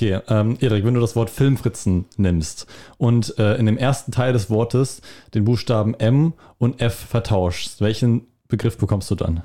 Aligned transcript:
Okay, 0.00 0.18
ähm, 0.28 0.56
Erik, 0.60 0.86
wenn 0.86 0.94
du 0.94 1.00
das 1.00 1.14
Wort 1.14 1.28
Filmfritzen 1.28 2.06
nimmst 2.16 2.66
und 2.96 3.38
äh, 3.38 3.56
in 3.56 3.66
dem 3.66 3.76
ersten 3.76 4.12
Teil 4.12 4.32
des 4.32 4.48
Wortes 4.48 5.02
den 5.34 5.44
Buchstaben 5.44 5.92
M 5.92 6.32
und 6.56 6.80
F 6.80 6.94
vertauschst, 6.94 7.82
welchen 7.82 8.26
Begriff 8.48 8.78
bekommst 8.78 9.10
du 9.10 9.14
dann? 9.14 9.42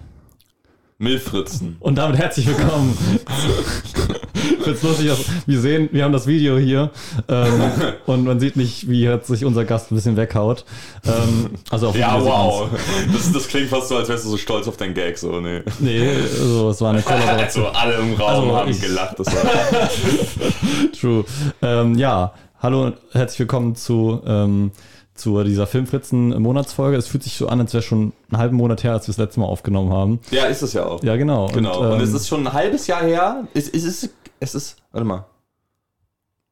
Milfritzen. 0.97 1.75
Und 1.81 1.97
damit 1.97 2.17
herzlich 2.17 2.47
willkommen. 2.47 2.97
Find's 4.61 4.83
lustig, 4.83 5.07
dass 5.07 5.19
wir 5.45 5.59
sehen, 5.59 5.89
wir 5.91 6.03
haben 6.03 6.13
das 6.13 6.27
Video 6.27 6.57
hier 6.57 6.89
ähm, 7.27 7.61
und 8.05 8.23
man 8.25 8.39
sieht 8.39 8.55
nicht, 8.55 8.89
wie 8.89 9.01
jetzt 9.01 9.27
sich 9.27 9.45
unser 9.45 9.65
Gast 9.65 9.91
ein 9.91 9.95
bisschen 9.95 10.17
weghaut. 10.17 10.65
Ähm, 11.05 11.51
also 11.69 11.89
auf 11.89 11.97
Ja, 11.97 12.19
wow. 12.23 12.67
Das, 13.13 13.31
das 13.31 13.47
klingt 13.47 13.69
fast 13.69 13.89
so, 13.89 13.97
als 13.97 14.09
wärst 14.09 14.25
du 14.25 14.29
so 14.29 14.37
stolz 14.37 14.67
auf 14.67 14.77
deinen 14.77 14.93
Gag, 14.93 15.17
so, 15.17 15.39
nee. 15.39 15.61
Nee, 15.79 16.09
also 16.39 16.69
es 16.69 16.81
war 16.81 16.91
eine 16.91 17.01
Kollaboration. 17.01 17.65
Also 17.75 17.79
alle 17.79 17.93
im 17.95 18.13
Raum 18.15 18.29
Also 18.29 18.57
haben 18.57 18.71
ich- 18.71 18.81
gelacht. 18.81 19.19
Das 19.19 19.27
war, 19.27 19.41
True. 20.99 21.25
Ähm, 21.61 21.95
ja, 21.97 22.33
hallo 22.61 22.85
und 22.85 22.95
herzlich 23.11 23.39
willkommen 23.39 23.75
zu, 23.75 24.21
ähm, 24.25 24.71
zu 25.13 25.41
dieser 25.43 25.67
Filmfritzen-Monatsfolge. 25.67 26.97
Es 26.97 27.07
fühlt 27.07 27.23
sich 27.23 27.35
so 27.37 27.47
an, 27.47 27.59
als 27.61 27.73
wäre 27.73 27.83
schon 27.83 28.13
einen 28.31 28.37
halben 28.39 28.57
Monat 28.57 28.83
her, 28.83 28.93
als 28.93 29.07
wir 29.07 29.13
das 29.13 29.17
letzte 29.17 29.39
Mal 29.39 29.45
aufgenommen 29.45 29.93
haben. 29.93 30.19
ja, 30.31 30.45
ist 30.45 30.61
es 30.61 30.73
ja 30.73 30.85
auch. 30.85 31.03
Ja, 31.03 31.15
genau. 31.15 31.47
Genau. 31.53 31.79
Und, 31.79 31.93
ähm, 31.95 32.01
es 32.01 32.13
ist 32.13 32.27
schon 32.27 32.45
ein 32.47 32.53
halbes 32.53 32.87
Jahr 32.87 33.03
her. 33.03 33.47
Es, 33.53 33.69
es, 33.69 33.83
ist, 33.85 34.09
es 34.39 34.55
ist, 34.55 34.77
warte 34.91 35.05
mal. 35.05 35.25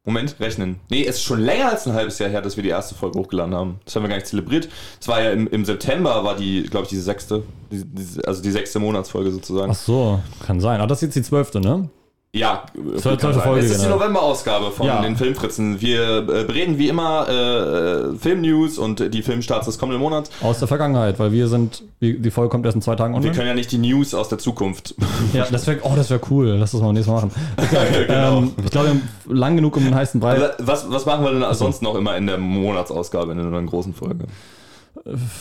Moment, 0.06 0.36
rechnen. 0.42 0.82
Nee, 0.90 1.06
es 1.06 1.16
ist 1.16 1.24
schon 1.24 1.40
länger 1.40 1.70
als 1.70 1.88
ein 1.88 1.94
halbes 1.94 2.20
Jahr 2.20 2.30
her, 2.30 2.42
dass 2.42 2.58
wir 2.58 2.64
die 2.64 2.70
erste 2.70 2.94
Folge 2.94 3.18
hochgeladen 3.18 3.56
haben. 3.56 3.80
Das 3.86 3.96
haben 3.96 4.04
wir 4.04 4.10
gar 4.10 4.18
nicht 4.18 4.28
zelebriert. 4.28 4.68
Es 5.00 5.08
war 5.08 5.22
ja 5.22 5.32
im, 5.32 5.48
im 5.48 5.64
September, 5.64 6.26
war 6.26 6.36
die, 6.36 6.64
glaube 6.64 6.84
ich, 6.84 6.90
diese 6.90 7.04
sechste, 7.04 7.44
die, 7.72 7.86
die, 7.86 8.26
also 8.26 8.42
die 8.42 8.52
sechste 8.52 8.80
Monatsfolge 8.80 9.32
sozusagen. 9.32 9.72
Ach 9.72 9.76
so, 9.76 10.20
kann 10.46 10.60
sein. 10.60 10.82
Aber 10.82 10.88
das 10.88 10.98
ist 10.98 11.04
jetzt 11.04 11.16
die 11.16 11.22
zwölfte, 11.22 11.62
ne? 11.62 11.90
Ja, 12.36 12.64
kann 13.04 13.20
sein. 13.20 13.34
Folge, 13.34 13.60
es 13.64 13.70
ist 13.70 13.82
die 13.82 13.86
genau. 13.86 13.98
November-Ausgabe 13.98 14.72
von 14.72 14.88
Ja. 14.88 15.04
den 15.04 15.16
Filmfritzen. 15.16 15.80
Wir 15.82 16.18
äh, 16.18 16.44
bereden 16.46 16.80
wie 16.80 16.88
immer 16.90 17.30
äh, 17.30 18.18
Filmnews 18.18 18.80
und 18.80 19.14
die 19.14 19.22
Filmstarts 19.22 19.68
des 19.68 19.78
kommenden 19.78 20.02
Monats. 20.02 20.32
Aus 20.42 20.58
der 20.58 20.68
Vergangenheit, 20.68 21.20
weil 21.20 21.32
wir 21.32 21.48
sind, 21.48 21.84
die 22.02 22.32
Folge 22.32 22.50
kommt 22.50 22.66
erst 22.66 22.74
in 22.76 22.82
zwei 22.82 22.96
Tagen 22.96 23.14
Wir 23.14 23.18
online. 23.18 23.36
können 23.36 23.48
ja 23.50 23.54
nicht 23.54 23.72
die 23.72 23.78
News 23.78 24.16
aus 24.16 24.30
der 24.30 24.40
Zukunft. 24.40 24.96
Ja, 25.32 25.46
das 25.52 25.68
wäre, 25.68 25.82
oh, 25.84 25.92
das 25.96 26.10
wäre 26.10 26.22
cool. 26.32 26.48
Lass 26.60 26.72
das 26.72 26.82
mal 26.82 26.92
nächstes 26.92 27.14
Mal 27.14 27.22
machen. 27.22 27.32
Okay, 27.58 28.06
Genau. 28.08 28.38
ähm, 28.40 28.52
ich 28.66 28.72
glaube, 28.72 28.88
wir 28.88 28.94
haben 28.96 29.10
lang 29.28 29.56
genug 29.56 29.78
um 29.78 29.84
den 29.84 29.94
heißen 29.94 30.20
Brei. 30.20 30.32
Also, 30.32 30.48
was, 30.58 30.90
was 30.92 31.06
machen 31.06 31.24
wir 31.26 31.32
denn 31.40 31.54
sonst 31.54 31.84
noch 31.84 31.94
immer 31.94 32.18
in 32.18 32.26
der 32.26 32.40
Monatsausgabe, 32.40 33.32
in 33.34 33.40
einer 33.40 33.62
großen 33.62 33.94
Folge? 33.94 34.26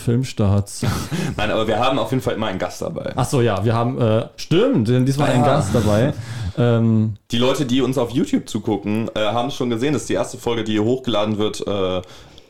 Filmstarts. 0.04 0.82
Nein, 1.36 1.50
aber 1.50 1.66
wir 1.66 1.78
haben 1.78 1.98
auf 1.98 2.10
jeden 2.10 2.22
Fall 2.22 2.34
immer 2.34 2.46
einen 2.48 2.58
Gast 2.58 2.82
dabei. 2.82 3.12
Ach 3.16 3.24
so, 3.24 3.40
ja, 3.40 3.64
wir 3.64 3.74
haben, 3.74 4.00
äh, 4.00 4.26
stimmt, 4.36 4.88
wir 4.88 4.96
haben 4.96 5.06
diesmal 5.06 5.30
einen 5.30 5.44
Ja. 5.44 5.54
Gast 5.56 5.74
dabei. 5.74 6.12
Ähm, 6.58 7.14
Die 7.30 7.38
Leute, 7.38 7.64
die 7.64 7.80
uns 7.80 7.96
auf 7.98 8.10
YouTube 8.10 8.48
zugucken, 8.48 9.08
äh, 9.14 9.20
haben 9.20 9.48
es 9.48 9.54
schon 9.54 9.70
gesehen. 9.70 9.92
Das 9.92 10.02
ist 10.02 10.08
die 10.08 10.14
erste 10.14 10.36
Folge, 10.38 10.64
die 10.64 10.72
hier 10.72 10.84
hochgeladen 10.84 11.38
wird. 11.38 11.66
Äh, 11.66 12.02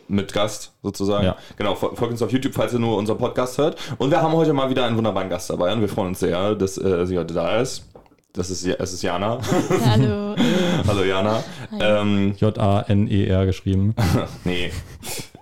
mit 0.08 0.32
Gast 0.34 0.72
sozusagen. 0.82 1.24
Ja. 1.24 1.36
Genau, 1.56 1.72
fol- 1.72 1.94
folgt 1.96 2.12
uns 2.12 2.20
auf 2.20 2.30
YouTube, 2.32 2.52
falls 2.52 2.74
ihr 2.74 2.78
nur 2.78 2.98
unseren 2.98 3.16
Podcast 3.16 3.56
hört. 3.56 3.76
Und 3.96 4.10
wir 4.10 4.20
haben 4.20 4.32
heute 4.34 4.52
mal 4.52 4.68
wieder 4.68 4.84
einen 4.84 4.96
wunderbaren 4.96 5.30
Gast 5.30 5.48
dabei 5.48 5.72
und 5.72 5.80
wir 5.80 5.88
freuen 5.88 6.08
uns 6.08 6.20
sehr, 6.20 6.54
dass 6.54 6.76
äh, 6.76 7.06
sie 7.06 7.16
heute 7.16 7.32
da 7.32 7.60
ist. 7.60 7.86
Das 8.34 8.50
ist, 8.50 8.66
es 8.66 8.92
ist 8.92 9.02
Jana. 9.02 9.38
Hallo. 9.86 10.34
Hallo 10.86 11.02
Jana. 11.04 11.42
Ähm, 11.80 12.34
J-A-N-E-R 12.36 13.42
E 13.42 13.46
geschrieben. 13.46 13.94
nee. 14.44 14.70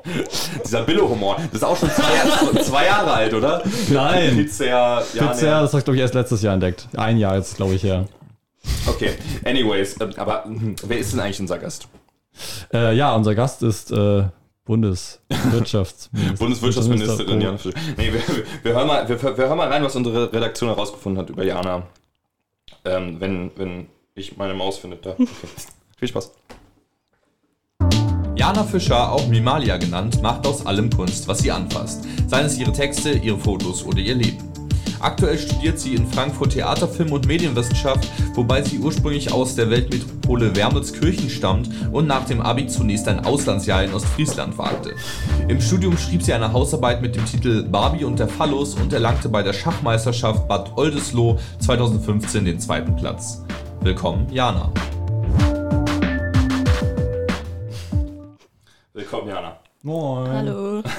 Dieser 0.65 0.83
Billo-Humor, 0.83 1.37
das 1.53 1.55
ist 1.55 1.65
auch 1.65 1.77
schon 1.77 1.91
zwei, 1.91 2.15
Jahre- 2.17 2.63
zwei 2.63 2.87
Jahre 2.87 3.13
alt, 3.13 3.35
oder? 3.35 3.63
Nein. 3.89 4.37
Pizza, 4.37 4.65
ja, 4.65 5.01
Pizza, 5.03 5.61
das 5.61 5.73
habe 5.73 5.79
ich, 5.79 5.85
glaube 5.85 5.97
ich, 5.97 6.01
erst 6.03 6.15
letztes 6.15 6.43
Jahr 6.43 6.55
entdeckt. 6.55 6.89
Ein 6.97 7.19
Jahr 7.19 7.37
jetzt, 7.37 7.57
glaube 7.57 7.75
ich, 7.75 7.83
her. 7.83 8.07
Okay, 8.87 9.13
anyways, 9.45 9.97
ähm, 10.01 10.11
aber 10.17 10.45
hm, 10.45 10.77
wer 10.85 10.99
ist 10.99 11.13
denn 11.13 11.21
eigentlich 11.21 11.41
unser 11.41 11.59
Gast? 11.59 11.89
Äh, 12.73 12.95
ja, 12.95 13.15
unser 13.15 13.35
Gast 13.35 13.63
ist 13.63 13.91
äh, 13.91 14.25
Bundeswirtschaftsminister. 14.65 16.37
Bundeswirtschaftsministerin 16.39 17.41
Jana 17.41 17.59
Fischer. 17.59 17.79
Nee, 17.97 18.13
wir, 18.13 18.21
wir, 18.29 18.45
wir, 18.63 18.73
hören 18.75 18.87
mal, 18.87 19.09
wir, 19.09 19.23
wir 19.23 19.37
hören 19.49 19.57
mal 19.59 19.69
rein, 19.69 19.83
was 19.83 19.97
unsere 19.97 20.33
Redaktion 20.33 20.69
herausgefunden 20.71 21.21
hat 21.21 21.31
über 21.31 21.45
Jana. 21.45 21.83
Ähm, 22.85 23.17
wenn, 23.21 23.51
wenn 23.57 23.87
ich 24.15 24.37
meine 24.37 24.55
Maus 24.55 24.79
finde. 24.79 24.97
Da. 24.97 25.11
Okay. 25.13 25.27
Viel 25.99 26.09
Spaß. 26.09 26.33
Jana 28.41 28.65
Fischer, 28.65 29.13
auch 29.13 29.27
Mimalia 29.27 29.77
genannt, 29.77 30.23
macht 30.23 30.47
aus 30.47 30.65
allem 30.65 30.89
Kunst, 30.89 31.29
was 31.29 31.41
sie 31.41 31.51
anfasst. 31.51 32.07
Seien 32.27 32.47
es 32.47 32.57
ihre 32.57 32.73
Texte, 32.73 33.11
ihre 33.11 33.37
Fotos 33.37 33.85
oder 33.85 33.99
ihr 33.99 34.15
Leben. 34.15 34.39
Aktuell 34.99 35.39
studiert 35.39 35.79
sie 35.79 35.95
in 35.95 36.07
Frankfurt 36.07 36.55
Theater, 36.55 36.89
Film 36.89 37.13
und 37.13 37.27
Medienwissenschaft, 37.27 38.09
wobei 38.35 38.63
sie 38.63 38.79
ursprünglich 38.79 39.31
aus 39.31 39.57
der 39.57 39.69
Weltmetropole 39.69 40.57
Wermelskirchen 40.57 41.29
stammt 41.29 41.69
und 41.93 42.07
nach 42.07 42.25
dem 42.25 42.41
Abi 42.41 42.67
zunächst 42.67 43.09
ein 43.09 43.27
Auslandsjahr 43.27 43.85
in 43.85 43.93
Ostfriesland 43.93 44.57
wagte. 44.57 44.95
Im 45.49 45.61
Studium 45.61 45.99
schrieb 45.99 46.23
sie 46.23 46.33
eine 46.33 46.51
Hausarbeit 46.51 47.03
mit 47.03 47.17
dem 47.17 47.27
Titel 47.27 47.65
Barbie 47.65 48.05
und 48.05 48.19
der 48.19 48.29
Phallus 48.29 48.75
und 48.75 48.91
erlangte 48.95 49.29
bei 49.29 49.43
der 49.43 49.53
Schachmeisterschaft 49.53 50.49
Bad 50.49 50.79
Oldesloe 50.79 51.39
2015 51.59 52.47
den 52.47 52.59
zweiten 52.59 52.97
Platz. 52.97 53.43
Willkommen, 53.83 54.33
Jana. 54.33 54.73
Willkommen, 58.93 59.29
Jana. 59.29 59.57
Moin. 59.83 60.29
Hallo. 60.31 60.83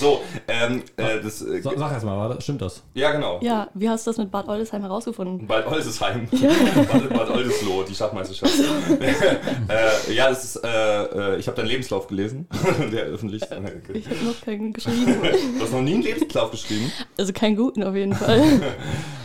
So, 0.00 0.22
ähm, 0.48 0.82
äh, 0.96 1.20
das, 1.22 1.40
äh, 1.42 1.60
Sa- 1.62 1.70
Sag 1.76 1.92
erst 1.92 2.04
mal, 2.04 2.16
war 2.16 2.28
das- 2.34 2.42
stimmt 2.42 2.60
das? 2.62 2.82
ja 2.94 3.12
genau. 3.12 3.38
Ja, 3.42 3.68
wie 3.74 3.88
hast 3.88 4.04
du 4.06 4.10
das 4.10 4.18
mit 4.18 4.28
Bad 4.30 4.48
Oldesheim 4.48 4.82
herausgefunden? 4.82 5.46
Bad 5.46 5.66
Oldesheim. 5.68 6.26
Bad, 6.32 7.08
Bad 7.10 7.30
Oldesloe, 7.30 7.84
die 7.84 7.94
Schachmeisterschaft. 7.94 8.54
äh, 9.00 10.12
ja, 10.12 10.28
das 10.30 10.42
ist, 10.44 10.64
äh, 10.64 11.04
äh, 11.34 11.36
ich 11.38 11.46
habe 11.46 11.56
deinen 11.56 11.68
Lebenslauf 11.68 12.08
gelesen, 12.08 12.48
der 12.92 13.04
öffentlich. 13.04 13.42
Ich 13.42 13.50
habe 13.50 14.24
noch 14.24 14.40
keinen 14.44 14.72
geschrieben. 14.72 15.16
Du 15.58 15.62
hast 15.64 15.72
noch 15.72 15.80
nie 15.82 15.94
einen 15.94 16.02
Lebenslauf 16.02 16.50
geschrieben? 16.50 16.90
Also 17.16 17.32
keinen 17.32 17.54
guten 17.56 17.84
auf 17.84 17.94
jeden 17.94 18.14
Fall. 18.14 18.42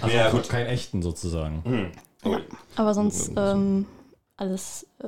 Also 0.01 0.15
Ja, 0.15 0.29
gut. 0.29 0.47
keinen 0.49 0.67
echten 0.67 1.01
sozusagen. 1.01 1.91
Oh, 2.23 2.35
Aber 2.75 2.93
sonst 2.93 3.31
ähm, 3.35 3.87
alles 4.39 4.87
äh, 5.03 5.07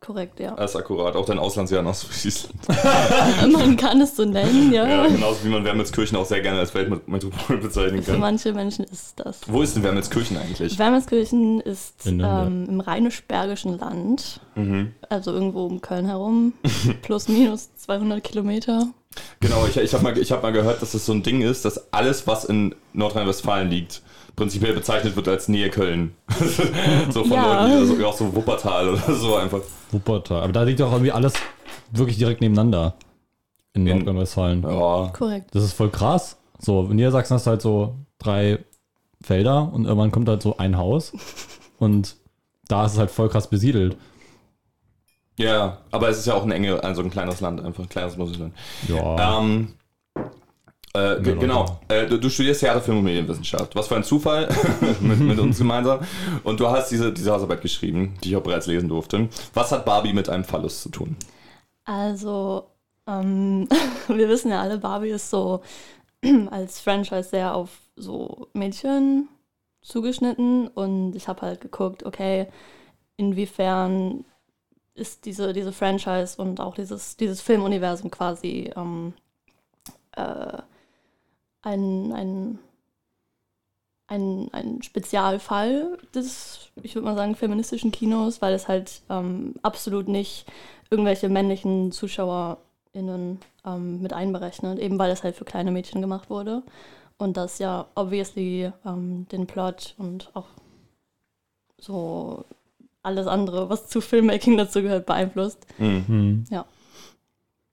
korrekt, 0.00 0.40
ja. 0.40 0.52
das 0.54 0.70
ist 0.72 0.76
akkurat. 0.76 1.14
Auch 1.16 1.26
dein 1.26 1.38
Auslandsjahr 1.38 1.80
in 1.80 1.86
Ostfriesland. 1.86 2.54
Man 3.52 3.76
kann 3.76 4.00
es 4.00 4.16
so 4.16 4.24
nennen, 4.24 4.72
ja. 4.72 4.86
Ja, 4.86 5.06
genauso 5.06 5.44
wie 5.44 5.48
man 5.48 5.64
Wermelskirchen 5.64 6.16
auch 6.16 6.24
sehr 6.24 6.40
gerne 6.40 6.58
als 6.60 6.74
Weltmetropole 6.74 7.58
bezeichnen 7.60 8.02
Für 8.02 8.12
kann. 8.12 8.20
manche 8.20 8.52
Menschen 8.52 8.84
ist 8.84 9.14
das. 9.20 9.40
Wo 9.46 9.62
ist 9.62 9.74
denn 9.76 9.82
Wermelskirchen 9.82 10.36
eigentlich? 10.36 10.78
Wermelskirchen 10.78 11.60
ist 11.60 12.06
ähm, 12.06 12.66
im 12.68 12.80
rheinisch-bergischen 12.80 13.78
Land, 13.78 14.40
Mhm. 14.54 14.92
also 15.08 15.32
irgendwo 15.32 15.64
um 15.66 15.80
Köln 15.80 16.06
herum, 16.06 16.52
plus 17.02 17.28
minus 17.28 17.74
200 17.76 18.22
Kilometer. 18.22 18.86
Genau, 19.40 19.66
ich, 19.66 19.76
ich 19.76 19.92
habe 19.94 20.02
mal, 20.04 20.16
ich 20.18 20.30
hab 20.32 20.42
mal 20.42 20.52
gehört, 20.52 20.82
dass 20.82 20.92
das 20.92 21.04
so 21.06 21.12
ein 21.12 21.22
Ding 21.22 21.42
ist, 21.42 21.64
dass 21.64 21.92
alles, 21.92 22.26
was 22.26 22.44
in 22.44 22.74
Nordrhein-Westfalen 22.92 23.68
liegt, 23.70 24.02
prinzipiell 24.36 24.74
bezeichnet 24.74 25.14
wird 25.16 25.28
als 25.28 25.48
Nähe 25.48 25.70
Köln. 25.70 26.14
so 27.10 27.22
von 27.24 27.32
Ja. 27.32 27.66
Leuten, 27.66 27.98
die 27.98 28.04
auch 28.04 28.16
so 28.16 28.34
Wuppertal 28.34 28.88
oder 28.90 29.14
so 29.14 29.36
einfach. 29.36 29.60
Wuppertal. 29.90 30.42
Aber 30.42 30.52
da 30.52 30.62
liegt 30.62 30.80
doch 30.80 30.90
irgendwie 30.92 31.12
alles 31.12 31.34
wirklich 31.90 32.18
direkt 32.18 32.40
nebeneinander. 32.40 32.94
In 33.74 33.86
In- 33.86 33.98
Nordrhein-Westfalen. 33.98 34.62
Ja, 34.62 35.10
Korrekt. 35.14 35.54
Das 35.54 35.62
ist 35.64 35.72
voll 35.72 35.90
krass. 35.90 36.36
So, 36.58 36.82
in 36.90 36.96
Niedersachsen 36.96 37.34
hast 37.34 37.46
du 37.46 37.50
halt 37.50 37.62
so 37.62 37.96
drei 38.18 38.58
Felder 39.22 39.72
und 39.72 39.84
irgendwann 39.84 40.10
kommt 40.10 40.28
halt 40.28 40.42
so 40.42 40.56
ein 40.58 40.76
Haus. 40.76 41.12
Und 41.78 42.16
da 42.68 42.84
ist 42.86 42.92
es 42.92 42.98
halt 42.98 43.10
voll 43.10 43.28
krass 43.28 43.48
besiedelt. 43.48 43.96
ja, 45.38 45.78
aber 45.90 46.08
es 46.08 46.18
ist 46.18 46.26
ja 46.26 46.34
auch 46.34 46.44
ein 46.44 46.50
enge, 46.52 46.82
also 46.84 47.02
ein 47.02 47.10
kleines 47.10 47.40
Land, 47.40 47.60
einfach 47.64 47.82
ein 47.84 47.88
kleines 47.88 48.16
Bundesland. 48.16 48.54
Ja. 48.88 49.38
Ähm, 49.40 49.74
äh, 50.94 51.20
ge- 51.20 51.34
Ja, 51.34 51.40
genau, 51.40 51.80
äh, 51.88 52.06
du, 52.06 52.18
du 52.18 52.28
studierst 52.28 52.60
Theater, 52.60 52.80
Film 52.82 52.98
und 52.98 53.04
Medienwissenschaft. 53.04 53.74
Was 53.74 53.88
für 53.88 53.96
ein 53.96 54.04
Zufall 54.04 54.48
mit, 55.00 55.20
mit 55.20 55.38
uns 55.38 55.58
gemeinsam. 55.58 56.00
Und 56.44 56.60
du 56.60 56.68
hast 56.68 56.90
diese, 56.90 57.12
diese 57.12 57.32
Hausarbeit 57.32 57.62
geschrieben, 57.62 58.14
die 58.22 58.30
ich 58.30 58.36
auch 58.36 58.42
bereits 58.42 58.66
lesen 58.66 58.88
durfte. 58.88 59.28
Was 59.54 59.72
hat 59.72 59.84
Barbie 59.84 60.12
mit 60.12 60.28
einem 60.28 60.44
Phallus 60.44 60.82
zu 60.82 60.88
tun? 60.90 61.16
Also, 61.84 62.66
ähm, 63.06 63.68
wir 64.08 64.28
wissen 64.28 64.50
ja 64.50 64.60
alle, 64.62 64.78
Barbie 64.78 65.10
ist 65.10 65.30
so 65.30 65.62
als 66.50 66.80
Franchise 66.80 67.24
sehr 67.30 67.54
auf 67.54 67.70
so 67.96 68.48
Mädchen 68.52 69.28
zugeschnitten 69.82 70.68
und 70.68 71.16
ich 71.16 71.26
habe 71.26 71.42
halt 71.42 71.60
geguckt, 71.60 72.04
okay, 72.04 72.46
inwiefern 73.16 74.24
ist 74.94 75.24
diese, 75.24 75.52
diese 75.52 75.72
Franchise 75.72 76.40
und 76.40 76.60
auch 76.60 76.74
dieses, 76.74 77.16
dieses 77.16 77.40
Filmuniversum 77.40 78.10
quasi 78.10 78.70
ähm, 78.76 79.14
äh, 80.16 80.58
ein, 81.62 82.12
ein, 82.12 82.58
ein, 84.08 84.48
ein 84.52 84.82
Spezialfall 84.82 85.98
des, 86.14 86.70
ich 86.82 86.94
würde 86.94 87.06
mal 87.06 87.16
sagen, 87.16 87.34
feministischen 87.34 87.92
Kinos, 87.92 88.42
weil 88.42 88.54
es 88.54 88.68
halt 88.68 89.02
ähm, 89.08 89.54
absolut 89.62 90.08
nicht 90.08 90.46
irgendwelche 90.90 91.28
männlichen 91.28 91.92
ZuschauerInnen 91.92 93.40
ähm, 93.64 94.02
mit 94.02 94.12
einberechnet, 94.12 94.78
eben 94.78 94.98
weil 94.98 95.10
es 95.10 95.22
halt 95.22 95.36
für 95.36 95.44
kleine 95.44 95.70
Mädchen 95.70 96.00
gemacht 96.00 96.28
wurde. 96.28 96.62
Und 97.16 97.36
das 97.36 97.58
ja 97.58 97.86
obviously 97.94 98.72
ähm, 98.84 99.26
den 99.30 99.46
Plot 99.46 99.94
und 99.98 100.30
auch 100.34 100.48
so 101.78 102.44
alles 103.02 103.26
andere, 103.26 103.68
was 103.68 103.88
zu 103.88 104.00
Filmmaking 104.00 104.56
dazu 104.56 104.82
gehört, 104.82 105.06
beeinflusst. 105.06 105.66
Mhm. 105.78 106.06
Hm. 106.06 106.44
Ja. 106.50 106.64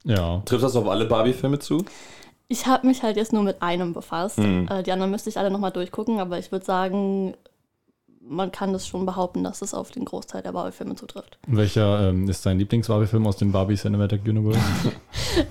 Ja. 0.04 0.42
Trifft 0.44 0.64
das 0.64 0.76
auf 0.76 0.88
alle 0.88 1.04
Barbie-Filme 1.06 1.58
zu? 1.58 1.84
Ich 2.52 2.66
habe 2.66 2.84
mich 2.84 3.04
halt 3.04 3.16
jetzt 3.16 3.32
nur 3.32 3.44
mit 3.44 3.62
einem 3.62 3.92
befasst. 3.92 4.38
Mhm. 4.38 4.66
Äh, 4.68 4.82
die 4.82 4.90
anderen 4.90 5.12
müsste 5.12 5.30
ich 5.30 5.38
alle 5.38 5.52
nochmal 5.52 5.70
durchgucken, 5.70 6.18
aber 6.18 6.36
ich 6.36 6.50
würde 6.50 6.64
sagen, 6.64 7.34
man 8.20 8.50
kann 8.50 8.72
das 8.72 8.88
schon 8.88 9.06
behaupten, 9.06 9.44
dass 9.44 9.62
es 9.62 9.72
auf 9.72 9.92
den 9.92 10.04
Großteil 10.04 10.42
der 10.42 10.50
Barbie-Filme 10.50 10.96
zutrifft. 10.96 11.38
Welcher 11.46 12.08
ähm, 12.08 12.28
ist 12.28 12.44
dein 12.44 12.58
Lieblings-Barbie-Film 12.58 13.24
aus 13.24 13.36
dem 13.36 13.52
Barbie 13.52 13.76
Cinematic 13.76 14.22
Universe? 14.26 14.60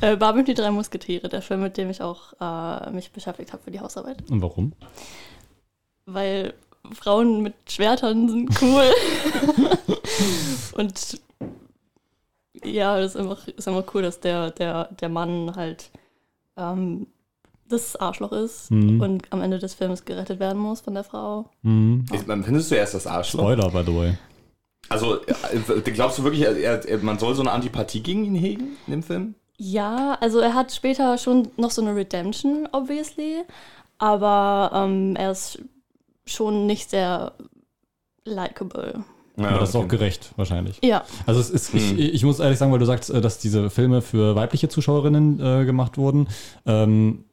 Äh, 0.01 0.17
Barbie 0.17 0.39
und 0.39 0.47
die 0.49 0.53
drei 0.53 0.71
Musketiere, 0.71 1.29
der 1.29 1.41
Film, 1.41 1.61
mit 1.61 1.77
dem 1.77 1.89
ich 1.89 2.01
auch 2.01 2.33
äh, 2.41 2.91
mich 2.91 3.13
beschäftigt 3.13 3.53
habe 3.53 3.63
für 3.63 3.71
die 3.71 3.79
Hausarbeit. 3.79 4.29
Und 4.29 4.41
warum? 4.41 4.73
Weil 6.05 6.53
Frauen 6.91 7.41
mit 7.41 7.53
Schwertern 7.69 8.27
sind 8.27 8.61
cool. 8.61 8.91
und 10.73 11.21
ja, 12.65 12.99
das 12.99 13.15
ist 13.15 13.21
einfach, 13.21 13.47
ist 13.47 13.67
einfach 13.69 13.93
cool, 13.93 14.01
dass 14.01 14.19
der, 14.19 14.51
der, 14.51 14.89
der 14.99 15.07
Mann 15.07 15.55
halt 15.55 15.91
ähm, 16.59 17.07
das 17.67 17.95
Arschloch 17.95 18.31
ist 18.31 18.71
Mhm. 18.71 18.99
und 19.01 19.31
am 19.31 19.41
Ende 19.41 19.59
des 19.59 19.75
Films 19.75 20.03
gerettet 20.05 20.39
werden 20.39 20.59
muss 20.59 20.81
von 20.81 20.93
der 20.95 21.03
Frau. 21.03 21.45
Hm. 21.63 22.03
Ich- 22.11 22.25
Dann 22.25 22.43
findest 22.43 22.71
du 22.71 22.75
erst 22.75 22.93
das 22.95 23.05
Arschloch. 23.07 23.41
Spoiler, 23.43 23.69
by 23.69 23.83
the 23.85 23.95
way. 23.95 24.17
Also, 24.89 25.17
äh, 25.23 25.81
glaubst 25.91 26.17
du 26.17 26.23
wirklich, 26.23 26.41
er, 26.43 26.83
er, 26.87 26.97
man 26.99 27.19
soll 27.19 27.35
so 27.35 27.41
eine 27.41 27.51
Antipathie 27.51 28.01
gegen 28.01 28.25
ihn 28.25 28.33
hegen 28.35 28.69
in 28.87 28.91
dem 28.91 29.03
Film? 29.03 29.35
Ja, 29.57 30.17
also 30.19 30.39
er 30.39 30.55
hat 30.55 30.71
später 30.71 31.17
schon 31.19 31.49
noch 31.57 31.69
so 31.69 31.81
eine 31.83 31.95
Redemption, 31.95 32.67
obviously, 32.71 33.43
aber 33.99 34.71
ähm, 34.73 35.15
er 35.15 35.31
ist 35.31 35.59
schon 36.25 36.65
nicht 36.65 36.89
sehr 36.89 37.33
likable. 38.25 39.03
Ja, 39.39 39.47
Aber 39.49 39.59
das 39.59 39.69
ist 39.69 39.75
auch 39.75 39.79
okay. 39.85 39.97
gerecht, 39.97 40.31
wahrscheinlich. 40.35 40.79
Ja, 40.83 41.03
Also 41.25 41.39
es 41.39 41.49
ist, 41.49 41.73
Hm. 41.73 41.79
ich, 41.79 41.99
ich 42.15 42.23
muss 42.23 42.39
ehrlich 42.39 42.57
sagen, 42.57 42.71
weil 42.71 42.79
du 42.79 42.85
sagst, 42.85 43.09
äh, 43.09 43.21
dass 43.21 43.39
diese 43.39 43.69
Filme 43.69 44.01
für 44.01 44.35
weibliche 44.35 44.69
Zuschauerinnen 44.69 45.39
äh, 45.39 45.65
gemacht 45.65 45.97
wurden. 45.97 46.27
Ähm, 46.65 47.23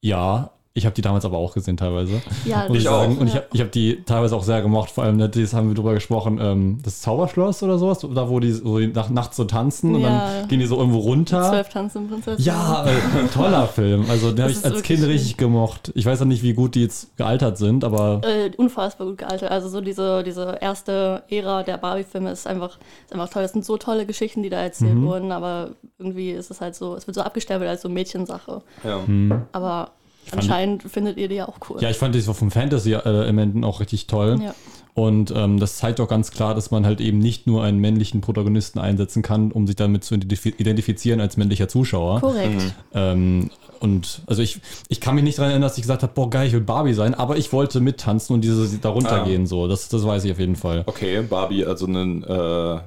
ja, 0.00 0.50
ich 0.78 0.86
habe 0.86 0.94
die 0.94 1.02
damals 1.02 1.24
aber 1.24 1.36
auch 1.38 1.52
gesehen 1.54 1.76
teilweise. 1.76 2.22
ja, 2.44 2.64
Muss 2.68 2.78
ich, 2.78 2.82
Ich 2.84 2.88
auch. 2.88 3.00
sagen. 3.02 3.18
Und 3.18 3.26
ich 3.28 3.34
habe 3.34 3.46
ich 3.52 3.60
hab 3.60 3.70
die 3.72 4.02
teilweise 4.04 4.34
auch 4.36 4.42
sehr 4.42 4.62
gemocht. 4.62 4.90
Vor 4.90 5.04
allem, 5.04 5.16
ne, 5.16 5.28
das 5.28 5.52
haben 5.52 5.68
wir 5.68 5.74
drüber 5.74 5.94
gesprochen, 5.94 6.38
ähm, 6.40 6.78
das 6.82 7.00
Zauberschloss 7.02 7.62
oder 7.62 7.78
sowas, 7.78 7.98
da 8.00 8.28
wo 8.28 8.40
die 8.40 8.52
so 8.52 8.78
nach, 8.78 9.10
nachts 9.10 9.36
so 9.36 9.44
tanzen 9.44 9.94
und 9.94 10.00
Ja. 10.02 10.08
dann 10.40 10.48
gehen 10.48 10.60
die 10.60 10.66
so 10.66 10.76
irgendwo 10.78 10.98
runter. 10.98 11.42
Zwölf 11.50 11.68
Tanzenprinzessin. 11.68 12.44
Ja, 12.44 12.84
äh, 12.86 13.26
toller 13.34 13.66
Film. 13.68 14.06
Also 14.08 14.30
den 14.32 14.44
habe 14.44 14.52
Das 14.54 14.64
ich 14.64 14.64
als 14.72 14.82
Kind 14.82 15.02
richtig 15.04 15.36
gemocht. 15.36 15.92
Ich 15.94 16.06
weiß 16.06 16.20
ja 16.20 16.24
nicht, 16.24 16.42
wie 16.42 16.54
gut 16.54 16.74
die 16.74 16.82
jetzt 16.82 17.16
gealtert 17.16 17.58
sind, 17.58 17.84
aber 17.84 18.20
Äh, 18.24 18.50
unfassbar 18.56 19.06
gut 19.08 19.18
gealtert. 19.18 19.50
Also 19.50 19.68
so 19.68 19.80
diese, 19.80 20.22
diese 20.22 20.58
erste 20.60 21.22
Ära 21.28 21.62
der 21.62 21.78
Barbie-Filme 21.78 22.30
ist 22.30 22.46
einfach, 22.46 22.78
ist 23.04 23.12
einfach 23.12 23.28
toll. 23.28 23.42
Es 23.42 23.52
sind 23.52 23.64
so 23.64 23.76
tolle 23.76 24.06
Geschichten, 24.06 24.42
die 24.42 24.50
da 24.50 24.60
erzählt 24.60 24.94
Mhm. 24.94 25.06
wurden, 25.06 25.32
aber 25.32 25.70
irgendwie 25.98 26.30
ist 26.30 26.50
es 26.50 26.60
halt 26.60 26.74
so, 26.74 26.94
es 26.94 27.06
wird 27.06 27.14
so 27.14 27.22
abgestempelt 27.22 27.68
als 27.68 27.82
so 27.82 27.88
Mädchensache. 27.88 28.62
Ja. 28.84 29.00
hm. 29.04 29.42
Aber 29.52 29.90
fand- 30.30 30.42
anscheinend 30.42 30.82
findet 30.84 31.16
ihr 31.18 31.28
die 31.28 31.36
ja 31.36 31.48
auch 31.48 31.56
cool. 31.68 31.80
ja, 31.82 31.90
ich 31.90 31.96
fand 31.96 32.14
die 32.14 32.20
so 32.20 32.32
vom 32.32 32.50
Fantasy-Elementen 32.50 33.64
auch 33.64 33.80
richtig 33.80 34.06
toll. 34.06 34.38
Ja. 34.42 34.54
Und 34.94 35.32
ähm, 35.36 35.60
das 35.60 35.76
zeigt 35.76 36.00
auch 36.00 36.08
ganz 36.08 36.32
klar, 36.32 36.56
dass 36.56 36.72
man 36.72 36.84
halt 36.84 37.00
eben 37.00 37.18
nicht 37.18 37.46
nur 37.46 37.62
einen 37.62 37.78
männlichen 37.78 38.20
Protagonisten 38.20 38.80
einsetzen 38.80 39.22
kann, 39.22 39.52
um 39.52 39.66
sich 39.68 39.76
damit 39.76 40.02
zu 40.02 40.16
identif- 40.16 40.58
identifizieren 40.58 41.20
als 41.20 41.36
männlicher 41.36 41.68
Zuschauer. 41.68 42.18
Korrekt. 42.20 42.62
Mhm. 42.62 42.72
Ähm, 42.94 43.50
und 43.78 44.22
also 44.26 44.42
ich, 44.42 44.60
ich 44.88 45.00
kann 45.00 45.14
mich 45.14 45.22
nicht 45.22 45.38
daran 45.38 45.50
erinnern, 45.52 45.68
dass 45.68 45.76
ich 45.78 45.82
gesagt 45.82 46.02
habe, 46.02 46.12
boah 46.12 46.28
geil, 46.28 46.48
ich 46.48 46.52
will 46.52 46.62
Barbie 46.62 46.94
sein, 46.94 47.14
aber 47.14 47.36
ich 47.36 47.52
wollte 47.52 47.78
mittanzen 47.80 48.34
und 48.34 48.40
diese 48.40 48.76
da 48.78 48.88
runtergehen. 48.88 49.46
So, 49.46 49.68
das, 49.68 49.88
das 49.88 50.04
weiß 50.04 50.24
ich 50.24 50.32
auf 50.32 50.40
jeden 50.40 50.56
Fall. 50.56 50.82
Okay, 50.86 51.22
Barbie, 51.22 51.64
also 51.64 51.86
einen, 51.86 52.24
äh, 52.24 52.74
äh, 52.74 52.80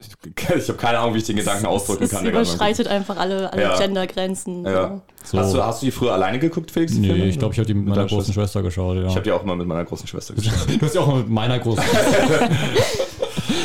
ich, 0.00 0.08
ich 0.56 0.68
habe 0.68 0.78
keine 0.78 0.98
Ahnung, 0.98 1.14
wie 1.14 1.18
ich 1.18 1.24
den 1.24 1.36
Gedanken 1.36 1.66
ausdrücken 1.66 2.04
Es 2.04 2.10
kann. 2.10 2.24
mal- 2.24 2.30
überschreitet 2.30 2.86
einfach 2.88 3.16
alle, 3.18 3.52
alle 3.52 3.62
Ja. 3.62 3.78
Gendergrenzen. 3.78 4.64
Ja. 4.64 5.00
So. 5.22 5.38
Hast, 5.38 5.54
du, 5.54 5.62
hast 5.62 5.82
du 5.82 5.86
die 5.86 5.92
früher 5.92 6.12
alleine 6.14 6.38
geguckt, 6.38 6.70
Felix? 6.70 6.92
die 6.92 7.00
Nee, 7.00 7.08
Filme? 7.08 7.26
ich 7.26 7.38
glaube, 7.38 7.52
ich 7.52 7.58
habe 7.58 7.66
die 7.66 7.74
mit 7.74 7.84
meiner 7.84 7.96
deiner 7.96 8.08
großen 8.08 8.32
Schwester 8.32 8.62
geschaut. 8.62 8.96
Ja. 8.96 9.02
Ich 9.06 9.10
habe 9.14 9.22
die 9.22 9.32
auch 9.32 9.42
immer 9.42 9.56
mit 9.56 9.66
meiner 9.66 9.84
großen 9.84 10.06
Schwester 10.06 10.34
geschaut. 10.36 10.54
du 10.68 10.80
hast 10.86 10.94
ja 10.94 11.00
auch 11.02 11.06
mal 11.08 11.18
mit 11.18 11.28
meiner 11.28 11.58
großen 11.58 11.82
Schwester. 11.84 12.50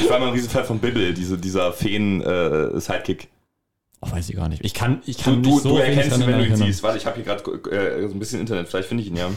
Ich 0.03 0.09
war 0.09 0.17
immer 0.17 0.27
ein 0.27 0.33
Riesenfan 0.33 0.65
von 0.65 0.79
Bibble, 0.79 1.13
diese, 1.13 1.37
dieser 1.37 1.71
Feen-Sidekick. 1.73 3.29
Oh, 4.01 4.11
weiß 4.11 4.29
ich 4.29 4.35
gar 4.35 4.49
nicht. 4.49 4.63
Ich 4.63 4.73
kann, 4.73 5.01
ich 5.05 5.17
du, 5.17 5.23
kann 5.23 5.41
du, 5.41 5.49
nicht 5.51 5.63
so 5.63 5.69
du 5.69 5.77
erkennst 5.77 6.17
ihn, 6.17 6.27
wenn 6.27 6.37
du 6.39 6.45
ihn 6.45 6.55
siehst. 6.57 6.83
Warte, 6.83 6.97
ich 6.97 7.05
habe 7.05 7.15
hier 7.15 7.23
gerade 7.25 7.41
äh, 7.71 8.07
so 8.07 8.13
ein 8.13 8.19
bisschen 8.19 8.39
Internet, 8.41 8.67
vielleicht 8.67 8.87
finde 8.89 9.01
ich 9.03 9.09
ihn 9.09 9.15
ja. 9.15 9.29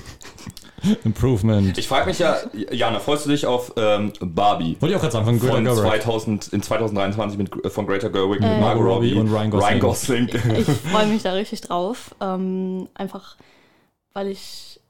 Improvement. 1.04 1.76
Ich 1.78 1.88
frage 1.88 2.06
mich 2.06 2.18
ja, 2.18 2.36
Jana, 2.70 3.00
freust 3.00 3.26
du 3.26 3.30
dich 3.30 3.46
auf 3.46 3.72
ähm, 3.76 4.12
Barbie? 4.20 4.76
Wollte 4.80 4.92
ich 4.92 4.96
auch 4.96 5.00
gerade 5.00 5.12
sagen, 5.12 5.24
von 5.26 5.38
Greta 5.40 5.54
Von 5.54 5.64
Gerwig. 5.64 6.02
2000, 6.02 6.48
in 6.52 6.62
2023 6.62 7.38
mit, 7.38 7.64
äh, 7.64 7.70
von 7.70 7.86
Greta 7.86 8.08
Gerwig 8.08 8.40
Äh. 8.42 8.48
mit 8.48 8.60
Margot 8.60 8.84
Robbie 8.86 9.14
und 9.14 9.28
Ryan 9.32 9.50
Gosling. 9.50 9.80
Gosling. 9.80 10.28
Ich 10.58 10.64
freue 10.92 11.06
mich 11.06 11.22
da 11.22 11.32
richtig 11.32 11.60
drauf. 11.62 12.14
Ähm, 12.20 12.88
einfach, 12.94 13.36
weil 14.12 14.28
ich 14.28 14.80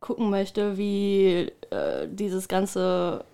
gucken 0.00 0.30
möchte, 0.30 0.78
wie 0.78 1.50
äh, 1.70 2.06
dieses 2.10 2.48
ganze 2.48 3.24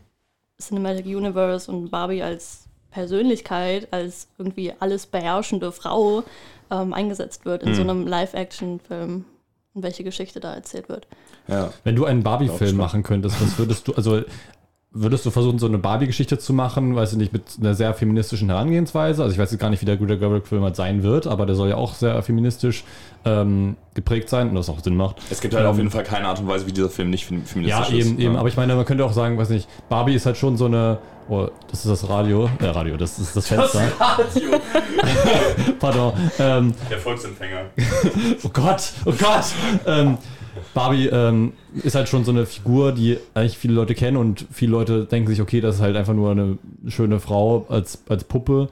Cinematic 0.61 1.07
Universe 1.07 1.71
und 1.71 1.91
Barbie 1.91 2.23
als 2.23 2.65
Persönlichkeit, 2.91 3.89
als 3.93 4.29
irgendwie 4.39 4.73
alles 4.79 5.07
beherrschende 5.07 5.73
Frau 5.73 6.23
ähm, 6.71 6.93
eingesetzt 6.95 7.45
wird 7.45 7.63
in 7.63 7.71
Hm. 7.71 7.75
so 7.75 7.83
einem 7.83 8.07
Live-Action-Film 8.07 9.25
und 9.75 9.83
welche 9.83 10.05
Geschichte 10.05 10.39
da 10.41 10.55
erzählt 10.55 10.89
wird. 10.89 11.07
Ja. 11.49 11.71
Wenn 11.85 11.97
du 11.97 12.05
einen 12.05 12.23
Barbie-Film 12.23 12.77
machen 12.77 13.03
könntest, 13.03 13.41
was 13.41 13.59
würdest 13.59 13.89
du, 13.89 13.95
also 13.95 14.23
würdest 14.97 15.27
du 15.27 15.31
versuchen, 15.33 15.59
so 15.59 15.67
eine 15.67 15.79
Barbie-Geschichte 15.79 16.39
zu 16.39 16.53
machen, 16.53 16.95
weiß 16.95 17.13
ich 17.13 17.19
nicht, 17.19 17.33
mit 17.33 17.43
einer 17.61 17.75
sehr 17.75 17.93
feministischen 17.95 18.49
Herangehensweise? 18.49 19.23
Also 19.25 19.33
ich 19.35 19.41
weiß 19.41 19.51
jetzt 19.51 19.61
gar 19.61 19.69
nicht, 19.71 19.83
wie 19.83 19.87
der 19.87 19.97
Greta 19.97 20.15
Gerwig-Film 20.15 20.63
halt 20.63 20.77
sein 20.77 21.03
wird, 21.03 21.27
aber 21.27 21.47
der 21.47 21.57
soll 21.57 21.69
ja 21.71 21.75
auch 21.77 21.95
sehr 21.95 22.23
feministisch 22.23 22.85
ähm, 23.25 23.77
geprägt 23.95 24.29
sein 24.29 24.51
und 24.51 24.55
das 24.55 24.69
auch 24.69 24.79
Sinn 24.85 24.95
macht. 24.97 25.17
Es 25.31 25.41
gibt 25.41 25.53
halt 25.55 25.65
Ähm, 25.65 25.71
auf 25.71 25.77
jeden 25.79 25.91
Fall 25.91 26.05
keine 26.05 26.29
Art 26.29 26.39
und 26.39 26.47
Weise, 26.47 26.67
wie 26.69 26.73
dieser 26.73 26.91
Film 26.91 27.11
nicht 27.11 27.27
fem- 27.27 27.45
feministisch 27.45 27.89
Ja, 27.91 27.99
ist. 27.99 28.07
eben, 28.07 28.21
eben. 28.21 28.35
Ja. 28.35 28.39
Aber 28.39 28.49
ich 28.49 28.57
meine, 28.57 28.77
man 28.77 28.85
könnte 28.85 29.05
auch 29.05 29.13
sagen, 29.13 29.37
weiß 29.37 29.49
nicht, 29.49 29.69
Barbie 29.89 30.15
ist 30.15 30.27
halt 30.27 30.37
schon 30.37 30.57
so 30.57 30.67
eine. 30.67 30.99
Oh, 31.29 31.49
das 31.71 31.87
ist 31.87 31.91
das 31.91 32.09
Radio. 32.11 32.49
Äh, 32.61 32.67
Radio, 32.67 32.97
das 32.99 33.19
ist 33.19 33.35
das 33.35 33.49
Fenster. 33.49 33.81
Radio. 33.99 34.51
Pardon. 35.81 36.13
Ähm, 36.39 36.75
Der 36.91 36.99
Volksempfänger. 36.99 37.63
oh 38.45 38.49
Gott, 38.53 38.93
oh 39.07 39.13
Gott. 39.19 39.45
Ähm, 39.87 40.19
Barbie 40.75 41.07
ähm, 41.07 41.53
ist 41.83 41.95
halt 41.95 42.09
schon 42.09 42.25
so 42.25 42.31
eine 42.31 42.47
Figur, 42.47 42.93
die 42.93 43.19
eigentlich 43.35 43.59
viele 43.59 43.75
Leute 43.75 43.95
kennen 43.95 44.17
und 44.17 44.47
viele 44.53 44.73
Leute 44.73 45.05
denken 45.05 45.29
sich, 45.29 45.41
okay, 45.41 45.61
das 45.61 45.77
ist 45.77 45.81
halt 45.81 45.97
einfach 45.97 46.15
nur 46.15 46.31
eine 46.31 46.59
schöne 46.89 47.21
Frau 47.21 47.67
als, 47.69 48.03
als 48.09 48.25
Puppe. 48.25 48.69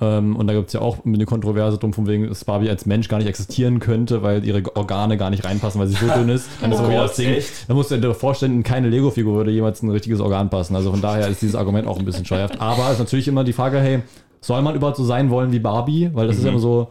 Ähm, 0.00 0.36
und 0.36 0.46
da 0.46 0.54
gibt 0.54 0.68
es 0.68 0.72
ja 0.72 0.80
auch 0.80 1.04
eine 1.04 1.24
Kontroverse 1.26 1.78
drum, 1.78 1.92
von 1.92 2.06
wegen, 2.06 2.28
dass 2.28 2.44
Barbie 2.44 2.68
als 2.70 2.86
Mensch 2.86 3.08
gar 3.08 3.18
nicht 3.18 3.28
existieren 3.28 3.78
könnte, 3.80 4.22
weil 4.22 4.44
ihre 4.44 4.62
Organe 4.76 5.16
gar 5.16 5.30
nicht 5.30 5.44
reinpassen, 5.44 5.80
weil 5.80 5.88
sie 5.88 5.96
so 5.96 6.06
dünn 6.14 6.28
ist. 6.28 6.48
Dann 6.60 6.72
ist 6.72 6.80
Oh 6.80 6.84
so 6.84 6.90
das 6.90 7.16
Ding. 7.16 7.36
Da 7.68 7.74
musst 7.74 7.90
du 7.90 7.98
dir 7.98 8.14
vorstellen, 8.14 8.52
in 8.52 8.62
keine 8.62 8.88
Lego-Figur 8.88 9.34
würde 9.34 9.50
jemals 9.50 9.82
ein 9.82 9.90
richtiges 9.90 10.20
Organ 10.20 10.50
passen. 10.50 10.76
Also 10.76 10.90
von 10.90 11.00
daher 11.00 11.28
ist 11.28 11.42
dieses 11.42 11.54
Argument 11.54 11.86
auch 11.86 11.98
ein 11.98 12.04
bisschen 12.04 12.24
scheuerhaft. 12.24 12.60
Aber 12.60 12.86
es 12.86 12.94
ist 12.94 12.98
natürlich 12.98 13.28
immer 13.28 13.44
die 13.44 13.52
Frage, 13.52 13.78
hey, 13.80 14.00
soll 14.40 14.62
man 14.62 14.74
überhaupt 14.74 14.96
so 14.96 15.04
sein 15.04 15.30
wollen 15.30 15.52
wie 15.52 15.58
Barbie? 15.58 16.10
Weil 16.12 16.28
das 16.28 16.36
ist 16.36 16.44
ja 16.44 16.50
immer 16.50 16.60
so, 16.60 16.88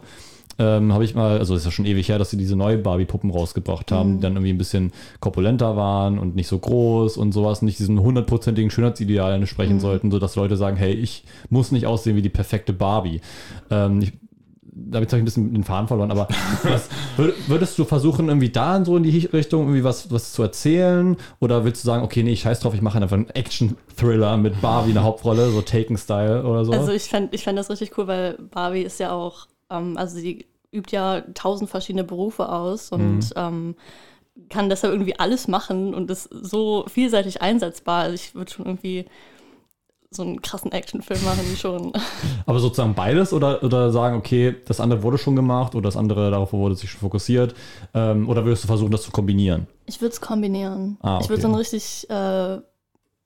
ähm, 0.58 0.92
habe 0.92 1.04
ich 1.04 1.14
mal, 1.14 1.38
also 1.38 1.54
ist 1.54 1.64
ja 1.66 1.70
schon 1.70 1.84
ewig 1.84 2.08
her, 2.08 2.18
dass 2.18 2.30
sie 2.30 2.36
diese 2.38 2.56
neue 2.56 2.78
Barbie-Puppen 2.78 3.30
rausgebracht 3.30 3.92
haben, 3.92 4.16
die 4.16 4.22
dann 4.22 4.32
irgendwie 4.32 4.52
ein 4.52 4.58
bisschen 4.58 4.92
korpulenter 5.20 5.76
waren 5.76 6.18
und 6.18 6.34
nicht 6.34 6.48
so 6.48 6.58
groß 6.58 7.16
und 7.18 7.32
sowas, 7.32 7.60
nicht 7.62 7.78
diesem 7.78 8.00
hundertprozentigen 8.00 8.70
Schönheitsideal 8.70 9.34
entsprechen 9.34 9.80
sollten, 9.80 10.10
sodass 10.10 10.34
Leute 10.36 10.56
sagen, 10.56 10.76
hey, 10.76 10.92
ich 10.94 11.24
muss 11.50 11.72
nicht 11.72 11.86
aussehen 11.86 12.16
wie 12.16 12.22
die 12.22 12.30
perfekte 12.30 12.72
Barbie. 12.72 13.20
Ähm, 13.70 14.00
ich, 14.00 14.12
damit 14.78 15.08
habe 15.10 15.18
ich 15.18 15.22
ein 15.22 15.24
bisschen 15.24 15.52
den 15.54 15.64
Faden 15.64 15.88
verloren, 15.88 16.10
aber 16.10 16.28
was, 16.62 16.88
würd- 17.16 17.34
würdest 17.48 17.78
du 17.78 17.84
versuchen, 17.84 18.28
irgendwie 18.28 18.50
da 18.50 18.84
so 18.84 18.96
in 18.96 19.02
die 19.02 19.26
Richtung 19.26 19.62
irgendwie 19.62 19.84
was, 19.84 20.10
was 20.10 20.32
zu 20.32 20.42
erzählen? 20.42 21.16
Oder 21.40 21.64
willst 21.64 21.82
du 21.84 21.86
sagen, 21.86 22.02
okay, 22.04 22.22
nee, 22.22 22.32
ich 22.32 22.40
scheiß 22.40 22.60
drauf, 22.60 22.74
ich 22.74 22.82
mache 22.82 22.98
einfach 23.00 23.16
einen 23.16 23.28
Action-Thriller 23.30 24.36
mit 24.36 24.60
Barbie 24.60 24.88
in 24.90 24.94
der 24.94 25.04
Hauptrolle, 25.04 25.50
so 25.50 25.60
Taken-Style 25.62 26.44
oder 26.44 26.64
so? 26.64 26.72
Also 26.72 26.92
ich 26.92 27.04
fände 27.04 27.34
ich 27.34 27.44
fänd 27.44 27.58
das 27.58 27.70
richtig 27.70 27.96
cool, 27.98 28.06
weil 28.06 28.38
Barbie 28.50 28.82
ist 28.82 29.00
ja 29.00 29.12
auch, 29.12 29.46
ähm, 29.70 29.96
also 29.96 30.16
sie 30.16 30.46
übt 30.72 30.94
ja 30.94 31.22
tausend 31.34 31.70
verschiedene 31.70 32.04
Berufe 32.04 32.48
aus 32.50 32.90
und 32.92 33.18
Mhm. 33.18 33.32
ähm, 33.36 33.74
kann 34.50 34.68
deshalb 34.68 34.92
irgendwie 34.92 35.18
alles 35.18 35.48
machen 35.48 35.94
und 35.94 36.10
ist 36.10 36.28
so 36.30 36.84
vielseitig 36.88 37.40
einsetzbar. 37.40 38.02
Also 38.02 38.14
ich 38.14 38.34
würde 38.34 38.50
schon 38.52 38.66
irgendwie 38.66 39.06
so 40.10 40.22
einen 40.22 40.40
krassen 40.42 40.72
Actionfilm 40.72 41.24
machen 41.24 41.56
schon. 41.56 41.92
Aber 42.46 42.60
sozusagen 42.60 42.94
beides 42.94 43.32
oder, 43.32 43.62
oder 43.62 43.90
sagen, 43.90 44.16
okay, 44.16 44.54
das 44.66 44.80
andere 44.80 45.02
wurde 45.02 45.18
schon 45.18 45.36
gemacht 45.36 45.74
oder 45.74 45.84
das 45.88 45.96
andere, 45.96 46.30
darauf 46.30 46.52
wurde 46.52 46.74
sich 46.76 46.90
schon 46.90 47.00
fokussiert? 47.00 47.54
Ähm, 47.94 48.28
oder 48.28 48.44
würdest 48.44 48.64
du 48.64 48.68
versuchen, 48.68 48.92
das 48.92 49.02
zu 49.02 49.10
kombinieren? 49.10 49.66
Ich 49.86 50.00
würde 50.00 50.12
es 50.12 50.20
kombinieren. 50.20 50.98
Ah, 51.00 51.18
Ich 51.20 51.28
würde 51.28 51.34
okay. 51.34 51.42
so 51.42 51.48
einen 51.48 51.56
richtig 51.56 52.06
äh, 52.10 52.58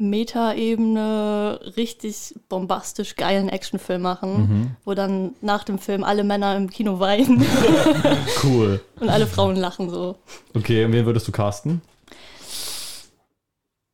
Meta-Ebene, 0.01 1.61
richtig 1.77 2.35
bombastisch 2.49 3.17
geilen 3.17 3.49
Actionfilm 3.49 4.03
machen, 4.03 4.33
Mhm. 4.37 4.71
wo 4.85 4.95
dann 4.95 5.35
nach 5.41 5.63
dem 5.65 5.79
Film 5.79 6.03
alle 6.05 6.25
Männer 6.25 6.57
im 6.57 6.71
Kino 6.71 6.99
weinen 7.01 7.45
Cool. 8.43 8.81
und 8.99 9.09
alle 9.09 9.27
Frauen 9.27 9.57
lachen 9.57 9.91
so. 9.91 10.17
Okay, 10.55 10.85
und 10.85 10.93
wen 10.93 11.07
würdest 11.07 11.29
du 11.29 11.33
casten? 11.33 11.83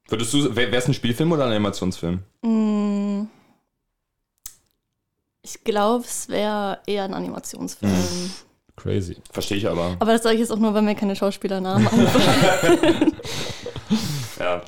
Würdest 0.08 0.32
du, 0.32 0.54
wäre 0.54 0.74
es 0.76 0.86
ein 0.86 0.94
Spielfilm 0.94 1.32
oder 1.32 1.44
ein 1.46 1.50
Animationsfilm? 1.50 2.20
Mm, 2.42 3.24
Ich 5.42 5.64
glaube, 5.64 6.04
es 6.04 6.28
wäre 6.28 6.78
eher 6.86 7.04
ein 7.04 7.14
Animationsfilm. 7.14 7.92
Crazy. 8.76 9.16
Verstehe 9.32 9.56
ich 9.58 9.66
aber. 9.68 9.96
Aber 9.98 10.12
das 10.12 10.22
sage 10.22 10.34
ich 10.34 10.40
jetzt 10.42 10.50
auch 10.52 10.58
nur, 10.58 10.74
weil 10.74 10.82
mir 10.82 10.94
keine 10.94 11.16
Schauspielernamen 11.16 11.86
einfallen. 11.88 13.12
Ja. 14.38 14.62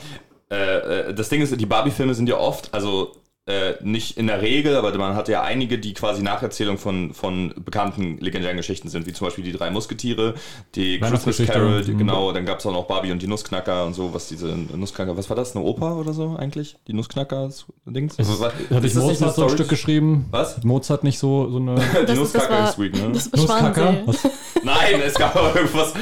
Äh, 0.50 1.11
äh, 1.11 1.14
das 1.14 1.28
Ding 1.28 1.43
ist, 1.43 1.59
die 1.59 1.67
Barbie-Filme 1.67 2.14
sind 2.14 2.28
ja 2.28 2.38
oft, 2.38 2.73
also 2.73 3.17
äh, 3.49 3.75
nicht 3.83 4.17
in 4.19 4.26
der 4.26 4.43
Regel, 4.43 4.76
aber 4.76 4.97
man 4.99 5.17
hat 5.17 5.28
ja 5.28 5.43
einige, 5.43 5.78
die 5.78 5.95
quasi 5.95 6.23
Nacherzählung 6.23 6.78
von, 6.78 7.14
von 7.14 7.55
bekannten 7.57 8.19
legendären 8.19 8.57
Geschichten 8.59 8.88
sind, 8.88 9.07
wie 9.07 9.12
zum 9.12 9.26
Beispiel 9.26 9.43
die 9.45 9.52
drei 9.52 9.71
Musketiere, 9.71 10.35
die 10.75 11.00
Christmas. 11.00 11.38
Carol, 11.47 11.83
die, 11.83 11.93
Mhm. 11.93 11.99
genau, 11.99 12.33
dann 12.33 12.45
gab 12.47 12.59
es 12.59 12.67
auch 12.67 12.73
noch 12.73 12.85
Barbie 12.87 13.11
und 13.11 13.23
die 13.23 13.26
Nussknacker 13.26 13.87
und 13.87 13.95
so, 13.95 14.12
was 14.12 14.28
diese 14.28 14.49
Nussknacker, 14.49 15.17
was 15.17 15.28
war 15.31 15.37
das, 15.37 15.57
eine 15.57 15.64
Oper 15.64 15.97
oder 15.97 16.12
so 16.12 16.37
eigentlich? 16.38 16.76
Die 16.87 16.93
Nussknacker-Dings? 16.93 18.19
Hat 18.19 18.26
eine 18.71 18.95
Mozart 18.95 19.35
so 19.35 19.43
ein? 19.45 19.50
Stück 19.50 19.69
geschrieben? 19.69 20.26
Was? 20.31 20.62
Mozart 20.64 21.05
nicht 21.05 21.19
so, 21.19 21.50
so 21.50 21.57
eine 21.57 21.75
Die 22.02 22.07
Das, 22.14 22.35
war, 22.35 22.69
ist 22.69 22.78
weak, 22.78 22.93
ne? 22.95 23.12
das 23.12 23.49
war. 23.49 23.75
Was? 24.07 24.25
Nein, 24.62 25.00
es 25.07 25.14
gab 25.14 25.35
aber 25.37 25.55
irgendwas. 25.57 25.95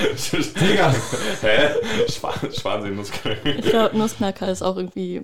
Digga. 0.61 0.93
Hä? 1.43 1.69
Schwan, 2.11 2.33
Schwansee, 2.53 2.91
Nusskacker. 2.91 3.37
Ich 3.59 3.67
glaube, 3.67 3.97
Nussknacker 3.97 4.51
ist 4.51 4.63
auch 4.63 4.77
irgendwie 4.77 5.21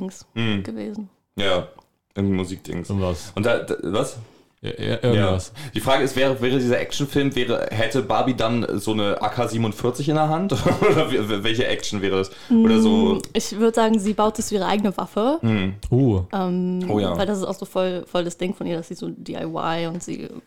Musik-Dings 0.00 0.26
Hm, 0.34 0.62
gewesen. 0.62 1.08
ja, 1.36 1.68
irgendwie 2.14 2.36
Musikdings. 2.36 2.88
Irgendwas. 2.90 3.32
Und 3.34 3.46
da, 3.46 3.58
da 3.60 3.76
was? 3.82 4.18
Ja, 4.60 4.70
ja, 4.78 4.98
irgendwas. 5.02 5.52
Die 5.74 5.80
Frage 5.80 6.04
ist, 6.04 6.14
wäre, 6.14 6.40
wäre 6.40 6.58
dieser 6.58 6.78
Actionfilm, 6.78 7.34
wäre, 7.34 7.66
hätte 7.72 8.00
Barbie 8.02 8.34
dann 8.34 8.64
so 8.78 8.92
eine 8.92 9.20
AK-47 9.20 10.08
in 10.10 10.14
der 10.14 10.28
Hand? 10.28 10.52
Oder 10.80 11.10
wie- 11.10 11.42
welche 11.42 11.66
Action 11.66 12.00
wäre 12.00 12.18
das? 12.18 12.30
Oder 12.48 12.78
so. 12.80 13.14
Mm, 13.16 13.22
Ich 13.32 13.58
würde 13.58 13.74
sagen, 13.74 13.98
sie 13.98 14.12
baut 14.14 14.36
sich 14.36 14.44
so 14.44 14.54
ihre 14.54 14.66
eigene 14.66 14.96
Waffe. 14.96 15.38
Hm. 15.40 15.74
Uh, 15.90 16.22
Ähm, 16.32 16.86
Oh 16.88 17.00
ja. 17.00 17.16
Weil 17.16 17.26
das 17.26 17.38
ist 17.38 17.44
auch 17.44 17.54
so 17.58 17.64
voll, 17.66 18.04
voll 18.06 18.22
das 18.24 18.38
Ding 18.38 18.54
von 18.54 18.66
ihr, 18.68 18.76
dass 18.76 18.86
sie 18.88 18.94
so 18.94 19.08
DIY 19.08 19.88
und 19.88 20.00
sie 20.02 20.28
mm, 20.28 20.42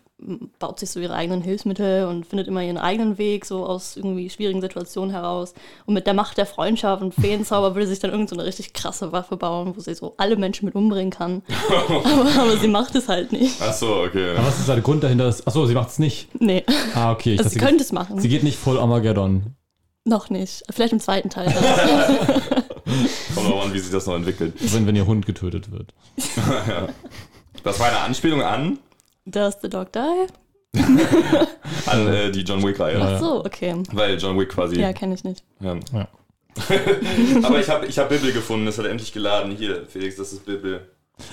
baut 0.60 0.80
sich 0.80 0.90
so 0.90 1.00
ihre 1.00 1.14
eigenen 1.14 1.42
Hilfsmittel 1.42 2.06
und 2.06 2.26
findet 2.26 2.48
immer 2.48 2.64
ihren 2.64 2.78
eigenen 2.78 3.18
Weg, 3.18 3.46
so 3.46 3.66
aus 3.66 3.96
irgendwie 3.98 4.30
schwierigen 4.30 4.62
Situationen 4.62 5.12
heraus. 5.12 5.54
Und 5.86 5.94
mit 5.94 6.08
der 6.08 6.14
Macht 6.14 6.38
der 6.38 6.46
Freundschaft 6.46 7.02
und 7.02 7.14
Feenzauber 7.14 7.76
würde 7.76 7.88
sie 7.88 7.94
sich 7.94 8.00
dann 8.00 8.12
irgend 8.12 8.30
so 8.30 8.36
eine 8.36 8.46
richtig 8.46 8.74
krasse 8.74 9.12
Waffe 9.12 9.38
bauen, 9.38 9.74
wo 9.76 9.80
sie 9.80 9.94
so 9.94 10.16
alle 10.18 10.36
Menschen 10.36 10.66
mit 10.66 10.76
umbringen 10.76 11.12
kann. 11.12 11.44
aber, 11.90 12.42
aber 12.42 12.58
sie 12.58 12.68
macht 12.68 12.96
es 12.96 13.08
halt 13.08 13.32
nicht. 13.32 13.56
Ach 13.62 13.74
so, 13.74 14.02
okay. 14.04 14.32
aber 14.36 14.48
was 14.48 14.60
ist 14.60 14.68
der 14.68 14.82
Grund 14.82 15.04
dahinter? 15.04 15.28
Achso, 15.28 15.66
sie 15.66 15.74
macht 15.74 15.90
es 15.90 16.00
nicht. 16.00 16.28
Nee, 16.40 16.64
Ah, 16.94 17.12
okay. 17.12 17.34
Ich 17.34 17.40
also 17.40 17.50
dachte, 17.50 17.60
sie 17.60 17.66
könnte 17.66 17.84
es 17.84 17.92
machen. 17.92 18.20
sie 18.20 18.30
geht 18.30 18.44
nicht 18.44 18.58
voll 18.58 18.80
Armageddon. 18.80 19.56
Noch 20.06 20.30
nicht. 20.30 20.64
Vielleicht 20.70 20.94
im 20.94 21.00
zweiten 21.00 21.30
Teil. 21.30 21.52
dann. 21.54 22.42
Kommt 23.36 23.52
auch 23.52 23.66
an, 23.66 23.74
wie 23.74 23.80
sich 23.80 23.92
das 23.92 24.06
noch 24.06 24.16
entwickelt. 24.16 24.54
Wenn, 24.74 24.86
wenn 24.86 24.96
ihr 24.96 25.06
Hund 25.08 25.26
getötet 25.26 25.72
wird. 25.72 25.94
Das 27.64 27.80
war 27.80 27.88
eine 27.88 28.00
Anspielung 28.02 28.44
an, 28.44 28.78
Does 29.26 29.58
the 29.62 29.70
dog 29.70 29.92
die? 29.92 30.28
an 31.86 32.08
äh, 32.08 32.32
die 32.32 32.42
John 32.42 32.62
Wick-Reihe. 32.64 33.00
Ja. 33.00 33.16
Ach 33.16 33.20
so, 33.20 33.46
okay. 33.46 33.76
Weil 33.92 34.18
John 34.18 34.38
Wick 34.38 34.50
quasi. 34.50 34.80
Ja, 34.80 34.94
kenne 34.94 35.16
ich 35.16 35.24
nicht. 35.24 35.44
Ja. 35.60 35.76
Ja. 35.94 36.08
Aber 37.44 37.60
ich 37.60 37.70
habe 37.70 37.86
ich 37.86 37.98
hab 37.98 38.10
Bibel 38.10 38.32
gefunden, 38.32 38.66
das 38.66 38.78
hat 38.78 38.86
endlich 38.86 39.12
geladen. 39.12 39.56
Hier, 39.56 39.86
Felix, 39.88 40.16
das 40.16 40.32
ist 40.32 40.46
Bibel. 40.46 40.88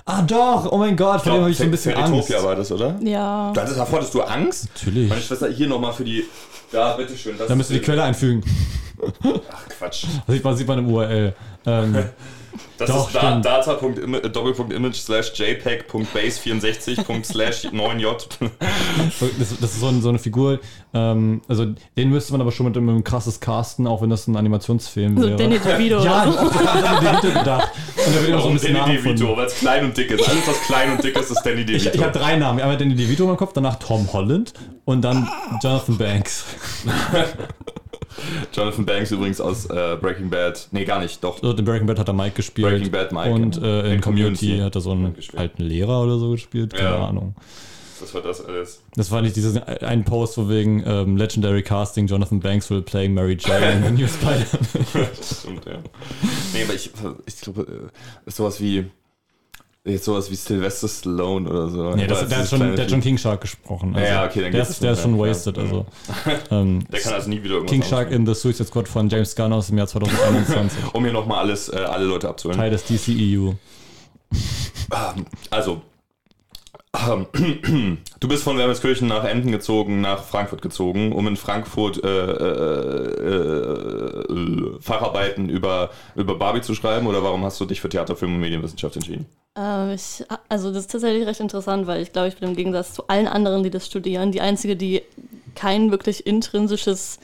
Ah, 0.04 0.22
doch! 0.22 0.70
Oh 0.70 0.78
mein 0.78 0.96
Gott, 0.96 1.22
vor 1.22 1.32
dem 1.32 1.40
habe 1.40 1.50
ich 1.50 1.56
so 1.56 1.64
ein 1.64 1.70
bisschen 1.70 1.94
Angst. 1.94 2.28
Fairytopia 2.28 2.44
war 2.44 2.54
das, 2.54 2.70
oder? 2.70 2.99
Ja. 3.02 3.52
Das 3.52 3.70
ist, 3.70 3.78
davor 3.78 3.99
hattest 3.99 4.14
du 4.14 4.22
Angst? 4.22 4.68
Natürlich. 4.75 5.08
Meine 5.08 5.20
Schwester, 5.20 5.49
hier 5.49 5.66
nochmal 5.66 5.92
für 5.92 6.04
die. 6.04 6.25
Da, 6.70 6.96
bitteschön. 6.96 7.37
Das 7.37 7.49
Da 7.49 7.54
müsst 7.54 7.70
ihr 7.70 7.78
die 7.78 7.84
Quelle 7.84 8.02
einfügen. 8.04 8.42
Ach, 9.50 9.68
Quatsch. 9.68 10.04
Das 10.26 10.34
sieht 10.34 10.44
man, 10.44 10.56
sieht 10.56 10.68
man 10.68 10.78
im 10.78 10.88
URL. 10.92 11.34
Ähm, 11.66 11.94
Das 12.78 12.88
Doch, 12.90 13.06
ist 13.09 13.14
da, 13.14 13.21
stimmt. 13.30 13.44
data.image 13.44 14.28
Doppelpunkt 14.32 14.73
image 14.73 14.97
slash 14.97 15.32
jpeg.base64. 15.32 17.25
slash 17.25 17.64
9j. 17.73 18.26
das, 19.38 19.59
das 19.61 19.73
ist 19.73 19.80
so, 19.80 19.87
ein, 19.88 20.02
so 20.02 20.09
eine 20.09 20.18
Figur. 20.18 20.59
Ähm, 20.94 21.40
also, 21.49 21.66
den 21.97 22.11
müsste 22.11 22.32
man 22.32 22.40
aber 22.40 22.52
schon 22.52 22.66
mit 22.66 22.76
einem 22.76 23.04
krasses 23.04 23.40
casten, 23.40 23.87
auch 23.87 24.02
wenn 24.02 24.11
das 24.11 24.26
ein 24.26 24.37
Animationsfilm 24.37 25.16
So 25.16 25.26
wäre. 25.28 25.37
Danny 25.37 25.59
DeVito. 25.59 26.04
ja, 26.04 26.26
ich 26.26 26.38
oder 26.38 26.50
so. 26.50 26.59
an 26.68 26.82
Danny 26.82 27.00
DeVito 27.21 27.38
gedacht. 27.38 27.71
Und 27.97 28.14
da 28.16 28.21
wird 28.21 28.28
immer 28.28 28.40
so 28.42 28.49
ein 28.49 28.54
bisschen 28.54 28.75
Danny. 28.75 28.97
DeVito? 28.97 29.37
Weil 29.37 29.47
es 29.47 29.54
klein 29.54 29.85
und 29.85 29.97
dick 29.97 30.11
ist. 30.11 30.28
Alles, 30.28 30.47
was 30.49 30.61
klein 30.62 30.92
und 30.92 31.04
dick 31.04 31.16
ist, 31.16 31.30
ist 31.30 31.42
Danny 31.42 31.61
Ich, 31.61 31.66
DeVito. 31.66 31.90
ich 31.94 32.02
habe 32.02 32.18
drei 32.18 32.37
Namen. 32.37 32.61
Einmal 32.61 32.76
Danny 32.76 32.94
DeVito 32.94 33.30
im 33.30 33.37
Kopf, 33.37 33.52
danach 33.54 33.76
Tom 33.76 34.12
Holland 34.12 34.52
und 34.85 35.02
dann 35.02 35.28
Jonathan 35.62 35.97
Banks. 35.99 36.44
Jonathan 38.54 38.85
Banks 38.87 39.11
übrigens 39.11 39.40
aus 39.40 39.66
äh, 39.66 39.97
Breaking 40.00 40.31
Bad. 40.31 40.69
Nee, 40.73 40.85
gar 40.85 41.00
nicht, 41.00 41.23
doch. 41.23 41.42
Also 41.42 41.57
in 41.57 41.64
Breaking 41.64 41.87
Bad 41.87 41.99
hat 41.99 42.09
er 42.09 42.14
Mike 42.14 42.37
gespielt. 42.37 42.69
Breaking 42.69 42.90
Bad 42.90 43.12
Mike, 43.12 43.31
Und 43.31 43.57
ja. 43.57 43.62
äh, 43.62 43.81
in, 43.87 43.92
In 43.95 44.00
Community, 44.00 44.47
Community 44.47 44.59
hat 44.64 44.75
er 44.75 44.81
so 44.81 44.92
einen 44.92 45.14
alten 45.37 45.62
Lehrer 45.62 46.02
oder 46.02 46.19
so 46.19 46.31
gespielt. 46.31 46.75
Keine 46.75 46.88
Ja. 46.90 47.07
Ahnung. 47.07 47.35
Das 48.00 48.12
war 48.14 48.21
das 48.21 48.45
alles. 48.45 48.83
Das 48.97 49.12
war 49.12 49.23
nicht 49.23 49.37
dieses 49.37 49.57
ein 49.62 50.04
Post, 50.04 50.37
wo 50.37 50.49
wegen 50.49 50.83
ähm, 50.85 51.16
Legendary 51.16 51.62
Casting 51.62 52.09
Jonathan 52.09 52.40
Banks 52.40 52.69
will 52.69 52.83
playing 52.83 53.14
Mary 53.14 53.37
Jane 53.38 53.75
in 53.76 53.85
the 53.85 53.90
New 54.02 54.09
Spider-Man. 54.09 55.07
Stimmt, 55.23 55.64
ja. 55.66 55.78
Nee, 56.52 56.64
aber 56.64 56.75
ich, 56.75 56.90
ich 57.26 57.40
glaube, 57.40 57.90
äh, 58.26 58.31
sowas 58.31 58.61
wie. 58.61 58.87
Jetzt 59.84 60.04
sowas 60.04 60.30
wie 60.30 60.36
Sylvester 60.36 60.86
Stallone 60.86 61.50
oder 61.50 61.68
so. 61.68 61.90
Nee, 61.96 62.06
das, 62.06 62.28
der, 62.28 62.38
hat 62.38 62.48
schon, 62.48 62.60
der 62.60 62.84
hat 62.84 62.90
schon 62.90 63.00
King 63.00 63.18
Shark 63.18 63.40
gesprochen. 63.40 63.96
Also, 63.96 64.06
Ja, 64.06 64.24
okay, 64.26 64.42
dann 64.42 64.52
der, 64.52 64.62
ist, 64.62 64.80
der 64.80 64.92
ist 64.92 65.02
schon 65.02 65.16
mehr. 65.16 65.28
wasted. 65.30 65.56
Ja. 65.56 65.62
Also, 65.64 65.86
ähm, 66.52 66.84
Der 66.92 67.00
kann 67.00 67.14
also 67.14 67.28
nie 67.28 67.42
wieder 67.42 67.54
irgendwas 67.54 67.72
King 67.72 67.82
Shark 67.82 68.10
machen. 68.10 68.20
in 68.20 68.26
The 68.26 68.34
Suicide 68.34 68.68
Squad 68.68 68.86
von 68.86 69.08
James 69.08 69.34
Gunn 69.34 69.52
aus 69.52 69.66
dem 69.66 69.78
Jahr 69.78 69.86
2021. 69.88 70.78
Um 70.94 71.02
hier 71.02 71.12
nochmal 71.12 71.38
alles, 71.38 71.68
äh, 71.68 71.78
alle 71.78 72.04
Leute 72.04 72.28
abzuholen. 72.28 72.60
Teil 72.60 72.70
des 72.70 72.84
DCEU. 72.84 73.54
Ähm, 74.30 75.26
Also, 75.50 75.82
du 78.20 78.28
bist 78.28 78.44
von 78.44 78.58
Wermelskirchen 78.58 79.08
nach 79.08 79.25
Emden 79.25 79.50
gezogen, 79.50 80.02
nach 80.02 80.22
Frankfurt 80.25 80.61
gezogen, 80.61 81.12
um 81.12 81.26
in 81.26 81.37
Frankfurt 81.37 82.04
äh, 82.04 82.08
äh, 82.08 83.28
äh, 84.28 84.80
Facharbeiten 84.80 85.49
über, 85.49 85.90
über 86.14 86.37
Barbie 86.37 86.61
zu 86.61 86.75
schreiben 86.75 87.06
oder 87.06 87.22
warum 87.22 87.44
hast 87.44 87.58
du 87.61 87.64
dich 87.64 87.80
für 87.80 87.88
Theater, 87.88 88.14
Film 88.14 88.34
und 88.34 88.40
Medienwissenschaft 88.40 88.94
entschieden? 88.96 89.26
Ähm, 89.56 89.92
ich, 89.92 90.22
also 90.50 90.68
das 90.68 90.82
ist 90.82 90.92
tatsächlich 90.92 91.26
recht 91.26 91.40
interessant, 91.40 91.87
weil 91.87 92.02
ich 92.02 92.12
glaube, 92.12 92.28
ich 92.28 92.37
bin 92.37 92.50
im 92.50 92.56
Gegensatz 92.56 92.92
zu 92.92 93.08
allen 93.08 93.26
anderen, 93.26 93.62
die 93.62 93.70
das 93.70 93.87
studieren, 93.87 94.30
die 94.30 94.42
einzige, 94.42 94.76
die 94.76 95.02
kein 95.54 95.90
wirklich 95.90 96.26
intrinsisches 96.26 97.20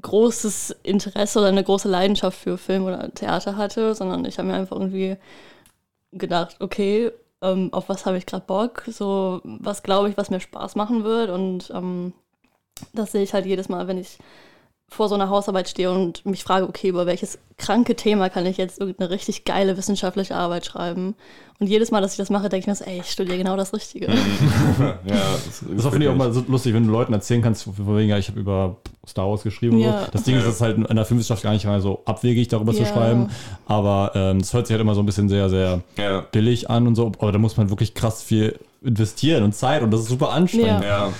großes 0.00 0.76
Interesse 0.82 1.38
oder 1.38 1.48
eine 1.48 1.64
große 1.64 1.88
Leidenschaft 1.88 2.38
für 2.38 2.58
Film 2.58 2.84
oder 2.84 3.12
Theater 3.14 3.56
hatte, 3.56 3.94
sondern 3.94 4.26
ich 4.26 4.38
habe 4.38 4.48
mir 4.48 4.54
einfach 4.54 4.76
irgendwie 4.76 5.16
gedacht, 6.12 6.56
okay, 6.60 7.10
ähm, 7.42 7.72
auf 7.72 7.88
was 7.88 8.06
habe 8.06 8.18
ich 8.18 8.26
gerade 8.26 8.46
Bock, 8.46 8.84
so 8.86 9.40
was 9.44 9.82
glaube 9.82 10.10
ich, 10.10 10.16
was 10.16 10.30
mir 10.30 10.40
Spaß 10.40 10.76
machen 10.76 11.04
wird? 11.04 11.30
Und 11.30 11.70
ähm, 11.74 12.12
das 12.92 13.12
sehe 13.12 13.22
ich 13.22 13.34
halt 13.34 13.46
jedes 13.46 13.68
Mal, 13.68 13.88
wenn 13.88 13.98
ich 13.98 14.18
vor 14.90 15.08
so 15.10 15.14
einer 15.14 15.28
Hausarbeit 15.28 15.68
stehe 15.68 15.90
und 15.90 16.24
mich 16.24 16.42
frage, 16.42 16.66
okay, 16.66 16.88
über 16.88 17.04
welches 17.04 17.38
kranke 17.58 17.94
Thema 17.94 18.30
kann 18.30 18.46
ich 18.46 18.56
jetzt 18.56 18.80
irgendeine 18.80 19.10
richtig 19.10 19.44
geile 19.44 19.76
wissenschaftliche 19.76 20.34
Arbeit 20.34 20.64
schreiben? 20.64 21.14
Und 21.60 21.66
jedes 21.66 21.90
Mal, 21.90 22.00
dass 22.00 22.12
ich 22.12 22.16
das 22.18 22.30
mache, 22.30 22.48
denke 22.48 22.62
ich 22.62 22.66
mir 22.68 22.74
so, 22.74 22.84
ey, 22.84 23.00
ich 23.00 23.10
studiere 23.10 23.36
genau 23.36 23.56
das 23.56 23.74
Richtige. 23.74 24.06
ja, 24.80 24.94
das, 25.04 25.62
Das 25.76 25.86
finde 25.88 26.06
ich 26.06 26.08
auch 26.10 26.16
mal 26.16 26.32
so 26.32 26.42
lustig, 26.48 26.72
wenn 26.72 26.86
du 26.86 26.92
Leuten 26.92 27.12
erzählen 27.12 27.42
kannst, 27.42 27.64
von 27.64 27.74
wegen, 27.98 28.08
ja, 28.08 28.16
ich 28.16 28.28
habe 28.28 28.40
über 28.40 28.76
Star 29.06 29.28
Wars 29.28 29.42
geschrieben. 29.42 29.76
und 29.76 29.82
Ja. 29.82 30.04
So. 30.04 30.10
Das 30.12 30.22
Ding 30.22 30.36
ist, 30.36 30.46
das 30.46 30.54
ist 30.54 30.60
halt 30.62 30.78
in 30.78 30.96
der 30.96 31.04
Filmwissenschaft 31.04 31.42
gar 31.42 31.52
nicht 31.52 31.66
mal 31.66 31.80
so 31.80 32.00
abwegig, 32.06 32.48
darüber 32.48 32.72
zu 32.72 32.82
Ja. 32.82 32.86
schreiben. 32.86 33.28
Aber 33.66 34.12
ähm, 34.14 34.38
das 34.38 34.52
hört 34.54 34.66
sich 34.68 34.74
halt 34.74 34.80
immer 34.80 34.94
so 34.94 35.02
ein 35.02 35.06
bisschen 35.06 35.28
sehr, 35.28 35.50
sehr 35.50 35.82
Ja, 35.98 36.20
billig 36.32 36.70
an 36.70 36.86
und 36.86 36.94
so. 36.94 37.06
Aber 37.18 37.32
da 37.32 37.38
muss 37.38 37.56
man 37.56 37.68
wirklich 37.70 37.92
krass 37.94 38.22
viel 38.22 38.58
investieren 38.82 39.42
und 39.42 39.54
Zeit 39.54 39.82
und 39.82 39.90
das 39.90 40.00
ist 40.02 40.08
super 40.08 40.30
anstrengend. 40.30 40.84
Ja. 40.84 41.12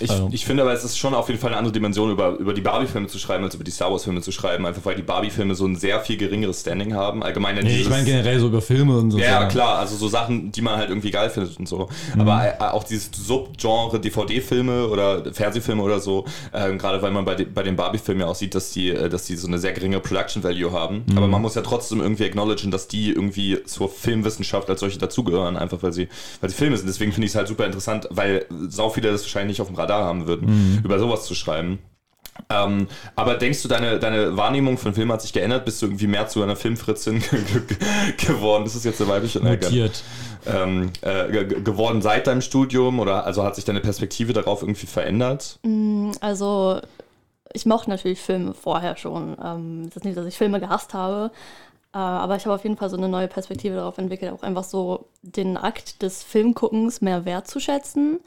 Ich, 0.00 0.10
Also. 0.10 0.28
ich 0.32 0.44
finde 0.44 0.62
aber, 0.62 0.72
es 0.72 0.84
ist 0.84 0.98
schon 0.98 1.14
auf 1.14 1.28
jeden 1.28 1.40
Fall 1.40 1.50
eine 1.50 1.58
andere 1.58 1.72
Dimension, 1.72 2.10
über, 2.10 2.36
über 2.36 2.52
die 2.54 2.60
Barbie-Filme 2.60 3.06
zu 3.08 3.18
schreiben, 3.18 3.44
als 3.44 3.54
über 3.54 3.64
die 3.64 3.70
Star 3.70 3.90
Wars-Filme 3.90 4.20
zu 4.20 4.32
schreiben, 4.32 4.66
einfach 4.66 4.84
weil 4.84 4.94
die 4.94 5.02
Barbie-Filme 5.02 5.54
so 5.54 5.66
ein 5.66 5.76
sehr 5.76 6.00
viel 6.00 6.16
geringeres 6.16 6.60
Standing 6.60 6.94
haben. 6.94 7.22
Allgemein 7.22 7.56
in 7.58 7.64
Nee, 7.64 7.80
ich 7.80 7.88
meine 7.88 8.04
generell 8.04 8.38
so 8.38 8.46
über 8.48 8.62
Filme 8.62 8.96
und 8.98 9.10
so. 9.10 9.18
Ja, 9.18 9.40
Sachen. 9.40 9.48
klar, 9.48 9.78
also 9.78 9.96
so 9.96 10.08
Sachen, 10.08 10.52
die 10.52 10.62
man 10.62 10.76
halt 10.76 10.88
irgendwie 10.88 11.10
geil 11.10 11.30
findet 11.30 11.58
und 11.58 11.68
so. 11.68 11.88
Mhm. 12.14 12.20
Aber 12.20 12.46
äh, 12.46 12.62
auch 12.64 12.84
dieses 12.84 13.10
Subgenre 13.12 14.00
DVD-Filme 14.00 14.88
oder 14.88 15.32
Fernsehfilme 15.32 15.82
oder 15.82 16.00
so, 16.00 16.24
äh, 16.52 16.74
gerade 16.76 17.00
weil 17.02 17.10
man 17.10 17.24
bei, 17.24 17.34
de 17.34 17.46
bei 17.46 17.62
den 17.62 17.76
Barbie-Filmen 17.76 18.22
ja 18.22 18.26
auch 18.26 18.34
sieht, 18.34 18.54
dass 18.54 18.70
die, 18.70 18.90
äh, 18.90 19.08
dass 19.08 19.24
die 19.24 19.36
so 19.36 19.46
eine 19.46 19.58
sehr 19.58 19.72
geringe 19.72 20.00
Production 20.00 20.42
Value 20.42 20.72
haben. 20.72 21.04
Mhm. 21.06 21.18
Aber 21.18 21.26
man 21.28 21.42
muss 21.42 21.54
ja 21.54 21.62
trotzdem 21.62 22.00
irgendwie 22.00 22.24
acknowledgen, 22.24 22.70
dass 22.70 22.88
die 22.88 23.10
irgendwie 23.10 23.62
zur 23.64 23.88
Filmwissenschaft 23.88 24.68
als 24.70 24.80
solche 24.80 24.98
dazugehören, 24.98 25.56
einfach 25.56 25.82
weil 25.82 25.92
sie, 25.92 26.08
weil 26.40 26.50
sie 26.50 26.56
Filme 26.56 26.76
sind. 26.76 26.86
Deswegen 26.88 27.12
finde 27.12 27.26
ich 27.26 27.32
es 27.32 27.36
halt 27.36 27.48
super 27.48 27.66
interessant, 27.66 28.08
weil 28.10 28.46
sau 28.68 28.90
viele 28.90 29.10
das 29.10 29.22
wahrscheinlich 29.22 29.56
nicht 29.56 29.60
auf 29.60 29.68
dem 29.68 29.76
Radar 29.86 30.04
haben 30.04 30.26
würden, 30.26 30.46
Mhm. 30.48 30.80
über 30.84 30.98
sowas 30.98 31.24
zu 31.26 31.34
schreiben. 31.34 31.78
Ähm, 32.50 32.86
aber 33.14 33.34
denkst 33.36 33.62
du, 33.62 33.68
deine, 33.68 33.98
deine 33.98 34.36
Wahrnehmung 34.36 34.76
von 34.76 34.92
Film 34.92 35.10
hat 35.10 35.22
sich 35.22 35.32
geändert? 35.32 35.64
Bist 35.64 35.80
du 35.80 35.86
irgendwie 35.86 36.06
mehr 36.06 36.28
zu 36.28 36.42
einer 36.42 36.54
Filmfritzin 36.56 37.22
geworden? 38.26 38.66
Ist 38.66 38.76
das 38.76 38.84
jetzt 38.84 39.00
eine 39.00 39.10
weibliche 39.10 39.40
Mutiert. 39.40 40.02
ähm, 40.46 40.90
äh, 41.00 41.30
ge- 41.32 41.46
ge- 41.46 41.60
geworden 41.62 42.02
seit 42.02 42.26
deinem 42.26 42.42
Studium 42.42 43.00
oder 43.00 43.24
also 43.24 43.42
hat 43.42 43.54
sich 43.56 43.64
deine 43.64 43.80
Perspektive 43.80 44.32
darauf 44.34 44.62
irgendwie 44.62 44.86
verändert? 44.86 45.58
Also 46.20 46.80
ich 47.54 47.64
mochte 47.64 47.88
natürlich 47.90 48.20
Filme 48.20 48.52
vorher 48.54 48.96
schon. 48.96 49.36
Ähm, 49.42 49.86
es 49.88 49.96
ist 49.96 50.04
nicht, 50.04 50.16
dass 50.18 50.26
ich 50.26 50.36
Filme 50.36 50.60
gehasst 50.60 50.92
habe, 50.94 51.30
aber 51.98 52.36
ich 52.36 52.44
habe 52.44 52.54
auf 52.54 52.64
jeden 52.64 52.76
Fall 52.76 52.90
so 52.90 52.96
eine 52.96 53.08
neue 53.08 53.28
Perspektive 53.28 53.76
darauf 53.76 53.98
entwickelt, 53.98 54.32
auch 54.32 54.42
einfach 54.42 54.64
so 54.64 55.06
den 55.22 55.56
Akt 55.56 56.02
des 56.02 56.22
Filmguckens 56.22 57.00
mehr 57.00 57.24
wertzuschätzen. 57.24 58.20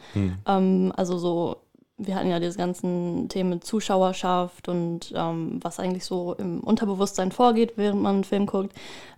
Ähm, 0.47 0.93
also 0.95 1.17
so, 1.17 1.57
wir 1.97 2.15
hatten 2.15 2.29
ja 2.29 2.39
diese 2.39 2.57
ganzen 2.57 3.29
Themen 3.29 3.61
Zuschauerschaft 3.61 4.69
und 4.69 5.13
ähm, 5.15 5.59
was 5.61 5.79
eigentlich 5.79 6.05
so 6.05 6.33
im 6.35 6.61
Unterbewusstsein 6.61 7.31
vorgeht, 7.31 7.73
während 7.75 8.01
man 8.01 8.15
einen 8.15 8.23
Film 8.23 8.45
guckt. 8.45 8.73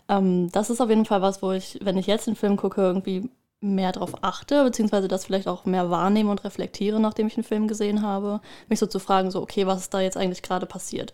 Ähm, 0.09 0.51
das 0.51 0.69
ist 0.69 0.81
auf 0.81 0.89
jeden 0.89 1.05
Fall 1.05 1.21
was, 1.21 1.41
wo 1.41 1.51
ich, 1.51 1.79
wenn 1.81 1.97
ich 1.97 2.07
jetzt 2.07 2.27
einen 2.27 2.35
Film 2.35 2.57
gucke, 2.57 2.81
irgendwie 2.81 3.29
mehr 3.61 3.91
darauf 3.91 4.23
achte, 4.23 4.63
beziehungsweise 4.63 5.07
das 5.07 5.25
vielleicht 5.25 5.47
auch 5.47 5.65
mehr 5.65 5.89
wahrnehme 5.91 6.31
und 6.31 6.43
reflektiere, 6.43 6.99
nachdem 6.99 7.27
ich 7.27 7.37
einen 7.37 7.43
Film 7.43 7.67
gesehen 7.67 8.01
habe, 8.01 8.41
mich 8.67 8.79
so 8.79 8.87
zu 8.87 8.99
fragen, 8.99 9.29
so, 9.29 9.41
okay, 9.41 9.67
was 9.67 9.81
ist 9.81 9.93
da 9.93 10.01
jetzt 10.01 10.17
eigentlich 10.17 10.41
gerade 10.41 10.65
passiert? 10.65 11.13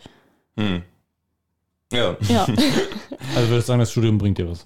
Hm. 0.57 0.81
Ja. 1.93 2.17
Ja. 2.27 2.45
Also 3.35 3.49
würdest 3.49 3.67
du 3.67 3.71
sagen, 3.71 3.79
das 3.79 3.91
Studium 3.91 4.17
bringt 4.17 4.37
dir 4.37 4.49
was? 4.49 4.65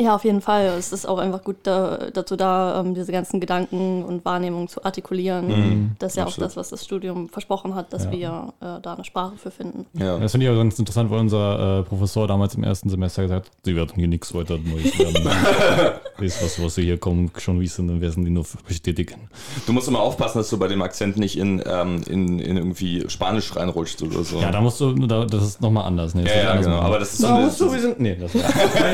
Ja, 0.00 0.14
auf 0.14 0.24
jeden 0.24 0.40
Fall. 0.40 0.66
Es 0.78 0.92
ist 0.92 1.06
auch 1.06 1.18
einfach 1.18 1.42
gut 1.42 1.56
da, 1.64 2.08
dazu 2.12 2.36
da, 2.36 2.80
ähm, 2.80 2.94
diese 2.94 3.10
ganzen 3.12 3.40
Gedanken 3.40 4.04
und 4.04 4.24
Wahrnehmungen 4.24 4.68
zu 4.68 4.84
artikulieren. 4.84 5.48
Mhm, 5.48 5.90
Das 5.98 6.12
ist 6.12 6.16
ja 6.16 6.26
auch 6.26 6.36
das, 6.36 6.56
was 6.56 6.70
das 6.70 6.84
Studium 6.84 7.28
versprochen 7.28 7.74
hat, 7.74 7.92
dass 7.92 8.04
Ja. 8.04 8.12
wir 8.12 8.52
äh, 8.60 8.80
da 8.80 8.94
eine 8.94 9.04
Sprache 9.04 9.34
für 9.36 9.50
finden. 9.50 9.86
ja. 9.94 10.18
Das 10.18 10.32
finde 10.32 10.46
ich 10.46 10.52
auch 10.52 10.56
ganz 10.56 10.78
interessant, 10.78 11.10
weil 11.10 11.18
unser 11.18 11.80
äh, 11.80 11.82
Professor 11.82 12.26
damals 12.28 12.54
im 12.54 12.62
ersten 12.64 12.88
Semester 12.90 13.22
gesagt 13.22 13.46
hat, 13.46 13.52
sie 13.64 13.74
werden 13.76 13.92
hier 13.96 14.08
nichts 14.08 14.32
weiter 14.34 14.56
Neues 14.58 14.96
lernen. 14.96 15.24
das, 16.18 16.42
was, 16.42 16.62
was 16.62 16.74
sie 16.76 16.82
hier 16.84 16.98
kommen, 16.98 17.30
schon 17.38 17.60
wissen, 17.60 17.88
dann 17.88 18.00
werden 18.00 18.24
die 18.24 18.30
nur 18.30 18.44
bestätigen. 18.66 19.28
Du 19.66 19.72
musst 19.72 19.88
immer 19.88 20.00
aufpassen, 20.00 20.38
dass 20.38 20.48
du 20.50 20.58
bei 20.58 20.68
dem 20.68 20.82
Akzent 20.82 21.16
nicht 21.16 21.36
in, 21.38 21.62
ähm, 21.66 22.02
in, 22.08 22.38
in 22.38 22.56
irgendwie 22.56 23.04
Spanisch 23.08 23.54
reinrutschst 23.56 24.02
oder 24.02 24.22
so. 24.22 24.38
Ja, 24.40 24.50
da 24.52 24.60
musst 24.60 24.80
du, 24.80 24.92
da, 25.06 25.24
das 25.24 25.42
ist 25.42 25.60
nochmal 25.60 25.84
anders. 25.86 26.14
Ne? 26.14 26.22
Das 26.22 26.32
Ja, 26.32 26.38
ist 26.38 26.44
ja, 26.44 26.50
anders 26.50 26.64
genau. 26.66 26.76
machen. 26.76 26.86
Aber 26.86 26.98
das 27.00 27.12
ist 27.12 27.18
so 27.20 27.48
so, 27.48 27.72
wir 27.72 27.80
sind, 27.80 28.00
nee, 28.00 28.14
das, 28.16 28.32
nein, 28.34 28.44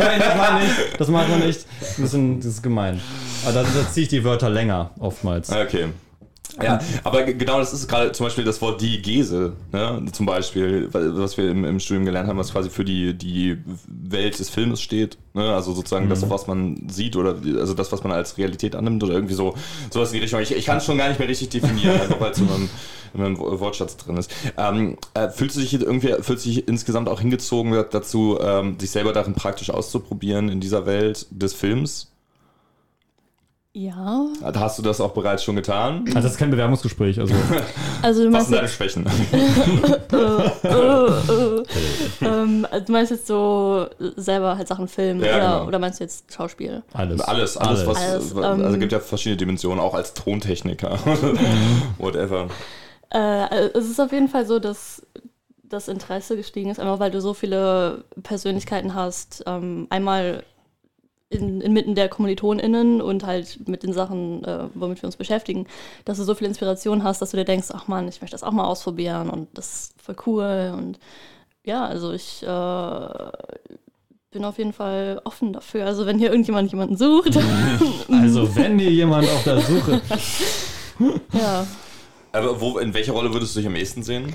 nein, 0.01 0.21
das 0.21 0.37
man 0.37 0.63
nicht. 0.63 0.75
Das 0.99 1.09
macht 1.09 1.29
man 1.29 1.41
nicht. 1.41 1.67
Das 1.81 1.99
ist, 1.99 2.15
ein, 2.15 2.39
das 2.39 2.47
ist 2.47 2.63
gemein. 2.63 3.01
Aber 3.45 3.53
da, 3.53 3.63
da 3.63 3.91
ziehe 3.91 4.05
ich 4.05 4.09
die 4.09 4.25
Wörter 4.25 4.51
länger, 4.51 4.91
oftmals. 4.99 5.51
Okay. 5.51 5.89
Ja, 6.63 6.81
aber 7.05 7.23
genau 7.25 7.59
das 7.59 7.73
ist 7.73 7.89
gerade 7.89 8.13
zum 8.13 8.27
Beispiel 8.27 8.45
das 8.45 8.61
Wort 8.61 8.81
Diegese, 8.81 9.53
ne? 9.73 10.03
zum 10.13 10.27
Beispiel, 10.27 10.89
was 10.93 11.37
wir 11.37 11.51
im, 11.51 11.65
im 11.65 11.79
Studium 11.79 12.05
gelernt 12.05 12.29
haben, 12.29 12.39
was 12.39 12.53
quasi 12.53 12.69
für 12.69 12.85
die, 12.85 13.15
die 13.15 13.59
Welt 13.87 14.39
des 14.39 14.51
Filmes 14.51 14.81
steht. 14.81 15.19
Ne? 15.35 15.55
Also 15.55 15.73
sozusagen 15.73 16.09
das, 16.09 16.29
was 16.29 16.47
man 16.47 16.89
sieht 16.89 17.17
oder 17.17 17.37
also 17.61 17.75
das, 17.75 17.93
was 17.93 18.03
man 18.03 18.13
als 18.13 18.39
Realität 18.39 18.75
annimmt 18.75 19.05
oder 19.05 19.15
irgendwie 19.15 19.35
so 19.35 19.55
sowas 19.91 20.09
in 20.09 20.15
die 20.15 20.23
Richtung. 20.23 20.41
Ich, 20.41 20.53
ich 20.53 20.67
kann 20.67 20.79
es 20.79 20.85
schon 20.85 20.99
gar 20.99 21.09
nicht 21.09 21.21
mehr 21.21 21.29
richtig 21.29 21.51
definieren, 21.51 22.01
einfach 22.01 22.21
weil 22.21 22.33
es 22.33 22.39
in 22.39 22.47
meinem, 22.47 22.71
in 23.15 23.21
meinem 23.21 23.39
Wo- 23.39 23.61
Wortschatz 23.61 23.97
drin 23.97 24.17
ist. 24.17 24.31
Ähm, 24.57 24.97
äh, 25.15 25.29
fühlst 25.29 25.57
du 25.57 25.61
dich 25.61 25.73
jetzt 25.73 25.83
irgendwie, 25.85 26.15
fühlst 26.21 26.45
du 26.45 26.51
dich 26.51 26.69
insgesamt 26.69 27.09
auch 27.09 27.21
hingezogen 27.21 27.73
dazu, 27.91 28.39
ähm, 28.41 28.79
sich 28.79 28.91
selber 28.91 29.13
darin 29.13 29.35
praktisch 29.35 29.71
auszuprobieren 29.71 30.49
in 30.49 30.61
dieser 30.61 30.87
Welt 30.87 31.27
des 31.31 31.55
Films? 31.55 32.13
Ja, 33.75 34.27
Hast 34.43 34.79
du 34.79 34.83
das 34.83 35.01
auch 35.01 35.13
bereits 35.13 35.45
schon 35.45 35.55
getan? 35.55 36.03
Also 36.09 36.23
das 36.23 36.33
ist 36.33 36.39
kein 36.39 36.51
Bewerbungsgespräch. 36.51 37.21
Also 37.21 37.35
also 38.03 38.25
du 38.25 38.33
Was 38.33 38.49
meinst, 38.49 38.49
sind 38.49 38.57
deine 38.57 38.67
jetzt, 38.67 38.77
Schwächen? 38.77 39.07
ähm, 42.21 42.67
also 42.71 42.87
du 42.87 42.93
meinst 42.93 43.11
jetzt 43.13 43.27
so 43.27 43.87
selber 44.17 44.57
halt 44.57 44.67
Sachen 44.67 44.89
filmen 44.89 45.21
Ja, 45.23 45.37
oder, 45.37 45.41
genau. 45.41 45.67
oder 45.67 45.79
meinst 45.79 46.01
du 46.01 46.05
jetzt 46.05 46.33
Schauspiel? 46.33 46.83
alles. 46.93 47.21
Alles, 47.21 47.57
alles, 47.57 47.87
was. 47.87 47.97
Alles, 47.97 48.35
also 48.37 48.43
ähm, 48.43 48.61
es 48.75 48.81
gibt 48.81 48.93
ja 48.93 49.01
verschiedene 49.01 49.37
Dimensionen, 49.37 49.79
auch 49.79 49.95
als 49.95 50.15
Tontechniker. 50.15 50.99
Whatever. 51.99 52.49
Äh, 53.11 53.69
es 53.75 53.89
ist 53.89 54.01
auf 54.01 54.13
jeden 54.13 54.29
Fall 54.29 54.47
so, 54.47 54.59
dass 54.59 55.03
das 55.63 55.89
Interesse 55.89 56.37
gestiegen 56.37 56.71
ist, 56.71 56.81
einfach 56.81 56.99
weil 56.99 57.11
du 57.11 57.21
so 57.21 57.35
viele 57.35 58.05
Persönlichkeiten 58.23 58.95
hast. 58.95 59.45
Ähm, 59.47 59.87
einmal 59.91 60.45
in, 61.31 61.61
inmitten 61.61 61.95
der 61.95 62.09
KommilitonInnen 62.09 63.03
und 63.03 63.27
halt 63.27 63.69
mit 63.69 63.83
den 63.83 63.93
Sachen, 63.93 64.45
äh, 64.45 64.65
womit 64.75 65.03
wir 65.03 65.07
uns 65.07 65.17
beschäftigen, 65.17 65.67
dass 66.05 66.17
du 66.17 66.25
so 66.25 66.35
viel 66.35 66.47
Inspiration 66.47 67.05
hast, 67.05 67.21
dass 67.21 67.33
du 67.33 67.37
dir 67.37 67.45
denkst, 67.45 67.69
ach 67.73 67.87
man, 67.87 68.09
ich 68.09 68.21
möchte 68.21 68.35
das 68.35 68.43
auch 68.43 68.53
mal 68.53 68.65
ausprobieren 68.65 69.29
und 69.29 69.49
das 69.55 69.67
ist 69.67 70.03
voll 70.03 70.17
cool. 70.27 70.75
Und 70.77 70.99
ja, 71.65 71.85
also 71.85 72.13
ich 72.13 72.43
äh, 72.43 73.09
bin 74.31 74.45
auf 74.45 74.57
jeden 74.57 74.73
Fall 74.73 75.21
offen 75.25 75.53
dafür. 75.53 75.85
Also 75.85 76.07
wenn 76.07 76.19
hier 76.19 76.31
irgendjemand 76.31 76.71
jemanden 76.71 76.97
sucht, 76.97 77.37
Also 78.11 78.55
wenn 78.57 78.79
hier 78.79 78.91
jemand 78.91 79.29
auf 79.29 79.45
der 79.45 79.61
Suche 79.61 80.01
ja. 81.33 81.67
Aber 82.33 82.61
wo, 82.61 82.79
in 82.79 82.95
welcher 82.95 83.13
Rolle 83.13 83.33
würdest 83.33 83.55
du 83.55 83.61
dich 83.61 83.67
am 83.67 83.77
ehesten 83.77 84.03
sehen? 84.03 84.33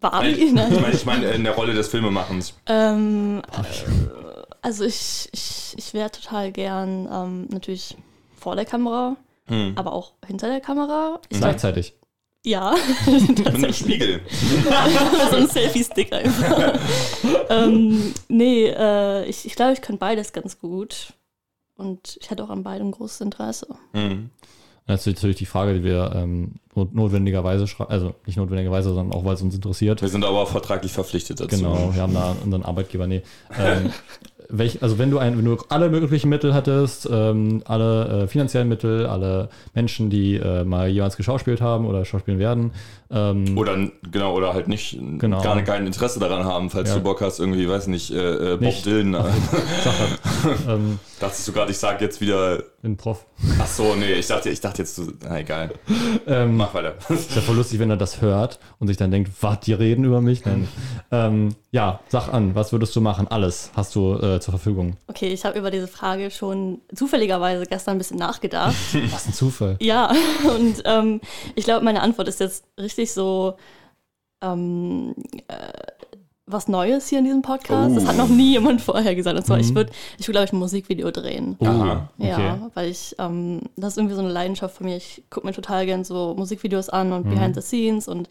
Barbie? 0.00 0.28
ich 0.28 0.52
Nein. 0.52 0.80
meine, 0.80 0.94
ich 0.94 1.04
meine 1.04 1.26
in 1.30 1.44
der 1.44 1.54
Rolle 1.54 1.74
des 1.74 1.88
Filmemachens. 1.88 2.54
Ähm, 2.66 3.42
äh, 3.52 4.42
also 4.62 4.84
ich, 4.84 5.28
ich, 5.32 5.74
ich 5.76 5.94
wäre 5.94 6.10
total 6.10 6.52
gern 6.52 7.08
ähm, 7.12 7.46
natürlich 7.50 7.96
vor 8.36 8.56
der 8.56 8.64
Kamera, 8.64 9.16
Hm. 9.46 9.72
aber 9.76 9.92
auch 9.92 10.12
hinter 10.26 10.48
der 10.48 10.60
Kamera. 10.60 11.20
Ich 11.28 11.38
gleichzeitig. 11.38 11.94
Ja, 12.44 12.74
Mit 13.06 13.46
einem 13.46 13.72
Spiegel. 13.72 14.22
so 15.30 15.36
ein 15.36 15.48
Selfie-Stick 15.48 16.10
einfach. 16.12 16.78
ähm, 17.50 18.14
nee, 18.28 18.66
äh, 18.66 19.26
ich, 19.26 19.44
ich 19.44 19.54
glaube, 19.54 19.74
ich 19.74 19.82
kann 19.82 19.98
beides 19.98 20.32
ganz 20.32 20.58
gut. 20.58 21.12
Und 21.80 22.18
ich 22.20 22.30
hätte 22.30 22.44
auch 22.44 22.50
an 22.50 22.62
beidem 22.62 22.90
großes 22.90 23.22
Interesse. 23.22 23.66
Hm. 23.94 24.28
Das 24.86 25.06
ist 25.06 25.14
natürlich 25.14 25.36
die 25.36 25.46
Frage, 25.46 25.74
die 25.74 25.84
wir 25.84 26.12
ähm, 26.14 26.54
not- 26.74 26.94
notwendigerweise 26.94 27.66
schreiben, 27.66 27.90
also 27.90 28.14
nicht 28.26 28.36
notwendigerweise, 28.36 28.92
sondern 28.92 29.16
auch, 29.16 29.24
weil 29.24 29.34
es 29.34 29.42
uns 29.42 29.54
interessiert. 29.54 30.02
Wir 30.02 30.08
sind 30.08 30.24
aber 30.24 30.46
vertraglich 30.46 30.92
verpflichtet 30.92 31.40
dazu. 31.40 31.56
Genau, 31.56 31.94
wir 31.94 32.02
haben 32.02 32.14
da 32.14 32.34
unseren 32.44 32.64
Arbeitgeber, 32.64 33.06
nee. 33.06 33.22
Ähm, 33.58 33.92
welch, 34.48 34.82
also 34.82 34.98
wenn 34.98 35.10
du, 35.10 35.18
ein, 35.18 35.38
wenn 35.38 35.44
du 35.44 35.56
alle 35.68 35.88
möglichen 35.90 36.28
Mittel 36.28 36.52
hättest, 36.54 37.08
ähm, 37.10 37.62
alle 37.66 38.24
äh, 38.24 38.26
finanziellen 38.26 38.68
Mittel, 38.68 39.06
alle 39.06 39.48
Menschen, 39.74 40.10
die 40.10 40.36
äh, 40.36 40.64
mal 40.64 40.88
jemals 40.88 41.16
geschauspielt 41.16 41.60
haben 41.60 41.86
oder 41.86 42.04
schauspielen 42.04 42.40
werden, 42.40 42.72
ähm, 43.10 43.58
Oder 43.58 43.76
genau, 44.10 44.34
oder 44.36 44.54
halt 44.54 44.68
nicht 44.68 44.98
Genau. 45.18 45.42
gar 45.42 45.60
kein 45.62 45.86
Interesse 45.86 46.20
daran 46.20 46.44
haben, 46.44 46.70
falls 46.70 46.90
Ja. 46.90 46.96
du 46.96 47.02
Bock 47.02 47.20
hast, 47.20 47.38
irgendwie, 47.40 47.68
weiß 47.68 47.86
nicht, 47.88 48.10
äh, 48.12 48.16
äh, 48.16 48.50
Bob 48.52 48.60
Nicht. 48.60 48.86
Dylan. 48.86 49.12
Sache, 49.12 50.54
ähm, 50.68 50.98
Dachtest 51.18 51.46
du 51.48 51.52
gerade, 51.52 51.70
ich 51.70 51.76
sag 51.78 52.00
jetzt 52.00 52.20
wieder. 52.22 52.62
bin 52.80 52.96
Prof. 52.96 53.26
Ach 53.58 53.66
so, 53.66 53.94
nee, 53.94 54.12
ich 54.14 54.26
dachte, 54.26 54.48
ich 54.48 54.58
dachte 54.60 54.78
jetzt, 54.82 54.96
du. 54.96 55.12
Na 55.22 55.38
egal. 55.40 55.70
Ähm, 56.26 56.56
Mach 56.56 56.72
weiter. 56.72 56.94
ist 57.10 57.34
ja 57.36 57.42
voll 57.42 57.56
lustig, 57.56 57.78
wenn 57.78 57.90
er 57.90 57.98
das 57.98 58.22
hört 58.22 58.58
und 58.78 58.86
sich 58.88 58.96
dann 58.96 59.10
denkt, 59.10 59.30
was, 59.42 59.60
die 59.60 59.74
reden 59.74 60.04
über 60.04 60.22
mich? 60.22 60.46
Nein. 60.46 60.66
ähm, 61.10 61.54
ja, 61.72 62.00
sag 62.08 62.32
an, 62.32 62.54
was 62.54 62.72
würdest 62.72 62.96
du 62.96 63.02
machen? 63.02 63.28
Alles 63.28 63.70
hast 63.76 63.94
du 63.96 64.14
äh, 64.14 64.40
zur 64.40 64.52
Verfügung. 64.52 64.96
Okay, 65.08 65.28
ich 65.28 65.44
habe 65.44 65.58
über 65.58 65.70
diese 65.70 65.88
Frage 65.88 66.30
schon 66.30 66.80
zufälligerweise 66.94 67.66
gestern 67.66 67.96
ein 67.96 67.98
bisschen 67.98 68.18
nachgedacht. 68.18 68.74
Was 69.12 69.26
ein 69.26 69.34
Zufall. 69.34 69.76
Ja, 69.80 70.10
und 70.56 70.82
ähm, 70.86 71.20
ich 71.54 71.64
glaube, 71.64 71.84
meine 71.84 72.00
Antwort 72.00 72.28
ist 72.28 72.40
jetzt 72.40 72.64
richtig 72.78 72.99
so 73.06 73.54
ähm, 74.42 75.14
äh, 75.48 75.54
was 76.52 76.68
Neues 76.68 77.08
hier 77.08 77.20
in 77.20 77.24
diesem 77.24 77.42
Podcast. 77.42 77.96
Das 77.96 78.06
hat 78.06 78.16
noch 78.16 78.28
nie 78.28 78.52
jemand 78.52 78.80
vorher 78.80 79.14
gesagt. 79.14 79.36
Und 79.38 79.44
zwar, 79.46 79.60
ich 79.60 79.74
würde, 79.74 79.92
ich 80.18 80.26
würde, 80.26 80.32
glaube 80.38 80.46
ich, 80.46 80.52
ein 80.52 80.58
Musikvideo 80.58 81.10
drehen. 81.12 81.56
Aha. 81.60 82.08
Ja, 82.18 82.34
Okay. 82.34 82.60
weil 82.74 82.88
ich, 82.90 83.14
ähm, 83.18 83.60
das 83.76 83.92
ist 83.92 83.98
irgendwie 83.98 84.16
so 84.16 84.20
eine 84.22 84.32
Leidenschaft 84.32 84.76
von 84.76 84.86
mir. 84.86 84.96
Ich 84.96 85.22
gucke 85.30 85.46
mir 85.46 85.52
total 85.52 85.86
gern 85.86 86.02
so 86.02 86.34
Musikvideos 86.36 86.88
an 86.88 87.12
und 87.12 87.30
Behind 87.30 87.54
the 87.54 87.62
Scenes 87.62 88.08
und 88.08 88.28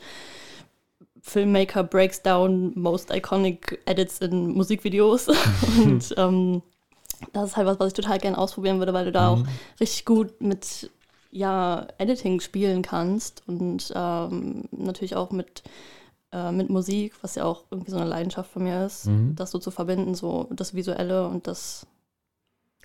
Filmmaker 1.22 1.84
breaks 1.84 2.22
down 2.22 2.74
most 2.76 3.10
iconic 3.14 3.80
edits 3.86 4.20
in 4.20 4.50
Musikvideos. 4.50 5.28
und 5.84 6.14
ähm, 6.18 6.62
das 7.34 7.52
ist 7.52 7.58
halt 7.58 7.68
was, 7.68 7.80
was 7.80 7.88
ich 7.88 7.94
total 7.94 8.18
gern 8.18 8.36
ausprobieren 8.36 8.80
würde, 8.80 8.94
weil 8.94 9.06
du 9.06 9.12
da 9.12 9.30
auch 9.30 9.44
richtig 9.80 10.06
gut 10.06 10.42
mit 10.42 10.90
ja, 11.32 11.88
Editing 11.98 12.40
spielen 12.40 12.82
kannst 12.82 13.44
und 13.48 13.92
ähm, 13.96 14.64
natürlich 14.72 15.16
auch 15.16 15.32
mit, 15.32 15.64
äh, 16.32 16.52
mit 16.52 16.70
Musik, 16.70 17.14
was 17.22 17.36
ja 17.36 17.46
auch 17.46 17.64
irgendwie 17.70 17.92
so 17.92 17.98
eine 17.98 18.10
Leidenschaft 18.10 18.52
von 18.52 18.64
mir 18.64 18.86
ist, 18.86 19.06
Mhm. 19.08 19.36
das 19.36 19.52
so 19.52 19.60
zu 19.60 19.70
verbinden, 19.72 20.16
so 20.16 20.48
das 20.52 20.74
Visuelle 20.74 21.28
und 21.28 21.46
das, 21.48 21.86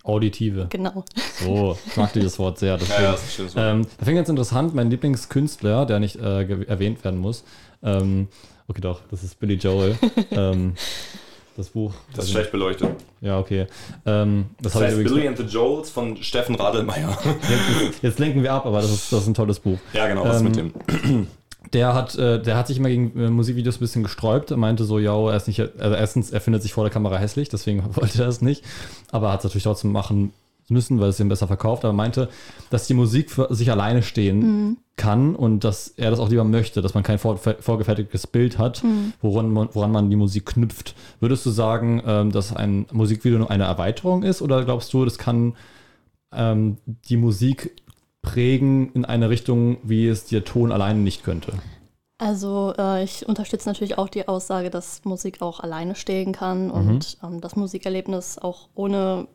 Auditive. 0.02 0.66
genau. 0.68 1.04
So, 1.40 1.78
ich 1.86 1.96
mag 1.96 2.12
dieses 2.12 2.38
Wort 2.38 2.58
sehr. 2.58 2.76
Das 2.76 2.88
Ja, 2.90 3.02
ja, 3.02 3.12
das 3.12 3.22
ist 3.22 3.26
ein 3.26 3.32
schönes 3.32 3.56
Wort. 3.56 3.64
Ähm, 3.64 3.86
da 3.98 4.04
fängt 4.04 4.16
ganz 4.16 4.28
interessant, 4.28 4.74
mein 4.74 4.90
Lieblingskünstler, 4.90 5.86
der 5.86 5.98
nicht 5.98 6.16
äh, 6.16 6.42
erwähnt 6.66 7.02
werden 7.04 7.18
muss. 7.20 7.44
Ähm, 7.82 8.28
okay, 8.68 8.82
doch, 8.82 9.00
das 9.10 9.22
ist 9.24 9.40
Billy 9.40 9.54
Joel. 9.54 9.96
ähm, 10.30 10.74
das 11.56 11.68
Buch. 11.70 11.92
Das 12.14 12.24
ist 12.26 12.32
schlecht 12.32 12.52
beleuchtet. 12.52 12.90
Ja, 13.20 13.38
okay. 13.38 13.66
Ähm, 14.06 14.46
das 14.60 14.72
Das 14.74 14.82
heißt. 14.82 14.96
Billy 15.04 15.26
and 15.28 15.38
the 15.38 15.44
Joels 15.44 15.90
von 15.90 16.16
Steffen 16.22 16.54
Radelmeier. 16.56 17.16
Jetzt, 17.24 18.02
jetzt 18.02 18.18
lenken 18.18 18.42
wir 18.42 18.52
ab, 18.52 18.66
aber 18.66 18.80
das 18.80 18.90
ist, 18.90 19.12
das 19.12 19.22
ist 19.22 19.28
ein 19.28 19.34
tolles 19.34 19.60
Buch. 19.60 19.78
ja, 19.92 20.06
genau, 20.08 20.24
was 20.24 20.38
Ähm, 20.40 20.44
mit 20.44 20.56
dem? 20.56 21.26
Der 21.72 21.94
hat, 21.94 22.14
äh, 22.16 22.40
der 22.40 22.56
hat 22.58 22.66
sich 22.68 22.76
immer 22.76 22.90
gegen 22.90 23.18
äh, 23.18 23.30
Musikvideos 23.30 23.76
ein 23.76 23.80
bisschen 23.80 24.02
gesträubt. 24.02 24.50
Er 24.50 24.58
meinte 24.58 24.84
so, 24.84 24.98
ja, 24.98 25.16
er 25.30 25.34
ist 25.36 25.48
nicht, 25.48 25.58
also 25.60 25.96
erstens, 25.96 26.30
er 26.30 26.40
findet 26.42 26.62
sich 26.62 26.74
vor 26.74 26.84
der 26.84 26.92
Kamera 26.92 27.16
hässlich, 27.16 27.48
deswegen 27.48 27.82
wollte 27.96 28.22
er 28.22 28.28
es 28.28 28.42
nicht. 28.42 28.62
Aber 29.10 29.28
er 29.28 29.32
hat 29.32 29.40
es 29.40 29.44
natürlich 29.44 29.64
trotzdem 29.64 29.90
machen 29.90 30.32
müssen, 30.68 31.00
weil 31.00 31.10
es 31.10 31.20
ihm 31.20 31.28
besser 31.28 31.46
verkauft, 31.46 31.84
aber 31.84 31.92
meinte, 31.92 32.28
dass 32.70 32.86
die 32.86 32.94
Musik 32.94 33.30
für 33.30 33.52
sich 33.54 33.70
alleine 33.70 34.02
stehen 34.02 34.78
kann 34.96 35.34
und 35.34 35.64
dass 35.64 35.88
er 35.88 36.10
das 36.10 36.20
auch 36.20 36.28
lieber 36.28 36.44
möchte, 36.44 36.80
dass 36.82 36.94
man 36.94 37.02
kein 37.02 37.18
vor, 37.18 37.36
vorgefertigtes 37.36 38.26
Bild 38.26 38.58
hat, 38.58 38.82
woran, 39.20 39.50
man, 39.50 39.68
woran 39.72 39.90
man 39.90 40.08
die 40.10 40.16
Musik 40.16 40.46
knüpft. 40.46 40.94
Würdest 41.20 41.44
du 41.46 41.50
sagen, 41.50 42.02
ähm, 42.06 42.30
dass 42.30 42.54
ein 42.54 42.86
Musikvideo 42.92 43.38
nur 43.38 43.50
eine 43.50 43.64
Erweiterung 43.64 44.22
ist 44.22 44.40
oder 44.40 44.64
glaubst 44.64 44.92
du, 44.92 45.04
das 45.04 45.18
kann 45.18 45.54
ähm, 46.32 46.78
die 46.86 47.16
Musik 47.16 47.82
prägen 48.22 48.92
in 48.92 49.04
eine 49.04 49.30
Richtung, 49.30 49.78
wie 49.82 50.08
es 50.08 50.26
der 50.26 50.44
Ton 50.44 50.72
alleine 50.72 51.00
nicht 51.00 51.24
könnte? 51.24 51.52
Also 52.18 52.72
äh, 52.78 53.02
ich 53.02 53.28
unterstütze 53.28 53.68
natürlich 53.68 53.98
auch 53.98 54.08
die 54.08 54.28
Aussage, 54.28 54.70
dass 54.70 55.04
Musik 55.04 55.42
auch 55.42 55.60
alleine 55.60 55.96
stehen 55.96 56.32
kann 56.32 56.70
und 56.70 57.18
ähm, 57.22 57.40
das 57.40 57.56
Musikerlebnis 57.56 58.38
auch 58.38 58.68
ohne 58.74 59.26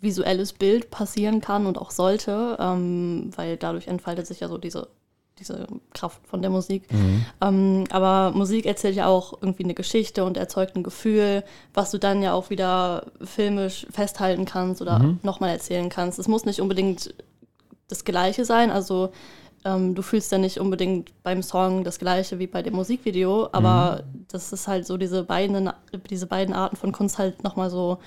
visuelles 0.00 0.52
Bild 0.52 0.90
passieren 0.90 1.40
kann 1.40 1.66
und 1.66 1.78
auch 1.78 1.90
sollte, 1.90 2.56
ähm, 2.60 3.30
weil 3.36 3.56
dadurch 3.56 3.86
entfaltet 3.86 4.26
sich 4.26 4.40
ja 4.40 4.48
so 4.48 4.58
diese, 4.58 4.88
diese 5.38 5.66
Kraft 5.92 6.26
von 6.26 6.42
der 6.42 6.50
Musik. 6.50 6.84
Ähm, 7.42 7.84
aber 7.90 8.36
Musik 8.36 8.66
erzählt 8.66 8.96
ja 8.96 9.06
auch 9.06 9.34
irgendwie 9.40 9.64
eine 9.64 9.74
Geschichte 9.74 10.24
und 10.24 10.36
erzeugt 10.36 10.76
ein 10.76 10.82
Gefühl, 10.82 11.44
was 11.74 11.90
du 11.90 11.98
dann 11.98 12.22
ja 12.22 12.32
auch 12.32 12.50
wieder 12.50 13.06
filmisch 13.22 13.86
festhalten 13.90 14.44
kannst 14.44 14.80
oder 14.80 15.16
nochmal 15.22 15.50
erzählen 15.50 15.88
kannst. 15.88 16.18
Es 16.18 16.28
muss 16.28 16.44
nicht 16.44 16.60
unbedingt 16.60 17.14
das 17.88 18.04
Gleiche 18.04 18.44
sein, 18.44 18.70
also 18.70 19.10
ähm, 19.64 19.94
du 19.94 20.02
fühlst 20.02 20.32
ja 20.32 20.38
nicht 20.38 20.58
unbedingt 20.58 21.12
beim 21.22 21.42
Song 21.42 21.84
das 21.84 21.98
Gleiche 21.98 22.38
wie 22.38 22.46
bei 22.46 22.62
dem 22.62 22.74
Musikvideo, 22.74 23.48
aber 23.52 24.04
das 24.28 24.52
ist 24.52 24.68
halt 24.68 24.86
so 24.86 24.96
diese 24.96 25.24
beiden, 25.24 25.70
diese 26.08 26.26
beiden 26.26 26.54
Arten 26.54 26.76
von 26.76 26.92
Kunst 26.92 27.18
halt 27.18 27.44
nochmal 27.44 27.68
so 27.68 27.98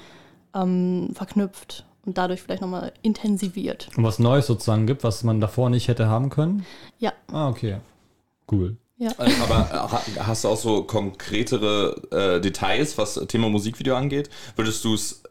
ähm, 0.53 1.09
verknüpft 1.13 1.85
und 2.05 2.17
dadurch 2.17 2.41
vielleicht 2.41 2.61
nochmal 2.61 2.93
intensiviert. 3.01 3.89
Und 3.95 4.03
was 4.03 4.19
Neues 4.19 4.47
sozusagen 4.47 4.87
gibt, 4.87 5.03
was 5.03 5.23
man 5.23 5.39
davor 5.41 5.69
nicht 5.69 5.87
hätte 5.87 6.07
haben 6.07 6.29
können? 6.29 6.65
Ja, 6.99 7.13
Ah, 7.31 7.49
okay. 7.49 7.77
Cool. 8.51 8.77
ja. 8.97 9.11
Aber 9.17 9.67
äh, 9.71 9.75
ha- 10.19 10.25
hast 10.27 10.43
du 10.43 10.49
auch 10.49 10.57
so 10.57 10.83
konkretere 10.83 11.95
äh, 12.11 12.41
Details, 12.41 12.97
was 12.97 13.15
Thema 13.27 13.49
Musikvideo 13.49 13.95
angeht? 13.95 14.29
Würdest 14.55 14.83
du 14.83 14.93
es 14.93 15.23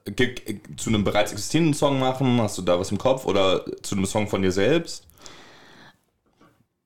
zu 0.76 0.90
einem 0.90 1.04
bereits 1.04 1.32
existierenden 1.32 1.74
Song 1.74 2.00
machen? 2.00 2.40
Hast 2.40 2.58
du 2.58 2.62
da 2.62 2.78
was 2.80 2.90
im 2.90 2.98
Kopf? 2.98 3.24
Oder 3.26 3.64
zu 3.82 3.94
einem 3.94 4.06
Song 4.06 4.26
von 4.28 4.42
dir 4.42 4.50
selbst? 4.52 5.06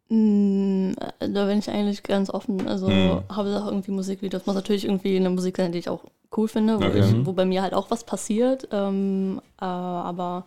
Mm, 0.09 0.93
äh, 1.21 1.29
Da 1.29 1.47
bin 1.47 1.59
ich 1.59 1.69
eigentlich 1.71 2.03
ganz 2.03 2.31
offen. 2.31 2.67
Also 2.69 2.89
Hm. 2.89 3.21
Hauptsache 3.37 3.69
irgendwie 3.69 3.91
Musikvideos. 3.91 4.47
Muss 4.47 4.55
natürlich 4.55 4.85
irgendwie 4.85 5.17
eine 5.17 5.31
Musik 5.31 5.57
sein, 5.57 5.73
die 5.73 5.79
ich 5.79 5.89
auch 5.89 6.05
cool 6.37 6.49
finde, 6.49 6.79
wo, 6.81 6.85
Okay. 6.85 7.01
ich, 7.01 7.27
wo 7.27 7.33
bei 7.33 7.45
mir 7.45 7.63
halt 7.63 7.75
auch 7.75 7.91
was 7.91 8.05
passiert. 8.05 8.69
Ähm, 8.73 9.41
äh, 9.61 9.65
aber 9.65 10.45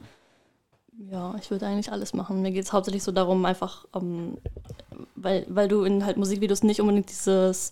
ja, 1.12 1.36
ich 1.42 1.50
würde 1.52 1.66
eigentlich 1.68 1.92
alles 1.92 2.14
machen. 2.14 2.42
Mir 2.42 2.52
geht 2.52 2.64
es 2.66 2.74
hauptsächlich 2.74 3.04
so 3.04 3.12
darum, 3.12 3.44
einfach, 3.46 3.86
ähm, 3.96 4.38
weil, 5.16 5.46
weil 5.50 5.68
du 5.68 5.84
in 5.84 6.06
halt 6.06 6.18
Musikvideos 6.18 6.64
nicht 6.64 6.82
unbedingt 6.82 7.10
dieses, 7.10 7.72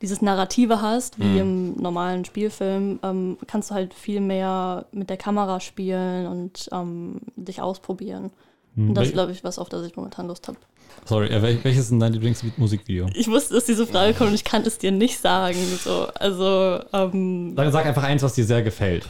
dieses 0.00 0.22
Narrative 0.22 0.80
hast, 0.80 1.18
wie 1.18 1.38
im 1.38 1.74
normalen 1.74 2.24
Spielfilm, 2.24 3.00
ähm, 3.02 3.36
kannst 3.48 3.70
du 3.70 3.74
halt 3.74 3.94
viel 3.94 4.20
mehr 4.20 4.86
mit 4.92 5.10
der 5.10 5.16
Kamera 5.16 5.58
spielen 5.60 6.26
und 6.28 6.68
ähm, 6.72 7.20
dich 7.36 7.60
ausprobieren. 7.60 8.30
Und 8.78 8.94
das 8.94 9.08
ist, 9.08 9.12
glaube 9.12 9.32
ich, 9.32 9.42
was 9.44 9.58
auf 9.58 9.68
das 9.68 9.84
ich 9.86 9.96
momentan 9.96 10.28
Lust 10.28 10.46
habe. 10.48 10.56
Sorry, 11.04 11.28
äh, 11.28 11.42
wel 11.42 11.58
welches 11.64 11.84
ist 11.84 11.90
denn 11.90 12.00
dein 12.00 12.12
Lieblingsmusikvideo? 12.12 13.06
Ich 13.14 13.28
wusste, 13.28 13.54
dass 13.54 13.64
diese 13.64 13.86
Frage 13.86 14.14
kommt 14.14 14.30
und 14.30 14.34
ich 14.34 14.44
kann 14.44 14.62
es 14.62 14.78
dir 14.78 14.92
nicht 14.92 15.18
sagen. 15.18 15.56
So, 15.82 16.06
also, 16.14 16.80
ähm, 16.92 17.54
Sag, 17.56 17.72
sag 17.72 17.86
einfach 17.86 18.02
eins, 18.04 18.22
was 18.22 18.34
dir 18.34 18.44
sehr 18.44 18.62
gefällt. 18.62 19.06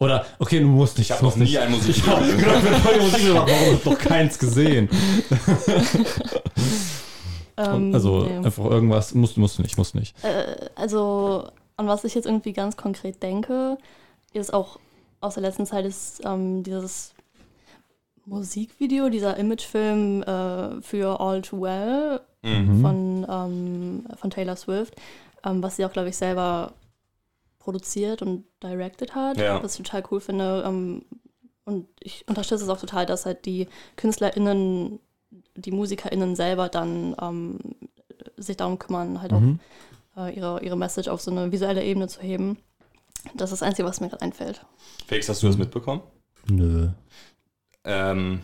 Oder, 0.00 0.24
okay, 0.38 0.60
du 0.60 0.66
musst 0.66 0.96
nicht. 0.98 1.10
Ich 1.10 1.16
habe 1.16 1.24
noch 1.28 1.36
nie 1.36 1.58
ein 1.58 1.70
Ich 1.70 1.76
Musikvideo 1.76 2.12
hab 2.16 2.22
gesehen. 2.22 2.38
gerade 2.38 2.66
eine 2.68 2.78
neue 2.84 3.00
Musik 3.02 3.26
gemacht, 3.26 3.48
warum 3.50 3.74
hast 3.74 3.84
du 3.86 3.90
noch 3.90 3.98
keins 3.98 4.38
gesehen? 4.38 4.88
ähm, 7.56 7.94
Also 7.94 8.24
nee. 8.24 8.36
einfach 8.46 8.64
irgendwas, 8.64 9.14
musst, 9.14 9.36
musst 9.36 9.58
du 9.58 9.62
nicht, 9.62 9.76
musst 9.76 9.94
nicht. 9.94 10.14
äh, 10.24 10.56
also, 10.76 11.48
an 11.76 11.86
was 11.88 12.04
ich 12.04 12.14
jetzt 12.14 12.26
irgendwie 12.26 12.52
ganz 12.52 12.76
konkret 12.76 13.22
denke, 13.22 13.76
ist 14.32 14.52
auch 14.54 14.78
aus 15.20 15.34
der 15.34 15.42
letzten 15.42 15.66
Zeit 15.66 15.84
ist 15.84 16.20
ähm, 16.24 16.62
dieses 16.62 17.12
Musikvideo, 18.28 19.08
dieser 19.08 19.36
Imagefilm 19.36 20.22
äh, 20.22 20.82
für 20.82 21.20
All 21.20 21.42
Too 21.42 21.60
Well 21.62 22.20
Mhm. 22.42 22.80
von, 22.82 23.26
ähm, 23.28 24.06
von 24.16 24.30
Taylor 24.30 24.54
Swift, 24.54 24.94
ähm, 25.44 25.60
was 25.60 25.74
sie 25.76 25.84
auch, 25.84 25.92
glaube 25.92 26.08
ich, 26.10 26.16
selber 26.16 26.72
produziert 27.58 28.22
und 28.22 28.44
directed 28.62 29.14
hat, 29.16 29.38
Ja. 29.38 29.60
was 29.62 29.72
ich 29.78 29.84
total 29.84 30.04
cool 30.10 30.20
finde. 30.20 30.62
Ähm, 30.64 31.02
und 31.64 31.88
ich 32.00 32.24
unterstütze 32.28 32.62
es 32.64 32.70
auch 32.70 32.78
total, 32.78 33.06
dass 33.06 33.26
halt 33.26 33.44
die 33.44 33.66
KünstlerInnen, 33.96 35.00
die 35.56 35.72
MusikerInnen 35.72 36.36
selber 36.36 36.68
dann 36.68 37.16
ähm, 37.20 37.58
sich 38.36 38.56
darum 38.56 38.78
kümmern, 38.78 39.20
halt 39.20 39.32
Mhm. 39.32 39.58
auch 40.16 40.26
äh, 40.28 40.34
ihre, 40.36 40.62
ihre 40.62 40.76
Message 40.76 41.08
auf 41.08 41.20
so 41.20 41.30
eine 41.32 41.50
visuelle 41.50 41.84
Ebene 41.84 42.06
zu 42.06 42.20
heben. 42.20 42.56
Das 43.34 43.50
ist 43.52 43.60
das 43.60 43.66
Einzige, 43.68 43.86
was 43.88 44.00
mir 44.00 44.08
gerade 44.10 44.22
einfällt. 44.22 44.64
Felix, 45.08 45.28
hast 45.28 45.42
du 45.42 45.48
das 45.48 45.58
mitbekommen? 45.58 46.02
Nö. 46.48 46.88
Ähm, 47.88 48.40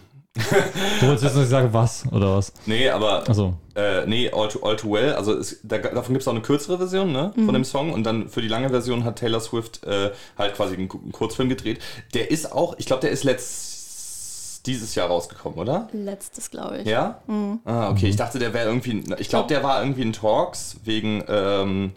Du 1.00 1.06
wolltest 1.06 1.22
jetzt 1.24 1.36
nicht 1.36 1.48
sagen, 1.48 1.72
was 1.72 2.04
oder 2.10 2.36
was? 2.36 2.52
nee, 2.66 2.88
aber 2.88 3.22
Also, 3.28 3.54
Äh, 3.76 4.04
nee, 4.06 4.28
All 4.32 4.48
Too, 4.48 4.58
All 4.66 4.74
Too 4.74 4.90
Well. 4.90 5.12
Also 5.14 5.32
es, 5.38 5.60
da, 5.62 5.78
davon 5.78 6.12
gibt 6.14 6.22
es 6.22 6.26
auch 6.28 6.32
eine 6.32 6.42
kürzere 6.42 6.76
Version 6.78 7.12
ne, 7.12 7.32
von 7.36 7.54
dem 7.54 7.62
Song. 7.62 7.92
Und 7.92 8.02
dann 8.02 8.28
für 8.28 8.42
die 8.42 8.48
lange 8.48 8.68
Version 8.70 9.04
hat 9.04 9.20
Taylor 9.20 9.38
Swift 9.38 9.84
äh, 9.84 10.10
halt 10.36 10.54
quasi 10.56 10.74
einen, 10.74 10.90
einen 10.90 11.12
Kurzfilm 11.12 11.48
gedreht. 11.48 11.78
Der 12.14 12.32
ist 12.32 12.50
auch, 12.50 12.74
ich 12.78 12.86
glaube, 12.86 13.02
der 13.02 13.10
ist 13.12 13.22
letzt 13.22 14.66
dieses 14.66 14.94
Jahr 14.96 15.06
rausgekommen, 15.08 15.56
oder? 15.58 15.88
Letztes, 15.92 16.50
glaube 16.50 16.78
ich. 16.78 16.86
Ja? 16.88 17.20
Ah, 17.64 17.90
okay. 17.90 18.08
Ich 18.08 18.16
dachte, 18.16 18.38
der 18.40 18.54
wäre 18.54 18.66
irgendwie. 18.66 19.04
Ich 19.18 19.28
glaube, 19.28 19.46
der 19.48 19.62
war 19.62 19.82
irgendwie 19.82 20.02
in 20.02 20.12
Talks 20.12 20.78
wegen, 20.82 21.22
ähm, 21.28 21.92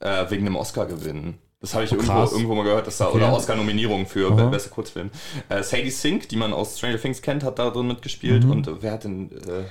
äh, 0.00 0.26
wegen 0.28 0.44
einem 0.46 0.56
Oscar-Gewinn. 0.56 1.38
Das 1.60 1.74
habe 1.74 1.84
ich 1.84 1.90
irgendwo, 1.92 2.12
krass. 2.12 2.32
irgendwo 2.32 2.54
mal 2.54 2.62
gehört, 2.64 2.86
dass 2.86 2.98
da, 2.98 3.08
Okay. 3.08 3.16
oder 3.16 3.32
Oscar-Nominierung 3.32 4.06
für 4.06 4.28
Aha. 4.30 4.34
be- 4.44 4.46
beste 4.50 4.70
Kurzfilm. 4.70 5.10
Äh, 5.48 5.62
Sadie 5.64 5.90
Sink, 5.90 6.28
die 6.28 6.36
man 6.36 6.52
aus 6.52 6.78
Stranger 6.78 6.98
Things 7.00 7.20
kennt, 7.20 7.42
hat 7.42 7.58
da 7.58 7.70
drin 7.70 7.88
mitgespielt. 7.88 8.44
Mhm. 8.44 8.50
Und 8.50 8.82
wer 8.82 8.92
hat 8.92 9.04
denn. 9.04 9.32
Äh, 9.32 9.64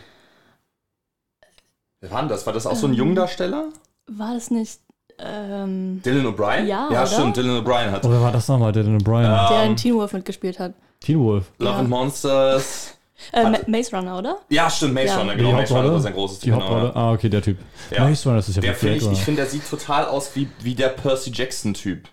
wer 2.01 2.11
war 2.11 2.19
denn 2.21 2.29
das? 2.29 2.45
War 2.45 2.53
das 2.53 2.67
auch 2.67 2.75
so 2.75 2.87
ein 2.87 2.93
Jungdarsteller? 2.93 3.69
War 4.07 4.33
das 4.33 4.51
nicht 4.51 4.79
ähm, 5.19 6.01
Dylan 6.03 6.25
O'Brien? 6.27 6.65
Ja, 6.65 6.89
Ja, 6.91 7.01
oder? 7.01 7.07
stimmt, 7.07 7.37
Dylan 7.37 7.63
O'Brien 7.63 7.91
hat 7.91 8.05
oh, 8.05 8.09
wer 8.11 8.21
war 8.21 8.31
das 8.31 8.47
nochmal? 8.47 8.71
Dylan 8.71 8.99
O'Brien. 9.01 9.23
Ja. 9.23 9.49
der 9.49 9.63
Ähm, 9.63 9.71
in 9.71 9.77
Teen 9.77 9.95
Wolf 9.95 10.13
mitgespielt 10.13 10.59
hat? 10.59 10.73
Teen 10.99 11.19
Wolf. 11.19 11.51
Love 11.57 11.71
Ja. 11.71 11.79
and 11.79 11.89
Monsters. 11.89 12.96
Äh, 13.33 13.43
Ma 13.43 13.57
Maze 13.67 13.95
Runner, 13.95 14.17
oder? 14.17 14.37
Ja, 14.49 14.69
stimmt, 14.69 14.93
Maze 14.93 15.07
Ja. 15.07 15.17
Runner, 15.19 15.33
Die 15.33 15.37
genau. 15.39 15.51
Maze 15.53 15.73
Runner 15.73 15.91
war 15.91 15.99
sein 15.99 16.13
großes 16.13 16.39
Die 16.39 16.49
genau. 16.49 16.91
Ah, 16.93 17.11
okay, 17.13 17.29
der 17.29 17.41
Typ. 17.41 17.57
Ja. 17.91 18.07
Maze 18.07 18.23
Runner, 18.25 18.37
das 18.37 18.49
ist 18.49 18.55
ja 18.55 18.61
Der 18.61 18.75
finde 18.75 18.97
ich, 18.97 19.11
ich 19.11 19.19
finde, 19.19 19.41
der 19.41 19.49
sieht 19.49 19.69
total 19.69 20.05
aus 20.05 20.35
wie, 20.35 20.47
wie 20.61 20.75
der 20.75 20.89
Percy 20.89 21.31
Jackson-Typ. 21.31 22.07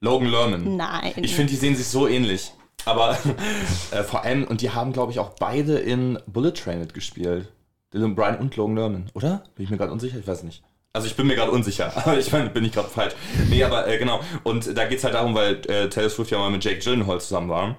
Logan 0.00 0.28
Lerman. 0.28 0.76
Nein. 0.76 1.12
Ich 1.16 1.34
finde, 1.34 1.52
die 1.52 1.56
sehen 1.56 1.76
sich 1.76 1.86
so 1.86 2.08
ähnlich. 2.08 2.52
Aber 2.84 3.16
äh, 3.92 4.02
vor 4.02 4.24
allem, 4.24 4.44
und 4.44 4.60
die 4.60 4.70
haben, 4.70 4.92
glaube 4.92 5.12
ich, 5.12 5.20
auch 5.20 5.30
beide 5.38 5.78
in 5.78 6.18
Bullet 6.26 6.52
Train 6.52 6.80
mitgespielt. 6.80 7.48
Dylan 7.94 8.14
Bryan 8.14 8.38
und 8.38 8.56
Logan 8.56 8.76
Lerman, 8.76 9.10
oder? 9.14 9.44
Bin 9.54 9.64
ich 9.64 9.70
mir 9.70 9.76
gerade 9.76 9.92
unsicher? 9.92 10.18
Ich 10.18 10.26
weiß 10.26 10.42
nicht. 10.42 10.62
Also 10.94 11.06
ich 11.06 11.14
bin 11.16 11.26
mir 11.26 11.36
gerade 11.36 11.50
unsicher, 11.52 11.92
aber 12.04 12.18
ich 12.18 12.32
meine, 12.32 12.50
bin 12.50 12.64
ich 12.64 12.72
gerade 12.72 12.88
falsch. 12.88 13.14
Nee, 13.48 13.62
aber 13.64 13.86
äh, 13.86 13.96
genau. 13.98 14.20
Und 14.42 14.76
da 14.76 14.84
geht 14.86 14.98
es 14.98 15.04
halt 15.04 15.14
darum, 15.14 15.34
weil 15.34 15.54
äh, 15.68 15.88
Taylor 15.88 16.10
Swift 16.10 16.30
ja 16.30 16.38
mal 16.38 16.50
mit 16.50 16.64
Jake 16.64 16.80
Gyllenhaal 16.80 17.20
zusammen 17.20 17.48
war. 17.48 17.76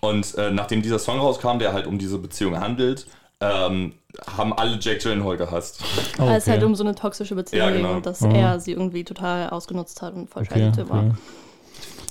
Und 0.00 0.34
äh, 0.36 0.50
nachdem 0.50 0.82
dieser 0.82 0.98
Song 0.98 1.18
rauskam, 1.18 1.58
der 1.58 1.72
halt 1.72 1.86
um 1.86 1.98
diese 1.98 2.18
Beziehung 2.18 2.58
handelt, 2.58 3.06
ähm, 3.40 3.94
haben 4.36 4.52
alle 4.52 4.78
Jake 4.80 4.98
Gyllenhaal 4.98 5.36
gehasst. 5.36 5.80
Oh, 6.18 6.26
Weil 6.26 6.36
es 6.38 6.44
okay. 6.44 6.52
halt 6.52 6.64
um 6.64 6.74
so 6.74 6.82
eine 6.84 6.94
toxische 6.94 7.34
Beziehung 7.34 7.64
Ja, 7.66 7.70
ging 7.72 7.82
genau. 7.82 7.96
und 7.96 8.06
dass 8.06 8.20
Mhm. 8.20 8.32
er 8.34 8.60
sie 8.60 8.72
irgendwie 8.72 9.04
total 9.04 9.50
ausgenutzt 9.50 10.02
hat 10.02 10.14
und 10.14 10.28
voll 10.30 10.42
Okay, 10.42 10.72
war. 10.88 10.98
okay. 11.04 11.12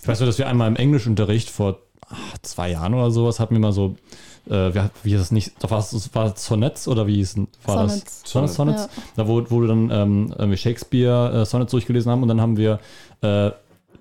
Ich 0.02 0.08
weiß 0.08 0.20
nur, 0.20 0.28
dass 0.28 0.38
wir 0.38 0.48
einmal 0.48 0.68
im 0.70 0.76
Englischunterricht 0.78 1.50
vor 1.50 1.80
ah, 2.10 2.16
zwei 2.44 2.72
Jahren 2.72 2.94
oder 2.94 3.12
sowas 3.12 3.40
hatten 3.42 3.56
wir 3.56 3.60
mal 3.60 3.74
so, 3.74 3.96
äh, 4.50 4.74
wie, 4.74 4.82
wie 5.04 5.14
ist 5.16 5.20
das 5.20 5.32
nicht, 5.32 5.62
doch 5.62 5.72
war 5.72 5.80
es 5.80 6.10
war 6.16 6.34
es 6.34 6.46
Sonnets 6.46 6.88
oder 6.88 7.08
wie 7.08 7.16
hieß, 7.16 7.36
war 7.66 7.88
Sonnets. 7.88 8.22
das? 8.22 8.32
Sonnets, 8.32 8.54
Sonnets? 8.56 8.84
Ja. 8.84 9.04
Da 9.18 9.28
wo, 9.28 9.44
wo 9.50 9.60
wir 9.62 9.68
dann 9.68 9.90
ähm, 9.92 10.34
irgendwie 10.38 10.58
Shakespeare 10.58 11.42
äh, 11.42 11.46
Sonnets 11.46 11.72
durchgelesen 11.72 12.10
haben 12.10 12.22
und 12.22 12.30
dann 12.30 12.40
haben 12.40 12.56
wir 12.56 12.80
äh, 13.22 13.52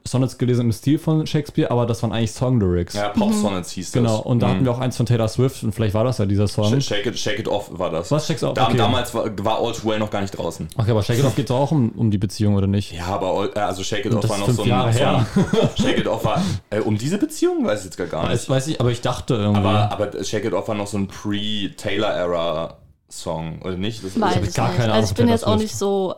Sonnets 0.07 0.39
gelesen 0.39 0.63
im 0.63 0.73
Stil 0.73 0.99
von 0.99 1.27
Shakespeare, 1.27 1.71
aber 1.71 1.85
das 1.87 2.03
waren 2.03 2.13
eigentlich 2.13 2.33
Song-Lyrics. 2.33 2.95
Ja, 2.95 3.09
Pop 3.11 3.33
Sonnets 3.33 3.73
hieß 3.73 3.91
das. 3.91 3.93
Genau, 3.93 4.19
und 4.21 4.41
da 4.41 4.47
Mhm. 4.47 4.51
hatten 4.53 4.65
wir 4.65 4.73
auch 4.73 4.79
eins 4.79 4.97
von 4.97 5.07
Taylor 5.07 5.29
Swift 5.29 5.63
und 5.65 5.73
vielleicht 5.75 5.95
war 5.95 6.05
das 6.05 6.19
ja 6.19 6.27
dieser 6.27 6.47
Song. 6.49 6.73
Sh- 6.75 6.81
Shake 6.81 7.07
it, 7.07 7.19
Shake 7.19 7.39
it 7.41 7.49
Off 7.49 7.71
war 7.79 7.91
das. 7.91 8.11
Was, 8.11 8.27
Shake 8.27 8.39
It 8.39 8.43
Off? 8.45 8.55
Da, 8.55 8.67
Okay. 8.69 8.77
Damals 8.77 9.15
war, 9.15 9.25
war 9.45 9.59
All 9.61 9.73
Too 9.73 9.89
Well 9.89 9.99
noch 9.99 10.11
gar 10.11 10.21
nicht 10.23 10.31
draußen. 10.37 10.69
Okay, 10.77 10.91
aber 10.91 11.03
Shake 11.03 11.19
It 11.19 11.25
Off 11.25 11.35
geht 11.37 11.51
doch 11.51 11.59
auch 11.61 11.71
um, 11.73 11.91
um 11.91 12.11
die 12.11 12.19
Beziehung, 12.19 12.55
oder 12.55 12.67
nicht? 12.67 12.93
Ja, 12.93 13.07
aber 13.07 13.27
All, 13.33 13.51
äh, 13.55 13.59
also 13.61 13.83
Shake 13.83 14.07
It 14.07 14.15
Off 14.15 14.21
das 14.21 14.31
war 14.31 14.39
noch 14.39 14.45
fünf 14.47 14.57
so 14.59 14.63
ein, 14.63 14.69
Jahre 14.69 14.93
so 14.93 14.99
ein 15.05 15.27
her. 15.27 15.71
Shake 15.77 15.99
It 15.99 16.07
Off 16.09 16.25
war 16.25 16.43
äh, 16.71 16.81
um 16.81 16.97
diese 16.99 17.19
Beziehung 17.19 17.65
weiß 17.67 17.81
ich 17.81 17.85
jetzt 17.97 18.11
gar, 18.11 18.29
nicht. 18.29 18.49
weiß 18.49 18.67
ich, 18.69 18.81
aber 18.81 18.91
ich 18.91 19.01
dachte 19.01 19.35
irgendwie. 19.35 19.61
Aber, 19.61 19.91
aber 19.93 20.25
Shake 20.25 20.45
It 20.45 20.53
Off 20.55 20.69
war 20.69 20.75
noch 20.75 20.87
so 20.87 20.99
ein 20.99 21.09
Pre-Taylor-Era 21.09 22.77
Song, 23.09 23.61
oder 23.63 23.77
nicht? 23.77 24.05
Das 24.05 24.21
Weiß 24.21 24.37
ich 24.37 24.43
jetzt 24.47 24.57
gar 24.57 24.69
nicht. 24.69 24.79
keine 24.79 24.93
Ahnung 24.93 24.97
Also 25.03 25.13
ich 25.13 25.17
bin 25.17 25.29
jetzt 25.29 25.47
auch 25.47 25.57
nicht 25.57 25.77
so 25.77 26.17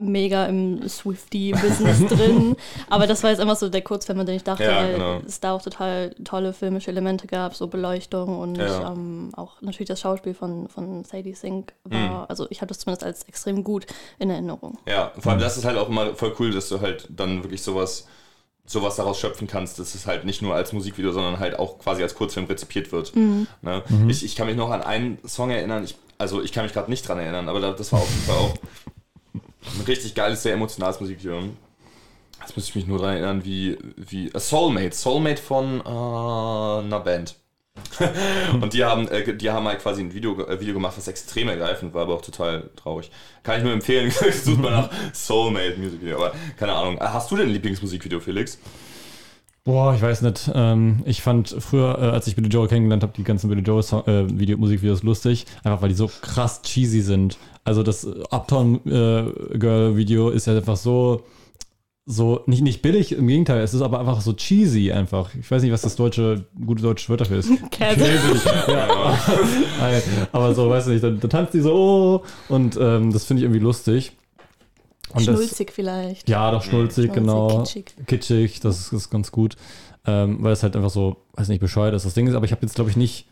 mega 0.00 0.46
im 0.46 0.88
Swifty-Business 0.88 2.06
drin. 2.08 2.56
Aber 2.88 3.06
das 3.06 3.22
war 3.22 3.30
jetzt 3.30 3.40
einfach 3.40 3.56
so 3.56 3.68
der 3.68 3.82
Kurzfilm, 3.82 4.18
an 4.20 4.26
den 4.26 4.36
ich 4.36 4.44
dachte, 4.44 4.64
Ja, 4.64 4.76
weil 4.76 4.92
genau. 4.94 5.20
es 5.26 5.40
da 5.40 5.52
auch 5.52 5.62
total 5.62 6.14
tolle 6.24 6.52
filmische 6.52 6.90
Elemente 6.90 7.26
gab, 7.26 7.54
so 7.54 7.68
Beleuchtung 7.68 8.38
und 8.38 8.56
Ja. 8.56 8.92
ähm, 8.92 9.30
auch 9.36 9.60
natürlich 9.62 9.88
das 9.88 10.00
Schauspiel 10.00 10.34
von, 10.34 10.68
von 10.68 11.04
Sadie 11.04 11.34
Sink 11.34 11.72
Mhm. 11.88 11.92
war, 11.92 12.30
also 12.30 12.46
ich 12.50 12.60
hatte 12.60 12.68
das 12.68 12.78
zumindest 12.80 13.04
als 13.04 13.22
extrem 13.24 13.62
gut 13.64 13.86
in 14.18 14.30
Erinnerung. 14.30 14.78
Ja, 14.88 15.12
vor 15.18 15.32
allem 15.32 15.40
das 15.40 15.56
ist 15.56 15.64
halt 15.64 15.76
auch 15.78 15.88
immer 15.88 16.14
voll 16.14 16.34
cool, 16.38 16.50
dass 16.50 16.68
du 16.68 16.80
halt 16.80 17.06
dann 17.10 17.42
wirklich 17.42 17.62
sowas, 17.62 18.06
sowas 18.66 18.96
daraus 18.96 19.18
schöpfen 19.18 19.46
kannst, 19.48 19.78
dass 19.78 19.94
es 19.94 20.06
halt 20.06 20.24
nicht 20.24 20.40
nur 20.42 20.54
als 20.54 20.72
Musikvideo, 20.72 21.12
sondern 21.12 21.38
halt 21.40 21.58
auch 21.58 21.78
quasi 21.78 22.02
als 22.02 22.14
Kurzfilm 22.14 22.46
rezipiert 22.46 22.92
wird. 22.92 23.14
Ne? 23.16 23.82
Ich, 24.08 24.24
ich 24.24 24.36
kann 24.36 24.46
mich 24.46 24.56
noch 24.56 24.70
an 24.70 24.82
einen 24.82 25.18
Song 25.26 25.50
erinnern, 25.50 25.84
ich, 25.84 25.96
also 26.18 26.40
ich 26.42 26.52
kann 26.52 26.64
mich 26.64 26.72
gerade 26.72 26.90
nicht 26.90 27.06
dran 27.08 27.18
erinnern, 27.18 27.48
aber 27.48 27.60
da- 27.60 27.72
das 27.72 27.92
war 27.92 28.00
auf 28.00 28.08
jeden 28.10 28.22
Fall 28.22 28.36
auch 28.36 28.54
ein 29.64 29.84
richtig 29.86 30.14
geiles, 30.14 30.42
sehr 30.42 30.54
emotionales 30.54 31.00
Musikvideo. 31.00 31.42
Jetzt 32.40 32.56
müsste 32.56 32.70
ich 32.70 32.76
mich 32.76 32.86
nur 32.86 32.98
daran 32.98 33.16
erinnern, 33.16 33.44
wie, 33.44 33.78
wie 33.96 34.28
äh, 34.28 34.38
Soulmate, 34.38 34.94
Soulmate 34.94 35.42
von 35.42 35.80
äh, 35.80 36.84
einer 36.84 37.00
Band. 37.00 37.36
und 38.60 38.72
die 38.72 38.84
haben, 38.84 39.08
äh, 39.08 39.34
die 39.36 39.50
haben 39.50 39.66
halt 39.66 39.80
quasi 39.80 40.02
ein 40.02 40.12
Video, 40.12 40.40
äh, 40.46 40.60
Video 40.60 40.74
gemacht, 40.74 40.96
was 40.96 41.08
extrem 41.08 41.48
ergreifend 41.48 41.94
war, 41.94 42.02
aber 42.02 42.14
auch 42.14 42.22
total 42.22 42.70
traurig. 42.76 43.10
Kann 43.42 43.58
ich 43.58 43.64
nur 43.64 43.72
empfehlen, 43.72 44.10
sucht 44.32 44.58
mal 44.58 44.70
nach 44.70 44.90
Soulmate 45.12 45.78
Musikvideo, 45.78 46.16
aber 46.16 46.34
keine 46.56 46.72
Ahnung. 46.72 46.98
Hast 47.00 47.30
du 47.30 47.36
denn 47.36 47.48
ein 47.48 47.52
Lieblingsmusikvideo, 47.52 48.20
Felix? 48.20 48.58
Boah, 49.64 49.94
ich 49.94 50.00
weiß 50.00 50.22
nicht. 50.22 50.50
Ähm, 50.54 51.02
ich 51.04 51.20
fand 51.20 51.54
früher, 51.58 51.98
äh, 51.98 52.06
als 52.06 52.26
ich 52.26 52.34
Billy 52.34 52.48
Joel 52.48 52.68
kennengelernt 52.68 53.02
habe, 53.02 53.12
die 53.14 53.24
ganzen 53.24 53.50
Billy 53.50 53.60
Joel 53.60 53.82
Song, 53.82 54.06
äh, 54.06 54.26
Video, 54.38 54.56
Musikvideos 54.56 55.02
lustig, 55.02 55.44
einfach 55.62 55.82
weil 55.82 55.90
die 55.90 55.94
so 55.94 56.10
krass 56.22 56.62
cheesy 56.62 57.02
sind. 57.02 57.36
Also 57.64 57.82
das 57.82 58.04
äh, 58.04 58.22
Uptown 58.30 58.76
äh, 58.86 59.58
Girl 59.58 59.96
Video 59.96 60.30
ist 60.30 60.46
ja 60.46 60.56
einfach 60.56 60.78
so, 60.78 61.24
so 62.06 62.42
nicht, 62.46 62.62
nicht 62.62 62.80
billig, 62.80 63.12
im 63.12 63.26
Gegenteil, 63.26 63.60
es 63.62 63.74
ist 63.74 63.82
aber 63.82 64.00
einfach 64.00 64.22
so 64.22 64.32
cheesy 64.32 64.92
einfach. 64.92 65.34
Ich 65.34 65.50
weiß 65.50 65.62
nicht, 65.62 65.72
was 65.72 65.82
das 65.82 65.94
deutsche, 65.94 66.46
gute 66.64 66.82
deutsche 66.82 67.10
Wort 67.10 67.20
dafür 67.20 67.38
ist. 67.38 67.50
Käse. 67.70 68.06
ja, 68.66 69.18
Nein, 69.78 70.02
aber 70.32 70.54
so, 70.54 70.70
weißt 70.70 70.86
du 70.86 70.92
nicht, 70.92 71.04
dann, 71.04 71.20
dann 71.20 71.30
tanzt 71.30 71.52
die 71.52 71.60
so, 71.60 71.74
oh, 71.74 72.22
und 72.48 72.78
ähm, 72.80 73.12
das 73.12 73.26
finde 73.26 73.42
ich 73.42 73.44
irgendwie 73.44 73.62
lustig. 73.62 74.12
Und 75.12 75.26
das, 75.26 75.36
Schnulzig 75.36 75.72
vielleicht. 75.72 76.28
ja, 76.28 76.50
doch 76.50 76.62
schnulzig, 76.62 77.06
Schnulzig, 77.06 77.12
genau. 77.12 77.58
kitschig. 77.58 77.94
Kitschig, 78.06 78.60
das 78.60 78.78
ist, 78.78 78.92
ist 78.92 79.10
ganz 79.10 79.32
gut. 79.32 79.56
Ähm, 80.06 80.38
weil 80.40 80.52
es 80.52 80.62
halt 80.62 80.76
einfach 80.76 80.90
so, 80.90 81.16
weiß 81.34 81.48
nicht, 81.48 81.60
bescheuert 81.60 81.94
ist. 81.94 82.06
Das 82.06 82.14
Ding 82.14 82.26
ist, 82.26 82.34
aber 82.34 82.46
ich 82.46 82.52
habe 82.52 82.62
jetzt, 82.62 82.74
glaube 82.74 82.90
ich, 82.90 82.96
nicht, 82.96 83.26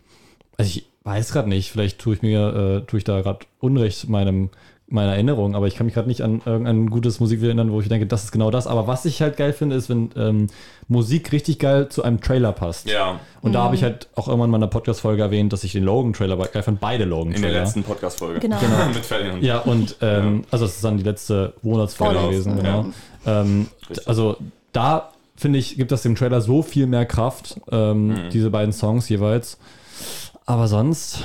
also 0.59 0.69
ich 0.69 0.87
weiß 1.05 1.33
gerade 1.33 1.49
nicht, 1.49 1.71
vielleicht 1.71 1.99
tue 1.99 2.14
ich 2.14 2.23
mir, 2.23 2.83
äh, 2.83 2.87
tue 2.87 2.99
ich 2.99 3.05
da 3.05 3.21
gerade 3.23 3.47
Unrecht 3.61 4.09
meinem, 4.09 4.51
meiner 4.90 5.12
Erinnerung, 5.12 5.55
aber 5.55 5.66
ich 5.66 5.74
kann 5.74 5.85
mich 5.87 5.94
gerade 5.94 6.09
nicht 6.09 6.22
an 6.22 6.40
irgendein 6.46 6.88
gutes 6.88 7.20
Musikvideo 7.20 7.48
erinnern, 7.48 7.70
wo 7.72 7.81
ich 7.81 7.88
denke, 7.88 8.07
das 8.07 8.24
ist 8.24 8.33
genau 8.33 8.51
das. 8.51 8.66
Aber 8.66 8.87
was 8.87 9.05
ich 9.05 9.20
halt 9.20 9.37
geil 9.37 9.53
finde, 9.53 9.77
ist, 9.77 9.90
wenn 9.90 10.11
ähm, 10.16 10.46
Musik 10.88 11.31
richtig 11.33 11.59
geil 11.59 11.88
zu 11.90 12.03
einem 12.03 12.20
Trailer 12.22 12.53
passt. 12.53 12.88
Ja, 12.88 13.20
Und 13.42 13.53
da 13.53 13.64
habe 13.64 13.74
ich 13.74 13.83
halt 13.83 14.09
auch 14.14 14.29
irgendwann 14.29 14.48
in 14.48 14.53
meiner 14.53 14.66
Podcast-Folge 14.66 15.20
erwähnt, 15.20 15.53
dass 15.53 15.62
ich 15.64 15.72
den 15.72 15.85
Logan-Trailer 15.85 16.37
geil 16.38 16.62
fand, 16.62 16.81
beide 16.81 17.03
in 17.05 17.11
der 17.11 17.18
Logan-Trailer. 17.18 17.61
letzten 17.61 17.83
Podcast-Folge. 17.83 18.40
Genau. 18.40 18.57
Mit 18.94 19.05
Ferdinand. 19.05 19.42
Ja, 19.42 19.59
und 19.59 19.96
ähm, 20.01 20.44
also 20.51 20.64
das 20.64 20.77
ist 20.77 20.85
dann 20.85 20.96
die 20.96 21.05
letzte 21.05 21.53
Monatsfolge 21.62 22.18
Vorletzte, 22.18 22.51
gewesen, 22.51 22.57
genau. 22.64 22.87
ja. 23.27 23.40
Ähm, 23.42 23.66
also 24.07 24.37
da 24.72 25.11
finde 25.37 25.59
ich, 25.59 25.77
gibt 25.77 25.92
das 25.92 26.03
dem 26.03 26.14
Trailer 26.16 26.40
so 26.40 26.62
viel 26.62 26.87
mehr 26.87 27.05
Kraft, 27.05 27.61
ähm, 27.70 28.09
Mhm. 28.09 28.16
diese 28.33 28.48
beiden 28.51 28.72
Songs 28.72 29.09
jeweils. 29.11 29.59
Aber 30.46 30.66
sonst. 30.66 31.24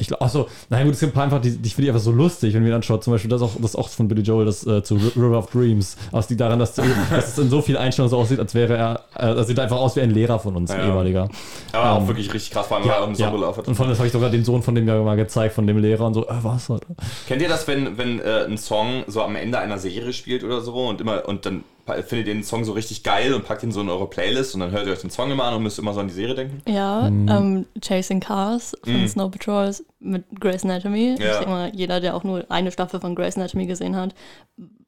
Ich 0.00 0.06
glaube, 0.06 0.22
achso, 0.24 0.46
nein, 0.70 0.84
gut, 0.84 0.94
es 0.94 1.00
gibt 1.00 1.10
ein 1.10 1.14
paar 1.14 1.24
einfach, 1.24 1.40
die, 1.40 1.56
die 1.56 1.70
finde 1.70 1.88
ich 1.88 1.88
einfach 1.90 2.04
so 2.04 2.12
lustig, 2.12 2.54
wenn 2.54 2.64
wir 2.64 2.72
anschaut. 2.72 3.02
Zum 3.02 3.12
Beispiel 3.12 3.28
das 3.28 3.42
auch, 3.42 3.50
das 3.60 3.74
auch 3.74 3.88
von 3.88 4.06
Billy 4.06 4.22
Joel, 4.22 4.46
das 4.46 4.64
äh, 4.64 4.80
zu 4.80 4.94
River 4.94 5.38
of 5.38 5.50
Dreams. 5.50 5.96
Aus 6.12 6.28
liegt 6.30 6.40
daran, 6.40 6.60
dass, 6.60 6.74
dass 6.74 6.86
es 7.10 7.36
in 7.38 7.50
so 7.50 7.60
vielen 7.62 7.78
Einstellungen 7.78 8.10
so 8.10 8.16
aussieht, 8.18 8.38
als 8.38 8.54
wäre 8.54 8.76
er, 8.76 9.00
äh, 9.16 9.34
das 9.34 9.48
sieht 9.48 9.58
einfach 9.58 9.76
aus 9.76 9.96
wie 9.96 10.00
ein 10.02 10.12
Lehrer 10.12 10.38
von 10.38 10.54
uns, 10.54 10.70
ein 10.70 10.78
Ja. 10.78 10.86
ehemaliger. 10.86 11.28
Aber 11.72 11.90
auch 11.94 12.00
Ähm, 12.02 12.06
wirklich 12.06 12.32
richtig 12.32 12.52
krass, 12.52 12.68
vor 12.68 12.76
allem, 12.76 12.86
weil 12.86 12.92
er 12.92 13.02
auch 13.02 13.06
eine 13.08 13.16
Sonnenbrille 13.16 13.48
aufhat. 13.48 13.66
Und 13.66 13.74
von 13.74 13.88
das 13.88 13.98
habe 13.98 14.06
ich 14.06 14.12
sogar 14.12 14.30
den 14.30 14.44
Sohn 14.44 14.62
von 14.62 14.76
dem 14.76 14.86
ja 14.86 15.02
mal 15.02 15.16
gezeigt, 15.16 15.54
von 15.54 15.66
dem 15.66 15.78
Lehrer 15.78 16.06
und 16.06 16.14
so, 16.14 16.28
äh, 16.28 16.32
was, 16.42 16.70
Alter? 16.70 16.86
Kennt 17.26 17.42
ihr 17.42 17.48
das, 17.48 17.66
wenn, 17.66 17.98
wenn 17.98 18.20
äh, 18.20 18.44
ein 18.44 18.56
Song 18.56 19.02
so 19.08 19.22
am 19.22 19.34
Ende 19.34 19.58
einer 19.58 19.78
Serie 19.78 20.12
spielt 20.12 20.44
oder 20.44 20.60
so 20.60 20.74
und 20.86 21.00
immer 21.00 21.28
und 21.28 21.44
dann 21.44 21.64
findet 22.06 22.28
ihr 22.28 22.34
den 22.34 22.42
Song 22.44 22.64
so 22.64 22.72
richtig 22.72 23.02
geil 23.02 23.34
und 23.34 23.44
packt 23.44 23.62
ihn 23.62 23.72
so 23.72 23.80
in 23.80 23.88
eure 23.88 24.08
Playlist 24.08 24.54
und 24.54 24.60
dann 24.60 24.70
hört 24.70 24.86
ihr 24.86 24.92
euch 24.92 25.00
den 25.00 25.10
Song 25.10 25.30
immer 25.30 25.44
an 25.44 25.54
und 25.54 25.62
müsst 25.62 25.78
immer 25.78 25.94
so 25.94 26.00
an 26.00 26.08
die 26.08 26.14
Serie 26.14 26.34
denken? 26.34 26.62
Ja, 26.70 27.08
Mhm. 27.10 27.28
ähm, 27.28 27.66
Chasing 27.82 28.20
Cars 28.20 28.76
von 28.84 29.02
Mhm. 29.02 29.08
Snow 29.08 29.30
Patrol 29.30 29.74
mit 30.00 30.24
Grey's 30.40 30.64
Anatomy. 30.64 31.14
Ich 31.14 31.20
Ja. 31.20 31.34
denke 31.38 31.48
mal, 31.50 31.72
jeder, 31.74 32.00
der 32.00 32.14
auch 32.14 32.24
nur 32.24 32.44
eine 32.50 32.70
Staffel 32.72 33.00
von 33.00 33.14
Grey's 33.14 33.36
Anatomy 33.36 33.66
gesehen 33.66 33.96
hat, 33.96 34.14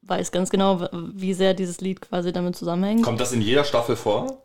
weiß 0.03 0.31
ganz 0.31 0.49
genau, 0.49 0.87
wie 1.13 1.33
sehr 1.33 1.53
dieses 1.53 1.79
Lied 1.81 2.01
quasi 2.01 2.31
damit 2.31 2.55
zusammenhängt. 2.55 3.03
Kommt 3.03 3.19
das 3.21 3.31
in 3.33 3.41
jeder 3.41 3.63
Staffel 3.63 3.95
vor? 3.95 4.37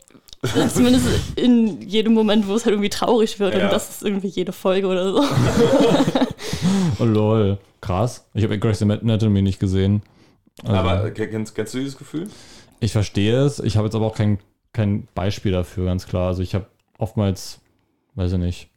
Zumindest 0.74 1.06
in 1.36 1.80
jedem 1.82 2.12
Moment, 2.12 2.46
wo 2.46 2.54
es 2.54 2.64
halt 2.66 2.72
irgendwie 2.74 2.90
traurig 2.90 3.40
wird 3.40 3.54
Ja. 3.56 3.64
und 3.64 3.72
das 3.72 3.88
ist 3.90 4.02
irgendwie 4.04 4.28
jede 4.28 4.52
Folge 4.52 4.86
oder 4.86 5.12
so. 5.12 5.24
Oh 6.98 7.04
lol, 7.04 7.58
krass. 7.80 8.24
Ich 8.34 8.42
habe 8.44 8.58
Grey's 8.58 8.82
Anatomy 8.82 9.42
nicht 9.42 9.60
gesehen. 9.60 10.02
Also, 10.62 10.74
Aber 10.76 11.10
ke- 11.10 11.28
kennst, 11.28 11.54
kennst 11.54 11.74
du 11.74 11.78
dieses 11.78 11.98
Gefühl? 11.98 12.28
ich 12.80 12.92
verstehe 12.92 13.38
es. 13.42 13.58
Ich 13.58 13.76
habe 13.76 13.86
jetzt 13.86 13.94
aber 13.94 14.06
auch 14.06 14.14
kein, 14.16 14.38
kein 14.72 15.06
Beispiel 15.14 15.52
dafür, 15.52 15.86
ganz 15.86 16.06
klar. 16.06 16.28
Also 16.28 16.42
ich 16.42 16.54
habe 16.54 16.66
oftmals, 16.98 17.60
weiß 18.14 18.32
ich 18.32 18.38
nicht. 18.38 18.68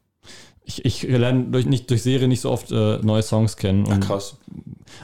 Ich, 0.63 0.85
ich 0.85 1.01
lerne 1.03 1.45
durch, 1.45 1.65
nicht, 1.65 1.89
durch 1.89 2.03
Serie 2.03 2.27
nicht 2.27 2.41
so 2.41 2.51
oft 2.51 2.71
äh, 2.71 2.97
neue 2.99 3.23
Songs 3.23 3.57
kennen. 3.57 3.85
Ach, 3.87 3.93
Und, 3.95 3.99
krass. 4.01 4.37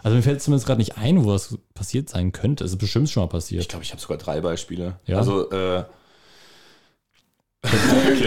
also 0.04 0.16
mir 0.16 0.22
fällt 0.22 0.42
zumindest 0.42 0.68
gerade 0.68 0.78
nicht 0.80 0.98
ein, 0.98 1.24
wo 1.26 1.32
das 1.32 1.58
passiert 1.74 2.08
sein 2.10 2.32
könnte. 2.32 2.64
Es 2.64 2.72
ist 2.72 2.78
bestimmt 2.78 3.10
schon 3.10 3.22
mal 3.22 3.26
Ich 3.28 3.32
passiert. 3.32 3.68
glaube, 3.70 3.84
ich 3.84 3.92
habe 3.92 4.00
sogar 4.02 4.18
drei 4.18 4.42
Beispiele. 4.42 5.00
Ja? 5.06 5.18
Also, 5.18 5.50
äh. 5.52 5.84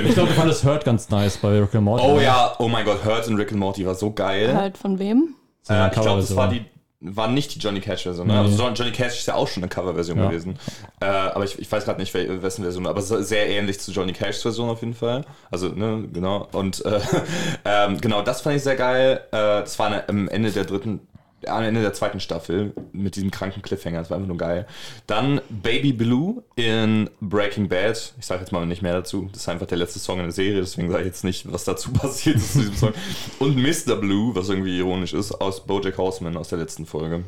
Ich 0.05 0.15
glaube, 0.15 0.31
ich 0.31 0.35
fand 0.37 0.51
das 0.51 0.65
Hurt 0.65 0.85
ganz 0.85 1.11
nice 1.11 1.37
bei 1.37 1.61
Rick 1.61 1.75
and 1.77 1.85
Morty. 1.85 2.05
oh 2.05 2.19
ja, 2.21 2.57
oh 2.59 2.67
mein 2.69 2.85
Gott, 2.85 3.05
Hurt 3.05 3.29
in 3.29 3.37
Rick 3.37 3.53
and 3.53 3.61
Morty 3.61 3.87
war 3.87 3.95
so 3.95 4.13
geil. 4.13 4.57
halt 4.57 4.77
von 4.77 4.99
wem? 4.99 5.35
Äh, 5.69 5.87
ich 5.87 5.93
glaube, 5.93 6.21
das 6.21 6.35
war 6.35 6.49
die 6.49 6.65
war 7.01 7.29
nicht 7.29 7.55
die 7.55 7.61
Johnny 7.61 7.81
Cash-Version. 7.81 8.27
Ne? 8.27 8.39
Also 8.41 8.61
John- 8.61 8.75
Johnny 8.75 8.91
Cash 8.91 9.19
ist 9.19 9.27
ja 9.29 9.35
auch 9.35 9.47
schon 9.47 9.63
eine 9.63 9.71
Coverversion 9.71 10.19
Ja. 10.19 10.29
gewesen. 10.29 10.59
Äh, 11.01 11.07
aber 11.07 11.45
ich, 11.45 11.57
ich 11.59 11.71
weiß 11.71 11.85
gerade 11.85 12.01
nicht, 12.01 12.13
wel- 12.15 12.43
wessen 12.43 12.63
Version, 12.65 12.87
aber 12.89 13.01
sehr 13.03 13.49
ähnlich 13.49 13.79
zu 13.79 13.93
Johnny 13.93 14.13
Cashs 14.13 14.43
Version 14.43 14.69
auf 14.69 14.81
jeden 14.81 14.95
Fall. 14.95 15.25
Also, 15.51 15.69
ne, 15.69 16.09
genau. 16.13 16.49
Und 16.53 16.85
äh, 16.85 17.01
ähm, 17.65 18.01
genau, 18.01 18.23
das 18.23 18.41
fand 18.41 18.57
ich 18.57 18.63
sehr 18.65 18.75
geil. 18.77 19.21
Äh, 19.31 19.37
das 19.61 19.79
war 19.79 19.87
eine, 19.87 20.09
am 20.09 20.29
Ende 20.29 20.51
der 20.51 20.65
dritten, 20.65 21.01
am 21.47 21.63
Ende 21.63 21.83
der 21.83 21.93
zweiten 21.93 22.21
Staffel 22.21 22.73
mit 22.93 23.17
diesem 23.17 23.31
kranken 23.31 23.63
Cliffhanger. 23.63 23.99
Das 23.99 24.11
war 24.11 24.17
einfach 24.17 24.29
nur 24.29 24.37
geil. 24.37 24.67
Dann 25.07 25.41
Baby 25.49 25.93
Blue 25.93 26.43
in 26.57 27.09
Breaking 27.21 27.69
Bad. 27.69 28.15
Ich 28.19 28.27
sage 28.27 28.41
jetzt 28.41 28.53
mal 28.53 28.67
nicht 28.67 28.83
mehr 28.83 28.95
dazu. 28.95 29.29
Das 29.33 29.43
ist 29.43 29.49
einfach 29.49 29.67
der 29.67 29.79
letzte 29.79 29.99
Song 29.99 30.19
in 30.19 30.25
der 30.25 30.33
Serie, 30.33 30.61
deswegen 30.61 30.91
sage 30.91 31.03
ich 31.03 31.09
jetzt 31.09 31.25
nicht, 31.25 31.51
was 31.53 31.65
dazu 31.65 31.93
passiert 31.93 32.37
ist 32.37 32.53
zu 32.53 32.59
diesem 32.61 32.77
Song. 32.77 32.93
Und 33.39 33.57
Mr. 33.57 33.97
Blue, 33.97 34.35
was 34.35 34.49
irgendwie 34.49 34.79
ironisch 34.79 35.15
ist, 35.15 35.33
aus 35.33 35.65
Bojack 35.65 35.99
Horseman 35.99 36.37
aus 36.37 36.49
der 36.49 36.59
letzten 36.59 36.87
Folge. 36.87 37.25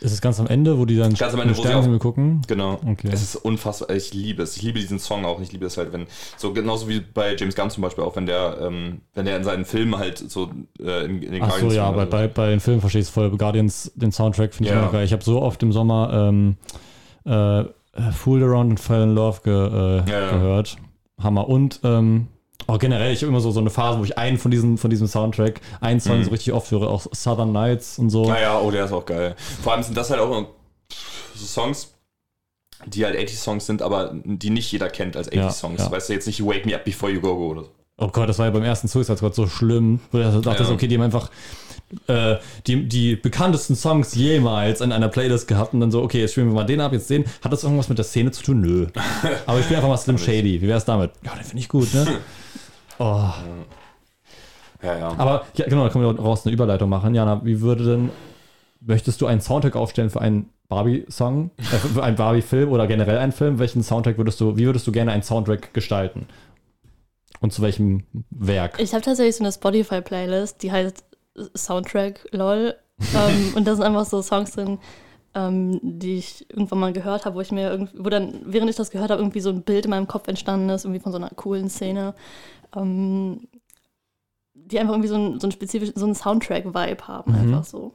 Ist 0.00 0.12
es 0.12 0.20
ganz 0.20 0.38
am 0.40 0.46
Ende, 0.46 0.78
wo 0.78 0.84
die 0.84 0.96
dann 0.96 1.14
Ganz 1.14 1.32
am 1.34 1.40
Ende, 1.40 1.54
Sternenhimmel 1.54 1.98
gucken? 1.98 2.42
Genau. 2.46 2.78
Okay. 2.86 3.08
Es 3.12 3.22
ist 3.22 3.36
unfassbar. 3.36 3.90
Ich 3.96 4.12
liebe 4.12 4.42
es. 4.42 4.56
Ich 4.56 4.62
liebe 4.62 4.78
diesen 4.78 4.98
Song 4.98 5.24
auch. 5.24 5.40
Ich 5.40 5.52
liebe 5.52 5.64
es 5.66 5.76
halt, 5.76 5.92
wenn 5.92 6.06
so 6.36 6.52
genauso 6.52 6.88
wie 6.88 7.00
bei 7.00 7.34
James 7.36 7.54
Gunn 7.54 7.70
zum 7.70 7.82
Beispiel 7.82 8.04
auch, 8.04 8.14
wenn 8.16 8.26
der, 8.26 8.58
ähm, 8.60 9.00
wenn 9.14 9.24
der 9.24 9.36
in 9.36 9.44
seinen 9.44 9.64
Filmen 9.64 9.96
halt 9.98 10.18
so 10.18 10.50
äh, 10.80 11.04
in, 11.06 11.22
in 11.22 11.32
den 11.32 11.42
Ach 11.42 11.58
so, 11.58 11.70
ja, 11.70 11.90
bei, 11.90 12.04
so. 12.04 12.10
bei, 12.10 12.28
bei 12.28 12.50
den 12.50 12.60
Filmen 12.60 12.80
verstehe 12.80 13.00
ich 13.02 13.08
es 13.08 13.14
voll. 13.14 13.30
Guardians, 13.36 13.92
den 13.94 14.12
Soundtrack 14.12 14.52
finde 14.54 14.70
ich 14.70 14.74
Ja. 14.76 14.82
immer 14.82 14.92
geil. 14.92 15.04
Ich 15.04 15.12
habe 15.12 15.24
so 15.24 15.40
oft 15.40 15.62
im 15.62 15.72
Sommer 15.72 16.30
ähm, 16.32 16.56
äh, 17.24 17.64
Fooled 18.12 18.44
Around 18.44 18.70
and 18.70 18.80
Fell 18.80 19.02
in 19.04 19.14
Love 19.14 19.40
ge, 19.44 19.52
äh, 19.54 20.10
Ja, 20.10 20.20
ja. 20.20 20.30
gehört. 20.32 20.76
Hammer. 21.22 21.48
Und 21.48 21.80
ähm, 21.84 22.26
auch 22.66 22.78
generell, 22.78 23.12
ich 23.12 23.20
habe 23.22 23.28
immer 23.30 23.40
so, 23.40 23.50
so 23.50 23.60
eine 23.60 23.70
Phase, 23.70 23.98
wo 23.98 24.04
ich 24.04 24.16
einen 24.18 24.38
von 24.38 24.50
diesem, 24.50 24.78
von 24.78 24.90
diesem 24.90 25.06
Soundtrack, 25.06 25.60
einen 25.80 26.00
Song 26.00 26.18
Mhm. 26.20 26.24
so 26.24 26.30
richtig 26.30 26.52
oft 26.52 26.70
höre, 26.70 26.88
auch 26.88 27.06
Southern 27.12 27.52
Nights 27.52 27.98
und 27.98 28.10
so. 28.10 28.26
Naja, 28.26 28.60
oh, 28.60 28.70
der 28.70 28.84
ist 28.86 28.92
auch 28.92 29.04
geil. 29.06 29.34
Vor 29.62 29.72
allem 29.72 29.82
sind 29.82 29.96
das 29.96 30.10
halt 30.10 30.20
auch 30.20 30.46
so 31.34 31.46
Songs, 31.46 31.94
die 32.86 33.04
halt 33.04 33.16
80-Songs 33.16 33.66
sind, 33.66 33.82
aber 33.82 34.14
die 34.24 34.50
nicht 34.50 34.70
jeder 34.72 34.88
kennt 34.90 35.16
als 35.16 35.30
80-Songs. 35.30 35.78
Ja, 35.80 35.86
ja. 35.86 35.92
Weißt 35.92 36.08
du, 36.08 36.12
jetzt 36.12 36.26
nicht 36.26 36.44
Wake 36.44 36.66
Me 36.66 36.74
Up 36.74 36.84
Before 36.84 37.10
You 37.12 37.20
Go 37.20 37.34
Go 37.36 37.48
oder 37.50 37.62
so. 37.64 37.70
Oh 37.96 38.08
Gott, 38.08 38.28
das 38.28 38.38
war 38.38 38.46
ja 38.46 38.50
beim 38.52 38.64
ersten 38.64 38.88
Suicide 38.88 39.16
Squad 39.18 39.34
so 39.36 39.46
schlimm, 39.46 40.00
wo 40.10 40.18
du 40.18 40.40
dachtest, 40.40 40.68
Ja. 40.68 40.74
okay, 40.74 40.88
die 40.88 40.96
haben 40.96 41.02
einfach 41.02 41.30
äh, 42.06 42.36
die, 42.66 42.88
die 42.88 43.16
bekanntesten 43.16 43.76
Songs 43.76 44.14
jemals 44.14 44.80
in 44.80 44.92
einer 44.92 45.08
Playlist 45.08 45.48
gehabt 45.48 45.74
und 45.74 45.80
dann 45.80 45.90
so, 45.90 46.02
okay, 46.02 46.20
jetzt 46.20 46.32
spielen 46.32 46.48
wir 46.48 46.54
mal 46.54 46.64
den 46.64 46.80
ab, 46.80 46.92
jetzt 46.92 47.10
den. 47.10 47.24
Hat 47.42 47.52
das 47.52 47.64
irgendwas 47.64 47.88
mit 47.88 47.98
der 47.98 48.04
Szene 48.04 48.30
zu 48.30 48.42
tun? 48.42 48.60
Nö. 48.60 48.86
Aber 49.46 49.58
ich 49.58 49.64
spiele 49.64 49.78
einfach 49.78 49.90
mal 49.90 49.96
Slim 49.96 50.18
Shady. 50.18 50.60
Wie 50.60 50.68
wär's 50.68 50.84
damit? 50.84 51.12
Ja, 51.24 51.34
den 51.34 51.44
finde 51.44 51.60
ich 51.60 51.68
gut, 51.68 51.92
ne? 51.94 52.06
Oh. 53.00 53.28
Ja, 54.80 54.98
ja. 54.98 55.08
Aber 55.18 55.46
ja, 55.56 55.64
genau, 55.66 55.82
da 55.82 55.90
können 55.90 56.04
wir 56.04 56.22
raus 56.22 56.46
eine 56.46 56.54
Überleitung 56.54 56.88
machen. 56.88 57.12
Jana, 57.12 57.44
wie 57.44 57.60
würde 57.60 57.84
denn, 57.84 58.10
möchtest 58.80 59.20
du 59.20 59.26
einen 59.26 59.40
Soundtrack 59.40 59.74
aufstellen 59.74 60.10
für 60.10 60.20
einen 60.20 60.50
Barbie-Song, 60.68 61.50
äh, 61.58 61.62
für 61.62 62.04
einen 62.04 62.16
Barbie-Film 62.16 62.70
oder 62.70 62.86
generell 62.86 63.18
einen 63.18 63.32
Film? 63.32 63.58
Welchen 63.58 63.82
Soundtrack 63.82 64.16
würdest 64.16 64.40
du, 64.40 64.56
wie 64.56 64.66
würdest 64.66 64.86
du 64.86 64.92
gerne 64.92 65.10
einen 65.10 65.22
Soundtrack 65.22 65.74
gestalten? 65.74 66.26
Und 67.40 67.52
zu 67.52 67.62
welchem 67.62 68.04
Werk? 68.30 68.78
Ich 68.78 68.92
habe 68.94 69.02
tatsächlich 69.02 69.36
so 69.36 69.44
eine 69.44 69.52
Spotify-Playlist, 69.52 70.62
die 70.62 70.72
heißt 70.72 71.04
Soundtrack 71.56 72.26
LOL 72.32 72.74
ähm, 73.14 73.52
und 73.56 73.66
da 73.66 73.74
sind 73.74 73.84
einfach 73.84 74.04
so 74.06 74.22
Songs 74.22 74.52
drin, 74.52 74.78
ähm, 75.34 75.80
die 75.82 76.16
ich 76.16 76.48
irgendwann 76.50 76.78
mal 76.78 76.92
gehört 76.92 77.24
habe, 77.26 77.36
wo 77.36 77.40
ich 77.40 77.50
mir 77.52 77.70
irgendwie, 77.70 77.98
wo 77.98 78.08
dann, 78.08 78.40
während 78.44 78.70
ich 78.70 78.76
das 78.76 78.90
gehört 78.90 79.10
habe, 79.10 79.20
irgendwie 79.20 79.40
so 79.40 79.50
ein 79.50 79.62
Bild 79.62 79.84
in 79.84 79.90
meinem 79.90 80.06
Kopf 80.06 80.28
entstanden 80.28 80.68
ist, 80.70 80.84
irgendwie 80.84 81.00
von 81.00 81.12
so 81.12 81.18
einer 81.18 81.30
coolen 81.30 81.68
Szene. 81.68 82.14
Ähm, 82.76 83.48
die 84.54 84.78
einfach 84.78 84.94
irgendwie 84.94 85.08
so 85.08 85.16
einen, 85.16 85.40
so 85.40 85.50
spezifischen, 85.50 85.94
so 85.96 86.06
einen 86.06 86.14
Soundtrack-Vibe 86.14 87.06
haben, 87.08 87.32
Mhm. 87.32 87.38
einfach 87.38 87.64
so. 87.64 87.94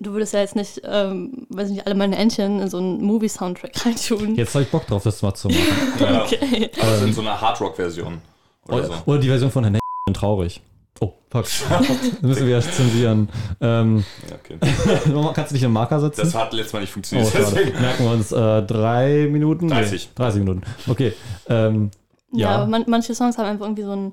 Du 0.00 0.12
würdest 0.12 0.32
ja 0.34 0.40
jetzt 0.40 0.56
nicht, 0.56 0.80
ähm, 0.84 1.46
weiß 1.50 1.68
ich 1.68 1.74
nicht, 1.76 1.86
alle 1.86 1.94
meine 1.94 2.16
Entchen 2.16 2.60
in 2.60 2.68
so 2.68 2.78
einen 2.78 3.00
Movie-Soundtrack 3.02 3.72
reintun. 3.86 4.34
Jetzt 4.34 4.54
habe 4.54 4.64
ich 4.64 4.70
Bock 4.70 4.86
drauf, 4.86 5.02
das 5.02 5.22
mal 5.22 5.34
zu 5.34 5.48
machen. 5.48 5.60
Ja. 6.00 6.22
Okay. 6.24 6.70
Also 6.80 7.06
in 7.06 7.12
so 7.12 7.20
einer 7.22 7.40
Hardrock-Version. 7.40 8.20
Oder 8.68 8.76
Oder, 8.76 8.86
so. 8.86 8.92
oder 9.06 9.18
die 9.18 9.28
Version 9.28 9.50
von 9.50 9.64
Herrn 9.64 9.78
traurig. 10.12 10.60
Oh, 11.00 11.12
fuck. 11.30 11.44
Das 11.70 12.22
müssen 12.22 12.46
wir 12.46 12.54
erst 12.54 12.74
zensieren. 12.74 13.28
Ähm, 13.60 14.04
Ja, 14.30 14.36
okay. 14.36 14.58
kannst 15.34 15.50
du 15.50 15.54
nicht 15.54 15.64
einen 15.64 15.72
Marker 15.72 16.00
setzen? 16.00 16.20
Das 16.22 16.34
hat 16.34 16.52
letztes 16.52 16.72
Mal 16.72 16.80
nicht 16.80 16.90
Oh, 16.90 16.94
funktioniert. 16.94 17.34
deswegen- 17.34 17.80
Merken 17.80 18.04
wir 18.04 18.10
uns 18.12 18.32
äh, 18.32 18.62
drei 18.62 19.28
Minuten? 19.30 19.68
30. 19.68 20.10
30 20.14 20.38
Minuten. 20.40 20.62
Okay. 20.88 21.12
Ähm, 21.48 21.90
Ja, 22.32 22.38
ja. 22.50 22.54
aber 22.56 22.66
man, 22.66 22.84
manche 22.86 23.14
Songs 23.14 23.36
haben 23.38 23.46
einfach 23.46 23.66
irgendwie 23.66 23.82
so 23.82 23.92
einen 23.92 24.12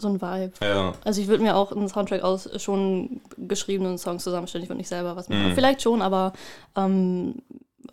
so 0.00 0.14
Vibe. 0.14 0.52
ja. 0.62 0.92
Also 1.04 1.20
ich 1.20 1.26
würde 1.26 1.42
mir 1.42 1.56
auch 1.56 1.72
einen 1.72 1.88
Soundtrack 1.88 2.22
aus 2.22 2.48
schon 2.62 3.20
geschriebenen 3.36 3.98
Songs 3.98 4.22
zusammenstellen. 4.22 4.62
Ich 4.62 4.68
würde 4.70 4.78
nicht 4.78 4.88
selber 4.88 5.16
was 5.16 5.28
machen. 5.28 5.48
Mhm. 5.48 5.54
Vielleicht 5.54 5.82
schon, 5.82 6.02
aber 6.02 6.34
ähm, 6.76 7.34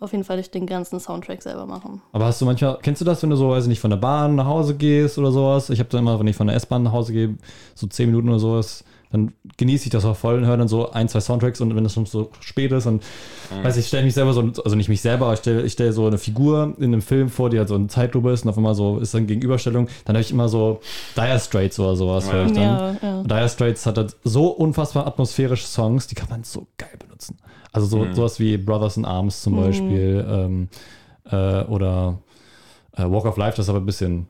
auf 0.00 0.12
jeden 0.12 0.24
Fall 0.24 0.36
nicht 0.36 0.54
den 0.54 0.66
ganzen 0.66 1.00
Soundtrack 1.00 1.42
selber 1.42 1.66
machen. 1.66 2.02
Aber 2.12 2.26
hast 2.26 2.40
du 2.40 2.44
manchmal, 2.44 2.78
kennst 2.82 3.00
du 3.00 3.04
das, 3.04 3.22
wenn 3.22 3.30
du 3.30 3.36
so, 3.36 3.50
weiß 3.50 3.64
ich 3.64 3.68
nicht, 3.68 3.80
von 3.80 3.90
der 3.90 3.96
Bahn 3.96 4.34
nach 4.34 4.46
Hause 4.46 4.74
gehst 4.76 5.18
oder 5.18 5.32
sowas? 5.32 5.70
Ich 5.70 5.78
habe 5.78 5.88
dann 5.88 6.00
immer, 6.00 6.18
wenn 6.18 6.26
ich 6.26 6.36
von 6.36 6.46
der 6.46 6.56
S-Bahn 6.56 6.82
nach 6.82 6.92
Hause 6.92 7.12
gehe, 7.12 7.36
so 7.74 7.86
10 7.86 8.10
Minuten 8.10 8.28
oder 8.28 8.38
sowas, 8.38 8.84
dann 9.12 9.32
genieße 9.56 9.84
ich 9.84 9.90
das 9.90 10.04
auch 10.04 10.16
voll 10.16 10.36
und 10.36 10.46
höre 10.46 10.56
dann 10.56 10.68
so 10.68 10.90
ein, 10.90 11.08
zwei 11.08 11.20
Soundtracks 11.20 11.60
und 11.60 11.74
wenn 11.74 11.84
es 11.84 11.94
schon 11.94 12.06
so 12.06 12.30
spät 12.40 12.72
ist 12.72 12.86
und 12.86 13.02
weiß 13.62 13.76
ich, 13.76 13.86
stelle 13.86 14.04
mich 14.04 14.14
selber 14.14 14.32
so, 14.32 14.40
also 14.64 14.76
nicht 14.76 14.88
mich 14.88 15.00
selber, 15.00 15.26
aber 15.26 15.34
ich 15.34 15.40
stelle 15.40 15.62
ich 15.62 15.72
stell 15.72 15.92
so 15.92 16.06
eine 16.06 16.18
Figur 16.18 16.74
in 16.78 16.84
einem 16.84 17.02
Film 17.02 17.28
vor, 17.28 17.50
die 17.50 17.58
halt 17.58 17.68
so 17.68 17.74
eine 17.74 17.86
Zeitlupe 17.86 18.30
ist 18.30 18.44
und 18.44 18.50
auf 18.50 18.56
einmal 18.56 18.74
so 18.74 18.98
ist 18.98 19.14
dann 19.14 19.26
Gegenüberstellung, 19.26 19.88
dann 20.04 20.16
habe 20.16 20.22
ich 20.22 20.30
immer 20.30 20.48
so 20.48 20.80
Dire 21.16 21.38
Straits 21.38 21.78
oder 21.78 21.96
sowas. 21.96 22.26
Ja. 22.26 22.32
höre 22.32 22.46
ich 22.46 22.52
dann. 22.52 22.62
Ja, 22.62 22.96
ja. 23.02 23.22
Dire 23.22 23.48
Straits 23.48 23.86
hat 23.86 23.98
halt 23.98 24.16
so 24.24 24.48
unfassbar 24.48 25.06
atmosphärische 25.06 25.66
Songs, 25.66 26.06
die 26.06 26.14
kann 26.14 26.28
man 26.28 26.44
so 26.44 26.66
geil 26.76 26.90
benutzen. 26.98 27.38
Also 27.72 27.86
so, 27.86 28.12
sowas 28.12 28.40
wie 28.40 28.56
Brothers 28.56 28.96
in 28.96 29.04
Arms 29.04 29.42
zum 29.42 29.56
Beispiel 29.56 30.26
ähm, 30.28 30.68
äh, 31.30 31.62
oder 31.64 32.18
äh, 32.96 33.02
Walk 33.02 33.26
of 33.26 33.36
Life, 33.36 33.56
das 33.56 33.66
ist 33.66 33.70
aber 33.70 33.80
ein 33.80 33.86
bisschen, 33.86 34.28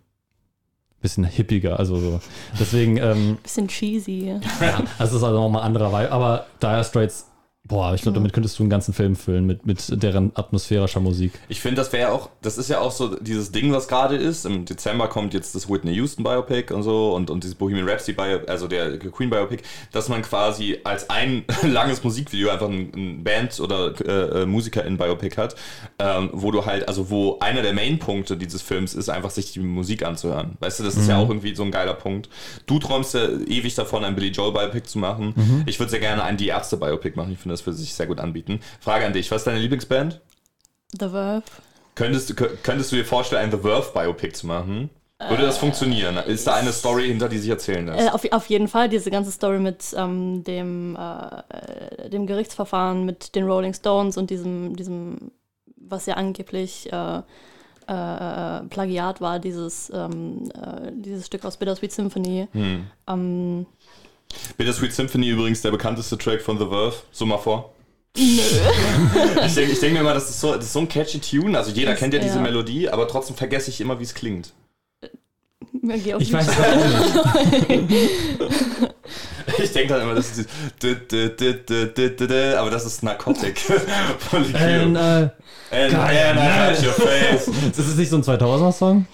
bisschen 1.00 1.24
hippiger. 1.24 1.78
Also 1.78 1.96
so. 1.96 2.20
Deswegen, 2.58 2.96
ähm, 2.96 3.38
Bisschen 3.42 3.68
cheesy. 3.68 4.40
ja, 4.60 4.82
das 4.98 5.12
ist 5.12 5.22
also 5.22 5.40
nochmal 5.40 5.62
anderer 5.62 5.92
Vibe. 5.92 6.12
Aber 6.12 6.46
Dire 6.62 6.84
Straits, 6.84 7.26
boah, 7.68 7.94
ich 7.94 8.02
glaube, 8.02 8.14
damit 8.14 8.32
könntest 8.32 8.58
du 8.58 8.62
einen 8.62 8.70
ganzen 8.70 8.94
Film 8.94 9.16
füllen 9.16 9.46
mit, 9.46 9.66
mit 9.66 10.02
deren 10.02 10.32
atmosphärischer 10.34 11.00
Musik. 11.00 11.32
Ich 11.48 11.60
finde, 11.60 11.76
das 11.76 11.92
wäre 11.92 12.08
ja 12.08 12.12
auch, 12.12 12.30
das 12.42 12.58
ist 12.58 12.70
ja 12.70 12.80
auch 12.80 12.92
so 12.92 13.16
dieses 13.16 13.50
Ding, 13.52 13.72
was 13.72 13.88
gerade 13.88 14.16
ist. 14.16 14.46
Im 14.46 14.64
Dezember 14.64 15.08
kommt 15.08 15.34
jetzt 15.34 15.54
das 15.54 15.68
Whitney 15.68 15.92
Houston 15.94 16.22
Biopic 16.22 16.72
und 16.72 16.82
so 16.82 17.14
und, 17.14 17.30
und 17.30 17.42
dieses 17.42 17.56
Bohemian 17.56 17.88
Rhapsody 17.88 18.12
Biopic, 18.12 18.48
also 18.48 18.68
der 18.68 18.98
Queen 18.98 19.30
Biopic, 19.30 19.62
dass 19.92 20.08
man 20.08 20.22
quasi 20.22 20.78
als 20.84 21.10
ein 21.10 21.44
langes 21.62 22.04
Musikvideo 22.04 22.50
einfach 22.50 22.68
ein, 22.68 22.92
ein 22.94 23.24
Band 23.24 23.58
oder 23.60 23.92
äh, 24.00 24.42
äh, 24.42 24.46
Musiker 24.46 24.84
in 24.84 24.96
Biopic 24.96 25.36
hat, 25.36 25.56
ähm, 25.98 26.30
wo 26.32 26.50
du 26.50 26.64
halt, 26.64 26.86
also 26.88 27.10
wo 27.10 27.38
einer 27.40 27.62
der 27.62 27.72
Main-Punkte 27.72 28.36
dieses 28.36 28.62
Films 28.62 28.94
ist, 28.94 29.08
einfach 29.08 29.30
sich 29.30 29.52
die 29.52 29.60
Musik 29.60 30.04
anzuhören. 30.04 30.56
Weißt 30.60 30.80
du, 30.80 30.84
das 30.84 30.96
ist 30.96 31.08
ja 31.08 31.18
auch 31.18 31.28
irgendwie 31.28 31.54
so 31.54 31.62
ein 31.62 31.70
geiler 31.70 31.94
Punkt. 31.94 32.28
Du 32.66 32.78
träumst 32.78 33.14
ja 33.14 33.28
ewig 33.46 33.74
davon, 33.74 34.04
ein 34.04 34.14
Billy 34.14 34.28
Joel 34.28 34.52
Biopic 34.52 34.86
zu 34.86 34.98
machen. 34.98 35.64
Ich 35.66 35.78
würde 35.78 35.90
sehr 35.90 36.00
gerne 36.00 36.22
ein 36.22 36.36
Die 36.36 36.48
Ärzte 36.48 36.76
Biopic 36.76 37.16
machen. 37.16 37.32
Ich 37.32 37.38
finde, 37.38 37.55
das 37.56 37.66
würde 37.66 37.78
sich 37.78 37.94
sehr 37.94 38.06
gut 38.06 38.20
anbieten. 38.20 38.60
Frage 38.80 39.06
an 39.06 39.12
dich, 39.12 39.30
was 39.30 39.42
ist 39.42 39.46
deine 39.46 39.58
Lieblingsband? 39.58 40.20
The 40.92 41.08
Verve. 41.08 41.42
Könntest, 41.94 42.36
könntest 42.62 42.92
du 42.92 42.96
dir 42.96 43.04
vorstellen, 43.04 43.42
ein 43.42 43.50
The 43.50 43.58
Verve 43.58 43.90
Biopic 43.92 44.34
zu 44.34 44.46
machen? 44.46 44.90
Würde 45.18 45.44
das 45.44 45.56
funktionieren? 45.56 46.18
Ist 46.18 46.46
da 46.46 46.56
eine 46.56 46.72
Story 46.72 47.06
hinter, 47.06 47.30
die 47.30 47.38
sich 47.38 47.48
erzählen 47.48 47.86
lässt? 47.86 48.06
Äh, 48.06 48.10
auf, 48.10 48.30
auf 48.32 48.46
jeden 48.50 48.68
Fall 48.68 48.90
diese 48.90 49.10
ganze 49.10 49.32
Story 49.32 49.58
mit 49.58 49.94
ähm, 49.96 50.44
dem, 50.44 50.94
äh, 50.94 52.04
äh, 52.04 52.10
dem 52.10 52.26
Gerichtsverfahren 52.26 53.06
mit 53.06 53.34
den 53.34 53.46
Rolling 53.46 53.72
Stones 53.72 54.18
und 54.18 54.28
diesem, 54.28 54.76
diesem 54.76 55.32
was 55.78 56.04
ja 56.04 56.14
angeblich 56.14 56.92
äh, 56.92 57.18
äh, 57.86 58.62
Plagiat 58.68 59.22
war, 59.22 59.38
dieses, 59.38 59.90
ähm, 59.94 60.50
äh, 60.54 60.92
dieses 60.92 61.26
Stück 61.26 61.46
aus 61.46 61.56
Bittersweet 61.56 61.92
Symphony. 61.92 62.48
Hm. 62.52 62.86
Ähm, 63.08 63.66
Bittersweet 64.56 64.92
Symphony 64.92 65.28
übrigens 65.30 65.62
der 65.62 65.70
bekannteste 65.70 66.16
Track 66.18 66.40
von 66.42 66.58
The 66.58 66.66
Verve. 66.66 66.94
So 67.12 67.26
mal 67.26 67.38
vor. 67.38 67.72
ich 68.16 69.54
denke 69.54 69.72
ich 69.72 69.80
denk 69.80 69.92
mir 69.92 70.00
immer, 70.00 70.14
das 70.14 70.30
ist, 70.30 70.40
so, 70.40 70.54
das 70.54 70.64
ist 70.66 70.72
so 70.72 70.78
ein 70.80 70.88
catchy 70.88 71.18
Tune. 71.20 71.56
Also 71.56 71.70
jeder 71.70 71.90
Das- 71.92 72.00
kennt 72.00 72.14
ja 72.14 72.20
diese 72.20 72.36
ja. 72.36 72.40
Melodie, 72.42 72.88
aber 72.88 73.06
trotzdem 73.08 73.36
vergesse 73.36 73.70
ich 73.70 73.80
immer, 73.80 73.98
wie 74.00 74.04
es 74.04 74.14
klingt. 74.14 74.52
auf 76.14 76.22
Ich 76.22 76.32
weiß 76.32 76.48
auch 76.48 77.68
nicht. 77.68 77.90
Ich 79.62 79.72
denke 79.72 79.94
dann 79.94 80.02
immer, 80.02 80.14
das 80.16 80.36
ist 80.36 80.48
aber 82.58 82.68
das 82.70 82.84
ist 82.84 83.04
Narcotic 83.04 83.58
von 84.18 84.42
And, 84.56 84.96
äh, 84.96 84.98
And, 84.98 85.32
and 85.70 85.94
I 85.94 85.96
your 86.84 86.92
face. 86.92 87.48
das 87.76 87.86
ist 87.86 87.96
nicht 87.96 88.10
so 88.10 88.16
ein 88.16 88.22
2000er-Song? 88.24 89.06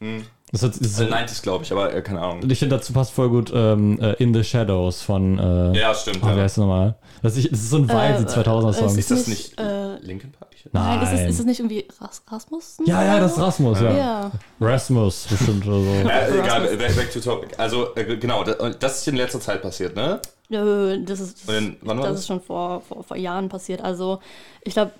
Hm. 0.00 0.24
Das 0.62 0.76
ist, 0.76 0.80
ist 0.80 0.96
so, 0.96 1.04
Also 1.04 1.14
90s, 1.14 1.42
glaube 1.42 1.64
ich, 1.64 1.72
aber 1.72 1.92
äh, 1.94 2.02
keine 2.02 2.20
Ahnung. 2.20 2.48
Ich 2.50 2.58
finde, 2.58 2.76
dazu 2.76 2.92
passt 2.92 3.12
voll 3.12 3.28
gut 3.28 3.52
ähm, 3.54 3.98
äh, 4.00 4.12
In 4.14 4.32
the 4.34 4.42
Shadows 4.44 5.02
von, 5.02 5.38
äh, 5.38 5.78
Ja, 5.78 5.94
stimmt. 5.94 6.20
oh, 6.22 6.26
wie 6.26 6.30
ja. 6.30 6.36
heißt 6.36 6.56
das 6.56 6.62
nochmal? 6.62 6.94
Das 7.22 7.36
ist, 7.36 7.50
das 7.52 7.58
ist 7.60 7.70
so 7.70 7.76
ein 7.78 7.88
Vibe, 7.88 7.96
Äh, 7.96 8.18
die 8.18 8.24
2000er-Songs. 8.24 8.96
Ist 8.96 9.10
das 9.10 9.20
Ist 9.20 9.28
nicht 9.28 9.58
nicht, 9.58 9.60
äh, 9.60 9.96
Linkin 9.98 10.32
Park? 10.32 10.46
Nein, 10.72 11.00
ist 11.02 11.12
es, 11.12 11.14
Nein. 11.20 11.28
ist 11.28 11.38
es 11.38 11.44
nicht 11.46 11.60
irgendwie 11.60 11.86
Ras 12.00 12.22
Rasmus? 12.28 12.76
ja, 12.86 13.04
ja, 13.04 13.20
das 13.20 13.32
ist 13.34 13.38
Rasmus, 13.38 13.80
ja. 13.80 13.92
Ja. 13.92 14.30
Rasmus, 14.60 15.26
bestimmt 15.30 15.64
oder 15.66 15.76
so. 15.76 15.86
Äh, 16.08 16.40
egal, 16.40 16.76
back, 16.76 16.96
back 16.96 17.12
to 17.12 17.20
topic. 17.20 17.50
Also, 17.56 17.94
äh, 17.94 18.16
genau, 18.16 18.42
das, 18.42 18.56
das 18.80 18.98
ist 18.98 19.06
in 19.08 19.14
letzter 19.16 19.40
Zeit 19.40 19.62
passiert, 19.62 19.94
ne? 19.94 20.20
Nö, 20.48 20.98
das 21.04 21.20
ist, 21.20 21.38
das, 21.38 21.54
dann, 21.54 21.76
wann 21.82 21.98
war 21.98 22.06
das 22.06 22.14
das? 22.14 22.20
ist 22.22 22.26
schon 22.26 22.40
vor, 22.40 22.80
vor, 22.80 23.04
vor 23.04 23.16
Jahren 23.16 23.48
passiert. 23.48 23.80
Also 23.80 24.18
ich 24.62 24.74
glaube 24.74 24.90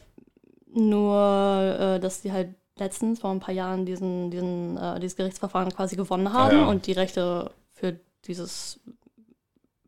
nur, 0.75 1.17
äh, 1.81 2.01
dass 2.01 2.21
die 2.23 2.33
halt 2.33 2.51
letztens 2.79 3.21
vor 3.21 3.31
ein 3.31 3.41
paar 3.41 3.55
Jahren 3.55 3.87
diesen, 3.87 4.31
diesen, 4.31 4.77
äh, 4.77 5.01
dieses 5.01 5.17
Gerichtsverfahren 5.17 5.73
quasi 5.75 5.97
gewonnen 5.97 6.33
haben 6.33 6.57
Ah, 6.57 6.61
ja. 6.61 6.67
und 6.67 6.87
die 6.87 6.93
Rechte 6.93 7.51
für 7.73 7.99
dieses, 8.27 8.81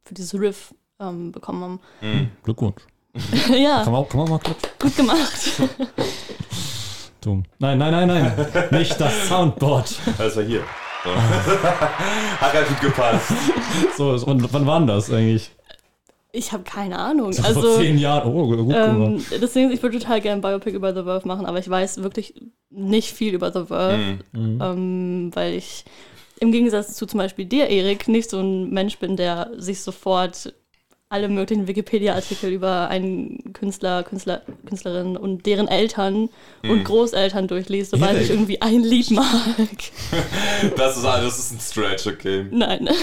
für 0.05 0.15
dieses 0.15 0.35
Riff 0.41 0.75
ähm, 1.01 1.33
bekommen 1.33 1.63
haben. 1.63 1.81
Hm. 2.01 2.31
Glückwunsch. 2.43 2.83
ja, 3.51 3.83
Kann 3.85 3.93
man, 3.93 4.03
auch, 4.03 4.09
kann 4.09 4.21
man 4.21 4.31
mal 4.31 4.39
klatschen? 4.39 4.71
gut 4.79 4.97
gemacht. 4.97 5.53
Dumm. 7.21 7.43
Nein, 7.59 7.79
nein, 7.79 7.91
nein, 7.93 8.07
nein. 8.09 8.69
Nicht 8.71 9.01
das 9.01 9.27
Soundboard. 9.29 9.99
Das 10.19 10.37
war 10.37 10.43
hier. 10.45 10.63
So. 11.05 11.11
Hat 12.41 12.53
halt 12.53 12.69
gut 12.69 12.81
gepasst. 12.81 13.33
So, 13.97 14.11
und 14.11 14.53
wann 14.53 14.67
war 14.67 14.79
denn 14.79 14.87
das 14.87 15.11
eigentlich? 15.11 15.51
Ich 16.33 16.53
habe 16.53 16.63
keine 16.63 16.99
Ahnung. 16.99 17.33
Vor 17.33 17.45
Also 17.45 17.77
zehn 17.79 17.99
Jahren. 17.99 18.33
Oh, 18.33 18.47
gut 18.47 18.75
ähm, 18.75 19.25
deswegen, 19.41 19.71
ich 19.71 19.83
würde 19.83 19.99
total 19.99 20.21
gerne 20.21 20.39
ein 20.39 20.43
Biopic 20.43 20.75
über 20.77 20.95
The 20.95 21.03
Verve 21.03 21.27
machen, 21.27 21.47
aber 21.47 21.59
ich 21.59 21.69
weiß 21.69 22.03
wirklich 22.03 22.35
nicht 22.71 23.13
viel 23.13 23.35
über 23.35 23.51
The 23.51 23.67
Verve. 23.67 23.97
Hm. 23.97 24.19
Mhm. 24.33 24.61
ähm, 24.63 25.31
weil 25.35 25.55
ich 25.55 25.85
im 26.41 26.53
Gegensatz 26.53 26.95
zu 26.95 27.07
zum 27.07 27.19
Beispiel 27.19 27.47
dir, 27.47 27.69
Erik, 27.69 28.09
nicht 28.09 28.31
so 28.31 28.39
ein 28.41 28.71
Mensch 28.71 28.99
bin, 28.99 29.17
der 29.17 29.51
sich 29.57 29.81
sofort 29.81 30.55
alle 31.11 31.31
möglichen 31.31 31.67
Wikipedia-Artikel 31.67 32.51
über 32.53 32.89
einen 32.89 33.55
Künstler, 33.55 34.03
Künstler, 34.03 34.43
Künstlerin 34.67 35.17
und 35.17 35.47
deren 35.47 35.67
Eltern 35.67 36.29
und 36.63 36.85
Großeltern 36.85 37.49
durchliest, 37.49 37.93
sobald 37.93 38.13
Erik. 38.13 38.25
ich 38.25 38.31
irgendwie 38.31 38.61
ein 38.61 38.83
Lied 38.83 39.11
mag. 39.11 39.27
Das 40.77 40.97
ist, 40.97 41.05
das 41.05 41.39
ist 41.39 41.53
ein 41.53 41.61
Stretch, 41.61 42.07
okay. 42.07 42.47
Nein. 42.51 42.89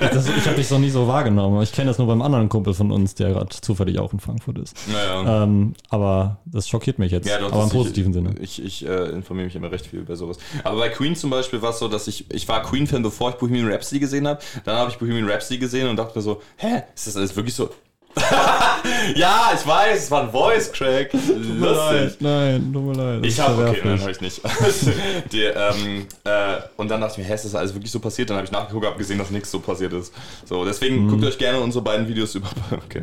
Das, 0.00 0.28
ich 0.28 0.46
habe 0.46 0.56
dich 0.56 0.70
noch 0.70 0.78
nie 0.78 0.90
so 0.90 1.06
wahrgenommen. 1.06 1.62
Ich 1.62 1.72
kenne 1.72 1.88
das 1.88 1.98
nur 1.98 2.06
beim 2.06 2.22
anderen 2.22 2.48
Kumpel 2.48 2.74
von 2.74 2.90
uns, 2.90 3.14
der 3.14 3.30
gerade 3.30 3.48
zufällig 3.48 3.98
auch 3.98 4.12
in 4.12 4.20
Frankfurt 4.20 4.58
ist. 4.58 4.76
Naja. 4.88 5.42
Ähm, 5.44 5.74
aber 5.88 6.38
das 6.46 6.68
schockiert 6.68 6.98
mich 6.98 7.12
jetzt. 7.12 7.28
Ja, 7.28 7.38
doch, 7.38 7.52
aber 7.52 7.64
im 7.64 7.68
positiven 7.68 8.10
ich, 8.10 8.14
Sinne. 8.14 8.34
Ich, 8.40 8.64
ich 8.64 8.86
äh, 8.86 9.10
informiere 9.10 9.46
mich 9.46 9.56
immer 9.56 9.70
recht 9.70 9.86
viel 9.86 10.00
über 10.00 10.16
sowas. 10.16 10.38
Aber 10.64 10.78
bei 10.78 10.88
Queen 10.88 11.14
zum 11.16 11.30
Beispiel 11.30 11.60
war 11.62 11.70
es 11.70 11.78
so, 11.78 11.88
dass 11.88 12.08
ich, 12.08 12.30
ich 12.30 12.48
war 12.48 12.62
Queen-Fan, 12.62 13.02
bevor 13.02 13.30
ich 13.30 13.36
Bohemian 13.36 13.70
Rhapsody 13.70 14.00
gesehen 14.00 14.26
habe. 14.26 14.40
Dann 14.64 14.76
habe 14.76 14.90
ich 14.90 14.98
Bohemian 14.98 15.28
Rhapsody 15.28 15.58
gesehen 15.58 15.88
und 15.88 15.96
dachte 15.96 16.16
mir 16.18 16.22
so, 16.22 16.40
hä, 16.56 16.82
ist 16.94 17.06
das 17.06 17.09
alles 17.16 17.34
wirklich 17.36 17.54
so? 17.54 17.70
ja, 19.14 19.50
ich 19.54 19.66
weiß, 19.66 19.98
es 20.04 20.10
war 20.10 20.22
ein 20.22 20.30
Voice-Crack. 20.30 21.12
Lustig. 21.12 22.16
nein, 22.20 22.70
tut 22.72 22.82
mir 22.84 22.92
leid. 22.94 23.24
Ich 23.26 23.38
habe, 23.38 23.68
okay, 23.68 23.80
nein, 23.84 24.00
habe 24.00 24.10
ich 24.10 24.20
nicht. 24.20 24.40
Die, 25.32 25.42
ähm, 25.44 26.06
äh, 26.24 26.56
und 26.76 26.90
dann 26.90 27.00
dachte 27.00 27.12
ich 27.12 27.18
mir, 27.18 27.24
hä, 27.30 27.34
ist 27.34 27.44
das 27.44 27.54
alles 27.54 27.72
wirklich 27.74 27.90
so 27.90 28.00
passiert? 28.00 28.30
Dann 28.30 28.36
habe 28.36 28.46
ich 28.46 28.52
nachgeguckt, 28.52 28.84
habe 28.86 28.98
gesehen, 28.98 29.18
dass 29.18 29.30
nichts 29.30 29.50
so 29.50 29.60
passiert 29.60 29.92
ist. 29.92 30.12
So, 30.44 30.64
deswegen 30.64 31.04
Mhm. 31.06 31.10
guckt 31.10 31.24
euch 31.24 31.38
gerne 31.38 31.60
unsere 31.60 31.84
beiden 31.84 32.08
Videos 32.08 32.34
über, 32.34 32.48
okay, 32.72 33.02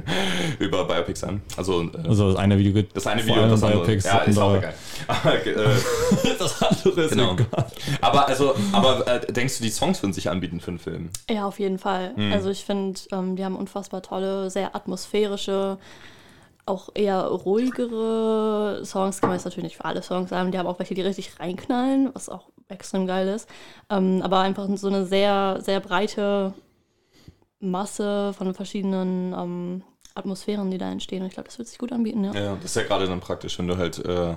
über 0.60 0.84
Biopics 0.86 1.24
an. 1.24 1.42
Also, 1.56 1.84
äh, 1.84 2.08
Also 2.08 2.32
das 2.32 2.40
eine 2.40 2.58
Video 2.58 2.74
geht 2.74 2.96
das 2.96 3.08
eine 3.08 3.26
Video 3.26 3.44
und 3.44 3.50
das 3.50 3.64
andere. 3.64 3.80
Biopics 3.86 4.04
Ja, 4.06 4.18
ist 4.20 4.38
auch 4.38 4.56
egal. 4.58 4.74
Aber, 5.08 5.34
äh, 5.46 5.56
Das 6.38 6.62
andere 6.62 7.02
ist 7.02 7.12
Genau. 7.12 7.34
egal. 7.34 7.66
aber 8.02 8.28
also, 8.28 8.56
aber 8.74 9.08
äh, 9.08 9.32
denkst 9.32 9.58
du, 9.58 9.64
die 9.64 9.70
Songs 9.70 10.02
würden 10.04 10.14
sich 10.14 10.30
anbieten 10.30 10.60
für 10.60 10.70
einen 10.72 10.80
Film? 10.80 11.10
Ja, 11.30 11.46
auf 11.46 11.60
jeden 11.60 11.80
Fall. 11.80 12.12
Hm. 12.16 12.34
Also 12.34 12.50
ich 12.50 12.66
finde, 12.66 13.00
ähm, 13.12 13.36
die 13.36 13.44
haben 13.46 13.56
unfassbar 13.56 14.02
tolle, 14.02 14.50
sehr 14.50 14.76
atmosphärische 14.76 14.97
atmosphärische, 14.98 15.78
auch 16.66 16.90
eher 16.94 17.22
ruhigere 17.22 18.82
Songs. 18.84 19.22
Kann 19.22 19.30
man 19.30 19.38
jetzt 19.38 19.46
natürlich 19.46 19.64
nicht 19.64 19.78
für 19.78 19.86
alle 19.86 20.02
Songs 20.02 20.30
sagen. 20.30 20.52
Die 20.52 20.58
haben 20.58 20.68
auch 20.68 20.80
welche, 20.80 20.96
die 20.96 21.02
richtig 21.02 21.40
reinknallen, 21.40 22.10
was 22.14 22.28
auch 22.30 22.50
extrem 22.68 23.08
geil 23.08 23.28
ist. 23.28 23.48
Ähm, 23.90 24.22
aber 24.22 24.40
einfach 24.40 24.68
so 24.76 24.88
eine 24.88 25.06
sehr, 25.06 25.60
sehr 25.62 25.80
breite 25.80 26.54
Masse 27.60 28.34
von 28.34 28.54
verschiedenen 28.54 29.34
ähm, 29.34 29.84
Atmosphären, 30.14 30.70
die 30.70 30.78
da 30.78 30.92
entstehen. 30.92 31.22
Und 31.22 31.28
ich 31.28 31.34
glaube, 31.34 31.48
das 31.48 31.58
wird 31.58 31.70
sich 31.70 31.78
gut 31.78 31.94
anbieten, 31.94 32.24
ja. 32.26 32.34
Ja, 32.34 32.56
das 32.56 32.66
ist 32.66 32.76
ja 32.76 32.84
gerade 32.84 33.08
dann 33.08 33.22
praktisch, 33.22 33.58
wenn 33.60 33.68
du 33.68 33.78
halt, 33.78 34.00
äh, 34.00 34.36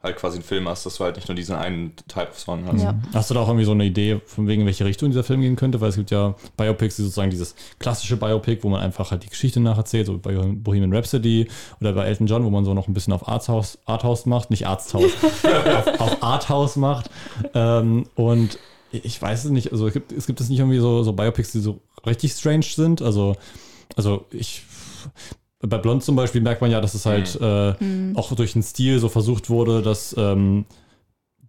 halt 0.00 0.16
quasi 0.16 0.36
einen 0.36 0.44
Film 0.44 0.68
hast, 0.68 0.86
dass 0.86 0.96
du 0.96 1.04
halt 1.04 1.16
nicht 1.16 1.28
nur 1.28 1.34
diesen 1.34 1.56
einen 1.56 1.96
Type 2.06 2.28
of 2.28 2.38
Song 2.38 2.64
hast. 2.66 2.82
Ja. 2.82 2.94
Hast 3.12 3.30
du 3.30 3.34
da 3.34 3.40
auch 3.40 3.48
irgendwie 3.48 3.64
so 3.64 3.72
eine 3.72 3.84
Idee, 3.84 4.20
von 4.26 4.46
wegen 4.46 4.60
in 4.60 4.66
welche 4.66 4.84
Richtung 4.84 5.10
dieser 5.10 5.24
Film 5.24 5.40
gehen 5.40 5.56
könnte? 5.56 5.80
Weil 5.80 5.88
es 5.88 5.96
gibt 5.96 6.12
ja 6.12 6.36
Biopics, 6.56 6.96
die 6.96 7.02
sozusagen 7.02 7.30
dieses 7.30 7.56
klassische 7.80 8.16
Biopic, 8.16 8.62
wo 8.62 8.68
man 8.68 8.80
einfach 8.80 9.10
halt 9.10 9.24
die 9.24 9.28
Geschichte 9.28 9.58
nacherzählt, 9.58 10.06
so 10.06 10.18
bei 10.18 10.34
Bohemian 10.34 10.94
Rhapsody 10.94 11.48
oder 11.80 11.92
bei 11.92 12.04
Elton 12.04 12.28
John, 12.28 12.44
wo 12.44 12.50
man 12.50 12.64
so 12.64 12.74
noch 12.74 12.86
ein 12.86 12.94
bisschen 12.94 13.12
auf 13.12 13.26
Arthouse, 13.26 13.78
Arthouse 13.86 14.26
macht, 14.26 14.50
nicht 14.50 14.68
Arzthaus, 14.68 15.10
auf, 15.42 16.00
auf 16.00 16.22
Arthouse 16.22 16.76
macht. 16.76 17.10
Ähm, 17.54 18.06
und 18.14 18.58
ich 18.92 19.20
weiß 19.20 19.46
es 19.46 19.50
nicht, 19.50 19.72
also 19.72 19.88
es 19.88 19.92
gibt 19.92 20.12
es, 20.12 20.26
gibt 20.26 20.40
es 20.40 20.48
nicht 20.48 20.60
irgendwie 20.60 20.78
so, 20.78 21.02
so 21.02 21.12
Biopics, 21.12 21.50
die 21.50 21.60
so 21.60 21.80
richtig 22.06 22.32
strange 22.32 22.62
sind. 22.62 23.02
Also, 23.02 23.36
also 23.96 24.26
ich 24.30 24.62
bei 25.60 25.78
Blond 25.78 26.04
zum 26.04 26.14
Beispiel 26.16 26.40
merkt 26.40 26.60
man 26.60 26.70
ja, 26.70 26.80
dass 26.80 26.94
es 26.94 27.04
halt 27.04 27.34
äh, 27.40 27.74
auch 28.14 28.32
durch 28.34 28.52
den 28.52 28.62
Stil 28.62 28.98
so 29.00 29.08
versucht 29.08 29.50
wurde, 29.50 29.82
dass 29.82 30.14
ähm, 30.16 30.66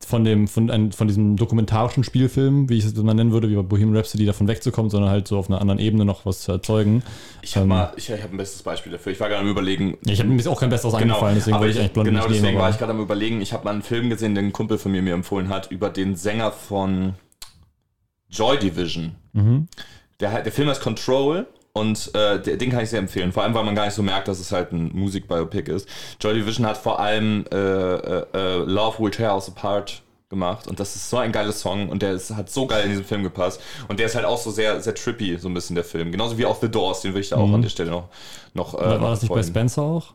von 0.06 0.24
dem, 0.24 0.48
von, 0.48 0.72
ein, 0.72 0.92
von 0.92 1.08
diesem 1.08 1.36
dokumentarischen 1.36 2.04
Spielfilm, 2.04 2.70
wie 2.70 2.78
ich 2.78 2.86
es 2.86 2.96
mal 2.96 3.14
nennen 3.14 3.32
würde, 3.32 3.50
wie 3.50 3.56
bei 3.56 3.62
Bohemian 3.62 3.96
Rhapsody, 3.96 4.26
davon 4.26 4.48
wegzukommen, 4.48 4.90
sondern 4.90 5.12
halt 5.12 5.28
so 5.28 5.38
auf 5.38 5.50
einer 5.50 5.60
anderen 5.60 5.80
Ebene 5.80 6.06
noch 6.06 6.26
was 6.26 6.42
zu 6.42 6.52
erzeugen. 6.52 7.04
Ich 7.42 7.56
habe 7.56 7.64
Ähm, 7.64 7.70
mal, 7.70 7.94
ich, 7.98 8.10
ich 8.10 8.24
habe 8.24 8.34
ein 8.34 8.38
bestes 8.38 8.64
Beispiel 8.64 8.92
dafür. 8.92 9.12
Ich 9.12 9.20
war 9.20 9.28
gerade 9.28 9.42
am 9.42 9.50
überlegen. 9.50 9.98
Ja, 10.06 10.14
ich 10.14 10.20
habe 10.20 10.30
mir 10.30 10.50
auch 10.50 10.60
kein 10.60 10.70
besseres 10.70 10.96
eingefallen, 10.96 11.36
deswegen 11.36 11.60
wollte 11.60 11.72
ich 11.74 11.80
eigentlich 11.80 11.94
Blond 11.94 12.08
genau 12.08 12.22
nehmen. 12.22 12.34
deswegen 12.34 12.58
war 12.58 12.70
ich 12.70 12.78
gerade 12.78 12.94
am 12.94 13.02
überlegen. 13.02 13.42
Ich 13.42 13.54
habe 13.54 13.66
mal 13.66 13.72
einen 13.72 13.82
Film 13.82 14.10
gesehen, 14.10 14.36
den 14.36 14.46
ein 14.46 14.54
Kumpel 14.54 14.78
von 14.78 14.92
mir 14.92 15.02
mir 15.02 15.14
empfohlen 15.14 15.50
hat, 15.50 15.70
über 15.70 15.90
den 15.90 16.16
Sänger 16.16 16.52
von 16.52 17.14
Joy 18.30 18.58
Division. 18.58 19.16
Mhm. 19.34 19.68
Der, 20.20 20.42
der 20.42 20.52
Film 20.52 20.70
heißt 20.70 20.82
Control 20.82 21.46
und 21.74 22.14
äh, 22.16 22.40
den 22.58 22.72
kann 22.72 22.84
ich 22.84 22.90
sehr 22.90 23.00
empfehlen. 23.00 23.32
Vor 23.32 23.44
allem, 23.44 23.54
weil 23.54 23.64
man 23.64 23.76
gar 23.76 23.86
nicht 23.86 23.94
so 23.94 24.04
merkt, 24.04 24.28
dass 24.28 24.40
es 24.40 24.52
halt 24.52 24.72
ein 24.72 24.92
Musikbiopic 24.94 25.70
ist. 25.72 25.88
Joy 26.20 26.34
Division 26.34 26.66
hat 26.66 26.78
vor 26.78 27.00
allem 27.00 27.46
äh, 27.52 27.56
äh, 27.58 28.26
äh, 28.34 28.58
Love 28.66 29.00
Will 29.04 29.12
Tear 29.12 29.36
Us 29.36 29.48
Apart 29.50 30.02
gemacht 30.30 30.68
und 30.68 30.80
das 30.80 30.96
ist 30.96 31.10
so 31.10 31.18
ein 31.18 31.32
geiles 31.32 31.60
Song 31.60 31.90
und 31.90 32.04
der 32.04 32.12
ist, 32.12 32.30
hat 32.36 32.52
so 32.52 32.68
geil 32.68 32.84
in 32.84 32.90
diesen 32.92 33.04
Film 33.04 33.24
gepasst 33.24 33.60
und 33.88 33.98
der 34.00 34.06
ist 34.06 34.14
halt 34.16 34.26
auch 34.26 34.38
so 34.38 34.52
sehr 34.52 34.80
sehr 34.80 34.94
trippy 34.94 35.38
so 35.40 35.48
ein 35.50 35.56
bisschen 35.56 35.74
der 35.76 35.84
Film 35.84 36.12
genauso 36.12 36.38
wie 36.38 36.46
auch 36.46 36.62
The 36.62 36.70
Doors 36.70 37.02
den 37.02 37.16
will 37.16 37.22
ich 37.22 37.30
da 37.30 37.38
auch 37.38 37.48
Mhm. 37.48 37.56
an 37.56 37.62
der 37.64 37.70
Stelle 37.70 37.90
noch 37.90 38.10
noch 38.54 38.76
äh, 38.76 38.78
War 39.02 39.10
das 39.10 39.24
nicht 39.24 39.34
bei. 39.34 39.42
Spencer 39.42 39.82
auch? 39.82 40.14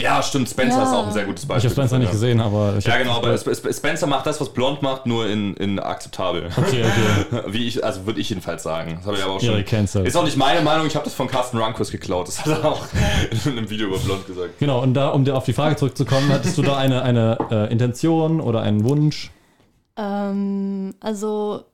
Ja 0.00 0.22
stimmt 0.22 0.48
Spencer 0.48 0.78
Ja. 0.78 0.82
ist 0.84 0.92
auch 0.94 1.06
ein 1.06 1.12
sehr 1.12 1.24
gutes 1.24 1.42
Ich 1.44 1.48
Beispiel 1.48 1.70
habe 1.70 1.74
Spencer 1.80 1.98
nicht 1.98 2.06
ja. 2.08 2.12
gesehen, 2.12 2.40
aber 2.40 2.74
ich 2.78 2.84
ja 2.84 2.98
genau 2.98 3.16
aber 3.16 3.32
Sp- 3.36 3.52
Sp- 3.54 3.72
Spencer 3.72 4.06
macht 4.06 4.26
das 4.26 4.40
was 4.40 4.48
Blond 4.50 4.82
macht 4.82 5.06
nur 5.06 5.26
in, 5.28 5.54
in 5.54 5.78
akzeptabel 5.78 6.50
Okay, 6.56 6.84
okay. 6.84 7.42
wie 7.52 7.66
ich 7.68 7.84
also 7.84 8.06
würde 8.06 8.20
ich 8.20 8.28
jedenfalls 8.30 8.62
sagen 8.62 8.94
das 8.96 9.06
habe 9.06 9.16
ich 9.16 9.22
aber 9.24 9.34
auch 9.34 9.42
Ja, 9.42 9.48
schon 9.50 9.56
die 9.58 9.64
cancel. 9.64 10.06
ist 10.06 10.16
auch 10.16 10.24
nicht 10.24 10.36
meine 10.36 10.60
Meinung 10.62 10.86
ich 10.86 10.94
habe 10.96 11.04
das 11.04 11.14
von 11.14 11.28
Carsten 11.28 11.58
Runquist 11.58 11.92
geklaut 11.92 12.28
das 12.28 12.44
hat 12.44 12.58
er 12.62 12.64
auch 12.64 12.86
in 13.46 13.52
einem 13.52 13.70
Video 13.70 13.88
über 13.88 13.98
Blond 13.98 14.26
gesagt 14.26 14.58
Genau, 14.58 14.82
und 14.82 14.94
da, 14.94 15.08
um 15.10 15.24
dir 15.24 15.36
auf 15.36 15.44
die 15.44 15.52
Frage 15.52 15.76
zurückzukommen, 15.76 16.28
hattest 16.30 16.56
du 16.58 16.62
da 16.62 16.76
eine, 16.76 17.02
eine 17.02 17.38
äh, 17.50 17.72
Intention 17.72 18.40
oder 18.40 18.62
einen 18.62 18.84
Wunsch? 18.84 19.30
Ähm, 19.96 20.94
also 21.00 21.64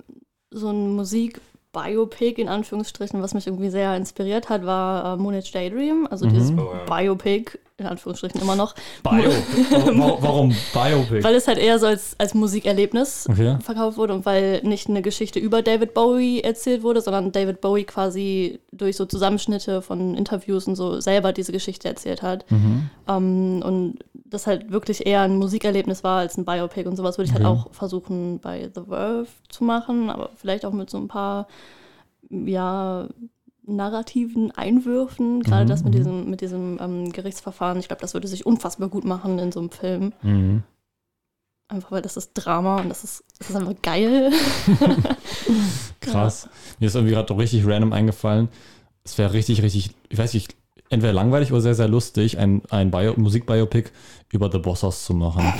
so 0.50 0.70
ein 0.70 0.94
Musik-Biopic 0.94 2.40
in 2.40 2.48
Anführungsstrichen, 2.48 3.22
was 3.22 3.34
mich 3.34 3.46
irgendwie 3.46 3.70
sehr 3.70 3.96
inspiriert 3.96 4.48
hat, 4.48 4.64
war 4.64 5.14
äh, 5.14 5.16
Moonage 5.16 5.52
Daydream, 5.52 6.06
also 6.10 6.26
dieses 6.26 6.50
Oh, 6.52 6.72
ja. 6.74 6.84
Biopic, 6.96 7.58
in 7.78 7.86
Anführungsstrichen 7.86 8.40
immer 8.40 8.56
noch, 8.56 8.74
Bio. 9.02 9.30
warum, 10.20 10.54
Biopic? 10.72 11.22
weil 11.22 11.34
es 11.34 11.46
halt 11.46 11.58
eher 11.58 11.78
so 11.78 11.86
als, 11.86 12.14
als 12.18 12.32
Musikerlebnis 12.32 13.26
Okay. 13.30 13.58
verkauft 13.62 13.98
wurde 13.98 14.14
und 14.14 14.24
weil 14.24 14.62
nicht 14.62 14.88
eine 14.88 15.02
Geschichte 15.02 15.38
über 15.38 15.60
David 15.60 15.92
Bowie 15.92 16.40
erzählt 16.40 16.82
wurde, 16.82 17.02
sondern 17.02 17.32
David 17.32 17.60
Bowie 17.60 17.84
quasi 17.84 18.60
durch 18.72 18.96
so 18.96 19.04
Zusammenschnitte 19.04 19.82
von 19.82 20.14
Interviews 20.14 20.66
und 20.66 20.76
so 20.76 21.00
selber 21.00 21.32
diese 21.34 21.52
Geschichte 21.52 21.86
erzählt 21.88 22.22
hat. 22.22 22.50
Mhm. 22.50 22.88
Ähm, 23.08 23.62
und 23.62 23.98
das 24.24 24.46
halt 24.46 24.70
wirklich 24.72 25.06
eher 25.06 25.20
ein 25.20 25.36
Musikerlebnis 25.36 26.02
war 26.02 26.20
als 26.20 26.38
ein 26.38 26.46
Biopic 26.46 26.88
und 26.88 26.96
sowas 26.96 27.18
würde 27.18 27.28
ich 27.28 27.34
halt 27.34 27.44
Okay. 27.44 27.52
auch 27.60 27.72
versuchen 27.74 28.38
bei 28.40 28.70
The 28.74 28.82
Verve 28.88 29.28
zu 29.50 29.64
machen, 29.64 30.08
aber 30.08 30.30
vielleicht 30.36 30.64
auch 30.64 30.72
mit 30.72 30.88
so 30.88 30.96
ein 30.96 31.08
paar, 31.08 31.46
ja, 32.30 33.06
narrativen 33.66 34.52
Einwürfen, 34.52 35.42
gerade 35.42 35.64
Mhm, 35.64 35.68
das 35.68 35.84
mit 35.84 35.94
mhm. 35.94 35.96
diesem, 35.98 36.30
mit 36.30 36.40
diesem 36.40 36.78
ähm, 36.80 37.12
Gerichtsverfahren. 37.12 37.78
Ich 37.78 37.88
glaube, 37.88 38.00
das 38.00 38.14
würde 38.14 38.28
sich 38.28 38.46
unfassbar 38.46 38.88
gut 38.88 39.04
machen 39.04 39.38
in 39.38 39.52
so 39.52 39.60
einem 39.60 39.70
Film. 39.70 40.12
Mhm. 40.22 40.62
Einfach 41.68 41.90
weil 41.90 42.02
das 42.02 42.16
ist 42.16 42.32
Drama 42.34 42.80
und 42.80 42.88
das 42.88 43.02
ist, 43.02 43.24
das 43.38 43.50
ist 43.50 43.56
einfach 43.56 43.74
geil. 43.82 44.32
Krass. 46.00 46.48
Mir 46.78 46.86
ist 46.86 46.94
irgendwie 46.94 47.14
gerade 47.14 47.26
doch 47.26 47.38
richtig 47.38 47.66
random 47.66 47.92
eingefallen. 47.92 48.48
Es 49.02 49.18
wäre 49.18 49.32
richtig, 49.32 49.62
richtig, 49.62 49.90
ich 50.08 50.18
weiß 50.18 50.34
nicht, 50.34 50.54
entweder 50.90 51.12
langweilig 51.12 51.50
oder 51.50 51.60
sehr, 51.60 51.74
sehr 51.74 51.88
lustig, 51.88 52.38
ein, 52.38 52.62
ein 52.70 52.92
Bio 52.92 53.14
Musikbiopic 53.16 53.90
über 54.30 54.50
The 54.50 54.58
Bossers 54.58 55.04
zu 55.04 55.14
machen. 55.14 55.44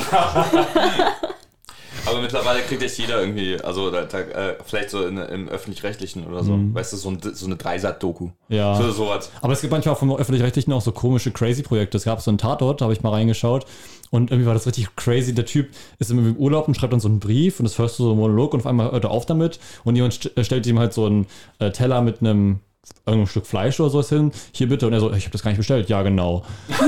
Aber 2.17 2.23
mittlerweile 2.23 2.61
kriegt 2.63 2.81
jetzt 2.81 2.97
jeder 2.97 3.21
irgendwie, 3.21 3.61
also 3.61 3.91
da, 3.91 4.05
da, 4.05 4.21
äh, 4.21 4.57
vielleicht 4.65 4.89
so 4.89 5.05
in, 5.05 5.19
im 5.19 5.49
öffentlich-rechtlichen 5.51 6.27
oder 6.27 6.43
so, 6.43 6.53
Mhm. 6.57 6.75
weißt 6.75 6.95
du, 6.95 6.97
so, 6.97 7.11
ein, 7.11 7.19
so 7.21 7.45
eine 7.45 7.57
Dreisat-Doku. 7.57 8.31
Ja. 8.49 8.75
So 8.81 8.91
sowas. 8.91 9.31
Aber 9.43 9.53
es 9.53 9.61
gibt 9.61 9.71
manchmal 9.71 9.95
auch 9.95 9.99
vom 9.99 10.11
Öffentlich-Rechtlichen 10.17 10.73
auch 10.73 10.81
so 10.81 10.93
komische 10.93 11.31
Crazy-Projekte. 11.31 11.99
Es 11.99 12.05
gab 12.05 12.23
so 12.23 12.31
einen 12.31 12.39
Tatort, 12.39 12.81
da 12.81 12.85
habe 12.87 12.95
ich 12.95 13.03
mal 13.03 13.11
reingeschaut. 13.11 13.67
Und 14.11 14.31
irgendwie 14.31 14.47
war 14.47 14.55
das 14.55 14.67
richtig 14.67 14.95
crazy. 14.97 15.35
Der 15.35 15.45
Typ 15.45 15.69
ist 15.99 16.11
im 16.11 16.37
Urlaub 16.37 16.69
und 16.69 16.75
schreibt 16.77 16.95
dann 16.95 17.01
so 17.01 17.09
einen 17.09 17.21
Brief 17.21 17.61
und 17.61 17.65
das 17.65 17.77
hörst 17.79 17.99
du 17.99 18.05
so 18.05 18.11
einen 18.13 18.21
Monolog 18.21 18.55
und 18.55 18.61
auf 18.61 18.67
einmal 18.67 18.93
hört 18.93 19.05
er 19.05 19.11
auf 19.11 19.27
damit. 19.27 19.59
Und 19.85 19.97
jemand 19.97 20.15
st 20.15 20.37
äh, 20.39 20.43
stellt 20.45 20.67
ihm 20.67 20.79
halt 20.79 20.95
so 20.95 21.05
einen 21.05 21.27
äh, 21.59 21.71
Teller 21.71 22.01
mit 22.01 22.21
einem 22.21 22.61
irgendeinem 23.05 23.29
Stück 23.29 23.47
Fleisch 23.47 23.79
oder 23.81 23.91
sowas 23.91 24.09
hin. 24.09 24.33
Hier 24.53 24.69
bitte. 24.69 24.87
Und 24.87 24.93
er 24.93 25.01
so, 25.01 25.13
ich 25.13 25.25
habe 25.25 25.33
das 25.33 25.43
gar 25.43 25.51
nicht 25.51 25.59
bestellt. 25.59 25.89
Ja, 25.89 26.03
genau. 26.03 26.45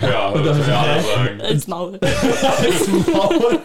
Ja, 0.00 0.28
Und 0.30 0.44
dann- 0.44 0.58
ja 0.60 1.00
sagen. 1.02 1.40
Ins 1.40 1.68
Maul. 1.68 1.94
Ins 1.98 3.06
Maul. 3.12 3.58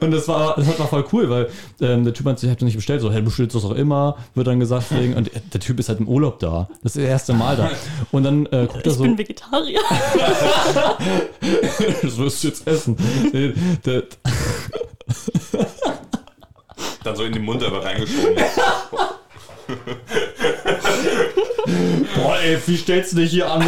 Und 0.00 0.10
das 0.10 0.26
war, 0.26 0.54
das 0.56 0.78
war 0.78 0.88
voll 0.88 1.04
cool, 1.12 1.28
weil 1.30 1.48
ähm, 1.80 2.02
der 2.04 2.12
Typ 2.14 2.26
hat 2.26 2.38
sich 2.40 2.48
halt 2.48 2.62
nicht 2.62 2.74
bestellt, 2.76 3.00
so, 3.02 3.10
hey, 3.12 3.18
du 3.20 3.26
bestellst 3.26 3.54
das 3.54 3.64
auch 3.64 3.72
immer, 3.74 4.16
wird 4.34 4.46
dann 4.46 4.58
gesagt, 4.58 4.86
wegen, 4.90 5.14
und 5.14 5.30
der 5.52 5.60
Typ 5.60 5.78
ist 5.78 5.88
halt 5.90 6.00
im 6.00 6.08
Urlaub 6.08 6.38
da. 6.40 6.68
Das 6.82 6.96
ist 6.96 7.02
das 7.04 7.10
erste 7.10 7.34
Mal 7.34 7.56
da. 7.56 7.70
Und 8.10 8.24
dann 8.24 8.46
äh, 8.46 8.66
guckt 8.66 8.86
er 8.86 8.92
Ich 8.92 8.98
so, 8.98 9.02
bin 9.04 9.18
Vegetarier. 9.18 9.80
das 12.02 12.16
wirst 12.18 12.42
du 12.42 12.48
jetzt 12.48 12.66
essen. 12.66 12.96
Dann 17.04 17.16
so 17.16 17.24
in 17.24 17.32
den 17.32 17.44
Mund 17.44 17.62
aber 17.62 17.84
reingeschoben. 17.84 18.36
boah, 22.16 22.36
ey, 22.44 22.58
wie 22.66 22.76
stellst 22.76 23.12
du 23.12 23.16
dich 23.18 23.30
hier 23.30 23.48
an? 23.50 23.62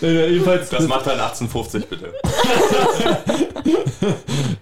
jedenfalls, 0.00 0.68
Das 0.70 0.86
macht 0.88 1.06
dann 1.06 1.18
1850 1.20 1.86
bitte. 1.86 2.12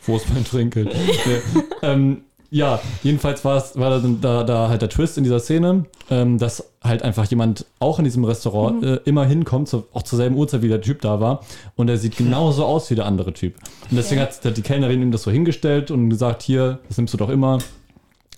Wo 0.06 0.16
ist 0.16 0.26
mein 0.32 0.44
Trinkgeld? 0.44 0.88
Nee. 0.94 1.40
ähm, 1.82 2.22
ja, 2.50 2.80
jedenfalls 3.02 3.44
war 3.46 3.56
es 3.56 3.78
war 3.78 3.98
da, 3.98 4.44
da 4.44 4.68
halt 4.68 4.82
der 4.82 4.90
Twist 4.90 5.16
in 5.16 5.24
dieser 5.24 5.40
Szene, 5.40 5.86
ähm, 6.10 6.36
dass 6.38 6.70
halt 6.84 7.02
einfach 7.02 7.24
jemand 7.26 7.64
auch 7.78 7.98
in 7.98 8.04
diesem 8.04 8.24
Restaurant 8.24 8.84
äh, 8.84 9.00
immer 9.06 9.24
hinkommt, 9.24 9.68
zu, 9.68 9.86
auch 9.94 10.02
zur 10.02 10.18
selben 10.18 10.36
Uhrzeit 10.36 10.60
wie 10.60 10.68
der 10.68 10.82
Typ 10.82 11.00
da 11.00 11.18
war. 11.18 11.40
Und 11.76 11.88
er 11.88 11.96
sieht 11.96 12.18
genauso 12.18 12.66
aus 12.66 12.90
wie 12.90 12.94
der 12.94 13.06
andere 13.06 13.32
Typ. 13.32 13.54
Und 13.90 13.96
deswegen 13.96 14.20
Okay. 14.20 14.30
hat, 14.36 14.44
hat 14.44 14.54
die 14.56 14.62
Kellnerin 14.62 15.00
ihm 15.00 15.12
das 15.12 15.22
so 15.22 15.30
hingestellt 15.30 15.90
und 15.90 16.10
gesagt, 16.10 16.42
hier, 16.42 16.78
das 16.88 16.98
nimmst 16.98 17.14
du 17.14 17.18
doch 17.18 17.30
immer. 17.30 17.58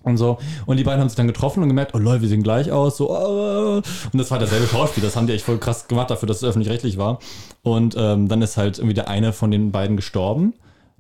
Und 0.05 0.19
so. 0.19 0.39
Und 0.67 0.77
die 0.77 0.85
beiden 0.85 1.01
haben 1.01 1.09
sich 1.09 1.17
dann 1.17 1.27
getroffen 1.27 1.63
und 1.63 1.69
gemerkt, 1.69 1.95
oh 1.95 1.99
Leute, 1.99 2.21
wir 2.21 2.29
sehen 2.29 2.43
gleich 2.43 2.71
aus. 2.71 2.99
So, 2.99 3.09
äh. 3.09 3.77
Und 3.77 3.85
das 4.13 4.31
war 4.31 4.39
derselbe 4.39 4.67
Schauspieler. 4.67 5.07
Das 5.07 5.17
haben 5.17 5.27
die 5.27 5.33
echt 5.33 5.45
voll 5.45 5.59
krass 5.59 5.89
gemacht 5.89 6.11
dafür, 6.11 6.27
dass 6.27 6.39
es 6.39 6.45
öffentlich-rechtlich 6.45 6.99
war. 6.99 7.19
Und 7.63 7.97
ähm, 7.99 8.29
dann 8.29 8.43
ist 8.43 8.57
halt 8.57 8.79
irgendwie 8.79 8.95
der 8.95 9.09
eine 9.09 9.33
von 9.33 9.51
den 9.51 9.73
beiden 9.73 9.97
gestorben. 9.97 10.53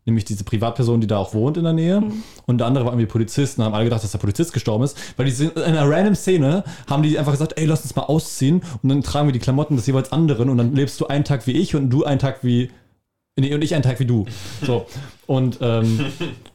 Nämlich 0.07 0.24
diese 0.24 0.44
Privatperson, 0.44 1.00
die 1.00 1.07
da 1.07 1.18
auch 1.18 1.32
wohnt 1.32 1.57
in 1.57 1.64
der 1.64 1.72
Nähe. 1.72 2.02
Und 2.46 2.59
der 2.59 2.66
andere 2.66 2.84
war 2.84 2.92
irgendwie 2.92 3.07
Polizist. 3.07 3.59
Und 3.59 3.64
haben 3.64 3.74
alle 3.74 3.84
gedacht, 3.84 4.02
dass 4.02 4.12
der 4.12 4.18
Polizist 4.18 4.55
gestorben 4.55 4.84
ist. 4.84 4.96
Weil 5.16 5.26
die 5.26 5.32
sind 5.32 5.55
in 5.57 5.62
einer 5.62 5.88
random 5.88 6.14
Szene 6.14 6.64
haben 6.86 7.02
die 7.02 7.18
einfach 7.18 7.32
gesagt, 7.32 7.55
ey, 7.57 7.66
lass 7.66 7.82
uns 7.82 7.94
mal 7.94 8.02
ausziehen. 8.02 8.62
Und 8.82 8.88
dann 8.88 9.02
tragen 9.02 9.28
wir 9.28 9.32
die 9.32 9.38
Klamotten 9.38 9.76
des 9.76 9.86
jeweils 9.86 10.12
anderen. 10.12 10.48
Und 10.48 10.57
dann 10.57 10.74
lebst 10.74 10.98
du 11.00 11.07
einen 11.07 11.24
Tag 11.24 11.46
wie 11.46 11.52
ich 11.52 11.74
und 11.74 11.90
du 11.90 12.05
einen 12.05 12.18
Tag 12.18 12.38
wie 12.42 12.70
Nee, 13.36 13.52
und 13.52 13.64
ich 13.64 13.74
einen 13.74 13.82
Tag 13.82 13.98
wie 13.98 14.07
du. 14.07 14.26
So. 14.64 14.86
Und 15.26 15.59
ähm, 15.61 15.98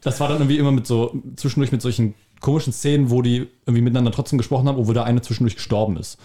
das 0.00 0.18
war 0.20 0.28
dann 0.28 0.38
irgendwie 0.38 0.56
immer 0.56 0.72
mit 0.72 0.86
so, 0.86 1.14
zwischendurch 1.36 1.72
mit 1.72 1.82
solchen 1.82 2.14
komischen 2.40 2.72
Szenen, 2.72 3.10
wo 3.10 3.22
die 3.22 3.48
irgendwie 3.66 3.82
miteinander 3.82 4.12
trotzdem 4.12 4.38
gesprochen 4.38 4.68
haben, 4.68 4.78
obwohl 4.78 4.94
der 4.94 5.04
eine 5.04 5.22
zwischendurch 5.22 5.56
gestorben 5.56 5.96
ist. 5.96 6.18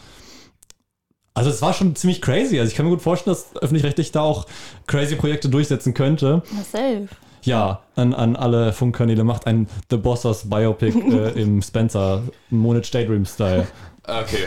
Also 1.33 1.49
es 1.49 1.61
war 1.61 1.73
schon 1.73 1.95
ziemlich 1.95 2.21
crazy. 2.21 2.59
Also 2.59 2.71
ich 2.71 2.75
kann 2.77 2.85
mir 2.85 2.91
gut 2.91 3.01
vorstellen, 3.01 3.35
dass 3.35 3.61
öffentlich-rechtlich 3.61 4.13
da 4.13 4.21
auch 4.21 4.45
crazy 4.87 5.15
Projekte 5.15 5.49
durchsetzen 5.49 5.93
könnte. 5.93 6.41
Na, 6.51 6.63
safe. 6.63 7.09
Ja, 7.43 7.81
an, 7.95 8.13
an 8.13 8.35
alle 8.35 8.73
Funkkanäle 8.73 9.23
macht 9.23 9.45
ein 9.45 9.67
The 9.89 9.97
Bossers 9.97 10.49
Biopic 10.49 10.97
äh, 10.97 11.29
im 11.41 11.61
Spencer 11.61 12.23
Monet 12.49 12.91
Daydream 12.93 13.25
Style. 13.25 13.67
Okay. 14.03 14.45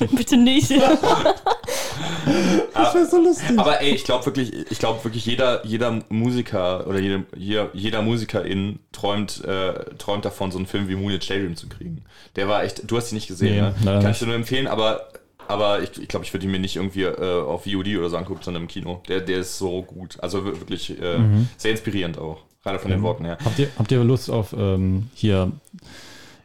Bitte 0.16 0.36
nicht. 0.36 0.70
Das 2.74 2.94
wäre 2.94 3.06
so 3.06 3.18
lustig. 3.22 3.58
Aber 3.58 3.80
ey, 3.80 3.94
ich 3.94 4.04
glaube 4.04 4.26
wirklich, 4.26 4.52
ich 4.70 4.78
glaube 4.78 5.02
wirklich, 5.04 5.24
jeder, 5.26 5.64
jeder 5.64 6.00
Musiker 6.08 6.86
oder 6.86 6.98
jede, 6.98 7.24
jeder, 7.36 7.68
jeder 7.72 8.02
Musikerin 8.02 8.80
träumt, 8.92 9.44
äh, 9.44 9.74
träumt 9.98 10.24
davon, 10.24 10.50
so 10.50 10.58
einen 10.58 10.66
Film 10.66 10.88
wie 10.88 10.96
Moonlit 10.96 11.24
Stadium 11.24 11.54
zu 11.56 11.68
kriegen. 11.68 12.04
Der 12.36 12.48
war 12.48 12.64
echt, 12.64 12.90
du 12.90 12.96
hast 12.96 13.12
ihn 13.12 13.16
nicht 13.16 13.28
gesehen, 13.28 13.54
Nee, 13.80 13.84
ne? 13.84 13.92
Kann 13.92 13.98
nicht. 14.02 14.10
ich 14.12 14.18
dir 14.18 14.26
nur 14.26 14.34
empfehlen, 14.34 14.66
aber, 14.66 15.08
aber 15.46 15.82
ich 15.82 15.92
glaube, 15.92 16.02
ich, 16.02 16.08
glaub, 16.08 16.22
ich 16.24 16.32
würde 16.34 16.46
ihn 16.46 16.52
mir 16.52 16.58
nicht 16.58 16.76
irgendwie 16.76 17.02
äh, 17.04 17.42
auf 17.42 17.64
VOD 17.64 17.96
oder 17.98 18.10
so 18.10 18.16
angucken, 18.16 18.40
sondern 18.42 18.64
im 18.64 18.68
Kino. 18.68 19.02
Der, 19.08 19.20
der 19.20 19.38
ist 19.38 19.56
so 19.58 19.82
gut. 19.82 20.16
Also 20.20 20.44
wir- 20.44 20.60
wirklich 20.60 21.00
äh, 21.00 21.18
Mhm. 21.18 21.48
sehr 21.56 21.70
inspirierend 21.70 22.18
auch. 22.18 22.38
Gerade 22.64 22.78
von 22.78 22.90
den 22.90 23.02
Worten 23.02 23.24
her. 23.26 23.36
Habt 23.44 23.58
ihr, 23.58 23.68
habt 23.78 23.92
ihr 23.92 24.02
Lust 24.02 24.30
auf 24.30 24.54
ähm, 24.58 25.10
hier, 25.14 25.52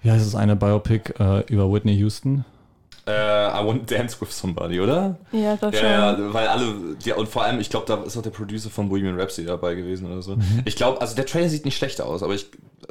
wie 0.03 0.11
heißt 0.11 0.25
es, 0.27 0.35
eine 0.35 0.55
Biopic 0.57 1.13
äh, 1.17 1.43
über 1.51 1.71
Whitney 1.71 1.93
Houston? 1.95 2.43
Äh, 3.09 3.61
I 3.61 3.65
want 3.65 3.87
to 3.87 3.95
dance 3.95 4.15
with 4.21 4.31
somebody, 4.31 4.79
oder? 4.79 5.17
ja, 5.31 5.55
doch 5.55 5.73
schon. 5.73 5.83
Ja, 5.83 6.11
ja, 6.17 6.33
weil 6.33 6.47
alle, 6.47 6.65
ja, 7.03 7.15
und 7.15 7.27
vor 7.27 7.43
allem, 7.43 7.59
ich 7.59 7.69
glaube, 7.69 7.85
da 7.87 8.03
ist 8.03 8.15
auch 8.17 8.21
der 8.21 8.29
Producer 8.29 8.69
von 8.69 8.89
Bohemian 8.89 9.19
Rhapsody 9.19 9.47
dabei 9.47 9.73
gewesen 9.75 10.05
oder 10.11 10.21
so. 10.21 10.35
Mhm. 10.35 10.61
Ich 10.65 10.75
glaube, 10.75 11.01
also 11.01 11.15
der 11.15 11.25
Trailer 11.25 11.49
sieht 11.49 11.65
nicht 11.65 11.77
schlecht 11.77 12.01
aus, 12.01 12.21
aber 12.21 12.33
ich 12.35 12.45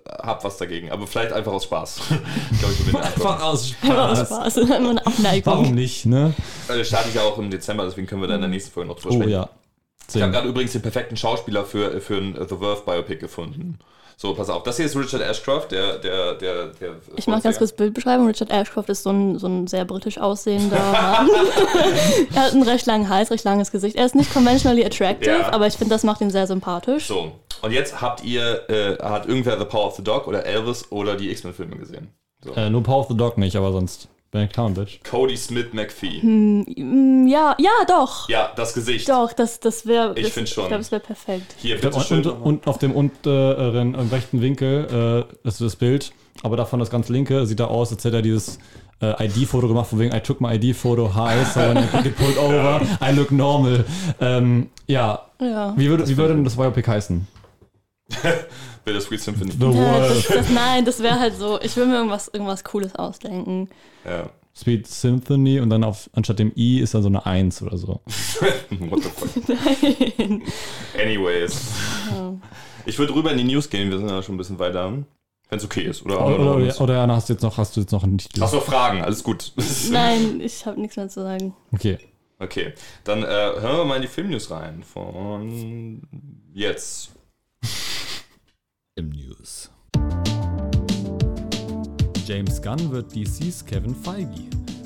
hab 0.08 0.42
was 0.44 0.56
dagegen. 0.56 0.90
Aber 0.90 1.06
vielleicht 1.06 1.32
einfach 1.32 1.52
aus 1.52 1.64
Spaß. 1.64 2.00
ich 2.50 2.58
glaube, 2.58 2.74
ich 2.74 2.94
angucken. 2.94 3.42
aus 3.42 3.74
Einfach 3.82 4.10
aus 4.10 4.18
Spaß. 4.26 4.58
Abneigung. 5.06 5.52
Warum 5.52 5.74
nicht, 5.74 6.06
ne? 6.06 6.34
Äh, 6.68 6.76
Der 6.76 6.84
startet 6.84 7.14
ja 7.14 7.22
auch 7.22 7.38
im 7.38 7.50
Dezember, 7.50 7.84
deswegen 7.84 8.06
können 8.06 8.20
wir 8.22 8.28
da 8.28 8.34
in 8.34 8.40
der 8.40 8.50
nächsten 8.50 8.72
Folge 8.72 8.88
noch 8.88 8.98
drüber 8.98 9.14
Oh 9.14 9.18
sprechen. 9.18 9.30
ja. 9.32 9.48
Ich 10.14 10.22
habe 10.22 10.32
gerade 10.32 10.48
übrigens 10.48 10.72
den 10.72 10.82
perfekten 10.82 11.16
Schauspieler 11.16 11.64
für, 11.64 12.00
für 12.00 12.16
ein 12.16 12.34
The 12.34 12.56
Verve 12.56 12.82
Biopic 12.84 13.16
gefunden. 13.20 13.78
So, 14.20 14.34
pass 14.34 14.50
auf, 14.50 14.64
das 14.64 14.76
hier 14.78 14.86
ist 14.86 14.96
Richard 14.96 15.22
Ashcroft, 15.22 15.70
der, 15.70 15.98
der, 15.98 16.34
der, 16.34 16.66
der 16.80 16.96
Ich 17.16 17.28
mache 17.28 17.42
ganz 17.42 17.56
kurz 17.58 17.70
Bildbeschreibung. 17.70 18.26
Richard 18.26 18.50
Ashcroft 18.50 18.88
ist 18.88 19.04
so 19.04 19.10
ein, 19.10 19.38
so 19.38 19.46
ein 19.46 19.68
sehr 19.68 19.84
britisch 19.84 20.18
aussehender 20.18 20.76
Mann. 20.76 21.30
er 22.34 22.42
hat 22.42 22.52
einen 22.52 22.64
recht 22.64 22.84
langen 22.86 23.08
Hals, 23.08 23.30
recht 23.30 23.44
langes 23.44 23.70
Gesicht. 23.70 23.94
Er 23.94 24.06
ist 24.06 24.16
nicht 24.16 24.32
conventionally 24.32 24.84
attractive, 24.84 25.30
Ja. 25.30 25.52
aber 25.52 25.68
ich 25.68 25.74
finde, 25.74 25.94
das 25.94 26.02
macht 26.02 26.20
ihn 26.20 26.30
sehr 26.30 26.48
sympathisch. 26.48 27.06
So, 27.06 27.30
und 27.62 27.70
jetzt 27.70 28.00
habt 28.00 28.24
ihr, 28.24 28.68
äh, 28.68 28.96
hat 29.00 29.26
irgendwer 29.28 29.56
The 29.56 29.66
Power 29.66 29.86
of 29.86 29.94
the 29.94 30.02
Dog 30.02 30.26
oder 30.26 30.44
Elvis 30.44 30.90
oder 30.90 31.14
die 31.14 31.30
X-Men-Filme 31.30 31.76
gesehen? 31.76 32.08
So. 32.42 32.54
Äh, 32.54 32.70
nur 32.70 32.82
Power 32.82 32.98
of 33.00 33.08
the 33.08 33.16
Dog 33.16 33.38
nicht, 33.38 33.54
aber 33.54 33.70
sonst 33.70 34.08
Benedict 34.30 34.54
Cumberbatch. 34.54 35.00
Cody 35.08 35.36
Smith 35.36 35.66
McPhee. 35.72 36.20
Mm, 36.22 37.26
Ja, 37.28 37.56
ja, 37.58 37.70
doch. 37.86 38.28
Ja, 38.28 38.52
das 38.56 38.74
Gesicht. 38.74 39.08
Doch, 39.08 39.32
das, 39.32 39.58
das 39.60 39.86
wäre. 39.86 40.18
Ich 40.18 40.32
find 40.32 40.48
schon. 40.48 40.64
Ich 40.64 40.68
glaube, 40.68 40.82
es 40.82 40.90
wäre 40.90 41.00
perfekt. 41.00 41.54
Hier, 41.58 41.80
bitte 41.80 41.98
schön. 42.00 42.24
und, 42.26 42.42
und 42.42 42.66
auf 42.66 42.78
dem 42.78 42.92
unteren 42.92 43.94
im 43.94 44.08
rechten 44.08 44.40
Winkel 44.42 45.26
äh, 45.44 45.48
ist 45.48 45.60
das 45.60 45.76
Bild, 45.76 46.12
aber 46.42 46.56
davon 46.56 46.78
das 46.80 46.90
ganz 46.90 47.08
linke 47.08 47.46
sieht 47.46 47.60
er 47.60 47.70
aus, 47.70 47.90
als 47.92 48.04
hätte 48.04 48.16
er 48.16 48.22
dieses 48.22 48.58
äh, 49.00 49.26
ID-Foto 49.26 49.66
gemacht, 49.68 49.88
von 49.88 49.98
wegen 49.98 50.14
I 50.14 50.20
took 50.20 50.40
my 50.40 50.54
ID-Photo, 50.56 51.14
hi, 51.14 51.44
so 51.54 51.60
when 51.60 51.78
I 51.78 52.02
get 52.02 52.16
pulled 52.16 52.36
over, 52.38 52.80
I 53.00 53.12
look 53.14 53.30
normal. 53.30 53.84
Ähm, 54.20 54.68
ja, 54.86 55.22
Ja. 55.40 55.72
wie 55.76 55.88
würde, 55.88 56.06
wie 56.08 56.16
würde 56.16 56.34
denn 56.34 56.44
das 56.44 56.56
Biopic 56.56 56.86
heißen? 56.90 57.26
Bitte 58.88 59.00
Sweet 59.02 59.20
Symphony. 59.20 59.52
The 59.52 59.66
Ja, 59.66 59.98
das, 59.98 60.26
das, 60.26 60.48
nein, 60.48 60.84
das 60.84 61.02
wäre 61.02 61.20
halt 61.20 61.36
so. 61.36 61.60
Ich 61.60 61.76
will 61.76 61.84
mir 61.84 61.96
irgendwas, 61.96 62.28
irgendwas 62.28 62.64
Cooles 62.64 62.94
ausdenken. 62.94 63.68
Ja. 64.06 64.30
Sweet 64.56 64.86
Symphony 64.86 65.60
und 65.60 65.68
dann 65.68 65.84
auf, 65.84 66.08
anstatt 66.14 66.38
dem 66.38 66.52
I 66.56 66.80
ist 66.80 66.94
dann 66.94 67.02
so 67.02 67.08
eine 67.08 67.24
1 67.26 67.60
oder 67.62 67.76
so. 67.76 68.00
What 68.70 69.02
the 69.02 69.10
fuck. 69.10 69.48
Nein. 70.18 70.42
Anyways. 70.98 71.70
Ich 72.86 72.98
würde 72.98 73.14
rüber 73.14 73.30
in 73.30 73.36
die 73.36 73.44
News 73.44 73.68
gehen, 73.68 73.90
wir 73.90 73.98
sind 73.98 74.08
ja 74.08 74.22
schon 74.22 74.36
ein 74.36 74.38
bisschen 74.38 74.58
weiter. 74.58 74.90
Wenn 75.50 75.58
es 75.58 75.64
okay 75.64 75.82
ist, 75.82 76.04
oder? 76.04 76.26
Oder, 76.26 76.56
oder, 76.56 76.80
oder 76.80 76.94
Jana, 76.94 77.14
hast 77.14 77.28
du 77.28 77.34
jetzt 77.34 77.42
noch, 77.42 77.58
hast 77.58 77.76
du 77.76 77.80
jetzt 77.80 77.92
noch 77.92 78.02
einen 78.02 78.16
Titel? 78.16 78.40
Hast 78.40 78.54
du 78.54 78.56
noch 78.56 78.64
Fragen? 78.64 79.02
Alles 79.02 79.22
gut. 79.22 79.52
Nein, 79.90 80.40
ich 80.40 80.64
habe 80.64 80.80
nichts 80.80 80.96
mehr 80.96 81.08
zu 81.10 81.22
sagen. 81.22 81.54
Okay. 81.72 81.98
Okay, 82.38 82.72
dann 83.04 83.22
äh, 83.22 83.26
hören 83.26 83.78
wir 83.78 83.84
mal 83.84 83.96
in 83.96 84.02
die 84.02 84.08
Filmnews 84.08 84.50
rein. 84.50 84.82
Von 84.82 86.00
jetzt. 86.54 87.10
Im 88.98 89.10
News. 89.10 89.70
James 92.26 92.60
Gunn 92.60 92.90
wird 92.90 93.14
DCs 93.14 93.64
Kevin 93.64 93.94
Feige. 93.94 94.26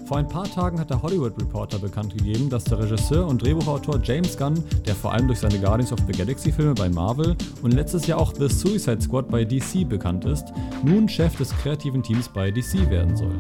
Vor 0.07 0.19
ein 0.19 0.29
paar 0.29 0.45
Tagen 0.45 0.79
hat 0.79 0.91
der 0.91 1.01
Hollywood 1.01 1.41
Reporter 1.41 1.79
bekannt 1.79 2.15
gegeben, 2.19 2.51
dass 2.51 2.65
der 2.65 2.79
Regisseur 2.79 3.27
und 3.27 3.41
Drehbuchautor 3.41 3.99
James 4.03 4.37
Gunn, 4.37 4.63
der 4.87 4.95
vor 4.95 5.15
allem 5.15 5.29
durch 5.29 5.39
seine 5.39 5.59
Guardians 5.59 5.95
of 5.95 6.01
the 6.07 6.13
Galaxy 6.13 6.53
Filme 6.53 6.75
bei 6.75 6.91
Marvel 6.91 7.35
und 7.63 7.73
letztes 7.73 8.07
Jahr 8.07 8.19
auch 8.19 8.35
The 8.35 8.49
Suicide 8.51 9.01
Squad 9.01 9.31
bei 9.31 9.47
DC 9.47 9.89
bekannt 9.89 10.27
ist, 10.27 10.53
nun 10.85 11.09
Chef 11.09 11.35
des 11.37 11.49
kreativen 11.63 12.03
Teams 12.03 12.29
bei 12.29 12.51
DC 12.51 12.91
werden 12.91 13.17
soll. 13.17 13.39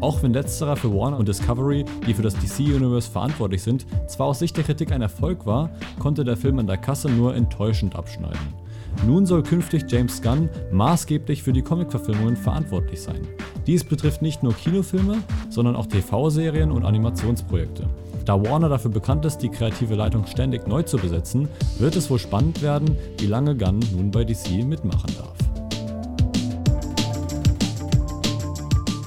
Auch 0.00 0.22
wenn 0.22 0.34
letzterer 0.34 0.76
für 0.76 0.94
Warner 0.94 1.18
und 1.18 1.26
Discovery, 1.26 1.84
die 2.06 2.14
für 2.14 2.22
das 2.22 2.34
DC 2.34 2.60
Universe 2.60 3.10
verantwortlich 3.10 3.64
sind, 3.64 3.86
zwar 4.06 4.28
aus 4.28 4.38
Sicht 4.38 4.56
der 4.56 4.62
Kritik 4.62 4.92
ein 4.92 5.02
Erfolg 5.02 5.46
war, 5.46 5.68
konnte 5.98 6.22
der 6.22 6.36
Film 6.36 6.60
an 6.60 6.68
der 6.68 6.78
Kasse 6.78 7.10
nur 7.10 7.34
enttäuschend 7.34 7.96
abschneiden. 7.96 8.61
Nun 9.04 9.26
soll 9.26 9.42
künftig 9.42 9.84
James 9.88 10.22
Gunn 10.22 10.48
maßgeblich 10.70 11.42
für 11.42 11.52
die 11.52 11.62
Comic-Verfilmungen 11.62 12.36
verantwortlich 12.36 13.02
sein. 13.02 13.26
Dies 13.66 13.82
betrifft 13.82 14.22
nicht 14.22 14.44
nur 14.44 14.54
Kinofilme, 14.54 15.18
sondern 15.50 15.74
auch 15.74 15.86
TV-Serien 15.86 16.70
und 16.70 16.84
Animationsprojekte. 16.84 17.88
Da 18.24 18.40
Warner 18.40 18.68
dafür 18.68 18.92
bekannt 18.92 19.24
ist, 19.24 19.38
die 19.38 19.48
kreative 19.48 19.96
Leitung 19.96 20.26
ständig 20.26 20.68
neu 20.68 20.84
zu 20.84 20.96
besetzen, 20.98 21.48
wird 21.78 21.96
es 21.96 22.08
wohl 22.10 22.20
spannend 22.20 22.62
werden, 22.62 22.96
wie 23.18 23.26
lange 23.26 23.56
Gunn 23.56 23.80
nun 23.92 24.12
bei 24.12 24.24
DC 24.24 24.64
mitmachen 24.64 25.10
darf. 25.16 25.36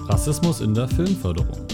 Rassismus 0.10 0.60
in 0.60 0.74
der 0.74 0.90
Filmförderung. 0.90 1.65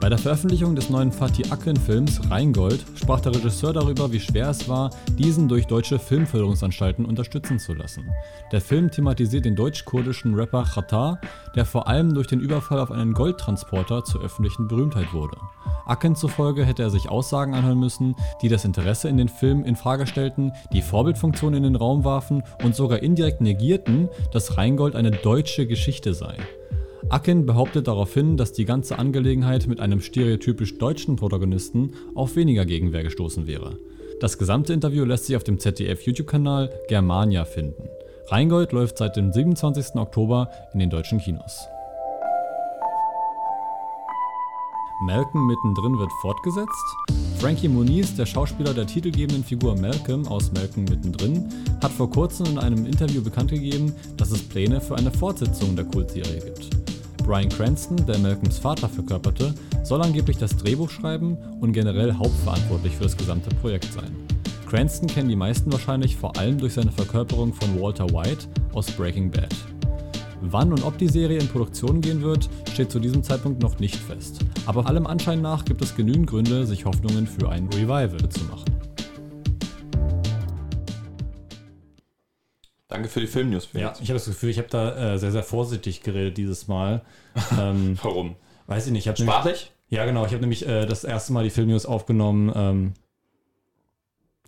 Bei 0.00 0.08
der 0.08 0.16
Veröffentlichung 0.16 0.74
des 0.74 0.88
neuen 0.88 1.12
Fatih 1.12 1.52
Akin-Films 1.52 2.30
Rheingold 2.30 2.82
sprach 2.94 3.20
der 3.20 3.34
Regisseur 3.34 3.74
darüber, 3.74 4.10
wie 4.10 4.18
schwer 4.18 4.48
es 4.48 4.66
war, 4.66 4.88
diesen 5.18 5.46
durch 5.46 5.66
deutsche 5.66 5.98
Filmförderungsanstalten 5.98 7.04
unterstützen 7.04 7.58
zu 7.58 7.74
lassen. 7.74 8.10
Der 8.50 8.62
Film 8.62 8.90
thematisiert 8.90 9.44
den 9.44 9.56
deutsch-kurdischen 9.56 10.34
Rapper 10.34 10.64
Khatar, 10.64 11.20
der 11.54 11.66
vor 11.66 11.86
allem 11.86 12.14
durch 12.14 12.28
den 12.28 12.40
Überfall 12.40 12.78
auf 12.78 12.90
einen 12.90 13.12
Goldtransporter 13.12 14.02
zur 14.02 14.22
öffentlichen 14.22 14.68
Berühmtheit 14.68 15.12
wurde. 15.12 15.36
Akin 15.84 16.16
zufolge 16.16 16.64
hätte 16.64 16.82
er 16.82 16.90
sich 16.90 17.10
Aussagen 17.10 17.54
anhören 17.54 17.78
müssen, 17.78 18.16
die 18.40 18.48
das 18.48 18.64
Interesse 18.64 19.10
in 19.10 19.18
den 19.18 19.28
Film 19.28 19.64
in 19.64 19.76
Frage 19.76 20.06
stellten, 20.06 20.52
die 20.72 20.80
Vorbildfunktion 20.80 21.52
in 21.52 21.62
den 21.62 21.76
Raum 21.76 22.04
warfen 22.04 22.42
und 22.64 22.74
sogar 22.74 23.02
indirekt 23.02 23.42
negierten, 23.42 24.08
dass 24.32 24.56
Rheingold 24.56 24.96
eine 24.96 25.10
deutsche 25.10 25.66
Geschichte 25.66 26.14
sei. 26.14 26.38
Akin 27.10 27.44
behauptet 27.44 27.88
daraufhin, 27.88 28.36
dass 28.36 28.52
die 28.52 28.64
ganze 28.64 28.96
Angelegenheit 28.96 29.66
mit 29.66 29.80
einem 29.80 30.00
stereotypisch 30.00 30.78
deutschen 30.78 31.16
Protagonisten 31.16 31.90
auf 32.14 32.36
weniger 32.36 32.64
Gegenwehr 32.64 33.02
gestoßen 33.02 33.48
wäre. 33.48 33.78
Das 34.20 34.38
gesamte 34.38 34.72
Interview 34.72 35.04
lässt 35.04 35.26
sich 35.26 35.34
auf 35.34 35.42
dem 35.42 35.58
ZDF-YouTube-Kanal 35.58 36.70
Germania 36.88 37.44
finden. 37.44 37.82
Rheingold 38.28 38.70
läuft 38.70 38.98
seit 38.98 39.16
dem 39.16 39.32
27. 39.32 39.96
Oktober 39.96 40.50
in 40.72 40.78
den 40.78 40.88
deutschen 40.88 41.18
Kinos. 41.18 41.66
Malcolm 45.02 45.48
mittendrin 45.48 45.98
wird 45.98 46.12
fortgesetzt. 46.20 46.96
Frankie 47.38 47.68
Muniz, 47.68 48.14
der 48.14 48.26
Schauspieler 48.26 48.72
der 48.72 48.86
titelgebenden 48.86 49.42
Figur 49.42 49.74
Malcolm 49.74 50.28
aus 50.28 50.52
Malcolm 50.52 50.84
mittendrin, 50.84 51.48
hat 51.82 51.90
vor 51.90 52.08
kurzem 52.08 52.46
in 52.46 52.58
einem 52.58 52.86
Interview 52.86 53.20
bekannt 53.20 53.50
gegeben, 53.50 53.94
dass 54.16 54.30
es 54.30 54.46
Pläne 54.46 54.80
für 54.80 54.94
eine 54.96 55.10
Fortsetzung 55.10 55.74
der 55.74 55.86
Kultserie 55.86 56.40
gibt. 56.40 56.79
Brian 57.30 57.48
Cranston, 57.48 57.96
der 58.06 58.18
Malcolms 58.18 58.58
Vater 58.58 58.88
verkörperte, 58.88 59.54
soll 59.84 60.02
angeblich 60.02 60.36
das 60.38 60.56
Drehbuch 60.56 60.90
schreiben 60.90 61.38
und 61.60 61.72
generell 61.72 62.12
hauptverantwortlich 62.12 62.96
für 62.96 63.04
das 63.04 63.16
gesamte 63.16 63.54
Projekt 63.54 63.92
sein. 63.92 64.10
Cranston 64.68 65.06
kennen 65.06 65.28
die 65.28 65.36
meisten 65.36 65.70
wahrscheinlich 65.70 66.16
vor 66.16 66.36
allem 66.36 66.58
durch 66.58 66.72
seine 66.74 66.90
Verkörperung 66.90 67.54
von 67.54 67.80
Walter 67.80 68.10
White 68.10 68.48
aus 68.72 68.90
Breaking 68.90 69.30
Bad. 69.30 69.54
Wann 70.40 70.72
und 70.72 70.82
ob 70.82 70.98
die 70.98 71.06
Serie 71.06 71.38
in 71.38 71.46
Produktion 71.46 72.00
gehen 72.00 72.20
wird, 72.20 72.50
steht 72.72 72.90
zu 72.90 72.98
diesem 72.98 73.22
Zeitpunkt 73.22 73.62
noch 73.62 73.78
nicht 73.78 73.94
fest. 73.94 74.40
Aber 74.66 74.86
allem 74.86 75.06
Anschein 75.06 75.40
nach 75.40 75.64
gibt 75.64 75.82
es 75.82 75.94
genügend 75.94 76.26
Gründe, 76.26 76.66
sich 76.66 76.84
Hoffnungen 76.84 77.28
für 77.28 77.48
ein 77.48 77.68
Revival 77.68 78.28
zu 78.28 78.44
machen. 78.46 78.79
Danke 82.90 83.08
für 83.08 83.20
die 83.20 83.28
Filmnews. 83.28 83.68
Ja, 83.72 83.92
ich 84.00 84.10
habe 84.10 84.14
das 84.14 84.26
Gefühl, 84.26 84.50
ich 84.50 84.58
habe 84.58 84.68
da 84.68 85.14
äh, 85.14 85.18
sehr, 85.18 85.30
sehr 85.30 85.44
vorsichtig 85.44 86.02
geredet 86.02 86.36
dieses 86.36 86.68
Mal. 86.68 87.02
ähm, 87.58 87.98
Warum? 88.02 88.36
weiß 88.66 88.86
ich 88.86 88.92
nicht. 88.92 89.06
Ich 89.06 89.18
Sprachlich? 89.18 89.72
ja, 89.88 90.04
genau. 90.04 90.26
Ich 90.26 90.32
habe 90.32 90.40
nämlich 90.40 90.66
äh, 90.66 90.86
das 90.86 91.04
erste 91.04 91.32
Mal 91.32 91.44
die 91.44 91.50
Filmnews 91.50 91.86
aufgenommen. 91.86 92.52
Ähm, 92.54 92.92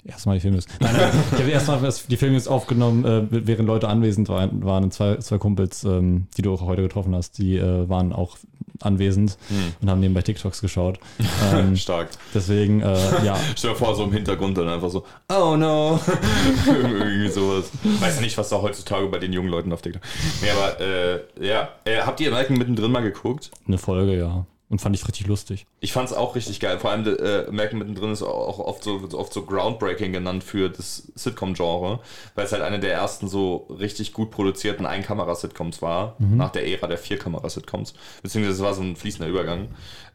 Erstmal 0.05 0.35
die 0.37 0.41
Filmnews. 0.41 0.67
Nein, 0.81 0.97
nein, 0.97 1.13
ich 1.33 1.39
habe 1.39 1.51
erstmal 1.51 1.93
die 2.09 2.17
Filmnews 2.17 2.49
aufgenommen, 2.49 3.05
äh, 3.05 3.47
während 3.47 3.69
Leute 3.69 3.89
anwesend 3.89 4.29
waren. 4.29 4.65
waren 4.65 4.91
zwei, 4.91 5.17
zwei 5.19 5.39
Kumpels, 5.39 5.85
ähm, 5.85 6.27
die 6.37 6.43
du 6.43 6.53
auch 6.53 6.63
heute 6.63 6.83
getroffen 6.83 7.15
hast, 7.15 7.39
die 7.39 7.57
äh, 7.57 7.89
waren 7.89 8.13
auch 8.13 8.37
anwesend 8.81 9.37
und 9.81 9.91
haben 9.91 10.01
nebenbei 10.01 10.23
TikToks 10.23 10.61
geschaut. 10.61 10.99
Ähm, 11.53 11.77
Stark. 11.77 12.09
deswegen, 12.35 12.81
äh, 12.81 13.25
ja. 13.25 13.37
Stell 13.57 13.71
dir 13.73 13.77
vor, 13.77 13.95
so 13.95 14.05
im 14.05 14.13
Hintergrund 14.13 14.57
dann 14.57 14.69
einfach 14.69 14.91
so, 14.91 15.05
oh 15.29 15.57
no. 15.57 16.01
Irgendwie 16.67 17.29
sowas. 17.29 17.71
Weiß 17.83 18.21
nicht, 18.21 18.39
was 18.39 18.49
da 18.49 18.63
heutzutage 18.63 19.07
bei 19.09 19.19
den 19.19 19.33
jungen 19.33 19.49
Leuten 19.49 19.73
auf 19.73 19.83
TikTok. 19.83 20.03
Nee, 20.41 20.51
aber 20.51 20.81
äh, 20.81 21.21
ja. 21.41 21.69
Äh, 21.85 22.03
habt 22.03 22.21
ihr 22.21 22.31
Malcolm 22.31 22.59
mittendrin 22.59 22.93
mal 22.93 23.03
geguckt? 23.03 23.51
Eine 23.67 23.79
Folge, 23.79 24.17
ja. 24.17 24.47
Und 24.73 24.81
fand 24.81 24.97
ich 24.97 25.07
richtig 25.07 25.27
lustig. 25.27 25.67
Ich 25.81 25.93
fand 25.93 26.09
es 26.09 26.15
auch 26.17 26.35
richtig 26.35 26.59
geil. 26.59 26.79
Vor 26.79 26.91
allem 26.91 27.07
äh, 27.07 27.43
Malcolm 27.51 27.81
mittendrin 27.81 28.11
ist 28.11 28.23
auch 28.23 28.59
oft 28.59 28.83
so, 28.83 29.07
oft 29.13 29.31
so 29.31 29.43
groundbreaking 29.45 30.15
genannt 30.15 30.43
für 30.43 30.71
das 30.71 31.13
Sitcom-Genre, 31.15 32.01
weil 32.37 32.47
es 32.47 32.53
halt 32.53 32.63
eine 32.63 32.81
der 32.81 32.95
ersten 32.95 33.29
so 33.29 33.67
richtig 33.79 34.15
gut 34.15 34.31
produzierten 34.31 34.87
Einkamera-Sitcoms 34.87 35.83
war, 35.83 36.17
nach 36.19 36.51
der 36.53 36.67
Ära 36.67 36.87
der 36.87 36.97
Vierkamera-Sitcoms. 36.97 37.93
Beziehungsweise 38.23 38.57
es 38.57 38.63
war 38.63 38.73
so 38.73 38.81
ein 38.81 38.97
fließender 38.97 39.29
Übergang. 39.29 39.69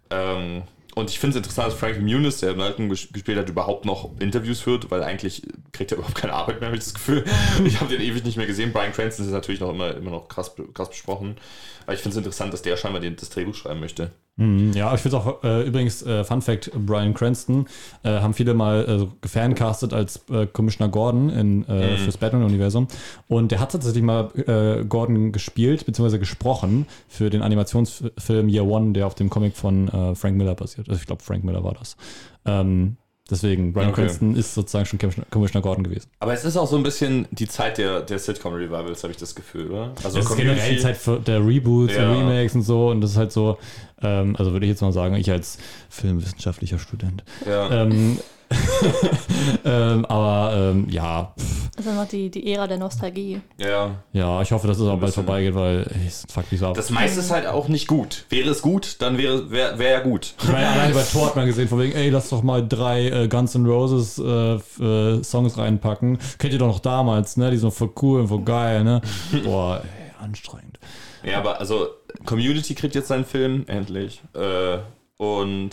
Ähm, 0.10 0.64
und 0.96 1.12
ich 1.12 1.20
finde 1.20 1.38
es 1.38 1.44
interessant, 1.44 1.68
dass 1.68 1.76
Frank 1.80 2.00
Muniz, 2.02 2.40
der 2.40 2.56
Malcolm 2.56 2.90
ges- 2.92 3.14
gespielt 3.14 3.38
hat, 3.38 3.48
überhaupt 3.50 3.86
noch 3.86 4.10
Interviews 4.20 4.62
führt, 4.62 4.90
weil 4.90 5.04
eigentlich 5.04 5.44
kriegt 5.72 5.92
er 5.92 5.98
überhaupt 6.00 6.16
keine 6.16 6.34
Arbeit 6.34 6.62
mehr, 6.62 6.70
habe 6.70 6.78
ich 6.80 6.84
das 6.84 6.96
Gefühl. 6.96 7.24
Ich 7.64 7.80
habe 7.80 7.96
den 7.96 8.02
ewig 8.02 8.24
nicht 8.24 8.38
mehr 8.38 8.48
gesehen. 8.48 8.74
Brian 8.74 8.92
Cranston 8.92 9.24
ist 9.28 9.32
natürlich 9.32 9.60
noch 9.62 9.70
immer, 9.70 9.96
immer 9.96 10.10
noch 10.10 10.28
krass, 10.28 10.56
krass 10.74 10.90
besprochen. 10.90 11.38
Aber 11.86 11.94
ich 11.94 12.00
finde 12.00 12.14
es 12.14 12.18
interessant, 12.18 12.52
dass 12.54 12.64
der 12.64 12.76
scheinbar 12.76 13.02
den, 13.02 13.16
das 13.16 13.30
Drehbuch 13.30 13.54
schreiben 13.54 13.80
möchte. 13.80 14.10
Mhm, 14.38 14.74
Ja, 14.74 14.94
ich 14.94 15.02
finde 15.02 15.18
es 15.18 15.24
auch 15.24 15.44
äh, 15.44 15.64
übrigens, 15.68 16.04
äh, 16.04 16.24
Fun 16.24 16.42
Fact: 16.42 16.72
Brian 16.86 17.14
Cranston 17.16 17.66
äh, 18.04 18.20
haben 18.20 18.34
viele 18.36 18.54
mal 18.54 18.86
äh, 18.88 19.08
gefancastet 19.22 19.94
als 19.94 20.24
äh, 20.30 20.46
Commissioner 20.46 20.90
Gordon 20.92 21.30
in, 21.30 21.68
äh, 21.68 21.98
fürs 21.98 22.18
Batman-Universum. 22.18 22.88
Und 23.28 23.52
der 23.52 23.60
hat 23.60 23.72
tatsächlich 23.72 24.04
mal 24.04 24.30
äh, 24.36 24.86
Gordon 24.86 25.32
gespielt, 25.32 25.86
beziehungsweise 25.88 26.20
gesprochen 26.20 26.86
für 27.08 27.32
den 27.32 27.42
Animationsfilm 27.42 28.48
Year 28.50 28.66
One, 28.66 28.94
der 28.94 29.08
auf 29.08 29.16
dem 29.16 29.30
Comic 29.32 29.58
von 29.58 29.88
äh, 29.88 30.14
Frank 30.16 30.38
Miller 30.38 30.54
basiert. 30.54 30.88
Also 30.88 31.00
ich 31.02 31.08
glaube, 31.08 31.24
Frank 31.24 31.44
Miller 31.44 31.64
war 31.64 31.74
das. 31.74 31.98
Ähm, 32.46 32.98
deswegen, 33.32 33.74
Brian 33.74 33.90
Okay. 33.90 34.02
Cranston 34.04 34.36
ist 34.36 34.54
sozusagen 34.54 34.86
schon 34.86 35.00
Commissioner, 35.30 35.62
Gordon 35.62 35.84
gewesen. 35.84 36.10
Aber 36.20 36.34
es 36.34 36.44
ist 36.46 36.58
auch 36.58 36.68
so 36.68 36.78
ein 36.78 36.84
bisschen 36.84 37.28
die 37.32 37.48
Zeit 37.48 37.78
der, 37.78 38.02
der 38.02 38.20
Sitcom-Revivals, 38.20 39.04
habe 39.04 39.12
ich 39.12 39.18
das 39.18 39.36
Gefühl, 39.36 39.70
oder? 39.72 39.92
Also 40.04 40.18
Das 40.20 40.30
ist 40.30 40.36
generell 40.38 40.76
die 40.76 40.82
Zeit 40.82 40.98
der 41.28 41.46
Reboots 41.46 41.94
Ja. 41.96 42.12
und 42.12 42.18
Remakes 42.28 42.56
und 42.56 42.64
so. 42.64 42.90
Und 42.90 43.02
das 43.02 43.12
ist 43.12 43.18
halt 43.18 43.32
so, 43.32 43.58
ähm, 44.02 44.36
also 44.38 44.52
würde 44.52 44.66
ich 44.66 44.70
jetzt 44.72 44.82
mal 44.82 44.92
sagen, 44.94 45.16
ich 45.16 45.30
als 45.32 45.58
filmwissenschaftlicher 45.90 46.80
Student. 46.80 47.24
Ja. 47.48 47.84
Ähm, 47.84 48.18
ähm, 49.66 50.06
aber 50.06 50.54
ähm, 50.56 50.88
ja, 50.90 51.34
Das 51.76 51.86
ist 51.86 51.92
einfach 51.92 52.08
die, 52.08 52.30
die 52.30 52.52
Ära 52.54 52.68
der 52.68 52.78
Nostalgie. 52.78 53.42
ja. 53.58 53.92
ja, 54.14 54.42
ich 54.42 54.52
hoffe, 54.52 54.68
dass 54.68 54.80
es 54.80 54.88
auch 54.88 55.00
bald 55.00 55.14
vorbeigeht, 55.14 55.54
weil 55.56 55.80
ey, 55.94 56.08
es 56.08 56.26
fuckt 56.30 56.52
mich 56.52 56.60
so 56.62 56.68
ab. 56.68 56.76
Das 56.76 56.90
meiste 56.90 57.20
ist 57.20 57.32
halt 57.32 57.48
auch 57.48 57.68
nicht 57.68 57.88
gut. 57.88 58.26
Wäre 58.30 58.50
es 58.50 58.62
gut, 58.62 59.02
dann 59.02 59.18
wäre 59.18 59.52
wär, 59.52 59.78
wär 59.80 59.92
ja 59.92 60.00
gut. 60.00 60.34
ich 60.42 60.48
meine, 60.50 60.68
allein 60.68 60.94
bei 60.94 61.04
Tor 61.04 61.28
hat 61.28 61.36
man 61.36 61.46
gesehen, 61.46 61.68
von 61.68 61.80
wegen, 61.80 61.94
ey, 61.94 62.10
lass 62.10 62.30
doch 62.30 62.44
mal 62.44 62.66
drei 62.68 63.08
äh, 63.10 63.28
Guns 63.28 63.56
N' 63.56 63.66
Roses 63.66 64.18
äh, 64.18 64.56
äh, 64.84 65.24
Songs 65.24 65.58
reinpacken. 65.58 66.18
Kennt 66.38 66.54
ihr 66.54 66.60
doch 66.60 66.68
noch 66.68 66.80
damals, 66.80 67.38
ne? 67.38 67.52
Die 67.52 67.58
sind 67.58 67.74
voll 67.74 67.92
cool 68.02 68.22
und 68.22 68.28
voll 68.30 68.44
geil, 68.44 68.84
ne? 68.84 69.02
Boah, 69.44 69.82
ey, 69.84 70.24
anstrengend. 70.24 70.80
Ja, 71.24 71.40
aber 71.40 71.60
also 71.60 71.88
Community 72.26 72.76
kriegt 72.76 72.96
jetzt 72.96 73.10
seinen 73.10 73.26
Film, 73.26 73.66
endlich. 73.68 74.22
Äh, 74.34 74.78
und 75.18 75.72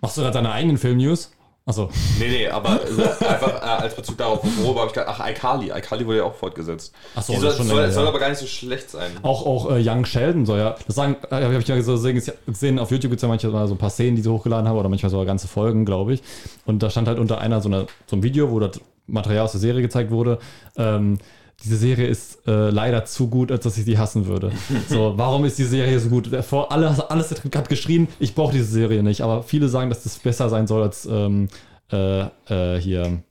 Machst 0.00 0.16
du 0.16 0.20
gerade 0.20 0.34
deine 0.34 0.52
eigenen 0.52 0.78
Film-News? 0.78 1.32
Achso. 1.68 1.90
nee, 2.18 2.28
nee, 2.28 2.48
aber 2.48 2.80
einfach 2.80 3.62
äh, 3.62 3.82
als 3.82 3.94
Bezug 3.94 4.16
darauf, 4.16 4.40
worüber 4.62 4.80
habe 4.80 4.88
ich 4.88 4.94
gedacht, 4.94 5.14
ach, 5.20 5.28
iCarly, 5.28 5.66
iCarly 5.66 6.06
wurde 6.06 6.18
ja 6.18 6.24
auch 6.24 6.34
fortgesetzt. 6.34 6.94
Ach 7.14 7.22
so, 7.22 7.34
Die 7.34 7.40
das 7.40 7.50
soll, 7.50 7.58
schon 7.58 7.66
soll, 7.66 7.80
länger, 7.80 7.92
soll 7.92 8.04
ja. 8.04 8.08
aber 8.08 8.18
gar 8.18 8.30
nicht 8.30 8.38
so 8.38 8.46
schlecht 8.46 8.88
sein. 8.88 9.10
Auch, 9.20 9.44
auch 9.44 9.70
äh, 9.72 9.86
Young 9.86 10.06
Sheldon 10.06 10.46
soll 10.46 10.60
ja, 10.60 10.76
das 10.86 10.96
sagen, 10.96 11.16
äh, 11.30 11.34
habe 11.34 11.58
ich 11.58 11.68
ja 11.68 11.76
gesehen, 11.76 12.22
gesehen, 12.46 12.78
auf 12.78 12.90
YouTube 12.90 13.10
gibt 13.10 13.16
es 13.16 13.22
ja 13.22 13.28
manchmal 13.28 13.68
so 13.68 13.74
ein 13.74 13.78
paar 13.78 13.90
Szenen, 13.90 14.16
die 14.16 14.22
sie 14.22 14.30
hochgeladen 14.30 14.66
haben, 14.66 14.78
oder 14.78 14.88
manchmal 14.88 15.10
sogar 15.10 15.26
ganze 15.26 15.46
Folgen, 15.46 15.84
glaube 15.84 16.14
ich. 16.14 16.22
Und 16.64 16.82
da 16.82 16.88
stand 16.88 17.06
halt 17.06 17.18
unter 17.18 17.38
einer 17.38 17.60
so, 17.60 17.68
einer, 17.68 17.84
so 18.06 18.16
ein 18.16 18.22
Video, 18.22 18.50
wo 18.50 18.60
das 18.60 18.80
Material 19.06 19.44
aus 19.44 19.52
der 19.52 19.60
Serie 19.60 19.82
gezeigt 19.82 20.10
wurde. 20.10 20.38
Ähm, 20.78 21.18
diese 21.64 21.76
Serie 21.76 22.06
ist 22.06 22.46
äh, 22.46 22.70
leider 22.70 23.04
zu 23.04 23.28
gut, 23.28 23.50
als 23.50 23.64
dass 23.64 23.76
ich 23.78 23.84
sie 23.84 23.98
hassen 23.98 24.26
würde. 24.26 24.52
So, 24.88 25.14
warum 25.16 25.44
ist 25.44 25.58
die 25.58 25.64
Serie 25.64 25.98
so 25.98 26.08
gut? 26.08 26.28
Vor 26.44 26.70
alles, 26.70 27.00
alles 27.00 27.30
hat 27.30 27.68
geschrien, 27.68 28.08
ich 28.20 28.34
brauche 28.34 28.52
diese 28.52 28.64
Serie 28.66 29.02
nicht. 29.02 29.22
Aber 29.22 29.42
viele 29.42 29.68
sagen, 29.68 29.90
dass 29.90 30.04
das 30.04 30.18
besser 30.18 30.48
sein 30.48 30.66
soll 30.66 30.82
als 30.82 31.06
ähm, 31.06 31.48
äh, 31.90 32.20
äh, 32.48 32.80
hier 32.80 33.22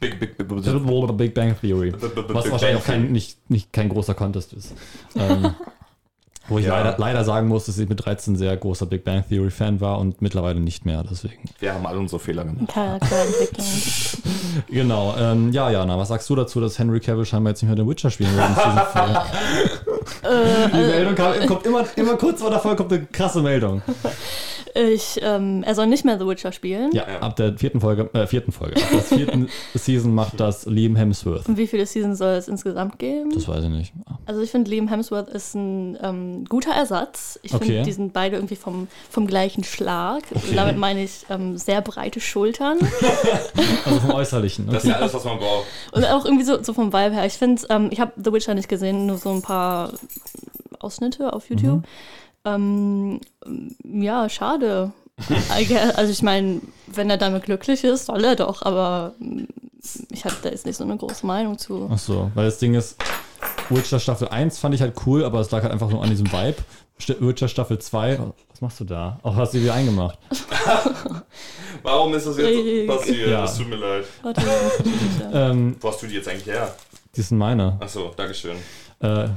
Big, 0.00 0.20
big, 0.20 0.36
big, 0.36 0.48
big, 0.48 1.16
Big 1.16 1.34
Bang 1.34 1.56
Theory. 1.58 1.92
Was 2.28 2.50
wahrscheinlich 2.50 2.82
auch 2.82 2.84
kein, 2.84 3.10
nicht, 3.10 3.38
nicht 3.48 3.72
kein 3.72 3.88
großer 3.88 4.14
Contest 4.14 4.52
ist. 4.52 4.74
Ähm, 5.16 5.54
wo 6.48 6.58
ich 6.58 6.66
Ja. 6.66 6.76
leider, 6.78 6.96
leider 6.98 7.24
sagen 7.24 7.48
muss, 7.48 7.66
dass 7.66 7.78
ich 7.78 7.88
mit 7.88 8.04
13 8.04 8.36
sehr 8.36 8.56
großer 8.56 8.86
Big 8.86 9.04
Bang 9.04 9.24
Theory 9.28 9.50
Fan 9.50 9.80
war 9.80 9.98
und 9.98 10.20
mittlerweile 10.22 10.60
nicht 10.60 10.84
mehr. 10.84 11.02
Deswegen. 11.08 11.38
Wir 11.58 11.74
haben 11.74 11.86
alle 11.86 11.98
unsere 11.98 12.20
Fehler 12.20 12.44
gemacht. 12.44 12.68
Charakterentwicklung. 12.72 13.66
Genau. 14.68 15.14
Ähm, 15.18 15.50
ja, 15.52 15.68
Jana, 15.68 15.98
was 15.98 16.08
sagst 16.08 16.30
du 16.30 16.36
dazu, 16.36 16.60
dass 16.60 16.78
Henry 16.78 17.00
Cavill 17.00 17.24
scheinbar 17.24 17.50
jetzt 17.50 17.62
nicht 17.62 17.68
mehr 17.68 17.76
den 17.76 17.88
Witcher 17.88 18.08
spielen 18.10 18.34
wird? 18.36 18.48
in 18.48 18.54
Season 18.54 18.80
4? 18.92 20.68
Die 20.72 20.76
Meldung 20.76 21.14
kam, 21.16 21.46
kommt 21.46 21.66
immer, 21.66 21.84
immer 21.96 22.16
kurz 22.16 22.40
vor 22.40 22.50
davor, 22.50 22.76
kommt 22.76 22.92
eine 22.92 23.04
krasse 23.06 23.42
Meldung. 23.42 23.82
Ich, 24.76 25.20
ähm, 25.22 25.62
er 25.62 25.76
soll 25.76 25.86
nicht 25.86 26.04
mehr 26.04 26.18
The 26.18 26.26
Witcher 26.26 26.50
spielen. 26.50 26.90
Ja, 26.92 27.04
ab 27.20 27.36
der 27.36 27.56
vierten 27.56 27.80
Folge, 27.80 28.10
äh, 28.12 28.26
vierten 28.26 28.50
Folge, 28.50 28.74
ab 28.82 28.88
der 28.92 29.02
vierten 29.02 29.48
Season 29.74 30.12
macht 30.12 30.40
das 30.40 30.66
Liam 30.66 30.96
Hemsworth. 30.96 31.48
Und 31.48 31.56
wie 31.58 31.68
viele 31.68 31.86
Seasons 31.86 32.18
soll 32.18 32.32
es 32.32 32.48
insgesamt 32.48 32.98
geben? 32.98 33.30
Das 33.32 33.46
weiß 33.46 33.62
ich 33.62 33.70
nicht. 33.70 33.92
Also 34.26 34.40
ich 34.40 34.50
finde, 34.50 34.70
Liam 34.72 34.88
Hemsworth 34.88 35.28
ist 35.28 35.54
ein 35.54 35.96
ähm, 36.02 36.44
guter 36.48 36.72
Ersatz. 36.72 37.38
Ich 37.44 37.54
Okay. 37.54 37.64
finde, 37.66 37.82
die 37.82 37.92
sind 37.92 38.12
beide 38.12 38.34
irgendwie 38.34 38.56
vom, 38.56 38.88
vom 39.10 39.28
gleichen 39.28 39.62
Schlag. 39.62 40.24
Damit 40.56 40.76
meine 40.76 41.04
ich 41.04 41.24
ähm, 41.30 41.56
sehr 41.56 41.80
breite 41.80 42.20
Schultern. 42.20 42.78
Also 43.84 44.00
vom 44.00 44.10
Äußerlichen. 44.12 44.66
Das 44.66 44.76
ist 44.76 44.84
Okay. 44.84 44.90
ja 44.90 44.96
alles, 44.96 45.14
was 45.14 45.24
man 45.24 45.38
braucht. 45.38 45.66
Und 45.92 46.04
auch 46.06 46.24
irgendwie 46.24 46.44
so, 46.44 46.62
so 46.62 46.72
vom 46.72 46.92
Vibe 46.92 47.14
her. 47.14 47.26
Ich 47.26 47.34
finde, 47.34 47.62
ähm, 47.68 47.88
ich 47.92 48.00
habe 48.00 48.12
The 48.16 48.32
Witcher 48.32 48.54
nicht 48.54 48.68
gesehen, 48.68 49.06
nur 49.06 49.18
so 49.18 49.30
ein 49.30 49.42
paar 49.42 49.92
Ausschnitte 50.80 51.32
auf 51.32 51.48
YouTube. 51.50 51.82
Ähm, 52.44 53.20
ja, 53.84 54.28
schade. 54.28 54.92
I 55.58 55.64
guess- 55.66 55.94
also 55.94 56.10
ich 56.12 56.22
meine, 56.22 56.60
wenn 56.86 57.08
er 57.10 57.16
damit 57.16 57.44
glücklich 57.44 57.84
ist, 57.84 58.06
soll 58.06 58.24
er 58.24 58.36
doch, 58.36 58.62
aber 58.62 59.14
mm, 59.18 59.44
ich 60.10 60.24
habe 60.24 60.34
da 60.42 60.48
jetzt 60.50 60.66
nicht 60.66 60.76
so 60.76 60.84
eine 60.84 60.96
große 60.96 61.24
Meinung 61.26 61.56
zu. 61.58 61.88
Ach 61.92 61.98
so, 61.98 62.30
weil 62.34 62.46
das 62.46 62.58
Ding 62.58 62.74
ist, 62.74 62.96
Witcher 63.70 64.00
Staffel 64.00 64.28
1 64.28 64.58
fand 64.58 64.74
ich 64.74 64.80
halt 64.80 64.94
cool, 65.06 65.24
aber 65.24 65.40
es 65.40 65.50
lag 65.50 65.62
halt 65.62 65.72
einfach 65.72 65.88
nur 65.90 66.02
an 66.02 66.10
diesem 66.10 66.30
Vibe. 66.30 66.56
Witcher 67.20 67.48
Staffel 67.48 67.78
2, 67.78 68.18
was 68.50 68.60
machst 68.60 68.80
du 68.80 68.84
da? 68.84 69.18
Auch 69.22 69.36
hast 69.36 69.54
du 69.54 69.60
wieder 69.60 69.74
eingemacht. 69.74 70.18
Warum 71.82 72.14
ist 72.14 72.26
das 72.26 72.36
jetzt 72.38 72.46
Rick. 72.46 72.86
passiert? 72.88 73.28
Ja. 73.28 73.44
Es 73.44 73.56
tut 73.56 73.68
mir 73.68 73.76
leid. 73.76 74.04
Warte, 74.22 74.40
das. 74.42 74.82
Ähm, 75.32 75.76
Wo 75.80 75.88
hast 75.88 76.02
du 76.02 76.06
die 76.06 76.14
jetzt 76.14 76.28
eigentlich 76.28 76.46
her? 76.46 76.74
die 77.16 77.22
sind 77.22 77.38
meine. 77.38 77.76
Achso, 77.80 78.12
Dankeschön. 78.16 78.56
Äh, 79.00 79.28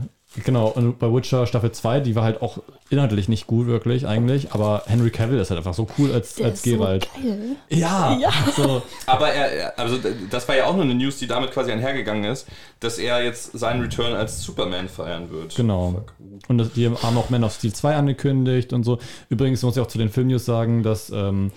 genau, 0.44 0.68
und 0.68 1.00
bei 1.00 1.08
Witcher 1.14 1.46
Staffel 1.48 1.72
2, 1.72 2.02
die 2.02 2.16
war 2.16 2.24
halt 2.24 2.42
auch 2.42 2.60
inhaltlich 2.90 3.28
nicht 3.28 3.48
gut, 3.48 3.68
wirklich, 3.68 4.08
eigentlich. 4.08 4.52
Aber 4.54 4.84
Henry 4.88 5.10
Cavill 5.10 5.40
ist 5.40 5.50
halt 5.50 5.58
einfach 5.58 5.74
so 5.74 5.88
cool 5.98 6.12
als, 6.14 6.36
Der 6.36 6.48
als 6.48 6.56
ist 6.56 6.66
so 6.66 6.78
Geralt. 6.78 7.08
geil. 7.16 7.56
ja, 7.70 8.18
Ja. 8.20 8.32
So, 8.56 8.82
Aber 9.06 9.30
er, 9.30 9.78
also 9.78 9.98
das 10.30 10.48
war 10.48 10.56
ja 10.56 10.66
auch 10.66 10.74
nur 10.76 10.84
eine 10.84 10.96
News, 10.96 11.18
die 11.18 11.28
damit 11.28 11.52
quasi 11.52 11.72
einhergegangen 11.72 12.24
ist, 12.26 12.48
dass 12.80 12.98
er 12.98 13.24
jetzt 13.24 13.58
seinen 13.58 13.82
Return 13.82 14.14
als 14.14 14.42
Superman 14.42 14.88
feiern 14.90 15.30
wird. 15.32 15.56
genau. 15.56 16.04
Und 16.48 16.58
das, 16.60 16.74
die 16.74 16.86
haben 16.88 17.18
auch 17.18 17.30
Man 17.30 17.44
of 17.44 17.54
Steel 17.54 17.74
2 17.74 17.96
angekündigt 17.96 18.72
und 18.74 18.84
so. 18.84 19.00
Übrigens 19.30 19.62
muss 19.64 19.76
ich 19.76 19.82
auch 19.82 19.88
zu 19.88 19.98
den 19.98 20.10
Filmnews 20.10 20.46
sagen, 20.46 20.84
dass, 20.84 21.10
ähm, 21.10 21.48
äh, 21.48 21.52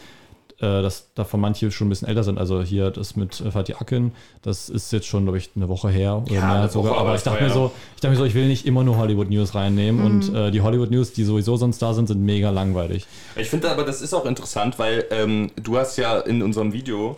dass 0.60 1.12
davon 1.14 1.40
manche 1.40 1.70
schon 1.70 1.86
ein 1.86 1.90
bisschen 1.90 2.08
älter 2.08 2.22
sind. 2.22 2.38
Also 2.38 2.62
hier 2.62 2.90
das 2.90 3.16
mit 3.16 3.40
äh, 3.40 3.50
Fatih 3.50 3.74
Akin, 3.74 4.12
das 4.42 4.68
ist 4.68 4.92
jetzt 4.92 5.06
schon, 5.06 5.24
glaube 5.24 5.38
ich, 5.38 5.50
eine 5.56 5.68
Woche 5.68 5.88
her 5.88 6.18
oder 6.18 6.32
Ja, 6.32 6.54
mehr 6.54 6.68
sogar. 6.68 6.92
Woche, 6.92 7.00
aber 7.00 7.14
ich 7.14 7.22
dachte 7.22 7.42
mir 7.42 7.50
so, 7.50 7.72
ich 7.94 8.00
dachte 8.00 8.12
mir 8.12 8.18
so, 8.18 8.24
ich 8.24 8.34
will 8.34 8.46
nicht 8.46 8.66
immer 8.66 8.84
nur 8.84 8.96
Hollywood 8.98 9.30
News 9.30 9.54
reinnehmen. 9.54 10.04
Und 10.04 10.34
äh, 10.34 10.50
die 10.50 10.60
Hollywood 10.60 10.90
News, 10.90 11.12
die 11.12 11.24
sowieso 11.24 11.56
sonst 11.56 11.80
da 11.80 11.94
sind, 11.94 12.08
sind 12.08 12.22
mega 12.22 12.50
langweilig. 12.50 13.06
Ich 13.36 13.48
finde 13.48 13.70
aber, 13.70 13.84
das 13.84 14.02
ist 14.02 14.12
auch 14.14 14.26
interessant, 14.26 14.78
weil 14.78 15.04
ähm, 15.10 15.50
du 15.56 15.76
hast 15.78 15.96
ja 15.96 16.18
in 16.18 16.42
unserem 16.42 16.72
Video 16.72 17.16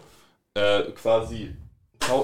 äh, 0.55 0.83
quasi 0.95 1.51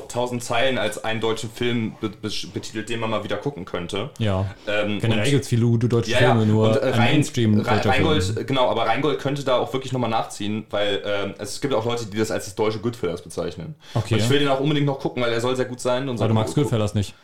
tausend 0.09 0.43
Zeilen 0.43 0.79
als 0.79 1.03
einen 1.05 1.20
deutschen 1.20 1.51
Film 1.51 1.95
be 2.01 2.09
be 2.11 2.31
betitelt, 2.53 2.89
den 2.89 3.01
man 3.01 3.11
mal 3.11 3.24
wieder 3.24 3.37
gucken 3.37 3.64
könnte. 3.64 4.11
Ja. 4.18 4.47
Ähm, 4.66 4.99
Generell 5.01 5.31
gibt 5.31 5.43
es 5.43 5.49
viele 5.49 5.66
gute 5.66 5.89
deutsche 5.89 6.11
Ja. 6.11 6.18
Filme, 6.18 6.47
nur 6.47 6.68
und 6.70 6.76
äh, 6.76 6.81
ein 6.81 6.93
Rein, 6.95 7.12
Mainstream 7.12 7.55
Rein, 7.55 7.64
deutscher 7.64 7.93
Film. 7.93 8.07
Rheingold, 8.09 8.47
genau, 8.47 8.68
aber 8.68 8.87
Rheingold 8.87 9.18
könnte 9.18 9.45
da 9.45 9.57
auch 9.59 9.72
wirklich 9.72 9.93
nochmal 9.93 10.11
nachziehen, 10.11 10.66
weil 10.70 11.03
ähm, 11.05 11.35
es 11.39 11.61
gibt 11.61 11.74
auch 11.74 11.85
Leute, 11.85 12.07
die 12.07 12.16
das 12.18 12.31
als 12.31 12.45
das 12.47 12.55
deutsche 12.55 12.79
Goodfellas 12.81 13.22
bezeichnen. 13.22 13.74
Okay. 13.95 14.14
Und 14.14 14.20
ich 14.20 14.31
will 14.31 14.39
den 14.41 14.49
auch 14.49 14.61
unbedingt 14.61 14.87
noch 14.87 14.99
gucken, 15.01 15.22
weil 15.22 15.33
er 15.33 15.41
soll 15.41 15.57
sehr 15.57 15.64
gut 15.66 15.81
sein. 15.81 16.09
Und 16.09 16.18
Aber 16.20 16.29
du 16.29 16.35
magst 16.35 16.55
Goodfellas 16.55 16.95
nicht. 16.95 17.14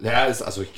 Ja, 0.00 0.24
ist, 0.26 0.42
also 0.42 0.62
ich, 0.62 0.68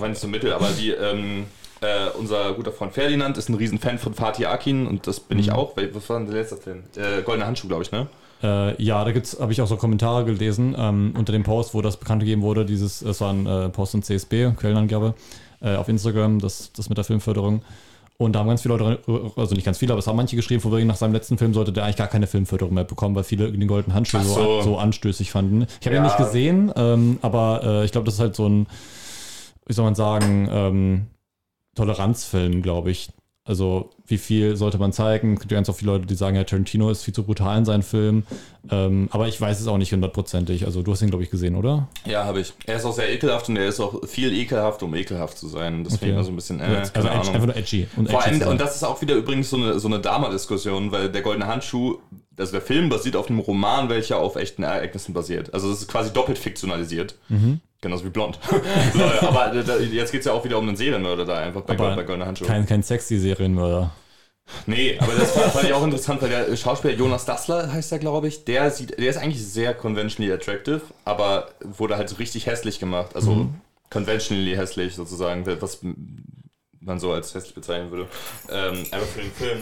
war 0.00 0.08
nicht 0.08 0.20
so 0.20 0.26
mittel, 0.26 0.52
aber 0.52 0.68
die, 0.76 0.90
ähm, 0.90 1.46
äh, 1.80 2.08
unser 2.18 2.54
guter 2.54 2.72
Freund 2.72 2.92
Ferdinand 2.92 3.38
ist 3.38 3.48
ein 3.48 3.54
Riesenfan 3.54 3.98
von 3.98 4.14
Fatih 4.14 4.46
Akin 4.46 4.86
und 4.88 5.06
das 5.06 5.20
bin 5.20 5.38
Mhm. 5.38 5.44
ich 5.44 5.52
auch. 5.52 5.74
Was 5.92 6.08
war 6.10 6.18
denn 6.18 6.26
der 6.28 6.40
letzte 6.40 6.56
Film? 6.56 6.82
Äh, 6.96 7.22
Goldene 7.22 7.46
Handschuh, 7.46 7.68
glaube 7.68 7.84
ich, 7.84 7.92
ne? 7.92 8.08
Äh, 8.42 8.80
ja, 8.82 9.04
da 9.04 9.10
gibt's, 9.12 9.38
habe 9.40 9.52
ich 9.52 9.60
auch 9.60 9.66
so 9.66 9.76
Kommentare 9.76 10.24
gelesen 10.24 10.74
ähm, 10.78 11.12
unter 11.16 11.32
dem 11.32 11.42
Post, 11.42 11.74
wo 11.74 11.82
das 11.82 11.96
bekannt 11.96 12.20
gegeben 12.20 12.42
wurde. 12.42 12.64
Dieses, 12.64 13.02
es 13.02 13.20
war 13.20 13.32
ein 13.32 13.46
äh, 13.46 13.68
Post 13.68 13.94
in 13.94 14.02
CSB, 14.02 14.52
Quellenangabe, 14.56 15.14
äh, 15.60 15.74
auf 15.74 15.88
Instagram, 15.88 16.38
das, 16.38 16.72
das 16.72 16.88
mit 16.88 16.98
der 16.98 17.04
Filmförderung. 17.04 17.62
Und 18.16 18.32
da 18.32 18.40
haben 18.40 18.48
ganz 18.48 18.62
viele 18.62 18.76
Leute, 18.76 19.00
also 19.36 19.54
nicht 19.54 19.64
ganz 19.64 19.78
viele, 19.78 19.92
aber 19.92 20.00
es 20.00 20.06
haben 20.08 20.16
manche 20.16 20.34
geschrieben, 20.34 20.60
von 20.60 20.72
wegen 20.76 20.88
nach 20.88 20.96
seinem 20.96 21.12
letzten 21.12 21.38
Film 21.38 21.54
sollte 21.54 21.72
der 21.72 21.84
eigentlich 21.84 21.96
gar 21.96 22.08
keine 22.08 22.26
Filmförderung 22.26 22.74
mehr 22.74 22.82
bekommen, 22.84 23.14
weil 23.14 23.22
viele 23.22 23.50
den 23.52 23.68
goldenen 23.68 23.94
Handschuh 23.94 24.18
so. 24.20 24.34
so. 24.34 24.62
So, 24.62 24.78
anstößig 24.78 25.30
fanden. 25.30 25.66
Ich 25.80 25.86
habe 25.86 25.94
ihn 25.96 26.02
Ja. 26.02 26.08
nicht 26.08 26.16
gesehen, 26.16 26.72
ähm, 26.74 27.18
aber 27.22 27.60
äh, 27.62 27.84
ich 27.84 27.92
glaube, 27.92 28.06
das 28.06 28.14
ist 28.14 28.20
halt 28.20 28.34
so 28.34 28.48
ein, 28.48 28.66
wie 29.66 29.72
soll 29.72 29.84
man 29.84 29.94
sagen, 29.94 30.48
ähm, 30.50 31.06
Toleranzfilm, 31.76 32.60
glaube 32.62 32.90
ich. 32.90 33.10
Also, 33.48 33.88
wie 34.06 34.18
viel 34.18 34.56
sollte 34.56 34.76
man 34.76 34.92
zeigen? 34.92 35.32
Es 35.34 35.40
gibt 35.40 35.50
ja 35.52 35.56
ganz 35.56 35.70
oft 35.70 35.78
viele 35.78 35.92
Leute, 35.92 36.04
die 36.06 36.14
sagen, 36.14 36.36
ja, 36.36 36.44
Tarantino 36.44 36.90
ist 36.90 37.02
viel 37.02 37.14
zu 37.14 37.22
brutal 37.22 37.56
in 37.58 37.64
seinen 37.64 37.82
Filmen. 37.82 38.26
Ähm, 38.70 39.08
aber 39.10 39.26
ich 39.26 39.40
weiß 39.40 39.58
es 39.58 39.66
auch 39.66 39.78
nicht 39.78 39.90
hundertprozentig. 39.90 40.66
Also, 40.66 40.82
du 40.82 40.92
hast 40.92 41.00
ihn, 41.00 41.08
glaube 41.08 41.24
ich, 41.24 41.30
gesehen, 41.30 41.56
oder? 41.56 41.88
Ja, 42.04 42.24
habe 42.24 42.40
ich. 42.40 42.52
Er 42.66 42.76
ist 42.76 42.84
auch 42.84 42.92
sehr 42.92 43.10
ekelhaft 43.10 43.48
und 43.48 43.56
er 43.56 43.66
ist 43.66 43.80
auch 43.80 44.06
viel 44.06 44.34
ekelhaft, 44.36 44.82
um 44.82 44.94
ekelhaft 44.94 45.38
zu 45.38 45.48
sein. 45.48 45.82
Das 45.82 45.96
finde 45.96 46.12
ich 46.12 46.18
Okay. 46.18 46.24
so 46.26 46.30
ein 46.32 46.36
bisschen, 46.36 46.60
äh, 46.60 46.64
also, 46.64 46.92
keine 46.92 47.06
edgy, 47.08 47.18
Ahnung. 47.20 47.34
einfach 47.34 47.46
nur 47.46 47.56
edgy. 47.56 47.86
Und 47.96 48.10
Vor 48.10 48.20
edgy 48.26 48.42
allem, 48.42 48.48
und 48.52 48.60
das 48.60 48.76
ist 48.76 48.84
auch 48.84 49.00
wieder 49.00 49.14
übrigens 49.14 49.48
so 49.48 49.56
eine, 49.56 49.78
so 49.80 49.88
eine 49.88 49.98
Dama-Diskussion, 49.98 50.92
weil 50.92 51.08
der 51.10 51.22
Goldene 51.22 51.46
Handschuh, 51.46 51.96
also 52.38 52.52
der 52.52 52.60
Film 52.60 52.88
basiert 52.88 53.16
auf 53.16 53.28
einem 53.28 53.38
Roman, 53.40 53.88
welcher 53.88 54.18
auf 54.18 54.36
echten 54.36 54.62
Ereignissen 54.62 55.12
basiert. 55.12 55.52
Also 55.54 55.70
es 55.72 55.82
ist 55.82 55.88
quasi 55.88 56.12
doppelt 56.12 56.38
fiktionalisiert. 56.38 57.14
Mhm. 57.28 57.60
Genauso 57.80 58.04
wie 58.04 58.10
blond. 58.10 58.38
so, 58.94 59.26
aber 59.26 59.54
jetzt 59.54 60.10
geht 60.12 60.20
es 60.20 60.26
ja 60.26 60.32
auch 60.32 60.44
wieder 60.44 60.58
um 60.58 60.66
einen 60.66 60.76
Serienmörder 60.76 61.24
da 61.24 61.38
einfach 61.38 61.62
bei, 61.62 61.74
Aber 61.74 61.94
bei 61.94 62.02
Goldener 62.02 62.26
Handschuh. 62.26 62.44
kein, 62.44 62.66
kein 62.66 62.82
sexy 62.82 63.18
Serienmörder. 63.18 63.92
Nee, 64.66 64.96
aber 64.98 65.12
das 65.12 65.32
fand, 65.32 65.64
ich 65.66 65.72
auch 65.74 65.84
interessant, 65.84 66.22
weil 66.22 66.30
der 66.30 66.56
Schauspieler 66.56 66.94
Jonas 66.94 67.24
Dassler 67.26 67.70
heißt 67.72 67.92
er, 67.92 67.98
glaube 67.98 68.28
ich, 68.28 68.44
der 68.44 68.70
sieht, 68.70 68.98
der 68.98 69.10
ist 69.10 69.18
eigentlich 69.18 69.44
sehr 69.46 69.74
conventionally 69.74 70.32
attractive, 70.32 70.80
aber 71.04 71.50
wurde 71.62 71.96
halt 71.98 72.08
so 72.08 72.16
richtig 72.16 72.46
hässlich 72.46 72.80
gemacht. 72.80 73.14
Also 73.14 73.30
Mhm. 73.32 73.54
conventionally 73.90 74.56
hässlich 74.56 74.94
sozusagen, 74.94 75.44
was 75.60 75.80
man 76.80 76.98
so 76.98 77.12
als 77.12 77.34
hässlich 77.34 77.54
bezeichnen 77.54 77.90
würde. 77.90 78.08
Ähm, 78.50 78.86
einfach 78.90 79.06
für 79.08 79.20
den 79.20 79.32
Film. 79.32 79.60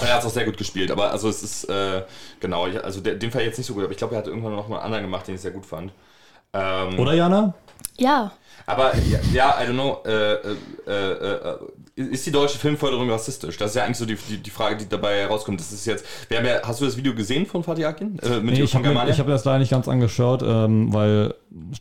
Er 0.00 0.14
hat 0.14 0.20
es 0.20 0.26
auch 0.26 0.30
sehr 0.30 0.44
gut 0.44 0.56
gespielt, 0.56 0.90
aber 0.90 1.10
also 1.10 1.28
es 1.28 1.42
ist, 1.42 1.64
äh, 1.64 2.02
genau, 2.40 2.66
ich, 2.66 2.82
also 2.82 3.00
der, 3.00 3.14
den 3.14 3.30
Fall 3.30 3.42
jetzt 3.42 3.56
nicht 3.58 3.66
so 3.66 3.74
gut, 3.74 3.84
aber 3.84 3.92
ich 3.92 3.98
glaube, 3.98 4.14
er 4.14 4.18
hat 4.18 4.26
irgendwann 4.26 4.54
noch 4.54 4.68
mal 4.68 4.76
einen 4.76 4.86
anderen 4.86 5.04
gemacht, 5.04 5.26
den 5.28 5.36
ich 5.36 5.40
sehr 5.40 5.52
gut 5.52 5.64
fand. 5.64 5.92
Ähm, 6.52 6.98
Oder, 6.98 7.14
Jana? 7.14 7.54
Ja, 7.96 8.32
aber 8.66 8.96
ja, 8.96 9.18
ja, 9.32 9.62
I 9.62 9.66
don't 9.66 9.72
know, 9.74 9.98
äh, 10.06 10.34
äh, 10.34 10.56
äh, 10.86 11.50
äh, 11.50 11.58
ist 11.96 12.26
die 12.26 12.32
deutsche 12.32 12.58
Filmförderung 12.58 13.10
rassistisch? 13.10 13.56
Das 13.56 13.70
ist 13.70 13.76
ja 13.76 13.84
eigentlich 13.84 13.98
so 13.98 14.06
die, 14.06 14.16
die, 14.16 14.38
die 14.38 14.50
Frage, 14.50 14.76
die 14.76 14.88
dabei 14.88 15.20
herauskommt. 15.20 15.60
Das 15.60 15.70
ist 15.70 15.84
jetzt, 15.86 16.04
wir 16.28 16.38
haben 16.38 16.46
ja, 16.46 16.60
hast 16.64 16.80
du 16.80 16.84
das 16.86 16.96
Video 16.96 17.14
gesehen 17.14 17.46
von 17.46 17.62
Fatih 17.62 17.84
Akin? 17.84 18.18
Äh, 18.20 18.40
mit 18.40 18.54
Nee, 18.54 18.62
ich 18.62 18.74
habe 18.74 19.10
ich 19.10 19.18
hab 19.20 19.26
das 19.26 19.44
leider 19.44 19.58
nicht 19.58 19.70
ganz 19.70 19.86
angeschaut, 19.86 20.42
ähm, 20.42 20.92
weil 20.92 21.34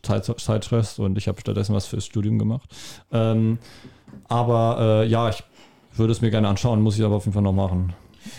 Zeit- 0.03 0.25
Zeitstress 0.39 0.99
und 0.99 1.17
ich 1.17 1.27
habe 1.27 1.39
stattdessen 1.39 1.73
was 1.73 1.87
fürs 1.87 2.05
Studium 2.05 2.37
gemacht. 2.37 2.69
Ähm, 3.11 3.57
aber 4.27 5.03
äh, 5.03 5.07
ja, 5.07 5.29
ich 5.29 5.43
würde 5.95 6.11
es 6.13 6.21
mir 6.21 6.31
gerne 6.31 6.47
anschauen, 6.47 6.81
muss 6.81 6.97
ich 6.97 7.03
aber 7.03 7.15
auf 7.15 7.25
jeden 7.25 7.33
Fall 7.33 7.43
noch 7.43 7.53
machen. 7.53 7.93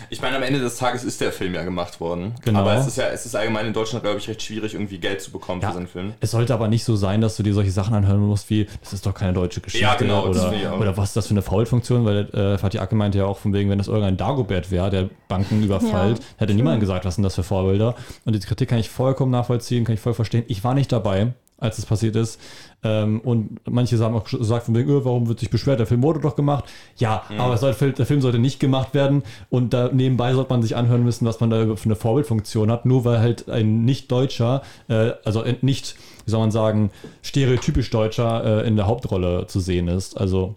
Ich 0.09 0.19
meine, 0.19 0.35
am 0.37 0.41
Ende 0.41 0.59
des 0.59 0.77
Tages 0.77 1.03
ist 1.03 1.21
der 1.21 1.31
Film 1.31 1.53
ja 1.53 1.63
gemacht 1.63 1.99
worden. 1.99 2.33
Genau. 2.43 2.61
Aber 2.61 2.73
es 2.73 2.87
ist 2.87 2.97
ja, 2.97 3.05
es 3.09 3.27
ist 3.27 3.35
allgemein 3.35 3.67
in 3.67 3.73
Deutschland, 3.73 4.03
glaube 4.03 4.17
ich, 4.17 4.27
recht 4.27 4.41
schwierig, 4.41 4.73
irgendwie 4.73 4.97
Geld 4.97 5.21
zu 5.21 5.31
bekommen 5.31 5.61
Ja. 5.61 5.67
für 5.69 5.73
seinen 5.75 5.87
Film. 5.87 6.13
Es 6.21 6.31
sollte 6.31 6.55
aber 6.55 6.67
nicht 6.67 6.83
so 6.83 6.95
sein, 6.95 7.21
dass 7.21 7.37
du 7.37 7.43
dir 7.43 7.53
solche 7.53 7.69
Sachen 7.69 7.93
anhören 7.93 8.19
musst 8.19 8.49
wie, 8.49 8.65
das 8.81 8.93
ist 8.93 9.05
doch 9.05 9.13
keine 9.13 9.33
deutsche 9.33 9.61
Geschichte 9.61 9.85
Ja, 9.85 9.93
genau, 9.93 10.25
oder, 10.27 10.51
oder 10.79 10.97
was 10.97 11.09
ist 11.09 11.17
das 11.17 11.27
für 11.27 11.31
eine 11.35 11.43
Faulfunktion, 11.43 12.03
weil 12.03 12.27
äh, 12.33 12.57
Fatih 12.57 12.79
Akin 12.79 12.97
meinte 12.97 13.19
ja 13.19 13.25
auch 13.25 13.37
von 13.37 13.53
wegen, 13.53 13.69
wenn 13.69 13.77
das 13.77 13.87
irgendein 13.87 14.17
Dagobert 14.17 14.71
wäre, 14.71 14.89
der 14.89 15.09
Banken 15.27 15.61
überfällt, 15.63 16.17
Ja, 16.17 16.25
hätte 16.37 16.55
niemand 16.55 16.79
gesagt, 16.79 17.05
was 17.05 17.13
sind 17.15 17.23
das 17.23 17.35
für 17.35 17.43
Vorbilder. 17.43 17.93
Und 18.25 18.33
die 18.33 18.39
Kritik 18.39 18.69
kann 18.69 18.79
ich 18.79 18.89
vollkommen 18.89 19.31
nachvollziehen, 19.31 19.83
kann 19.85 19.93
ich 19.93 20.01
voll 20.01 20.15
verstehen. 20.15 20.45
Ich 20.47 20.63
war 20.63 20.73
nicht 20.73 20.91
dabei, 20.91 21.33
als 21.57 21.77
es 21.77 21.85
passiert 21.85 22.15
ist. 22.15 22.39
Ähm, 22.83 23.21
und 23.21 23.59
manche 23.69 23.97
haben 23.99 24.15
auch 24.15 24.25
gesagt 24.25 24.65
von 24.65 24.75
wegen, 24.75 24.89
öh, 24.89 25.01
warum 25.03 25.27
wird 25.27 25.39
sich 25.39 25.49
beschwert, 25.49 25.79
der 25.79 25.87
Film 25.87 26.03
wurde 26.03 26.19
doch 26.19 26.35
gemacht. 26.35 26.65
Ja, 26.97 27.23
Mhm. 27.29 27.39
aber 27.39 27.53
es 27.53 27.61
soll, 27.61 27.73
der 27.73 28.05
Film 28.05 28.21
sollte 28.21 28.39
nicht 28.39 28.59
gemacht 28.59 28.93
werden 28.93 29.23
und 29.49 29.73
da 29.73 29.89
nebenbei 29.91 30.33
sollte 30.33 30.51
man 30.51 30.61
sich 30.61 30.75
anhören 30.75 31.03
müssen, 31.03 31.25
was 31.25 31.39
man 31.39 31.49
da 31.49 31.75
für 31.75 31.85
eine 31.85 31.95
Vorbildfunktion 31.95 32.69
hat, 32.71 32.85
nur 32.85 33.05
weil 33.05 33.19
halt 33.19 33.49
ein 33.49 33.85
Nicht-Deutscher, 33.85 34.61
äh, 34.89 35.11
also 35.23 35.43
nicht, 35.61 35.95
wie 36.25 36.31
soll 36.31 36.41
man 36.41 36.51
sagen, 36.51 36.91
stereotypisch 37.21 37.89
Deutscher 37.89 38.63
äh, 38.63 38.67
in 38.67 38.75
der 38.75 38.87
Hauptrolle 38.87 39.47
zu 39.47 39.59
sehen 39.59 39.87
ist. 39.87 40.17
Also 40.17 40.55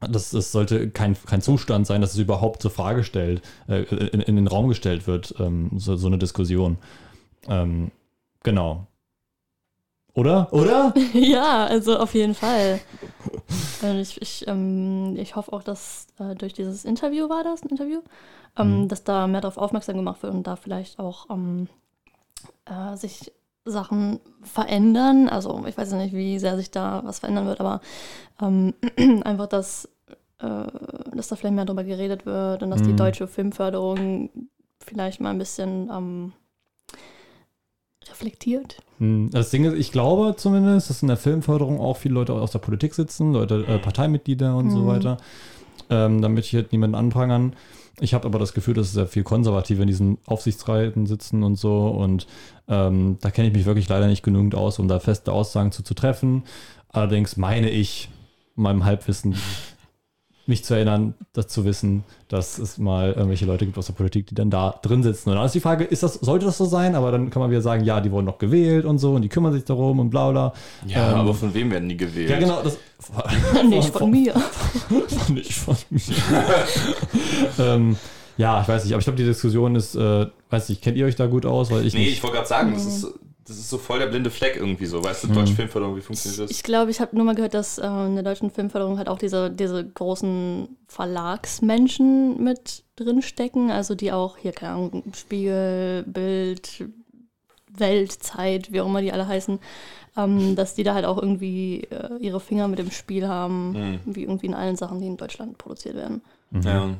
das, 0.00 0.30
das 0.30 0.52
sollte 0.52 0.90
kein, 0.90 1.16
kein 1.26 1.42
Zustand 1.42 1.86
sein, 1.88 2.00
dass 2.00 2.12
es 2.12 2.18
überhaupt 2.20 2.62
zur 2.62 2.70
Frage 2.70 3.02
stellt, 3.02 3.42
äh, 3.66 3.82
in, 3.82 4.20
in 4.20 4.36
den 4.36 4.46
Raum 4.46 4.68
gestellt 4.68 5.08
wird, 5.08 5.34
ähm, 5.40 5.70
so, 5.76 5.96
so 5.96 6.06
eine 6.06 6.18
Diskussion. 6.18 6.78
Ähm, 7.48 7.90
genau. 8.44 8.86
Oder? 10.14 10.52
Oder? 10.52 10.94
ja, 11.12 11.66
also 11.66 11.98
auf 11.98 12.14
jeden 12.14 12.34
Fall. 12.34 12.80
Ich, 14.00 14.20
ich, 14.20 14.46
ähm, 14.48 15.14
ich 15.16 15.36
hoffe 15.36 15.52
auch, 15.52 15.62
dass 15.62 16.08
äh, 16.18 16.34
durch 16.34 16.52
dieses 16.52 16.84
Interview 16.84 17.28
war 17.28 17.44
das, 17.44 17.62
ein 17.62 17.68
Interview, 17.68 18.00
ähm, 18.56 18.88
dass 18.88 19.04
da 19.04 19.26
mehr 19.28 19.40
darauf 19.40 19.56
aufmerksam 19.58 19.96
gemacht 19.96 20.22
wird 20.22 20.34
und 20.34 20.46
da 20.46 20.56
vielleicht 20.56 20.98
auch 20.98 21.30
ähm, 21.30 21.68
äh, 22.64 22.96
sich 22.96 23.32
Sachen 23.64 24.18
verändern. 24.42 25.28
Also 25.28 25.64
ich 25.66 25.76
weiß 25.78 25.92
ja 25.92 25.98
nicht, 25.98 26.14
wie 26.14 26.38
sehr 26.38 26.56
sich 26.56 26.70
da 26.70 27.02
was 27.04 27.20
verändern 27.20 27.46
wird, 27.46 27.60
aber 27.60 27.80
ähm, 28.42 28.74
einfach, 29.24 29.46
dass, 29.46 29.88
äh, 30.40 30.64
dass 31.14 31.28
da 31.28 31.36
vielleicht 31.36 31.54
mehr 31.54 31.64
darüber 31.64 31.84
geredet 31.84 32.26
wird 32.26 32.62
und 32.64 32.70
dass 32.70 32.82
die 32.82 32.92
Mhm. 32.92 32.96
deutsche 32.96 33.28
Filmförderung 33.28 34.30
vielleicht 34.80 35.20
mal 35.20 35.30
ein 35.30 35.38
bisschen 35.38 35.88
ähm, 35.92 36.32
reflektiert. 38.10 38.76
Hm, 38.98 39.30
Das 39.30 39.50
Ding 39.50 39.64
ist, 39.64 39.74
ich 39.74 39.92
glaube 39.92 40.34
zumindest, 40.36 40.90
dass 40.90 41.02
in 41.02 41.08
der 41.08 41.16
Filmförderung 41.16 41.80
auch 41.80 41.96
viele 41.96 42.14
Leute 42.14 42.32
aus 42.32 42.50
der 42.52 42.58
Politik 42.58 42.94
sitzen, 42.94 43.32
Leute, 43.32 43.64
äh, 43.68 43.78
Parteimitglieder 43.78 44.56
und 44.56 44.70
so 44.70 44.82
Mhm. 44.82 44.86
weiter. 44.86 45.16
Ähm, 45.90 46.20
damit 46.20 46.44
ich 46.44 46.54
halt 46.54 46.72
niemanden 46.72 46.96
anprangern. 46.96 47.54
Ich 48.00 48.12
habe 48.12 48.26
aber 48.26 48.38
das 48.38 48.52
Gefühl, 48.52 48.74
dass 48.74 48.92
sehr 48.92 49.06
viel 49.06 49.22
Konservative 49.22 49.80
in 49.80 49.88
diesen 49.88 50.18
Aufsichtsräten 50.26 51.06
sitzen 51.06 51.42
und 51.42 51.56
so. 51.56 51.86
Und 51.88 52.26
ähm, 52.68 53.16
da 53.22 53.30
kenne 53.30 53.48
ich 53.48 53.54
mich 53.54 53.64
wirklich 53.64 53.88
leider 53.88 54.06
nicht 54.06 54.22
genügend 54.22 54.54
aus, 54.54 54.78
um 54.78 54.86
da 54.86 55.00
feste 55.00 55.32
Aussagen 55.32 55.72
zu, 55.72 55.82
zu 55.82 55.94
treffen. 55.94 56.42
Allerdings 56.90 57.36
meine 57.38 57.70
ich, 57.70 58.10
in 58.56 58.64
meinem 58.64 58.84
Halbwissen, 58.84 59.34
mich 60.48 60.64
zu 60.64 60.74
erinnern, 60.74 61.14
das 61.34 61.48
zu 61.48 61.64
wissen, 61.64 62.04
dass 62.28 62.58
es 62.58 62.78
mal 62.78 63.12
irgendwelche 63.12 63.44
Leute 63.46 63.66
gibt 63.66 63.76
aus 63.78 63.86
der 63.86 63.92
Politik, 63.92 64.26
die 64.26 64.34
dann 64.34 64.50
da 64.50 64.78
drin 64.82 65.02
sitzen. 65.02 65.28
Und 65.30 65.36
dann 65.36 65.44
ist 65.46 65.54
die 65.54 65.60
Frage, 65.60 65.84
ist 65.84 66.02
das, 66.02 66.14
sollte 66.14 66.46
das 66.46 66.56
so 66.58 66.64
sein? 66.64 66.94
Aber 66.94 67.12
dann 67.12 67.30
kann 67.30 67.40
man 67.40 67.50
wieder 67.50 67.60
sagen, 67.60 67.84
ja, 67.84 68.00
die 68.00 68.10
wurden 68.10 68.26
noch 68.26 68.38
gewählt 68.38 68.84
und 68.84 68.98
so 68.98 69.14
und 69.14 69.22
die 69.22 69.28
kümmern 69.28 69.52
sich 69.52 69.64
darum 69.64 69.98
und 70.00 70.10
bla 70.10 70.30
bla. 70.30 70.52
Ja, 70.86 71.12
Ähm, 71.12 71.18
aber 71.18 71.34
von 71.34 71.52
wem 71.54 71.70
werden 71.70 71.88
die 71.88 71.96
gewählt? 71.96 72.30
Ja, 72.30 72.38
genau. 72.38 72.62
Das, 72.62 72.78
Nicht 73.68 73.90
von 73.90 74.10
mir. 74.10 74.34
nicht 75.32 75.52
von 75.52 75.76
mir. 75.90 76.00
ähm, 77.58 77.96
ja, 78.36 78.62
ich 78.62 78.68
weiß 78.68 78.84
nicht, 78.84 78.92
aber 78.92 79.00
ich 79.00 79.04
glaube, 79.04 79.16
die 79.18 79.24
Diskussion 79.24 79.74
ist, 79.74 79.94
äh, 79.96 80.26
weiß 80.50 80.68
nicht, 80.68 80.82
kennt 80.82 80.96
ihr 80.96 81.06
euch 81.06 81.16
da 81.16 81.26
gut 81.26 81.44
aus? 81.44 81.70
Weil 81.70 81.84
ich 81.86 81.94
Nee, 81.94 82.00
nicht. 82.00 82.12
ich 82.14 82.22
wollte 82.22 82.36
gerade 82.36 82.48
sagen, 82.48 82.72
das 82.72 82.86
ist, 82.86 83.06
das 83.48 83.56
ist 83.58 83.70
so 83.70 83.78
voll 83.78 83.98
der 83.98 84.06
blinde 84.06 84.30
Fleck 84.30 84.56
irgendwie 84.56 84.86
so. 84.86 85.02
Weißt 85.02 85.24
du, 85.24 85.28
deutsche 85.28 85.54
Filmförderung, 85.54 85.96
wie 85.96 86.00
funktioniert 86.00 86.40
das? 86.42 86.50
Ich 86.50 86.62
glaube, 86.62 86.90
ich 86.90 87.00
habe 87.00 87.16
nur 87.16 87.24
mal 87.24 87.34
gehört, 87.34 87.54
dass 87.54 87.78
äh, 87.78 87.86
in 87.86 88.14
der 88.14 88.22
deutschen 88.24 88.50
Filmförderung 88.50 88.98
halt 88.98 89.08
auch 89.08 89.18
diese, 89.18 89.50
diese 89.50 89.84
großen 89.86 90.76
Verlagsmenschen 90.86 92.42
mit 92.42 92.84
drin 92.96 93.22
stecken. 93.22 93.70
Also 93.70 93.94
die 93.94 94.12
auch 94.12 94.36
hier, 94.36 94.52
keine 94.52 94.72
Ahnung, 94.74 95.02
Spiegel, 95.14 96.04
Bild, 96.06 96.84
Weltzeit, 97.76 98.72
wie 98.72 98.80
auch 98.80 98.86
immer 98.86 99.00
die 99.02 99.12
alle 99.12 99.26
heißen, 99.26 99.58
ähm, 100.16 100.56
dass 100.56 100.74
die 100.74 100.82
da 100.84 100.94
halt 100.94 101.04
auch 101.04 101.18
irgendwie 101.18 101.82
äh, 101.90 102.16
ihre 102.20 102.40
Finger 102.40 102.68
mit 102.68 102.78
dem 102.78 102.90
Spiel 102.90 103.26
haben, 103.28 103.72
Mhm. 103.72 104.00
wie 104.06 104.22
irgendwie 104.22 104.46
in 104.46 104.54
allen 104.54 104.76
Sachen, 104.76 105.00
die 105.00 105.06
in 105.06 105.16
Deutschland 105.16 105.58
produziert 105.58 105.96
werden. 105.96 106.22
Ja. 106.52 106.94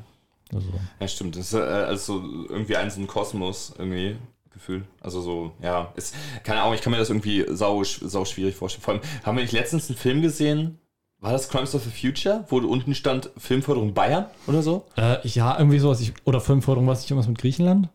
Also, 0.53 0.69
Ja, 1.01 1.09
stimmt. 1.09 1.37
Das 1.37 1.47
ist 1.49 1.55
äh, 1.55 1.59
also 1.61 2.23
irgendwie 2.49 2.77
ein 2.77 2.91
so 2.91 3.01
ein 3.01 3.07
Kosmos 3.07 3.75
irgendwie 3.79 4.17
gefühlt. 4.59 4.85
Also 5.01 5.21
so, 5.21 5.53
ja, 5.63 5.93
ist 5.97 6.15
keine 6.45 6.61
Ahnung, 6.63 6.75
ich 6.75 6.83
kann 6.83 6.91
mir 6.93 6.99
das 6.99 7.11
irgendwie 7.11 7.45
sau, 7.49 7.83
sau 7.85 8.25
schwierig 8.25 8.55
vorstellen. 8.57 8.83
Vor 8.83 8.95
allem 8.95 9.03
haben 9.25 9.37
wir 9.37 9.43
nicht 9.43 9.53
letztens 9.53 9.89
einen 9.89 9.99
Film 9.99 10.23
gesehen? 10.23 10.79
War 11.21 11.33
das 11.33 11.49
Crimes 11.49 11.75
of 11.75 11.83
the 11.83 11.91
Future, 11.91 12.45
wo 12.49 12.59
unten 12.59 12.95
stand 12.95 13.31
Filmförderung 13.37 13.93
Bayern 13.95 14.27
oder 14.47 14.63
so? 14.63 14.85
äh, 14.97 15.17
ja, 15.27 15.59
irgendwie 15.59 15.79
sowas. 15.81 16.01
Ich, 16.01 16.13
oder 16.25 16.41
Filmförderung, 16.41 16.87
was 16.87 17.01
nicht 17.01 17.11
irgendwas 17.11 17.29
mit 17.29 17.39
Griechenland? 17.39 17.89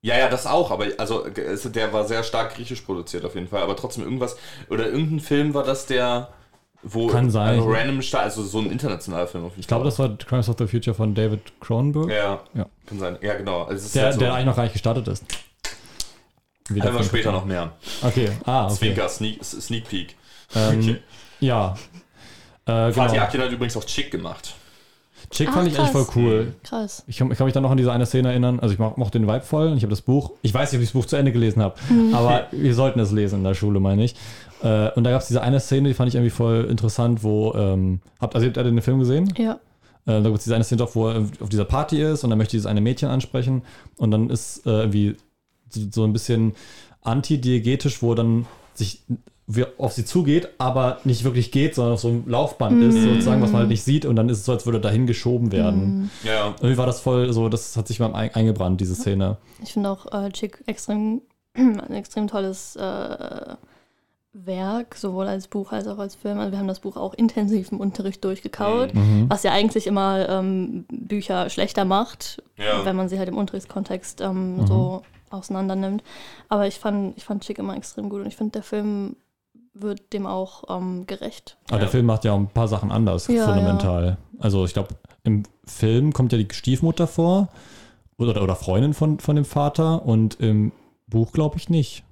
Ja, 0.00 0.16
ja, 0.18 0.28
das 0.28 0.46
auch, 0.46 0.70
aber 0.70 0.86
also 0.98 1.24
der 1.28 1.92
war 1.92 2.04
sehr 2.04 2.22
stark 2.22 2.54
griechisch 2.54 2.82
produziert 2.82 3.24
auf 3.24 3.34
jeden 3.34 3.48
Fall, 3.48 3.62
aber 3.62 3.74
trotzdem 3.76 4.04
irgendwas 4.04 4.36
oder 4.70 4.86
irgendein 4.86 5.20
Film 5.20 5.54
war 5.54 5.64
das 5.64 5.86
der 5.86 6.28
wo 6.86 7.06
Kann 7.06 7.30
sein. 7.30 7.58
also 7.60 7.70
random 7.70 8.02
Sta- 8.02 8.18
also 8.20 8.42
so 8.42 8.58
ein 8.58 8.70
internationaler 8.70 9.26
Film 9.26 9.44
auf 9.44 9.52
jeden 9.52 9.60
Ich 9.62 9.66
glaube, 9.66 9.86
das 9.86 9.98
war 9.98 10.14
Crimes 10.18 10.50
of 10.50 10.56
the 10.58 10.66
Future 10.66 10.94
von 10.94 11.14
David 11.14 11.40
Cronenberg, 11.60 12.10
ja, 12.10 12.40
Ja. 12.52 12.66
kann 12.86 12.98
sein. 12.98 13.16
Ja, 13.22 13.34
genau. 13.34 13.62
Also 13.62 13.88
der, 13.94 14.04
halt 14.04 14.14
so, 14.14 14.20
der 14.20 14.34
eigentlich 14.34 14.44
noch 14.46 14.56
gar 14.56 14.64
nicht 14.64 14.74
gestartet 14.74 15.08
ist. 15.08 15.24
Wieder 16.70 16.86
Einmal 16.86 17.02
Film- 17.02 17.08
später 17.08 17.32
noch 17.32 17.44
mehr. 17.44 17.72
Okay, 18.02 18.30
ah, 18.46 18.66
okay. 18.66 18.74
Zwinker, 18.76 19.08
Sneak, 19.08 19.44
Sneak 19.44 19.88
Peek. 19.88 20.16
Ähm, 20.56 20.78
Okay. 20.80 20.96
Ja. 21.40 21.74
Äh, 22.66 22.92
Fatih 22.92 23.12
genau. 23.12 23.22
Akin 23.24 23.40
hat 23.42 23.50
übrigens 23.52 23.76
auch 23.76 23.84
Chick 23.84 24.10
gemacht. 24.10 24.54
Chick 25.30 25.48
Ach, 25.50 25.54
fand 25.54 25.68
ich 25.68 25.78
eigentlich 25.78 25.90
voll 25.90 26.04
krass. 26.04 26.16
cool. 26.16 26.54
Krass. 26.62 27.04
Ich 27.06 27.16
kann, 27.18 27.30
ich 27.30 27.36
kann 27.36 27.46
mich 27.46 27.52
dann 27.54 27.62
noch 27.62 27.70
an 27.70 27.76
diese 27.76 27.92
eine 27.92 28.06
Szene 28.06 28.28
erinnern. 28.30 28.60
Also 28.60 28.72
ich 28.72 28.78
mo- 28.78 28.92
mochte 28.96 29.18
den 29.18 29.26
Vibe 29.28 29.42
voll 29.42 29.68
und 29.68 29.76
ich 29.76 29.82
habe 29.82 29.90
das 29.90 30.00
Buch, 30.02 30.32
ich 30.42 30.54
weiß 30.54 30.72
nicht, 30.72 30.78
ob 30.78 30.82
ich 30.82 30.88
das 30.88 30.92
Buch 30.94 31.06
zu 31.06 31.16
Ende 31.16 31.32
gelesen 31.32 31.62
habe, 31.62 31.74
aber 32.14 32.46
wir 32.52 32.74
sollten 32.74 33.00
es 33.00 33.10
lesen 33.10 33.40
in 33.40 33.44
der 33.44 33.54
Schule, 33.54 33.80
meine 33.80 34.04
ich. 34.04 34.14
Äh, 34.62 34.90
und 34.92 35.04
da 35.04 35.10
gab 35.10 35.20
es 35.22 35.26
diese 35.28 35.42
eine 35.42 35.60
Szene, 35.60 35.88
die 35.88 35.94
fand 35.94 36.08
ich 36.08 36.14
irgendwie 36.14 36.30
voll 36.30 36.66
interessant, 36.70 37.22
wo, 37.22 37.52
ähm, 37.54 38.00
habt, 38.20 38.34
also 38.34 38.46
habt 38.46 38.56
ihr 38.56 38.64
den 38.64 38.80
Film 38.80 39.00
gesehen? 39.00 39.32
Ja. 39.36 39.52
Äh, 39.52 39.56
da 40.06 40.20
gibt 40.20 40.38
es 40.38 40.44
diese 40.44 40.54
eine 40.54 40.64
Szene 40.64 40.78
doch, 40.78 40.94
wo 40.94 41.08
er 41.08 41.24
auf 41.40 41.48
dieser 41.48 41.64
Party 41.64 42.00
ist 42.02 42.24
und 42.24 42.30
dann 42.30 42.38
möchte 42.38 42.52
dieses 42.52 42.66
eine 42.66 42.80
Mädchen 42.80 43.08
ansprechen 43.08 43.62
und 43.96 44.10
dann 44.10 44.30
ist 44.30 44.66
äh, 44.66 44.70
irgendwie 44.70 45.16
so, 45.74 46.04
ein 46.04 46.12
bisschen 46.12 46.54
antidiegetisch, 47.02 48.02
wo 48.02 48.12
er 48.12 48.16
dann 48.16 48.46
sich 48.74 49.02
wie 49.46 49.66
auf 49.76 49.92
sie 49.92 50.06
zugeht, 50.06 50.48
aber 50.56 51.00
nicht 51.04 51.22
wirklich 51.22 51.52
geht, 51.52 51.74
sondern 51.74 51.92
auf 51.94 52.00
so 52.00 52.08
einem 52.08 52.24
Laufband 52.26 52.82
ist, 52.82 52.94
sozusagen, 53.02 53.42
was 53.42 53.50
man 53.52 53.60
halt 53.60 53.68
nicht 53.68 53.82
sieht 53.82 54.06
und 54.06 54.16
dann 54.16 54.30
ist 54.30 54.38
es 54.38 54.46
so, 54.46 54.52
als 54.52 54.64
würde 54.64 54.78
er 54.78 54.80
dahin 54.80 55.06
geschoben 55.06 55.52
werden. 55.52 56.10
Ja. 56.22 56.54
Irgendwie 56.60 56.78
war 56.78 56.86
das 56.86 57.00
voll 57.00 57.30
so, 57.34 57.50
das 57.50 57.76
hat 57.76 57.86
sich 57.86 58.00
mal 58.00 58.14
ein, 58.14 58.34
eingebrannt, 58.34 58.80
diese 58.80 58.94
Szene. 58.94 59.36
Ich 59.62 59.74
finde 59.74 59.90
auch 59.90 60.10
äh, 60.14 60.30
Chick 60.30 60.62
extrem, 60.64 61.20
ein 61.54 61.92
extrem 61.92 62.26
tolles 62.26 62.74
äh, 62.76 63.54
Werk, 64.32 64.96
sowohl 64.96 65.28
als 65.28 65.46
Buch 65.46 65.72
als 65.72 65.86
auch 65.86 65.98
als 65.98 66.14
Film. 66.16 66.38
Also 66.38 66.50
wir 66.50 66.58
haben 66.58 66.66
das 66.66 66.80
Buch 66.80 66.96
auch 66.96 67.12
intensiv 67.14 67.70
im 67.70 67.78
Unterricht 67.80 68.24
durchgekaut, 68.24 68.94
Mhm. 68.94 69.26
was 69.28 69.42
ja 69.42 69.52
eigentlich 69.52 69.86
immer 69.86 70.26
ähm, 70.28 70.86
Bücher 70.90 71.50
schlechter 71.50 71.84
macht, 71.84 72.42
Ja. 72.56 72.84
wenn 72.84 72.96
man 72.96 73.08
sie 73.10 73.18
halt 73.18 73.28
im 73.28 73.36
Unterrichtskontext 73.36 74.22
ähm, 74.22 74.56
Mhm. 74.56 74.66
so 74.66 75.02
auseinander 75.34 75.76
nimmt. 75.76 76.02
Aber 76.48 76.66
ich 76.66 76.78
fand, 76.78 77.16
ich 77.16 77.24
fand 77.24 77.42
Chick 77.44 77.58
immer 77.58 77.76
extrem 77.76 78.08
gut 78.08 78.20
und 78.20 78.26
ich 78.26 78.36
finde, 78.36 78.52
der 78.52 78.62
Film 78.62 79.16
wird 79.74 80.12
dem 80.12 80.26
auch 80.26 80.64
ähm, 80.68 81.06
gerecht. 81.06 81.56
Aber 81.68 81.78
der 81.78 81.86
Ja. 81.88 81.90
Film 81.90 82.06
macht 82.06 82.24
ja 82.24 82.32
auch 82.32 82.38
ein 82.38 82.48
paar 82.48 82.68
Sachen 82.68 82.92
anders, 82.92 83.26
Ja, 83.26 83.44
fundamental. 83.44 84.18
Also 84.38 84.64
ich 84.64 84.72
glaube, 84.72 84.94
im 85.24 85.42
Film 85.66 86.12
kommt 86.12 86.32
ja 86.32 86.38
die 86.38 86.48
Stiefmutter 86.52 87.06
vor 87.06 87.48
oder, 88.16 88.40
oder 88.42 88.54
Freundin 88.54 88.94
von, 88.94 89.18
von 89.18 89.34
dem 89.36 89.44
Vater 89.44 90.04
und 90.06 90.38
im 90.40 90.70
Buch 91.08 91.32
glaube 91.32 91.56
ich 91.56 91.68
nicht. 91.68 92.04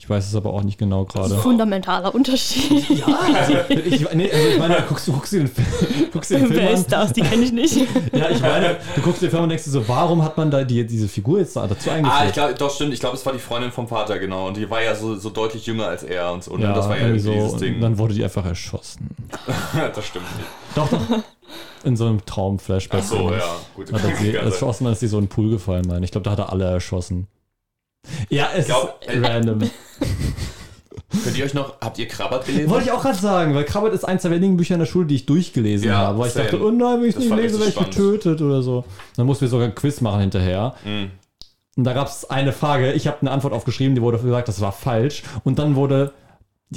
Ich 0.00 0.10
weiß 0.10 0.26
es 0.26 0.34
aber 0.34 0.52
auch 0.52 0.62
nicht 0.64 0.76
genau 0.76 1.04
gerade. 1.04 1.36
Fundamentaler 1.36 2.14
Unterschied. 2.14 2.84
Ja, 2.98 3.06
also 3.32 3.54
ich, 3.68 4.12
nee, 4.12 4.30
also 4.30 4.48
ich 4.48 4.58
meine, 4.58 4.82
guckst 4.88 5.06
du 5.08 5.12
guckst 5.12 5.32
dir 5.32 5.38
den, 5.38 5.48
Film- 5.48 6.10
guckst 6.12 6.30
dir 6.30 6.38
den 6.38 6.46
Film 6.48 6.58
Wer 6.60 6.68
an. 6.70 6.74
ist 6.74 6.92
das? 6.92 7.12
Die 7.12 7.22
kenne 7.22 7.42
ich 7.44 7.52
nicht. 7.52 7.76
Ja, 8.12 8.28
ich 8.28 8.40
meine, 8.40 8.76
du 8.96 9.00
guckst 9.02 9.22
dir 9.22 9.26
den 9.26 9.30
Film 9.30 9.42
und 9.44 9.48
denkst 9.50 9.64
dir 9.64 9.70
so, 9.70 9.88
warum 9.88 10.22
hat 10.22 10.36
man 10.36 10.50
da 10.50 10.62
die, 10.64 10.84
diese 10.86 11.08
Figur 11.08 11.38
jetzt 11.38 11.54
da 11.56 11.66
dazu 11.66 11.90
Ah, 11.90 11.94
eingeführt? 11.94 12.26
ich 12.26 12.32
glaube, 12.34 12.54
doch 12.54 12.74
stimmt. 12.74 12.92
Ich 12.92 13.00
glaube, 13.00 13.16
es 13.16 13.24
war 13.24 13.32
die 13.32 13.38
Freundin 13.38 13.70
vom 13.70 13.86
Vater, 13.88 14.18
genau. 14.18 14.48
Und 14.48 14.56
die 14.56 14.68
war 14.68 14.82
ja 14.82 14.94
so, 14.94 15.14
so 15.16 15.30
deutlich 15.30 15.64
jünger 15.66 15.86
als 15.86 16.02
er 16.02 16.32
und 16.32 16.42
so. 16.44 16.50
Und 16.52 16.60
ja, 16.60 16.72
das 16.74 16.88
war 16.88 16.96
ja 16.96 17.02
irgendwie 17.04 17.20
so. 17.20 17.32
dieses 17.32 17.52
Und 17.52 17.60
Ding. 17.62 17.80
dann 17.80 17.96
wurde 17.96 18.14
die 18.14 18.24
einfach 18.24 18.44
erschossen. 18.44 19.08
das 19.94 20.04
stimmt 20.06 20.26
nicht. 20.36 20.48
Doch, 20.74 20.88
doch. 20.90 21.22
In 21.84 21.96
so 21.96 22.06
einem 22.06 22.24
Traum-Flashback. 22.26 23.00
Ach 23.04 23.08
so, 23.08 23.30
ja. 23.30 23.38
Gut. 23.76 23.92
Hat 23.92 24.02
er 24.04 24.16
sie 24.16 24.34
erschossen, 24.34 24.86
ist 24.88 25.00
sie 25.00 25.06
so 25.06 25.18
in 25.18 25.24
den 25.24 25.28
Pool 25.30 25.50
gefallen, 25.50 25.84
meine 25.86 26.00
ich. 26.00 26.04
Ich 26.06 26.12
glaube, 26.12 26.24
da 26.24 26.32
hat 26.32 26.38
er 26.40 26.50
alle 26.52 26.64
erschossen. 26.64 27.28
Ja, 28.28 28.48
es 28.56 28.66
glaub, 28.66 29.00
ist 29.06 29.22
random. 29.22 29.60
Könnt 31.22 31.38
ihr 31.38 31.44
euch 31.44 31.54
noch, 31.54 31.80
habt 31.80 31.98
ihr 31.98 32.08
Krabbert 32.08 32.46
gelesen? 32.46 32.68
Wollte 32.68 32.86
ich 32.86 32.92
auch 32.92 33.02
gerade 33.02 33.18
sagen, 33.18 33.54
weil 33.54 33.64
Krabbert 33.64 33.94
ist 33.94 34.04
eins 34.04 34.22
der 34.22 34.30
wenigen 34.30 34.56
Bücher 34.56 34.74
in 34.74 34.80
der 34.80 34.86
Schule, 34.86 35.06
die 35.06 35.14
ich 35.14 35.26
durchgelesen 35.26 35.88
Ja, 35.88 35.98
habe. 35.98 36.18
Weil 36.18 36.28
ich 36.28 36.34
dachte, 36.34 36.60
oh 36.60 36.70
nein, 36.70 37.00
wenn 37.00 37.08
ich 37.08 37.14
Das 37.14 37.24
nicht 37.24 37.36
lese, 37.36 37.58
werde 37.58 37.70
ich 37.70 37.78
getötet 37.78 38.42
oder 38.42 38.62
so. 38.62 38.84
Dann 39.16 39.26
mussten 39.26 39.42
wir 39.42 39.48
sogar 39.48 39.68
ein 39.68 39.74
Quiz 39.74 40.00
machen 40.00 40.20
hinterher. 40.20 40.74
Mhm. 40.84 41.10
Und 41.76 41.84
da 41.84 41.92
gab 41.92 42.08
es 42.08 42.28
eine 42.30 42.52
Frage, 42.52 42.92
ich 42.92 43.06
habe 43.06 43.18
eine 43.20 43.30
Antwort 43.30 43.52
aufgeschrieben, 43.52 43.94
die 43.94 44.02
wurde 44.02 44.18
gesagt, 44.18 44.48
das 44.48 44.60
war 44.60 44.72
falsch. 44.72 45.22
Und 45.44 45.58
dann 45.58 45.76
wurde, 45.76 46.12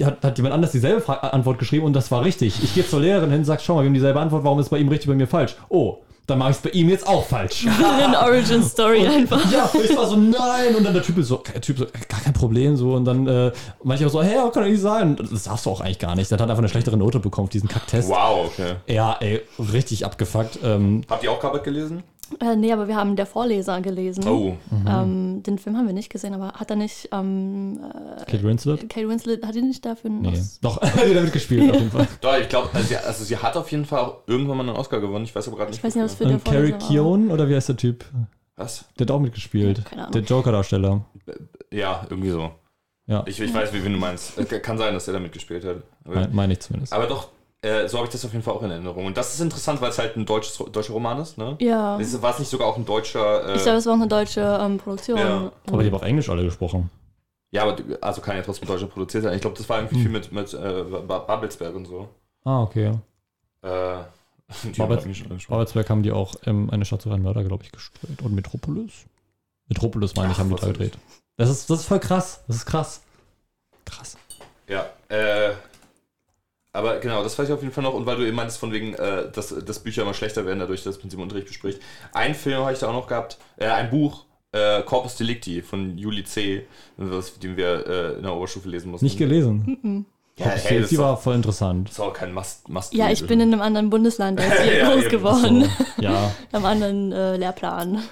hat, 0.02 0.24
hat 0.24 0.38
jemand 0.38 0.54
anders 0.54 0.72
dieselbe 0.72 1.02
Fra 1.02 1.14
Antwort 1.16 1.60
geschrieben 1.60 1.86
und 1.86 1.94
das 1.94 2.12
war 2.12 2.24
richtig. 2.24 2.64
Ich 2.64 2.74
gehe 2.74 2.88
zur 2.88 3.02
Lehrerin 3.02 3.30
hin 3.30 3.40
und 3.40 3.46
sage, 3.46 3.62
schau 3.64 3.76
mal, 3.76 3.82
wir 3.82 3.88
haben 3.88 3.94
dieselbe 3.94 4.20
Antwort, 4.20 4.44
warum 4.44 4.60
ist 4.60 4.70
bei 4.70 4.78
ihm 4.80 4.88
richtig, 4.90 5.08
bei 5.08 5.16
mir 5.16 5.28
falsch? 5.28 5.56
Oh, 5.70 6.00
dann 6.28 6.40
mache 6.40 6.52
ich 6.52 6.58
es 6.58 6.62
bei 6.62 6.70
ihm 6.72 6.90
jetzt 6.90 7.08
auch 7.08 7.26
falsch. 7.26 7.66
Eine 8.04 8.20
Origin 8.20 8.62
Story 8.62 9.08
einfach. 9.08 9.50
Ja, 9.50 9.70
ich 9.82 9.96
war 9.96 10.08
so, 10.08 10.18
nein. 10.18 10.76
Und 10.76 10.84
dann 10.84 10.94
der 10.94 11.02
Typ 11.02 11.18
ist 11.18 11.30
so, 11.30 11.42
der 11.54 11.62
Typ 11.62 11.78
so, 11.78 11.86
gar 12.10 12.20
kein 12.20 12.34
Problem. 12.34 12.76
So. 12.76 12.94
Und 12.94 13.06
dann 13.06 13.26
äh, 13.28 13.52
auch 14.06 14.10
so, 14.10 14.22
hey, 14.22 14.36
kann 14.36 14.64
doch 14.64 14.70
nicht 14.70 14.82
sein. 14.82 15.16
Das 15.16 15.44
darfst 15.44 15.66
du 15.66 15.70
auch 15.70 15.80
eigentlich 15.80 16.00
gar 16.00 16.16
nicht. 16.16 16.30
Der 16.30 16.38
hat 16.38 16.44
einfach 16.44 16.58
eine 16.58 16.68
schlechtere 16.68 16.98
Note 16.98 17.20
bekommen 17.20 17.46
auf 17.46 17.50
diesen 17.50 17.70
Kacktest. 17.70 18.10
Wow, 18.10 18.48
okay. 18.48 18.76
Ja, 18.88 19.16
ey, 19.22 19.42
richtig 19.58 20.06
abgefuckt. 20.06 20.60
Ähm, 20.64 21.02
Habt 21.10 21.24
ihr 21.24 21.32
auch 21.32 21.40
Krabbert 21.40 21.64
gelesen? 21.64 22.04
Äh, 22.42 22.56
nee, 22.56 22.72
aber 22.74 22.88
wir 22.88 22.96
haben 22.96 23.16
Der 23.16 23.26
Vorleser 23.26 23.80
gelesen. 23.82 24.28
Oh. 24.28 24.56
Ähm, 24.88 25.42
den 25.44 25.58
Film 25.58 25.78
haben 25.78 25.88
wir 25.88 25.94
nicht 25.94 26.10
gesehen, 26.10 26.34
aber 26.34 26.54
hat 26.54 26.70
er 26.70 26.76
nicht, 26.76 27.10
ähm, 27.12 27.80
äh, 27.84 28.26
Kate 28.30 28.44
Winslet? 28.44 28.90
Kate 28.90 29.08
Winslet, 29.10 29.46
hat 29.46 29.56
die 29.56 29.62
nicht 29.62 29.86
dafür 29.86 30.10
einen 30.10 30.22
Nee. 30.22 30.34
Os- 30.34 30.60
Doch, 30.62 30.78
die 30.80 30.88
hat 31.16 31.24
mitgespielt 31.24 31.70
auf 31.72 31.78
jeden 31.78 31.92
Fall. 31.92 32.08
Doch, 32.22 32.38
ich 32.38 32.50
glaube, 32.50 32.70
also, 32.74 32.88
sie- 32.88 32.98
also 32.98 33.24
sie 33.24 33.38
hat 33.38 33.56
auf 33.58 33.72
jeden 33.72 33.86
Fall 33.86 34.00
auch 34.00 34.18
irgendwann 34.28 34.58
mal 34.58 34.68
einen 34.68 34.78
Oscar 34.78 35.00
gewonnen. 35.00 35.26
Ich 35.26 35.36
weiß 35.36 35.48
aber 35.48 35.58
gerade 35.58 35.72
nicht. 35.72 35.80
Ich 35.80 35.84
weiß 35.84 35.96
nicht, 35.96 36.04
was 36.04 36.16
für 36.16 36.24
Und 36.26 36.30
der 36.32 36.40
Carrie 36.40 36.70
Vorleser 36.72 36.80
war. 36.82 36.88
Keown, 36.90 37.32
oder 37.32 37.50
wie 37.50 37.56
heißt 37.56 37.70
der 37.70 37.78
Typ? 37.78 38.06
Was? 38.56 38.86
Der 38.98 39.06
hat 39.06 39.12
auch 39.12 39.20
mitgespielt. 39.20 39.86
Keine 39.86 40.02
Ahnung. 40.04 40.12
Der 40.14 40.22
Joker-Darsteller. 40.24 41.06
Ja, 41.72 42.06
irgendwie 42.10 42.30
so. 42.32 42.52
Ja, 43.06 43.24
Ich, 43.26 43.40
ich 43.40 43.54
weiß, 43.54 43.72
wie, 43.74 43.84
wen 43.86 43.94
du 43.94 44.00
meinst. 44.00 44.38
Äh, 44.38 44.60
Kann 44.60 44.78
sein, 44.78 44.94
dass 44.94 45.08
er 45.08 45.14
da 45.14 45.20
mitgespielt 45.20 45.64
hat. 45.64 45.78
Meine 46.06 46.28
mein 46.32 46.52
ich 46.52 46.60
zumindest. 46.60 46.92
aber 46.92 47.06
doch, 47.08 47.30
äh, 47.62 47.88
so 47.88 47.98
habe 47.98 48.08
ich 48.08 48.12
das 48.12 48.24
auf 48.26 48.32
jeden 48.34 48.44
Fall 48.44 48.54
auch 48.54 48.64
in 48.64 48.72
Erinnerung. 48.72 49.06
Und 49.06 49.18
das 49.18 49.34
ist 49.34 49.40
interessant, 49.42 49.82
weil 49.82 49.90
es 49.90 49.98
halt 49.98 50.16
ein 50.16 50.26
deutsches, 50.26 50.58
deutscher 50.72 50.94
Roman 50.94 51.20
ist, 51.20 51.38
ne? 51.38 51.56
Ja. 51.60 51.98
War 52.22 52.32
es 52.32 52.40
nicht 52.40 52.50
sogar 52.50 52.68
auch 52.68 52.78
ein 52.78 52.86
deutscher. 52.86 53.50
Äh, 53.50 53.56
Ich 53.56 53.64
glaube, 53.64 53.78
es 53.80 53.86
war 53.86 53.94
auch 53.94 53.98
eine 53.98 54.08
deutsche 54.08 54.42
ähm, 54.62 54.78
Produktion. 54.78 55.18
Ja. 55.18 55.52
Aber 55.68 55.82
die 55.84 55.88
haben 55.90 55.96
auf 55.96 56.02
Englisch 56.04 56.30
alle 56.30 56.44
gesprochen. 56.44 56.90
ja, 57.52 57.64
aber 57.64 57.76
also 58.02 58.22
kann 58.22 58.36
ja 58.36 58.44
trotzdem 58.44 58.68
Deutscher 58.68 58.88
produziert 58.88 59.24
sein. 59.24 59.34
Ich 59.34 59.42
glaube, 59.42 59.58
das 59.58 59.68
war 59.70 59.80
irgendwie 59.80 60.02
viel 60.02 60.10
mit, 60.12 60.32
mit 60.32 60.54
äh, 60.54 60.84
Ba- 61.08 61.20
Babelsberg 61.20 61.76
und 61.76 61.86
so. 61.86 62.08
Ah, 62.44 62.62
okay. 62.62 62.92
Äh, 63.64 63.98
die 64.64 64.80
Babels- 64.80 65.90
haben 65.90 66.04
die 66.04 66.12
auch 66.12 66.36
ähm, 66.46 66.70
eine 66.70 66.86
Stadt 66.86 67.02
zu 67.02 67.10
einem 67.12 67.24
Mörder, 67.24 67.44
glaube 67.44 67.64
ich, 67.64 67.72
gedreht. 67.72 68.22
Und 68.22 68.34
Metropolis? 68.36 69.06
Metropolis, 69.68 70.16
meine 70.16 70.32
ich, 70.32 70.38
haben 70.38 70.50
die 70.50 70.56
da 70.56 70.68
gedreht. 70.68 70.98
Das 71.38 71.50
ist, 71.50 71.70
das 71.70 71.80
ist 71.82 71.86
voll 71.88 72.00
krass. 72.00 72.44
Das 72.48 72.56
ist 72.58 72.66
krass. 72.66 73.02
Krass. 73.86 74.18
Ja, 74.68 74.86
äh, 75.10 75.52
aber 76.78 77.00
genau, 77.00 77.24
das 77.24 77.38
weiß 77.38 77.48
ich 77.48 77.54
auf 77.54 77.62
jeden 77.62 77.74
Fall 77.74 77.84
noch. 77.84 77.94
Und 77.94 78.06
weil 78.06 78.18
du 78.18 78.26
eben 78.26 78.36
meintest, 78.36 78.60
von 78.60 78.72
wegen, 78.72 78.94
äh, 78.94 79.30
dass, 79.32 79.50
dass 79.50 79.80
Bücher 79.80 80.04
immer 80.04 80.14
schlechter 80.14 80.46
werden, 80.46 80.60
dadurch, 80.60 80.84
dass 80.84 81.00
man 81.00 81.10
sie 81.10 81.16
im 81.16 81.24
Unterricht 81.24 81.48
bespricht. 81.48 81.82
Ein 82.14 82.36
Film 82.36 82.60
habe 82.62 82.74
ich 82.74 82.80
da 82.80 82.88
auch 82.90 82.94
noch 82.94 83.08
gehabt, 83.08 83.38
äh, 83.58 83.68
ein 83.68 83.90
Buch, 83.90 84.26
äh, 84.52 84.82
Corpus 84.84 85.16
Delicti 85.16 85.62
von 85.62 85.98
Juli 85.98 86.24
C., 86.24 86.66
was, 86.98 87.38
den 87.40 87.58
wir 87.58 87.86
äh, 87.88 88.14
in 88.18 88.24
der 88.24 88.34
Oberstufe 88.34 88.70
lesen 88.70 88.92
mussten. 88.92 89.06
Nicht 89.06 89.18
gelesen. 89.18 90.06
Ja, 90.38 90.46
Das 90.46 90.66
hey, 90.70 90.80
das 90.82 90.90
die 90.90 90.96
ist, 90.96 91.02
war 91.02 91.14
auch, 91.14 91.22
voll 91.22 91.36
interessant. 91.36 91.88
das 91.90 91.96
ist 91.96 92.00
auch 92.00 92.14
kein 92.14 92.32
Must. 92.32 92.70
Must 92.70 92.94
Ja, 92.94 93.10
ich 93.10 93.26
bin 93.26 93.40
in 93.40 93.52
einem 93.52 93.62
anderen 93.62 93.90
Bundesland 93.90 94.40
als 94.40 94.54
ihr 94.66 94.78
Ja, 94.78 94.94
groß 94.94 95.10
geworden. 95.10 95.64
So, 95.98 96.02
ja, 96.04 96.32
Am 96.52 96.64
anderen 96.64 97.12
äh, 97.12 97.38
Lehrplan. 97.38 98.04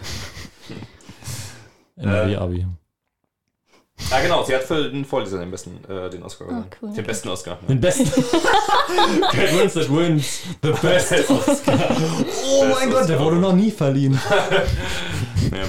NRW-Abi. 1.98 2.66
Ah, 4.12 4.22
genau, 4.22 4.44
sie 4.44 4.54
hat 4.54 4.64
für 4.64 4.90
den 4.90 5.04
Vorleser 5.06 5.40
den 5.40 5.50
besten, 5.52 5.80
äh, 5.90 6.10
den 6.10 6.22
Oscar 6.24 6.46
gewonnen. 6.46 6.66
cool, 6.82 6.90
Den 6.90 7.00
okay. 7.00 7.08
besten 7.08 7.30
Oscar. 7.30 7.58
Den 7.68 7.80
besten. 7.82 8.06
Kate 9.32 9.58
Winslet 9.60 9.90
wins 9.90 10.42
the 10.62 10.72
best 10.82 11.12
Oscar. 11.30 11.78
Oh 12.46 12.66
mein 12.74 12.92
Gott, 12.92 13.08
der 13.10 13.20
wurde 13.20 13.38
noch 13.38 13.54
nie 13.54 13.72
verliehen. 13.72 14.20
Ja. 15.52 15.64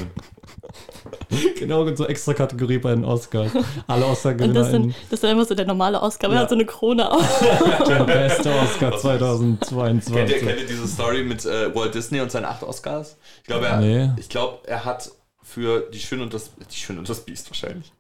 genau, 1.58 1.94
so 1.94 2.06
extra 2.06 2.32
Kategorie 2.34 2.78
bei 2.78 2.90
den 2.94 3.04
Oscars. 3.04 3.50
Alle 3.86 4.06
Oscar-Gewinner 4.06 4.54
das, 4.54 4.68
in 4.68 4.72
sind, 4.84 4.94
das 5.04 5.12
ist 5.14 5.22
dann 5.24 5.30
immer 5.32 5.44
so 5.44 5.54
der 5.54 5.66
normale 5.66 6.00
Oscar. 6.00 6.28
Man 6.28 6.36
Ja. 6.36 6.42
hat 6.42 6.48
so 6.48 6.54
eine 6.54 6.64
Krone 6.64 7.10
auf. 7.10 7.44
der 7.86 8.04
beste 8.04 8.50
Oscar 8.54 8.92
Was 8.92 8.96
ist- 8.96 9.02
Kennt 9.02 9.20
ihr, 9.22 9.58
2022. 9.60 10.38
kennt 10.40 10.60
ihr 10.60 10.66
diese 10.66 10.86
Story 10.88 11.24
mit 11.24 11.44
äh, 11.44 11.74
Walt 11.74 11.94
Disney 11.94 12.20
und 12.20 12.30
seinen 12.30 12.44
acht 12.46 12.62
Oscars? 12.62 13.16
Ich 13.42 13.44
glaube, 13.48 13.66
er, 13.66 13.80
Nee. 13.80 14.10
ich 14.16 14.28
glaub, 14.28 14.62
er 14.66 14.84
hat 14.84 15.10
für 15.42 15.88
die 15.92 15.98
Schöne 16.00 16.22
und 16.22 16.32
das, 16.34 16.50
die 16.70 16.76
Schöne 16.76 17.00
und 17.00 17.08
das 17.08 17.20
Biest 17.20 17.50
wahrscheinlich, 17.50 17.92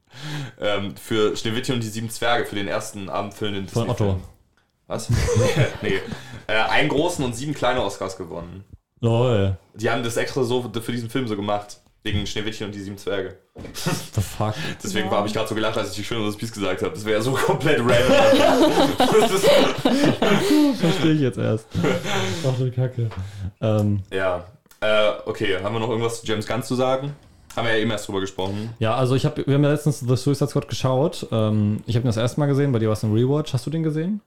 ähm, 0.60 0.94
für 0.96 1.36
Schneewittchen 1.36 1.74
und 1.76 1.82
die 1.82 1.88
sieben 1.88 2.10
Zwerge, 2.10 2.46
für 2.46 2.54
den 2.56 2.68
ersten 2.68 3.08
abendfüllenden 3.08 3.68
Von. 3.68 3.88
Otto. 3.90 4.20
Was? 4.86 5.08
nee. 5.82 6.00
Äh, 6.46 6.52
einen 6.52 6.88
großen 6.88 7.24
und 7.24 7.34
sieben 7.34 7.54
kleine 7.54 7.82
Oscars 7.82 8.16
gewonnen. 8.16 8.64
Lol. 9.00 9.56
Die 9.74 9.90
haben 9.90 10.02
das 10.02 10.16
extra 10.16 10.44
so 10.44 10.70
für 10.80 10.92
diesen 10.92 11.10
Film 11.10 11.26
so 11.28 11.36
gemacht. 11.36 11.78
Wegen 12.02 12.24
Schneewittchen 12.24 12.66
und 12.66 12.72
die 12.74 12.80
sieben 12.80 12.96
Zwerge. 12.98 13.36
The 14.14 14.20
fuck. 14.20 14.54
Deswegen 14.82 15.10
Wow. 15.10 15.16
habe 15.16 15.26
ich 15.26 15.34
gerade 15.34 15.48
so 15.48 15.56
gelacht, 15.56 15.76
als 15.76 15.90
ich 15.90 15.96
die 15.96 16.04
Schöne 16.04 16.20
und 16.20 16.28
das 16.28 16.36
Biest 16.36 16.54
gesagt 16.54 16.82
habe. 16.82 16.94
Das 16.94 17.04
wäre 17.04 17.20
so 17.20 17.32
komplett 17.32 17.80
random. 17.80 18.72
Verstehe 20.78 21.12
ich 21.14 21.20
jetzt 21.20 21.38
erst. 21.38 21.66
Ach 22.46 22.56
du 22.56 22.70
Kacke. 22.70 23.10
Ähm, 23.60 24.04
ja. 24.12 24.44
Äh, 24.80 25.12
okay, 25.24 25.58
haben 25.60 25.74
wir 25.74 25.80
noch 25.80 25.88
irgendwas 25.88 26.20
zu 26.20 26.26
James 26.26 26.46
Gunn 26.46 26.62
zu 26.62 26.76
sagen? 26.76 27.16
Haben 27.56 27.66
wir 27.66 27.74
ja 27.74 27.80
eben 27.80 27.90
erst 27.90 28.06
drüber 28.06 28.20
gesprochen. 28.20 28.70
ja, 28.78 28.94
also 28.94 29.14
ich 29.14 29.24
habe, 29.24 29.46
wir 29.46 29.54
haben 29.54 29.64
ja 29.64 29.70
letztens 29.72 30.00
The 30.00 30.14
Suicide 30.16 30.48
Squad 30.50 30.68
geschaut. 30.68 31.26
Ähm, 31.32 31.82
ich 31.86 31.96
habe 31.96 32.04
ihn 32.04 32.08
das 32.08 32.16
erste 32.18 32.38
Mal 32.38 32.46
gesehen, 32.46 32.70
bei 32.72 32.78
dir 32.78 32.88
war 32.88 32.92
es 32.92 33.02
ein 33.02 33.12
Rewatch. 33.12 33.52
Hast 33.54 33.64
du 33.66 33.70
den 33.70 33.82
gesehen? 33.82 34.20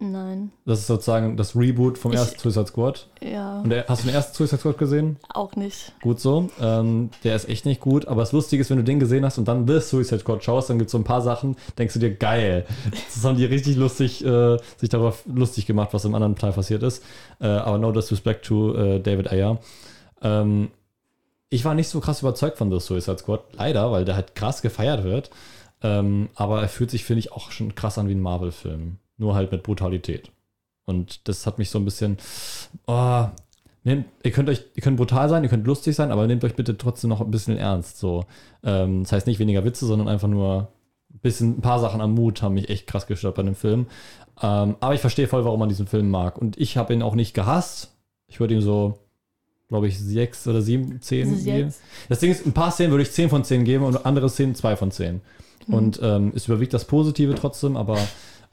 Nein. 0.00 0.52
Das 0.64 0.78
ist 0.78 0.86
sozusagen 0.86 1.36
das 1.36 1.56
Reboot 1.56 1.98
vom 1.98 2.12
Ich- 2.12 2.18
ersten 2.20 2.38
Suicide 2.38 2.66
Squad. 2.68 3.08
Ja, 3.20 3.60
Und 3.62 3.70
der, 3.70 3.84
hast 3.88 4.04
du 4.04 4.06
den 4.06 4.14
ersten 4.14 4.32
Suicide 4.36 4.60
Squad 4.60 4.78
gesehen? 4.78 5.16
auch 5.34 5.56
nicht. 5.56 5.92
Gut 6.00 6.20
so. 6.20 6.48
Ähm, 6.60 7.10
der 7.24 7.34
ist 7.34 7.48
echt 7.48 7.66
nicht 7.66 7.80
gut. 7.80 8.06
Aber 8.06 8.20
das 8.20 8.30
Lustige 8.30 8.60
ist, 8.60 8.70
wenn 8.70 8.76
du 8.76 8.84
den 8.84 9.00
gesehen 9.00 9.24
hast 9.24 9.38
und 9.38 9.48
dann 9.48 9.66
The 9.66 9.80
Suicide 9.80 10.20
Squad 10.20 10.44
schaust, 10.44 10.70
dann 10.70 10.78
gibt 10.78 10.86
es 10.86 10.92
so 10.92 10.98
ein 10.98 11.04
paar 11.04 11.20
Sachen, 11.20 11.56
denkst 11.78 11.94
du 11.94 11.98
dir, 12.00 12.14
geil. 12.14 12.64
Das 13.12 13.24
haben 13.24 13.36
die 13.38 13.44
richtig 13.44 13.74
lustig, 13.76 14.24
äh, 14.24 14.58
sich 14.76 14.88
darüber 14.88 15.14
lustig 15.26 15.66
gemacht, 15.66 15.88
was 15.92 16.04
im 16.04 16.14
anderen 16.14 16.36
Teil 16.36 16.52
passiert 16.52 16.84
ist. 16.84 17.02
Äh, 17.40 17.46
aber 17.48 17.78
no 17.78 17.90
disrespect 17.90 18.44
to 18.46 18.76
äh, 18.76 19.00
David 19.00 19.32
Ayer. 19.32 19.58
Ähm, 20.22 20.70
ich 21.50 21.64
war 21.64 21.74
nicht 21.74 21.88
so 21.88 22.00
krass 22.00 22.20
überzeugt 22.20 22.58
von 22.58 22.70
The 22.70 22.80
Suicide 22.80 23.18
Squad, 23.18 23.40
leider, 23.54 23.90
weil 23.90 24.04
der 24.04 24.14
halt 24.16 24.34
krass 24.34 24.62
gefeiert 24.62 25.04
wird. 25.04 25.30
Ähm, 25.82 26.28
aber 26.34 26.60
er 26.60 26.68
fühlt 26.68 26.90
sich, 26.90 27.04
finde 27.04 27.20
ich, 27.20 27.32
auch 27.32 27.50
schon 27.50 27.74
krass 27.74 27.98
an 27.98 28.08
wie 28.08 28.14
ein 28.14 28.20
Marvel-Film. 28.20 28.98
Nur 29.16 29.34
halt 29.34 29.52
mit 29.52 29.62
Brutalität. 29.62 30.30
Und 30.84 31.28
das 31.28 31.46
hat 31.46 31.58
mich 31.58 31.70
so 31.70 31.78
ein 31.78 31.84
bisschen. 31.84 32.18
Oh, 32.86 33.26
nehmt, 33.84 34.06
ihr 34.22 34.30
könnt 34.30 34.48
euch, 34.48 34.64
ihr 34.74 34.82
könnt 34.82 34.96
brutal 34.96 35.28
sein, 35.28 35.44
ihr 35.44 35.50
könnt 35.50 35.66
lustig 35.66 35.94
sein, 35.94 36.10
aber 36.10 36.26
nehmt 36.26 36.44
euch 36.44 36.56
bitte 36.56 36.76
trotzdem 36.76 37.10
noch 37.10 37.20
ein 37.20 37.30
bisschen 37.30 37.56
ernst. 37.56 37.98
So. 37.98 38.24
Ähm, 38.62 39.02
das 39.02 39.12
heißt 39.12 39.26
nicht 39.26 39.38
weniger 39.38 39.64
Witze, 39.64 39.86
sondern 39.86 40.08
einfach 40.08 40.28
nur 40.28 40.68
ein 41.12 41.20
bisschen, 41.20 41.58
ein 41.58 41.60
paar 41.60 41.80
Sachen 41.80 42.00
am 42.00 42.14
Mut 42.14 42.42
haben 42.42 42.54
mich 42.54 42.68
echt 42.68 42.86
krass 42.86 43.06
gestört 43.06 43.36
bei 43.36 43.42
dem 43.42 43.54
Film. 43.54 43.86
Ähm, 44.42 44.76
aber 44.80 44.94
ich 44.94 45.00
verstehe 45.00 45.28
voll, 45.28 45.44
warum 45.44 45.60
man 45.60 45.68
diesen 45.68 45.86
Film 45.86 46.10
mag. 46.10 46.38
Und 46.38 46.58
ich 46.58 46.76
habe 46.76 46.92
ihn 46.92 47.02
auch 47.02 47.14
nicht 47.14 47.34
gehasst. 47.34 47.96
Ich 48.26 48.40
würde 48.40 48.54
ihm 48.54 48.62
so, 48.62 48.98
glaube 49.68 49.88
ich, 49.88 49.98
sechs 49.98 50.46
oder 50.46 50.62
sieben, 50.62 51.00
zehn 51.00 51.28
Das 51.30 51.38
ist 51.38 51.44
geben. 51.44 51.58
jetzt. 51.58 51.80
Das 52.08 52.20
Ding 52.20 52.30
ist, 52.30 52.46
ein 52.46 52.52
paar 52.52 52.70
Szenen 52.70 52.90
würde 52.90 53.02
ich 53.02 53.12
10 53.12 53.28
von 53.28 53.44
10 53.44 53.64
geben 53.64 53.84
und 53.84 54.06
andere 54.06 54.28
Szenen 54.28 54.54
2 54.54 54.76
von 54.76 54.90
10. 54.90 55.20
Und 55.66 56.00
ähm, 56.02 56.32
es 56.34 56.46
überwiegt 56.46 56.72
das 56.72 56.86
Positive 56.86 57.34
trotzdem, 57.34 57.76
aber 57.76 57.98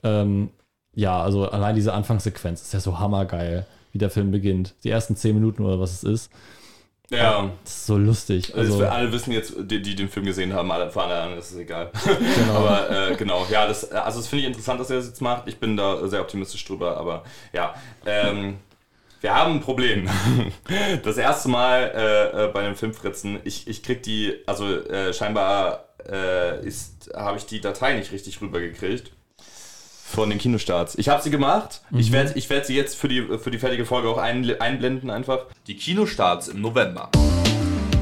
ähm, 0.03 0.49
ja, 0.93 1.22
also 1.22 1.49
allein 1.49 1.76
diese 1.76 1.93
Anfangssequenz 1.93 2.61
ist 2.61 2.74
ja 2.74 2.82
so 2.82 2.99
hammergeil, 2.99 3.66
wie 3.93 3.97
der 3.97 4.09
Film 4.09 4.32
beginnt. 4.32 4.76
Die 4.84 4.89
ersten 4.89 5.16
10 5.16 5.34
Minuten 5.34 5.63
oder 5.63 5.80
was 5.80 5.93
es 5.93 6.03
ist. 6.03 6.32
Ja. 7.09 7.51
Das 7.63 7.74
ist 7.74 7.86
so 7.86 7.97
lustig. 7.97 8.53
Also, 8.55 8.74
Also, 8.74 8.80
wir 8.80 8.91
alle 8.91 9.11
wissen 9.11 9.32
jetzt, 9.32 9.53
die, 9.59 9.82
die 9.82 9.95
den 9.95 10.09
Film 10.09 10.26
gesehen 10.26 10.53
haben, 10.53 10.70
alle, 10.72 10.89
für 10.89 11.03
alle 11.03 11.16
anderen 11.16 11.39
ist 11.39 11.51
es 11.51 11.57
egal. 11.57 11.91
genau. 12.36 12.53
aber 12.55 13.11
äh, 13.11 13.16
genau, 13.16 13.45
ja, 13.49 13.68
das, 13.68 13.91
also 13.91 14.20
das 14.20 14.28
finde 14.28 14.41
ich 14.41 14.47
interessant, 14.47 14.80
dass 14.80 14.89
er 14.89 14.97
das 14.97 15.07
jetzt 15.07 15.22
macht. 15.22 15.47
Ich 15.47 15.57
bin 15.59 15.78
da 15.78 16.05
sehr 16.07 16.22
optimistisch 16.22 16.66
drüber, 16.66 16.97
aber 16.97 17.24
ja. 17.53 17.76
Ähm, 18.05 18.55
wir 19.26 19.34
haben 19.34 19.53
ein 19.53 19.59
Problem. 19.59 20.07
Das 21.03 21.17
erste 21.17 21.49
Mal 21.49 21.91
äh, 21.95 22.45
äh, 22.45 22.47
bei 22.49 22.59
einem 22.61 22.76
Filmfritzen, 22.76 23.39
ich, 23.43 23.67
ich 23.67 23.82
krieg 23.82 24.03
die, 24.03 24.36
also 24.45 24.67
äh, 24.67 25.13
scheinbar 25.13 25.86
äh, 26.07 26.63
ist, 26.63 27.11
habe 27.15 27.38
ich 27.38 27.45
die 27.47 27.59
Datei 27.59 27.95
nicht 27.95 28.11
richtig 28.11 28.39
rübergekriegt. 28.39 29.11
Von 30.07 30.30
den 30.30 30.38
Kinostarts. 30.38 30.95
Ich 30.95 31.09
habe 31.09 31.23
sie 31.23 31.32
gemacht. 31.32 31.82
Ich 31.91 32.11
werde 32.11 32.34
ich 32.36 32.49
werd 32.51 32.67
sie 32.67 32.76
jetzt 32.76 32.95
für 32.95 33.07
die, 33.07 33.23
für 33.39 33.49
die 33.49 33.57
fertige 33.57 33.86
Folge 33.86 34.09
auch 34.09 34.19
ein, 34.19 34.47
einblenden 34.61 35.09
einfach. 35.09 35.47
Die 35.65 35.76
Kinostarts 35.76 36.47
im 36.47 36.61
November. 36.61 37.09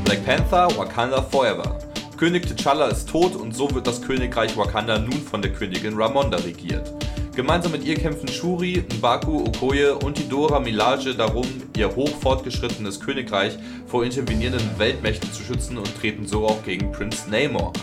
Black 0.04 0.26
Panther, 0.26 0.68
Wakanda 0.78 1.22
Forever. 1.22 1.80
König 2.18 2.46
T'Challa 2.46 2.90
ist 2.90 3.08
tot 3.08 3.36
und 3.36 3.56
so 3.56 3.74
wird 3.74 3.88
das 3.88 4.02
Königreich 4.02 4.58
Wakanda 4.58 5.00
nun 5.00 5.14
von 5.14 5.42
der 5.42 5.54
Königin 5.54 5.96
Ramonda 5.96 6.38
regiert. 6.38 6.92
Gemeinsam 7.36 7.72
mit 7.72 7.84
ihr 7.84 7.96
kämpfen 7.96 8.28
Shuri, 8.28 8.86
Mbaku, 8.98 9.46
Okoye 9.46 9.96
und 10.04 10.20
die 10.20 10.30
Dora 10.30 10.60
Milaje 10.60 11.16
darum, 11.16 11.48
ihr 11.76 11.96
hoch 11.96 12.12
fortgeschrittenes 12.22 13.00
Königreich 13.00 13.58
vor 13.88 14.06
intervenierenden 14.06 14.78
Weltmächten 14.78 15.34
zu 15.34 15.42
schützen 15.42 15.80
und 15.80 16.00
treten 16.00 16.28
so 16.28 16.46
auch 16.46 16.64
gegen 16.64 16.92
Prince 16.92 17.28
Namor. 17.32 17.74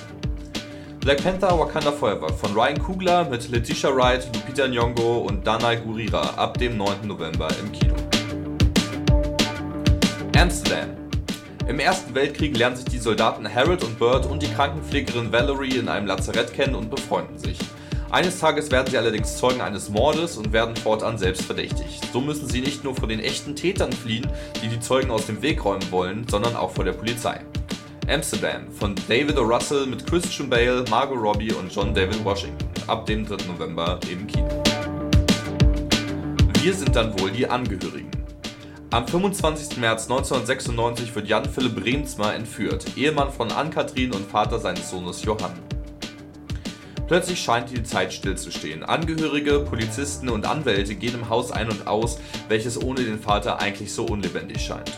Black 1.00 1.24
Panther 1.24 1.58
Wakanda 1.58 1.90
Forever 1.90 2.32
von 2.32 2.54
Ryan 2.54 2.78
Coogler 2.78 3.28
mit 3.28 3.50
Letitia 3.50 3.90
Wright, 3.92 4.24
Lupita 4.32 4.66
Nyong'o 4.66 5.26
und 5.26 5.44
Danai 5.44 5.76
Gurira 5.76 6.20
ab 6.36 6.56
dem 6.58 6.76
9. 6.76 7.08
November 7.08 7.48
im 7.60 7.72
Kino. 7.72 7.94
Amsterdam. 10.38 10.90
Im 11.66 11.80
Ersten 11.80 12.14
Weltkrieg 12.14 12.56
lernen 12.56 12.76
sich 12.76 12.84
die 12.84 12.98
Soldaten 12.98 13.52
Harold 13.52 13.82
und 13.82 13.98
Burt 13.98 14.26
und 14.26 14.42
die 14.42 14.52
Krankenpflegerin 14.52 15.32
Valerie 15.32 15.78
in 15.78 15.88
einem 15.88 16.06
Lazarett 16.06 16.54
kennen 16.54 16.76
und 16.76 16.88
befreunden 16.88 17.36
sich. 17.36 17.58
Eines 18.10 18.40
Tages 18.40 18.72
werden 18.72 18.90
sie 18.90 18.98
allerdings 18.98 19.36
Zeugen 19.36 19.60
eines 19.60 19.88
Mordes 19.88 20.36
und 20.36 20.52
werden 20.52 20.74
fortan 20.74 21.16
selbst 21.16 21.42
verdächtigt. 21.42 22.04
So 22.12 22.20
müssen 22.20 22.48
sie 22.48 22.60
nicht 22.60 22.82
nur 22.82 22.96
vor 22.96 23.06
den 23.06 23.20
echten 23.20 23.54
Tätern 23.54 23.92
fliehen, 23.92 24.26
die 24.60 24.66
die 24.66 24.80
Zeugen 24.80 25.12
aus 25.12 25.26
dem 25.26 25.40
Weg 25.42 25.64
räumen 25.64 25.88
wollen, 25.92 26.26
sondern 26.28 26.56
auch 26.56 26.72
vor 26.72 26.82
der 26.84 26.92
Polizei. 26.92 27.40
Amsterdam 28.08 28.68
von 28.72 28.96
David 29.08 29.38
O. 29.38 29.42
Russell 29.42 29.86
mit 29.86 30.04
Christian 30.04 30.50
Bale, 30.50 30.84
Margot 30.90 31.16
Robbie 31.16 31.52
und 31.52 31.72
John 31.72 31.94
David 31.94 32.24
Washington 32.24 32.66
ab 32.88 33.06
dem 33.06 33.24
3. 33.24 33.46
November 33.46 34.00
im 34.10 34.26
Kino. 34.26 34.48
Wir 36.60 36.74
sind 36.74 36.96
dann 36.96 37.18
wohl 37.20 37.30
die 37.30 37.48
Angehörigen. 37.48 38.10
Am 38.90 39.06
25. 39.06 39.76
März 39.76 40.10
1996 40.10 41.14
wird 41.14 41.28
Jan 41.28 41.44
Philipp 41.44 41.76
Bremsma 41.76 42.32
entführt, 42.32 42.86
Ehemann 42.96 43.30
von 43.30 43.52
Ann-Kathrin 43.52 44.12
und 44.12 44.28
Vater 44.28 44.58
seines 44.58 44.90
Sohnes 44.90 45.22
Johann. 45.22 45.52
Plötzlich 47.10 47.40
scheint 47.40 47.68
die 47.72 47.82
Zeit 47.82 48.12
stillzustehen. 48.12 48.84
Angehörige, 48.84 49.58
Polizisten 49.68 50.28
und 50.28 50.46
Anwälte 50.46 50.94
gehen 50.94 51.14
im 51.14 51.28
Haus 51.28 51.50
ein 51.50 51.68
und 51.68 51.88
aus, 51.88 52.20
welches 52.46 52.80
ohne 52.80 53.02
den 53.02 53.18
Vater 53.18 53.58
eigentlich 53.58 53.92
so 53.92 54.04
unlebendig 54.06 54.60
scheint. 54.64 54.92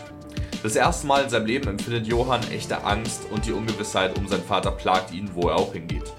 Das 0.61 0.75
erste 0.75 1.07
Mal 1.07 1.23
in 1.23 1.31
seinem 1.31 1.47
Leben 1.47 1.69
empfindet 1.69 2.05
Johann 2.05 2.43
echte 2.51 2.83
Angst 2.83 3.23
und 3.31 3.47
die 3.47 3.51
Ungewissheit 3.51 4.15
um 4.15 4.27
seinen 4.27 4.43
Vater 4.43 4.69
plagt 4.69 5.11
ihn, 5.11 5.27
wo 5.33 5.49
er 5.49 5.55
auch 5.55 5.73
hingeht. 5.73 6.13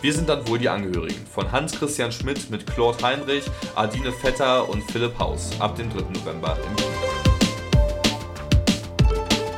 Wir 0.00 0.14
sind 0.14 0.30
dann 0.30 0.48
wohl 0.48 0.58
die 0.58 0.70
Angehörigen 0.70 1.26
von 1.26 1.52
Hans-Christian 1.52 2.10
Schmidt 2.10 2.48
mit 2.48 2.66
Claude 2.66 2.96
Heinrich, 3.04 3.44
Adine 3.74 4.12
Vetter 4.12 4.66
und 4.66 4.82
Philipp 4.90 5.18
Haus 5.18 5.50
ab 5.58 5.76
dem 5.76 5.90
3. 5.90 6.04
November 6.20 6.56
im 6.56 6.76
Kino. 6.76 6.88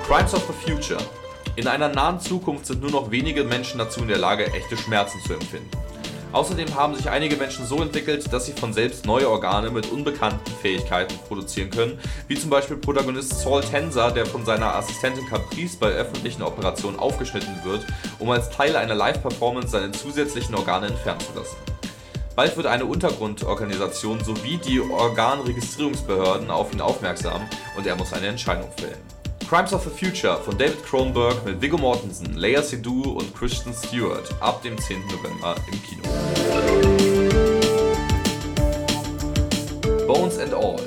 Crimes 0.05 0.35
of 0.35 0.45
the 0.49 0.73
Future. 0.73 0.99
In 1.57 1.69
einer 1.69 1.89
nahen 1.89 2.19
Zukunft 2.19 2.67
sind 2.67 2.83
nur 2.83 2.91
noch 2.91 3.13
wenige 3.13 3.45
Menschen 3.45 3.79
dazu 3.79 4.01
in 4.01 4.09
der 4.09 4.19
Lage, 4.19 4.53
echte 4.53 4.77
Schmerzen 4.77 5.21
zu 5.21 5.35
empfinden. 5.35 5.71
Außerdem 6.33 6.75
haben 6.75 6.97
sich 6.97 7.09
einige 7.09 7.37
Menschen 7.37 7.65
so 7.65 7.81
entwickelt, 7.81 8.33
dass 8.33 8.47
sie 8.47 8.55
von 8.55 8.73
selbst 8.73 9.07
neue 9.07 9.31
Organe 9.31 9.71
mit 9.71 9.93
unbekannten 9.93 10.51
Fähigkeiten 10.61 11.15
produzieren 11.29 11.71
können, 11.71 11.97
wie 12.27 12.35
zum 12.35 12.51
Beispiel 12.51 12.77
Protagonist 12.77 13.41
Saul 13.41 13.63
Tenser, 13.63 14.11
der 14.11 14.27
von 14.27 14.45
seiner 14.45 14.75
Assistentin 14.75 15.29
Caprice 15.29 15.77
bei 15.77 15.91
öffentlichen 15.91 16.43
Operationen 16.43 16.99
aufgeschnitten 16.99 17.55
wird, 17.63 17.87
um 18.19 18.31
als 18.31 18.51
Teil 18.51 18.75
einer 18.75 18.97
Live-Performance 18.97 19.69
seine 19.69 19.93
zusätzlichen 19.93 20.57
Organe 20.57 20.89
entfernen 20.89 21.21
zu 21.21 21.39
lassen. 21.39 21.57
Bald 22.35 22.57
wird 22.57 22.67
eine 22.67 22.87
Untergrundorganisation 22.87 24.25
sowie 24.25 24.57
die 24.59 24.81
Organregistrierungsbehörden 24.81 26.51
auf 26.51 26.73
ihn 26.73 26.81
aufmerksam 26.81 27.43
und 27.77 27.87
er 27.87 27.95
muss 27.95 28.13
eine 28.13 28.27
Entscheidung 28.27 28.73
fällen. 28.77 29.14
Crimes 29.55 29.73
of 29.73 29.85
the 29.85 29.91
Future 29.91 30.37
von 30.39 30.59
David 30.59 30.85
Cronenberg 30.85 31.45
mit 31.45 31.63
Viggo 31.63 31.79
Mortensen, 31.79 32.35
Leia 32.35 32.61
Seydoux 32.61 33.13
und 33.13 33.33
Kristen 33.37 33.73
Stewart 33.73 34.29
ab 34.41 34.61
dem 34.65 34.77
10. 34.77 35.03
November 35.07 35.55
im 35.71 35.81
Kino. 35.81 36.03
Bones 40.09 40.41
and 40.41 40.53
All. 40.55 40.81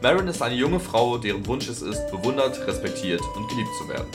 Marin 0.00 0.26
ist 0.28 0.40
eine 0.40 0.54
junge 0.54 0.80
Frau, 0.80 1.18
deren 1.18 1.46
Wunsch 1.46 1.68
es 1.68 1.82
ist, 1.82 2.10
bewundert, 2.10 2.58
respektiert 2.66 3.20
und 3.36 3.48
geliebt 3.50 3.68
zu 3.78 3.86
werden. 3.90 4.08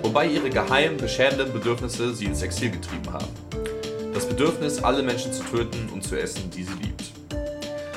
Wobei 0.00 0.28
ihre 0.28 0.48
geheimen, 0.48 0.96
beschämenden 0.96 1.52
Bedürfnisse 1.52 2.14
sie 2.14 2.24
ins 2.24 2.40
Exil 2.40 2.70
getrieben 2.70 3.12
haben. 3.12 3.28
Das 4.14 4.26
Bedürfnis, 4.26 4.82
alle 4.82 5.02
Menschen 5.02 5.34
zu 5.34 5.42
töten 5.44 5.90
und 5.92 6.02
zu 6.02 6.18
essen, 6.18 6.50
die 6.50 6.64
sie 6.64 6.72
liebt. 6.80 7.01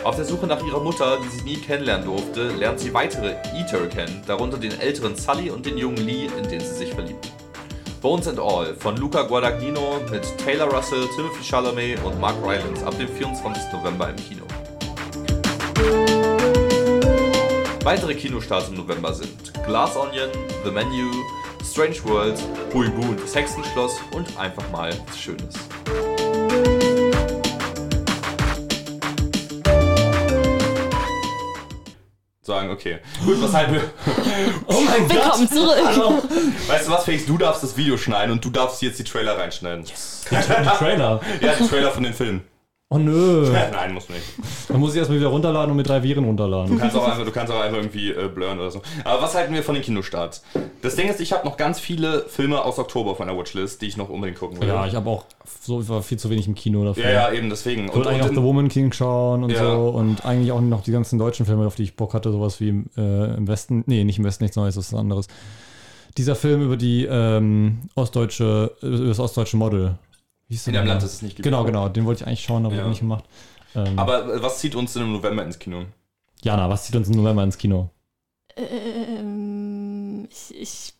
Auf 0.05 0.17
der 0.17 0.25
Suche 0.25 0.45
nach 0.45 0.63
ihrer 0.63 0.81
Mutter, 0.81 1.17
die 1.17 1.29
sie 1.29 1.41
nie 1.41 1.57
kennenlernen 1.57 2.05
durfte, 2.05 2.49
lernt 2.49 2.79
sie 2.79 2.93
weitere 2.93 3.37
Eater 3.57 3.87
kennen, 3.87 4.21
darunter 4.27 4.59
den 4.59 4.79
älteren 4.79 5.15
Sully 5.15 5.49
und 5.49 5.65
den 5.65 5.79
jungen 5.79 5.97
Lee, 5.97 6.29
in 6.37 6.47
den 6.47 6.59
sie 6.59 6.75
sich 6.75 6.93
verliebt. 6.93 7.31
Bones 8.03 8.27
and 8.27 8.39
All 8.39 8.75
von 8.75 8.97
Luca 8.97 9.23
Guadagnino 9.23 9.99
mit 10.11 10.21
Taylor 10.37 10.71
Russell, 10.71 11.07
Timothy 11.15 11.43
Chalamet 11.43 12.03
und 12.03 12.21
Mark 12.21 12.35
Rylance 12.45 12.85
ab 12.85 12.95
dem 12.99 13.09
24. 13.09 13.73
November 13.73 14.11
im 14.11 14.15
Kino. 14.17 14.43
Weitere 17.83 18.13
Kinostarts 18.13 18.69
im 18.69 18.75
November 18.75 19.11
sind 19.11 19.51
Glass 19.65 19.97
Onion, 19.97 20.29
The 20.63 20.69
Menu, 20.69 21.09
Strange 21.63 21.97
World, 22.03 22.39
und 22.75 23.23
das 23.23 23.33
Hexenschloss 23.33 23.99
und 24.11 24.37
einfach 24.37 24.69
mal 24.69 24.91
was 25.07 25.17
Schönes. 25.19 25.55
Sagen, 32.45 32.69
okay. 32.69 32.99
Gut, 33.25 33.41
was 33.41 33.53
wir? 33.73 33.81
oh 34.67 34.81
mein 34.81 35.09
Willkommen 35.09 35.49
zurück. 35.49 36.29
Weißt 36.67 36.87
du 36.87 36.91
was, 36.91 37.03
Felix? 37.03 37.25
Du 37.25 37.39
darfst 37.39 37.63
das 37.63 37.75
Video 37.75 37.97
schneiden 37.97 38.33
und 38.33 38.45
du 38.45 38.51
darfst 38.51 38.83
jetzt 38.83 38.99
die 38.99 39.03
Trailer 39.03 39.35
reinschneiden. 39.35 39.83
Die 39.83 40.35
Trailer. 40.77 41.21
Ja, 41.41 41.53
die 41.59 41.67
Trailer 41.67 41.89
von 41.89 42.03
den 42.03 42.13
Filmen. 42.13 42.43
Oh 42.89 42.99
nö. 42.99 43.49
Nein, 43.71 43.93
muss 43.95 44.09
nicht. 44.09 44.21
Dann 44.69 44.79
muss 44.79 44.91
ich 44.93 44.99
erstmal 44.99 45.17
wieder 45.19 45.29
runterladen 45.29 45.71
und 45.71 45.77
mit 45.77 45.89
drei 45.89 46.03
Viren 46.03 46.23
Du 46.23 46.27
runterladen. 46.29 46.77
kannst 46.77 46.95
auch 46.95 47.07
einfach, 47.07 47.25
du 47.25 47.31
kannst 47.31 47.51
auch 47.51 47.59
einfach 47.59 47.77
irgendwie 47.77 48.11
äh, 48.11 48.27
blurren 48.29 48.59
oder 48.59 48.69
so. 48.69 48.81
Aber 49.03 49.23
was 49.23 49.33
halten 49.33 49.53
wir 49.55 49.63
von 49.63 49.73
den 49.73 49.83
Kinostarts? 49.83 50.43
Das 50.83 50.95
Ding 50.95 51.09
ist, 51.09 51.19
ich 51.19 51.33
habe 51.33 51.45
noch 51.47 51.57
ganz 51.57 51.79
viele 51.79 52.25
Filme 52.27 52.63
aus 52.63 52.77
Oktober 52.77 53.11
auf 53.11 53.19
meiner 53.19 53.35
Watchlist, 53.35 53.81
die 53.81 53.87
ich 53.87 53.97
noch 53.97 54.09
unbedingt 54.09 54.37
gucken 54.39 54.61
will. 54.61 54.67
Ja, 54.67 54.85
ich 54.85 54.93
habe 54.93 55.09
auch 55.09 55.25
so 55.61 55.81
ich 55.81 55.89
war 55.89 56.03
viel 56.03 56.19
zu 56.19 56.29
wenig 56.29 56.47
im 56.47 56.53
Kino 56.53 56.85
dafür. 56.85 57.03
ja, 57.05 57.09
ja, 57.11 57.31
eben 57.31 57.49
deswegen. 57.49 57.85
Ich 57.85 57.95
wollte 57.95 58.09
eigentlich 58.09 58.23
auch 58.29 58.35
The 58.35 58.41
Woman 58.43 58.69
King 58.69 58.91
schauen 58.93 59.43
und 59.43 59.49
Ja. 59.49 59.61
so 59.75 59.89
und 59.89 60.23
eigentlich 60.23 60.51
auch 60.51 60.61
noch 60.61 60.83
die 60.83 60.91
ganzen 60.91 61.17
deutschen 61.17 61.47
Filme, 61.47 61.65
auf 61.65 61.73
die 61.75 61.83
ich 61.83 61.95
Bock 61.95 62.13
hatte, 62.13 62.31
sowas 62.31 62.59
wie 62.61 62.69
äh, 62.97 63.35
im 63.35 63.47
Westen, 63.47 63.83
nee, 63.87 64.03
nicht 64.03 64.19
im 64.19 64.25
Westen, 64.25 64.43
nichts 64.43 64.57
Neues, 64.57 64.75
das 64.75 64.85
ist 64.87 64.93
was 64.93 64.99
anderes. 64.99 65.27
Dieser 66.17 66.35
Film 66.35 66.61
über 66.61 66.77
die 66.77 67.05
ähm, 67.09 67.79
ostdeutsche, 67.95 68.71
über 68.81 69.07
das 69.07 69.19
ostdeutsche 69.19 69.57
Model. 69.57 69.95
Wie 70.55 70.57
hieß 70.57 70.67
in 70.67 70.73
noch? 70.75 70.85
Land, 70.85 71.03
das 71.03 71.13
es 71.13 71.21
nicht 71.21 71.35
gibt. 71.35 71.43
Genau, 71.43 71.63
genau, 71.65 71.89
den 71.89 72.05
wollte 72.05 72.21
ich 72.23 72.27
eigentlich 72.27 72.43
schauen, 72.43 72.65
aber 72.65 72.75
Ja. 72.75 72.83
ich 72.83 72.87
nicht 72.87 72.99
gemacht. 73.01 73.25
Ähm, 73.75 73.99
Aber 73.99 74.33
äh, 74.33 74.41
was 74.41 74.59
zieht 74.59 74.73
uns 74.75 74.93
denn 74.93 75.03
im 75.03 75.11
November 75.11 75.43
ins 75.43 75.59
Kino? 75.59 75.85
Jana, 76.43 76.69
was 76.69 76.85
zieht 76.85 76.95
uns 76.95 77.09
im 77.09 77.15
November 77.15 77.43
ins 77.43 77.57
Kino? 77.57 77.89
Ähm, 78.55 80.27
ich 80.29 80.55
ich 80.57 80.93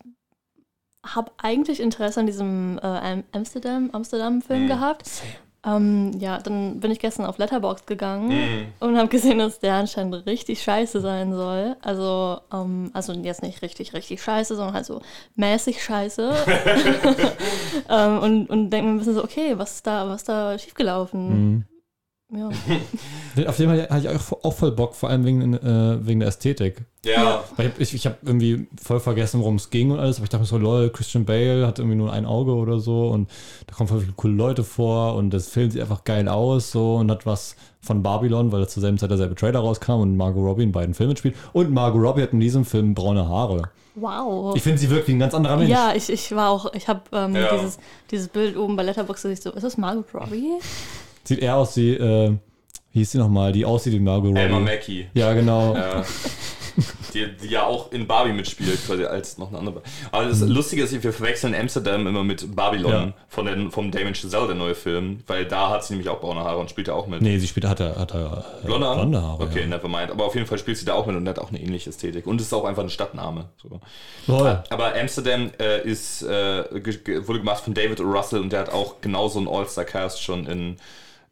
habe 1.04 1.30
eigentlich 1.38 1.80
Interesse 1.80 2.20
an 2.20 2.26
diesem 2.26 2.78
äh, 2.82 2.86
Am- 2.86 3.24
Amsterdam, 3.32 3.90
Amsterdam-Film 3.92 4.64
Mhm. 4.64 4.68
gehabt. 4.68 5.10
Ähm, 5.66 6.12
ja, 6.20 6.38
dann 6.38 6.78
bin 6.78 6.92
ich 6.92 7.00
gestern 7.00 7.26
auf 7.26 7.38
Letterboxd 7.38 7.86
gegangen 7.86 8.28
Mhm. 8.28 8.66
und 8.78 8.96
habe 8.96 9.08
gesehen, 9.08 9.38
dass 9.38 9.58
der 9.58 9.74
anscheinend 9.74 10.24
richtig 10.26 10.62
scheiße 10.62 11.00
sein 11.00 11.32
soll. 11.34 11.74
Also, 11.82 12.38
ähm, 12.52 12.90
also 12.92 13.12
jetzt 13.12 13.42
nicht 13.42 13.62
richtig, 13.62 13.92
richtig 13.92 14.22
scheiße, 14.22 14.54
sondern 14.54 14.74
halt 14.74 14.86
so 14.86 15.00
mäßig 15.34 15.82
scheiße. 15.82 16.32
ähm, 17.90 18.18
und 18.20 18.50
und 18.50 18.70
denke 18.70 18.86
mir 18.86 18.94
ein 18.94 18.98
bisschen 18.98 19.14
so, 19.14 19.24
okay, 19.24 19.54
was 19.58 19.76
ist 19.76 19.86
da, 19.86 20.08
was 20.08 20.22
ist 20.22 20.28
da 20.28 20.58
schiefgelaufen? 20.58 21.28
Mhm. 21.56 21.64
Ja. 22.32 22.48
Auf 23.48 23.56
den 23.56 23.70
hatte 23.70 23.98
ich 23.98 24.08
auch, 24.08 24.44
auch 24.44 24.52
voll 24.52 24.72
Bock, 24.72 24.96
vor 24.96 25.10
allem 25.10 25.24
wegen, 25.24 25.54
äh, 25.54 26.04
wegen 26.04 26.18
der 26.20 26.28
Ästhetik. 26.28 26.84
Ja. 27.04 27.44
Weil 27.56 27.72
ich 27.78 27.94
ich 27.94 28.04
habe 28.04 28.16
irgendwie 28.22 28.66
voll 28.82 28.98
vergessen, 28.98 29.38
worum 29.40 29.56
es 29.56 29.70
ging 29.70 29.92
und 29.92 30.00
alles, 30.00 30.16
aber 30.16 30.24
ich 30.24 30.30
dachte 30.30 30.42
mir 30.42 30.46
so, 30.46 30.58
lol, 30.58 30.90
Christian 30.90 31.24
Bale 31.24 31.64
hat 31.66 31.78
irgendwie 31.78 31.96
nur 31.96 32.12
ein 32.12 32.26
Auge 32.26 32.52
oder 32.52 32.80
so 32.80 33.08
und 33.10 33.30
da 33.68 33.74
kommen 33.76 33.88
voll 33.88 34.00
viele 34.00 34.12
coole 34.14 34.34
Leute 34.34 34.64
vor 34.64 35.14
und 35.14 35.30
das 35.30 35.48
Film 35.48 35.70
sieht 35.70 35.80
einfach 35.80 36.02
geil 36.02 36.28
aus 36.28 36.72
so 36.72 36.96
und 36.96 37.10
hat 37.12 37.26
was 37.26 37.54
von 37.80 38.02
Babylon, 38.02 38.50
weil 38.50 38.68
zur 38.68 38.80
selben 38.80 38.98
Zeit 38.98 39.10
derselbe 39.10 39.36
Trailer 39.36 39.60
rauskam 39.60 40.00
und 40.00 40.16
Margot 40.16 40.42
Robbie 40.42 40.64
in 40.64 40.72
beiden 40.72 40.94
Filmen 40.94 41.16
spielt 41.16 41.36
und 41.52 41.70
Margot 41.70 42.02
Robbie 42.02 42.22
hat 42.22 42.32
in 42.32 42.40
diesem 42.40 42.64
Film 42.64 42.94
braune 42.94 43.28
Haare. 43.28 43.70
Wow. 43.94 44.56
Ich 44.56 44.62
finde, 44.62 44.78
sie 44.78 44.90
wirkt 44.90 45.06
wie 45.06 45.12
ein 45.12 45.20
ganz 45.20 45.32
anderer 45.32 45.56
Mensch. 45.56 45.70
Ja, 45.70 45.92
ich, 45.94 46.10
ich 46.10 46.34
war 46.34 46.50
auch, 46.50 46.74
ich 46.74 46.88
habe 46.88 47.02
ähm, 47.12 47.36
Ja. 47.36 47.56
dieses, 47.56 47.78
dieses 48.10 48.28
Bild 48.28 48.56
oben 48.56 48.74
bei 48.74 48.82
Letterboxd, 48.82 49.26
ich 49.26 49.40
so, 49.40 49.52
ist 49.52 49.62
das 49.62 49.78
Margot 49.78 50.06
Robbie? 50.12 50.50
Sieht 51.26 51.40
eher 51.40 51.56
aus 51.56 51.76
wie, 51.76 51.94
äh, 51.94 52.32
wie 52.92 52.98
hieß 53.00 53.12
sie 53.12 53.18
nochmal, 53.18 53.52
die 53.52 53.64
aussieht 53.64 53.92
wie 53.92 54.00
Margot 54.00 54.28
Robbie. 54.28 54.40
Emma 54.40 54.60
Mackey. 54.60 55.06
Ja, 55.14 55.32
genau. 55.32 55.74
Ja. 55.74 56.04
Die, 57.14 57.26
die 57.42 57.48
ja 57.48 57.64
auch 57.64 57.90
in 57.90 58.06
Barbie 58.06 58.32
mitspielt, 58.32 58.78
quasi 58.86 59.04
als 59.06 59.38
noch 59.38 59.48
eine 59.48 59.58
andere. 59.58 59.80
Aber 60.12 60.26
das 60.26 60.40
Lustige 60.40 60.82
ist, 60.82 60.92
wir 61.02 61.10
verwechseln 61.10 61.54
Amsterdam 61.54 62.06
immer 62.06 62.22
mit 62.22 62.54
Babylon 62.54 62.92
Ja. 62.92 63.12
von 63.28 63.46
den, 63.46 63.70
vom 63.70 63.90
Damien 63.90 64.14
Chazelle, 64.14 64.48
der 64.48 64.56
neue 64.56 64.74
Film, 64.74 65.20
weil 65.26 65.46
da 65.46 65.70
hat 65.70 65.84
sie 65.84 65.94
nämlich 65.94 66.10
auch 66.10 66.20
braune 66.20 66.40
Haare 66.40 66.58
und 66.58 66.68
spielt 66.68 66.88
ja 66.88 66.94
auch 66.94 67.06
mit. 67.06 67.22
Nee, 67.22 67.38
sie 67.38 67.46
spielt, 67.46 67.66
hat 67.66 67.80
er, 67.80 67.96
hat 67.96 68.12
er 68.12 68.44
äh, 68.62 68.66
Blonde 68.66 68.92
blonde 68.92 69.22
Haare. 69.22 69.42
Okay, 69.42 69.60
ja. 69.60 69.66
never 69.66 69.88
mind. 69.88 70.10
Aber 70.10 70.26
auf 70.26 70.34
jeden 70.34 70.46
Fall 70.46 70.58
spielt 70.58 70.76
sie 70.76 70.84
da 70.84 70.92
auch 70.92 71.06
mit 71.06 71.16
und 71.16 71.26
hat 71.26 71.38
auch 71.38 71.48
eine 71.48 71.62
ähnliche 71.62 71.88
Ästhetik. 71.88 72.26
Und 72.26 72.42
ist 72.42 72.52
auch 72.52 72.64
einfach 72.64 72.82
ein 72.82 72.90
Stadtname. 72.90 73.46
So. 73.62 73.80
Lol. 74.26 74.62
Aber 74.68 74.94
Amsterdam 74.94 75.50
äh, 75.58 75.80
ist, 75.82 76.22
äh, 76.24 76.64
wurde 77.26 77.38
gemacht 77.38 77.64
von 77.64 77.72
David. 77.72 78.00
Russell 78.00 78.40
und 78.40 78.52
der 78.52 78.60
hat 78.60 78.70
auch 78.70 79.00
genauso 79.00 79.38
einen 79.38 79.48
All-Star-Cast 79.48 80.22
schon 80.22 80.44
in 80.46 80.76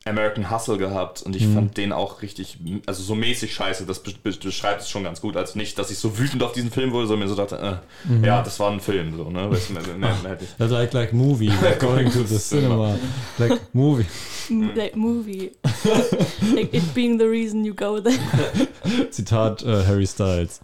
American 0.06 0.50
Hustle 0.50 0.76
gehabt 0.76 1.22
und 1.22 1.34
ich 1.34 1.46
fand 1.46 1.76
den 1.78 1.90
auch 1.92 2.20
richtig, 2.20 2.58
also 2.84 3.02
so 3.02 3.14
mäßig 3.14 3.54
scheiße, 3.54 3.86
das 3.86 4.00
be 4.00 4.12
be 4.22 4.32
beschreibt 4.32 4.82
es 4.82 4.90
schon 4.90 5.02
ganz 5.04 5.20
gut. 5.22 5.34
Also 5.36 5.58
nicht, 5.58 5.78
dass 5.78 5.90
ich 5.90 5.96
so 5.98 6.18
wütend 6.18 6.42
auf 6.42 6.52
diesen 6.52 6.70
Film 6.70 6.92
wurde, 6.92 7.06
sondern 7.06 7.26
mir 7.28 7.34
so 7.34 7.40
dachte, 7.40 7.80
äh, 8.22 8.26
ja, 8.26 8.42
das 8.42 8.60
war 8.60 8.70
ein 8.70 8.80
Film, 8.80 9.16
so, 9.16 9.30
ne? 9.30 9.50
Weißt 9.50 9.70
du, 9.70 9.72
mehr, 9.72 9.82
mehr, 9.96 10.14
mehr 10.22 10.32
hätte 10.32 10.44
ich- 10.44 10.58
Like, 10.70 10.92
like 10.92 11.12
movie, 11.14 11.46
like 11.62 11.80
going 11.80 12.10
to 12.10 12.22
the 12.24 12.36
cinema, 12.38 12.98
like 13.38 13.58
movie. 13.72 14.04
That 14.76 14.94
movie. 14.94 15.52
like 16.54 16.74
it 16.74 16.92
being 16.94 17.18
the 17.18 17.24
reason 17.24 17.64
you 17.64 17.72
go 17.74 17.98
there. 17.98 18.14
Zitat 19.10 19.62
äh, 19.62 19.84
Harry 19.86 20.06
Styles. 20.06 20.60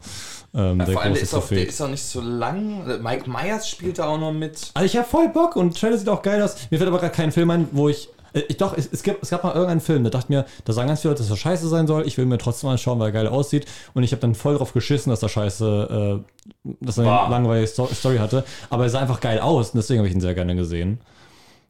Ähm, 0.53 0.81
Ja, 0.81 0.85
der 0.85 0.93
vor 0.95 1.03
allem, 1.03 1.15
große 1.15 1.21
der 1.21 1.23
ist, 1.23 1.35
auch, 1.35 1.49
der 1.49 1.67
ist 1.67 1.81
auch 1.81 1.89
nicht 1.89 2.03
so 2.05 2.21
lang. 2.21 3.03
Mike 3.03 3.31
Myers 3.31 3.69
spielt 3.71 3.99
da 4.01 4.07
auch 4.09 4.19
noch 4.19 4.33
mit. 4.33 4.71
Also 4.75 4.85
ich 4.85 4.97
habe 4.99 5.09
voll 5.09 5.29
Bock 5.31 5.57
und 5.57 5.79
Trailer 5.81 5.97
sieht 5.97 6.09
auch 6.11 6.21
geil 6.23 6.43
aus. 6.43 6.57
Mir 6.71 6.77
fällt 6.79 6.89
aber 6.89 6.99
gerade 6.99 7.15
kein 7.15 7.33
Film 7.33 7.51
ein, 7.51 7.69
wo 7.73 7.89
ich. 7.89 8.11
Äh, 8.33 8.41
ich 8.49 8.57
doch, 8.57 8.77
es, 8.77 8.89
es, 8.93 9.03
gibt, 9.03 9.23
es 9.23 9.31
gab 9.31 9.45
mal 9.45 9.53
irgendeinen 9.53 9.81
Film, 9.81 10.05
da 10.05 10.11
dachte 10.11 10.27
ich 10.27 10.31
mir, 10.31 10.47
da 10.65 10.73
sagen 10.73 10.89
ganz 10.89 11.01
viele 11.01 11.13
Leute, 11.13 11.23
dass 11.23 11.31
er 11.31 11.37
scheiße 11.37 11.69
sein 11.69 11.87
soll. 11.87 12.07
Ich 12.07 12.19
will 12.19 12.27
mir 12.27 12.39
trotzdem 12.39 12.71
anschauen, 12.71 12.99
weil 12.99 13.09
er 13.09 13.13
geil 13.13 13.27
aussieht. 13.29 13.67
Und 13.95 14.03
ich 14.03 14.13
habe 14.13 14.21
dann 14.21 14.35
voll 14.35 14.57
drauf 14.57 14.73
geschissen, 14.73 15.11
dass 15.11 15.23
er 15.23 15.29
scheiße, 15.29 16.23
äh, 16.65 16.73
dass 16.81 16.99
er 16.99 17.05
War. 17.05 17.25
eine 17.25 17.31
langweilige 17.35 17.67
Sto 17.67 17.87
Story 17.87 18.19
hatte. 18.19 18.45
Aber 18.69 18.85
er 18.85 18.91
sah 18.91 19.01
einfach 19.01 19.21
geil 19.21 19.41
aus 19.41 19.71
und 19.71 19.77
deswegen 19.79 19.99
habe 19.99 20.09
ich 20.09 20.15
ihn 20.15 20.21
sehr 20.21 20.35
gerne 20.35 20.55
gesehen. 20.57 21.01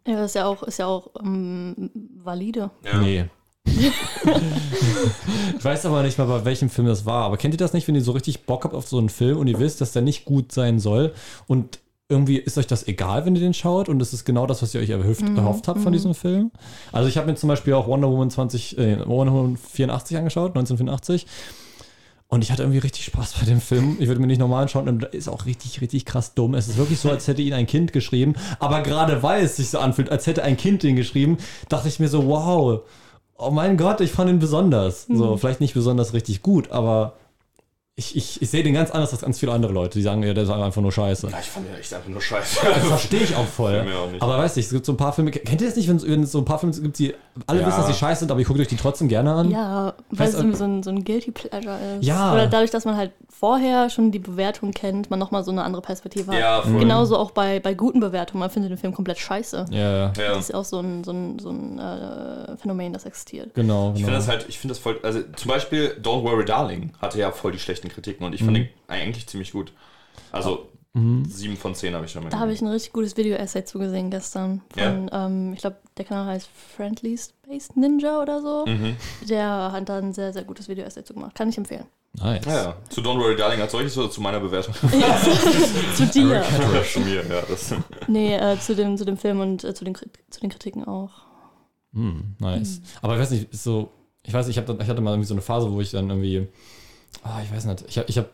Ja, 0.06 0.16
das 0.16 0.30
ist 0.30 0.34
ja 0.34 0.46
auch, 0.46 0.62
ist 0.62 0.78
ja 0.78 0.86
auch 0.86 1.10
ähm, 1.22 1.90
valide. 2.22 2.70
Ja. 2.84 2.98
Nee. 2.98 3.26
ich 3.66 5.64
weiß 5.64 5.86
aber 5.86 6.02
nicht 6.02 6.18
mal, 6.18 6.26
bei 6.26 6.44
welchem 6.44 6.70
Film 6.70 6.86
das 6.86 7.04
war. 7.04 7.24
Aber 7.24 7.36
kennt 7.36 7.54
ihr 7.54 7.58
das 7.58 7.72
nicht, 7.72 7.86
wenn 7.88 7.94
ihr 7.94 8.02
so 8.02 8.12
richtig 8.12 8.46
Bock 8.46 8.64
habt 8.64 8.74
auf 8.74 8.88
so 8.88 8.98
einen 8.98 9.10
Film 9.10 9.38
und 9.38 9.46
ihr 9.46 9.58
wisst, 9.58 9.80
dass 9.80 9.92
der 9.92 10.02
nicht 10.02 10.24
gut 10.24 10.52
sein 10.52 10.78
soll 10.78 11.12
und 11.46 11.78
irgendwie 12.10 12.36
ist 12.36 12.58
euch 12.58 12.66
das 12.66 12.86
egal, 12.86 13.24
wenn 13.24 13.34
ihr 13.34 13.40
den 13.40 13.54
schaut 13.54 13.88
und 13.88 14.02
es 14.02 14.12
ist 14.12 14.24
genau 14.24 14.46
das, 14.46 14.62
was 14.62 14.74
ihr 14.74 14.80
euch 14.80 14.90
erhofft, 14.90 15.22
erhofft 15.22 15.68
habt 15.68 15.80
von 15.80 15.92
diesem 15.92 16.14
Film? 16.14 16.50
Also 16.92 17.08
ich 17.08 17.16
habe 17.16 17.28
mir 17.28 17.36
zum 17.36 17.48
Beispiel 17.48 17.72
auch 17.74 17.86
Wonder 17.86 18.10
Woman 18.10 18.30
20, 18.30 18.78
äh, 18.78 19.06
Wonder 19.06 19.32
Woman 19.32 19.56
84 19.56 20.16
angeschaut, 20.16 20.50
1984. 20.50 21.26
Und 22.28 22.44
ich 22.44 22.52
hatte 22.52 22.62
irgendwie 22.62 22.78
richtig 22.78 23.04
Spaß 23.06 23.34
bei 23.40 23.46
dem 23.46 23.60
Film. 23.60 23.96
Ich 23.98 24.06
würde 24.06 24.20
mir 24.20 24.28
nicht 24.28 24.38
normal 24.38 24.62
anschauen. 24.62 24.88
Und 24.88 25.02
ist 25.06 25.28
auch 25.28 25.46
richtig, 25.46 25.80
richtig 25.80 26.04
krass 26.04 26.34
dumm. 26.34 26.54
Es 26.54 26.68
ist 26.68 26.76
wirklich 26.76 27.00
so, 27.00 27.10
als 27.10 27.26
hätte 27.26 27.42
ihn 27.42 27.52
ein 27.54 27.66
Kind 27.66 27.92
geschrieben. 27.92 28.34
Aber 28.60 28.82
gerade 28.82 29.24
weil 29.24 29.44
es 29.44 29.56
sich 29.56 29.70
so 29.70 29.80
anfühlt, 29.80 30.10
als 30.10 30.28
hätte 30.28 30.44
ein 30.44 30.56
Kind 30.56 30.84
den 30.84 30.94
geschrieben, 30.94 31.38
dachte 31.68 31.88
ich 31.88 31.98
mir 31.98 32.08
so, 32.08 32.28
wow, 32.28 32.82
oh 33.36 33.50
mein 33.50 33.76
Gott, 33.76 34.00
ich 34.00 34.12
fand 34.12 34.30
ihn 34.30 34.38
besonders. 34.38 35.06
So, 35.06 35.36
vielleicht 35.38 35.60
nicht 35.60 35.74
besonders 35.74 36.12
richtig 36.12 36.40
gut, 36.40 36.70
aber 36.70 37.14
ich, 37.96 38.16
ich, 38.16 38.40
ich 38.40 38.48
sehe 38.48 38.62
den 38.62 38.72
ganz 38.72 38.90
anders 38.90 39.12
als 39.12 39.20
ganz 39.20 39.38
viele 39.38 39.52
andere 39.52 39.72
Leute, 39.72 39.98
die 39.98 40.02
sagen, 40.02 40.22
ja, 40.22 40.32
der 40.32 40.44
ist 40.44 40.50
einfach 40.50 40.80
nur 40.80 40.90
scheiße. 40.92 41.28
Ja, 41.28 41.38
ich 41.38 41.46
fand 41.50 41.66
den 41.68 41.74
echt 41.74 41.92
einfach 41.92 42.08
nur 42.08 42.22
scheiße. 42.22 42.60
Das 42.64 42.86
verstehe 42.86 43.20
ich 43.20 43.36
auch 43.36 43.44
voll. 43.44 43.74
Ja 43.74 43.98
auch 43.98 44.10
nicht. 44.10 44.22
Aber 44.22 44.38
weißt 44.38 44.56
du, 44.56 44.60
es 44.60 44.70
gibt 44.70 44.86
so 44.86 44.92
ein 44.92 44.96
paar 44.96 45.12
Filme, 45.12 45.30
kennt 45.30 45.60
ihr 45.60 45.66
das 45.66 45.76
nicht, 45.76 45.86
wenn 45.86 45.96
es- 45.96 46.06
wenn 46.06 46.22
es 46.22 46.32
so 46.32 46.38
ein 46.38 46.46
paar 46.46 46.58
Filme 46.58 46.74
gibt, 46.80 46.98
die 46.98 47.14
alle 47.46 47.60
Ja. 47.60 47.66
wissen, 47.66 47.76
dass 47.78 47.88
sie 47.88 47.92
scheiße 47.94 48.20
sind, 48.20 48.30
aber 48.30 48.40
ihr 48.40 48.46
guckt 48.46 48.58
euch 48.58 48.68
die 48.68 48.76
trotzdem 48.76 49.08
gerne 49.08 49.32
an? 49.34 49.50
Ja, 49.50 49.92
weil 50.10 50.18
Weißt 50.20 50.32
es 50.34 50.40
irgendwie 50.40 50.56
so 50.56 50.64
ein, 50.64 50.82
so 50.82 50.88
ein 50.90 51.04
Guilty 51.04 51.30
Pleasure 51.32 51.76
ist. 51.98 52.06
Ja. 52.06 52.32
Oder 52.32 52.46
dadurch, 52.46 52.70
dass 52.70 52.86
man 52.86 52.96
halt 52.96 53.10
vorher 53.28 53.90
schon 53.90 54.10
die 54.12 54.18
Bewertung 54.18 54.70
kennt, 54.70 55.10
man 55.10 55.18
nochmal 55.18 55.44
so 55.44 55.50
eine 55.50 55.62
andere 55.62 55.82
Perspektive 55.82 56.32
hat. 56.32 56.38
Ja, 56.38 56.62
voll. 56.62 56.78
Genauso 56.78 57.18
auch 57.18 57.32
bei, 57.32 57.60
bei 57.60 57.74
guten 57.74 58.00
Bewertungen. 58.00 58.40
Man 58.40 58.50
findet 58.50 58.70
den 58.70 58.78
Film 58.78 58.94
komplett 58.94 59.18
scheiße. 59.18 59.66
Ja, 59.70 59.78
ja. 59.96 60.12
Das 60.16 60.38
ist 60.38 60.48
ja 60.52 60.56
auch 60.56 60.64
so 60.64 60.78
ein, 60.80 61.04
so 61.04 61.12
ein, 61.12 61.38
so 61.38 61.50
ein 61.50 61.78
äh, 61.78 62.56
Phänomen, 62.56 62.94
das 62.94 63.04
existiert. 63.04 63.52
genau. 63.54 63.88
Ich 63.90 63.96
genau. 63.96 64.06
finde 64.06 64.12
das 64.12 64.28
halt, 64.28 64.46
ich 64.48 64.58
finde 64.58 64.72
das 64.74 64.78
voll, 64.82 64.98
also 65.02 65.20
zum 65.36 65.48
Beispiel 65.50 65.96
Don't 66.02 66.22
Worry 66.24 66.44
Darling 66.46 66.92
hatte 67.00 67.18
ja 67.18 67.30
voll 67.30 67.52
die 67.52 67.58
schlechten 67.80 67.88
Kritiken 67.88 68.24
und 68.26 68.34
ich 68.34 68.40
fand 68.42 68.52
Mhm. 68.52 68.62
den 68.62 68.68
eigentlich 68.88 69.26
ziemlich 69.26 69.52
gut. 69.52 69.72
Also 70.32 70.68
sieben 71.28 71.56
von 71.56 71.74
zehn 71.76 71.94
habe 71.94 72.04
ich 72.04 72.10
schon 72.10 72.24
mal 72.24 72.30
Da 72.30 72.40
habe 72.40 72.52
ich 72.52 72.60
ein 72.60 72.66
richtig 72.66 72.92
gutes 72.92 73.16
Video-Essay 73.16 73.64
zugesehen 73.64 74.10
gestern. 74.10 74.60
Von, 74.76 75.08
ähm, 75.12 75.52
ich 75.52 75.60
glaube, 75.60 75.76
der 75.96 76.04
Kanal 76.04 76.26
heißt 76.26 76.48
Friendly 76.76 77.16
Space 77.16 77.76
Ninja 77.76 78.20
oder 78.20 78.42
so. 78.42 78.66
Mhm. 78.66 78.96
Der 79.28 79.70
hat 79.72 79.88
da 79.88 79.98
ein 79.98 80.12
sehr, 80.12 80.32
sehr 80.32 80.42
gutes 80.42 80.68
Video-Essay 80.68 81.04
zu 81.04 81.14
gemacht. 81.14 81.36
Kann 81.36 81.48
ich 81.48 81.56
empfehlen. 81.58 81.84
nice. 82.14 82.44
Ja, 82.44 82.52
ja. 82.64 82.76
Zu 82.88 83.02
Don't 83.02 83.20
Worry 83.20 83.36
Darling 83.36 83.60
als 83.60 83.70
solches 83.70 83.96
oder 83.98 84.10
zu 84.10 84.20
meiner 84.20 84.40
Bewertung? 84.40 84.74
zu 85.94 86.06
dir. 86.06 86.42
Zu 86.92 87.00
mir, 87.00 87.24
ja. 87.24 87.42
Das, 87.48 87.72
Nee, 88.08 88.34
äh, 88.34 88.58
zu, 88.58 88.74
dem, 88.74 88.96
zu 88.96 89.04
dem 89.04 89.16
Film 89.16 89.38
und 89.38 89.62
äh, 89.62 89.72
zu, 89.72 89.84
den, 89.84 89.94
zu 89.94 90.40
den 90.40 90.50
Kritiken 90.50 90.84
auch. 90.84 91.12
Hm, 91.94 92.34
nice. 92.40 92.80
Aber 93.00 93.14
ich 93.14 93.20
weiß 93.20 93.30
nicht, 93.30 93.54
so, 93.54 93.92
ich 94.24 94.32
weiß, 94.34 94.48
ich, 94.48 94.58
hab, 94.58 94.68
ich 94.68 94.88
hatte 94.88 95.00
mal 95.00 95.12
irgendwie 95.12 95.28
so 95.28 95.34
eine 95.34 95.40
Phase, 95.40 95.70
wo 95.70 95.80
ich 95.80 95.92
dann 95.92 96.10
irgendwie, 96.10 96.48
ah, 97.22 97.40
ich 97.42 97.52
weiß 97.52 97.66
nicht, 97.66 97.84
ich 97.88 97.98
habe 97.98 98.08
ich 98.08 98.18
hab 98.18 98.30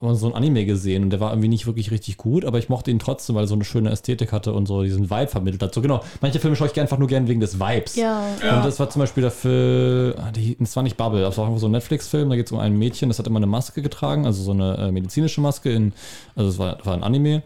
so 0.00 0.26
ein 0.26 0.34
Anime 0.34 0.66
gesehen 0.66 1.04
und 1.04 1.10
der 1.10 1.20
war 1.20 1.30
irgendwie 1.30 1.48
nicht 1.48 1.66
wirklich 1.66 1.90
richtig 1.90 2.18
gut, 2.18 2.44
aber 2.44 2.58
ich 2.58 2.68
mochte 2.68 2.90
ihn 2.90 2.98
trotzdem, 2.98 3.34
weil 3.34 3.44
er 3.44 3.48
so 3.48 3.54
eine 3.54 3.64
schöne 3.64 3.90
Ästhetik 3.90 4.30
hatte 4.30 4.52
und 4.52 4.66
so 4.66 4.82
diesen 4.82 5.08
Vibe 5.10 5.28
vermittelt 5.28 5.62
hat. 5.62 5.72
So 5.72 5.80
genau, 5.80 6.02
manche 6.20 6.38
Filme 6.38 6.54
schaue 6.54 6.68
ich 6.68 6.78
einfach 6.78 6.98
nur 6.98 7.08
gern 7.08 7.28
wegen 7.28 7.40
des 7.40 7.58
Vibes. 7.58 7.96
Ja, 7.96 8.22
Ja. 8.44 8.58
Und 8.58 8.66
das 8.66 8.78
war 8.78 8.90
zum 8.90 9.00
Beispiel 9.00 9.22
der 9.22 9.30
Film, 9.30 10.14
ah, 10.18 10.32
das 10.58 10.76
war 10.76 10.82
nicht 10.82 10.98
Bubble, 10.98 11.22
das 11.22 11.38
war 11.38 11.46
einfach 11.46 11.58
so 11.58 11.66
ein 11.66 11.72
Netflix-Film, 11.72 12.28
da 12.28 12.36
geht 12.36 12.46
es 12.46 12.52
um 12.52 12.58
ein 12.58 12.78
Mädchen, 12.78 13.08
das 13.08 13.18
hat 13.18 13.26
immer 13.26 13.38
eine 13.38 13.46
Maske 13.46 13.80
getragen, 13.80 14.26
also 14.26 14.42
so 14.42 14.52
eine 14.52 14.76
äh, 14.76 14.92
medizinische 14.92 15.40
Maske 15.40 15.72
in, 15.72 15.94
also 16.34 16.50
es 16.50 16.58
war, 16.58 16.84
war 16.84 16.92
ein 16.92 17.02
Anime. 17.02 17.42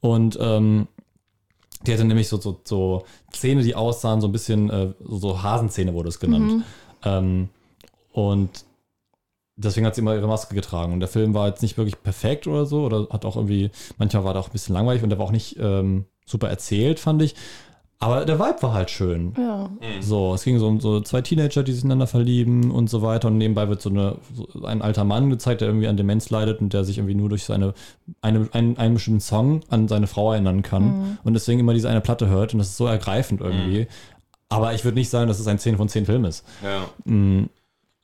Und 0.00 0.38
ähm, 0.40 0.88
die 1.86 1.92
hatte 1.92 2.04
nämlich 2.04 2.28
so, 2.28 2.38
so, 2.38 2.60
so 2.64 3.04
Zähne, 3.32 3.62
die 3.62 3.74
aussahen, 3.74 4.20
so 4.20 4.28
ein 4.28 4.32
bisschen, 4.32 4.68
äh, 4.68 4.92
so, 5.06 5.42
Hasenzähne 5.42 5.94
wurde 5.94 6.10
es 6.10 6.20
genannt. 6.20 6.64
Ähm, 7.04 7.48
und 8.12 8.64
deswegen 9.56 9.86
hat 9.86 9.94
sie 9.94 10.00
immer 10.00 10.14
ihre 10.14 10.26
Maske 10.26 10.54
getragen. 10.54 10.92
Und 10.92 11.00
der 11.00 11.08
Film 11.08 11.34
war 11.34 11.48
jetzt 11.48 11.62
nicht 11.62 11.76
wirklich 11.76 12.02
perfekt 12.02 12.46
oder 12.46 12.66
so, 12.66 12.84
oder 12.84 13.08
hat 13.10 13.24
auch 13.24 13.36
irgendwie, 13.36 13.70
manchmal 13.98 14.24
war 14.24 14.32
der 14.32 14.42
auch 14.42 14.48
ein 14.48 14.52
bisschen 14.52 14.74
langweilig 14.74 15.02
und 15.02 15.10
der 15.10 15.18
war 15.18 15.26
auch 15.26 15.32
nicht 15.32 15.56
ähm, 15.58 16.06
super 16.26 16.48
erzählt, 16.48 17.00
fand 17.00 17.22
ich. 17.22 17.34
Aber 18.00 18.26
der 18.26 18.38
Vibe 18.38 18.62
war 18.62 18.74
halt 18.74 18.90
schön. 18.90 19.32
Ja. 19.38 19.70
So, 20.00 20.34
es 20.34 20.44
ging 20.44 20.58
so 20.58 20.66
um 20.66 20.78
so 20.78 21.00
zwei 21.00 21.22
Teenager, 21.22 21.62
die 21.62 21.72
sich 21.72 21.84
ineinander 21.84 22.06
verlieben 22.06 22.70
und 22.70 22.90
so 22.90 23.00
weiter. 23.00 23.28
Und 23.28 23.38
nebenbei 23.38 23.68
wird 23.68 23.80
so, 23.80 23.88
eine, 23.88 24.16
so 24.34 24.62
ein 24.64 24.82
alter 24.82 25.04
Mann 25.04 25.30
gezeigt, 25.30 25.62
der 25.62 25.68
irgendwie 25.68 25.88
an 25.88 25.96
Demenz 25.96 26.28
leidet 26.28 26.60
und 26.60 26.74
der 26.74 26.84
sich 26.84 26.98
irgendwie 26.98 27.14
nur 27.14 27.30
durch 27.30 27.44
seine, 27.44 27.72
eine, 28.20 28.48
einen, 28.52 28.76
einen 28.76 28.94
bestimmten 28.94 29.20
Song 29.20 29.60
an 29.70 29.88
seine 29.88 30.06
Frau 30.06 30.32
erinnern 30.32 30.60
kann. 30.60 31.18
Und 31.24 31.32
deswegen 31.32 31.60
immer 31.60 31.72
diese 31.72 31.88
eine 31.88 32.02
Platte 32.02 32.28
hört. 32.28 32.52
Und 32.52 32.58
das 32.58 32.68
ist 32.70 32.76
so 32.76 32.86
ergreifend 32.86 33.40
irgendwie. 33.40 33.86
Aber 34.50 34.74
ich 34.74 34.84
würde 34.84 34.98
nicht 34.98 35.08
sagen, 35.08 35.28
dass 35.28 35.40
es 35.40 35.46
ein 35.46 35.58
10 35.58 35.78
von 35.78 35.88
10 35.88 36.04
Film 36.04 36.26
ist. 36.26 36.44
Ja. 36.62 36.84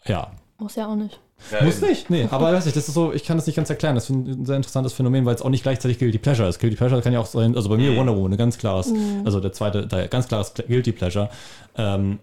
Ja. 0.07 0.31
Muss 0.59 0.77
ja 0.77 0.87
auch 0.87 0.97
nicht. 0.97 1.21
Ja 1.51 1.65
Muss 1.65 1.81
nicht, 1.81 2.11
nee. 2.11 2.27
Aber 2.31 2.53
weiß 2.53 2.67
ich, 2.67 2.73
das 2.73 2.89
ist 2.89 2.95
so, 2.95 3.13
ich 3.13 3.25
kann 3.25 3.37
das 3.37 3.47
nicht 3.47 3.57
ganz 3.57 3.71
erklären. 3.71 3.95
Das 3.95 4.05
ist 4.05 4.11
ein 4.11 4.45
sehr 4.45 4.57
interessantes 4.57 4.93
Phänomen, 4.93 5.25
weil 5.25 5.35
es 5.35 5.43
auch 5.43 5.49
nicht 5.49 5.63
gleichzeitig 5.63 5.99
Guilty 5.99 6.19
Pleasure 6.19 6.49
ist. 6.49 6.59
Guilty 6.59 6.77
Pleasure 6.77 7.03
kann 7.03 7.13
ja 7.13 7.21
auch 7.21 7.27
sein, 7.27 7.57
also 7.57 7.69
bei 7.69 7.77
mir 7.77 7.97
Wonder 7.97 8.17
Woman, 8.17 8.33
ein 8.33 8.39
ganz 8.39 8.59
klares, 8.59 8.93
also 9.25 9.41
der 9.41 9.53
zweite, 9.53 9.87
der 9.87 10.09
ganz 10.09 10.29
klares 10.29 10.55
Guilty 10.55 10.93
Pleasure. 10.93 11.31
Ähm, 11.77 12.19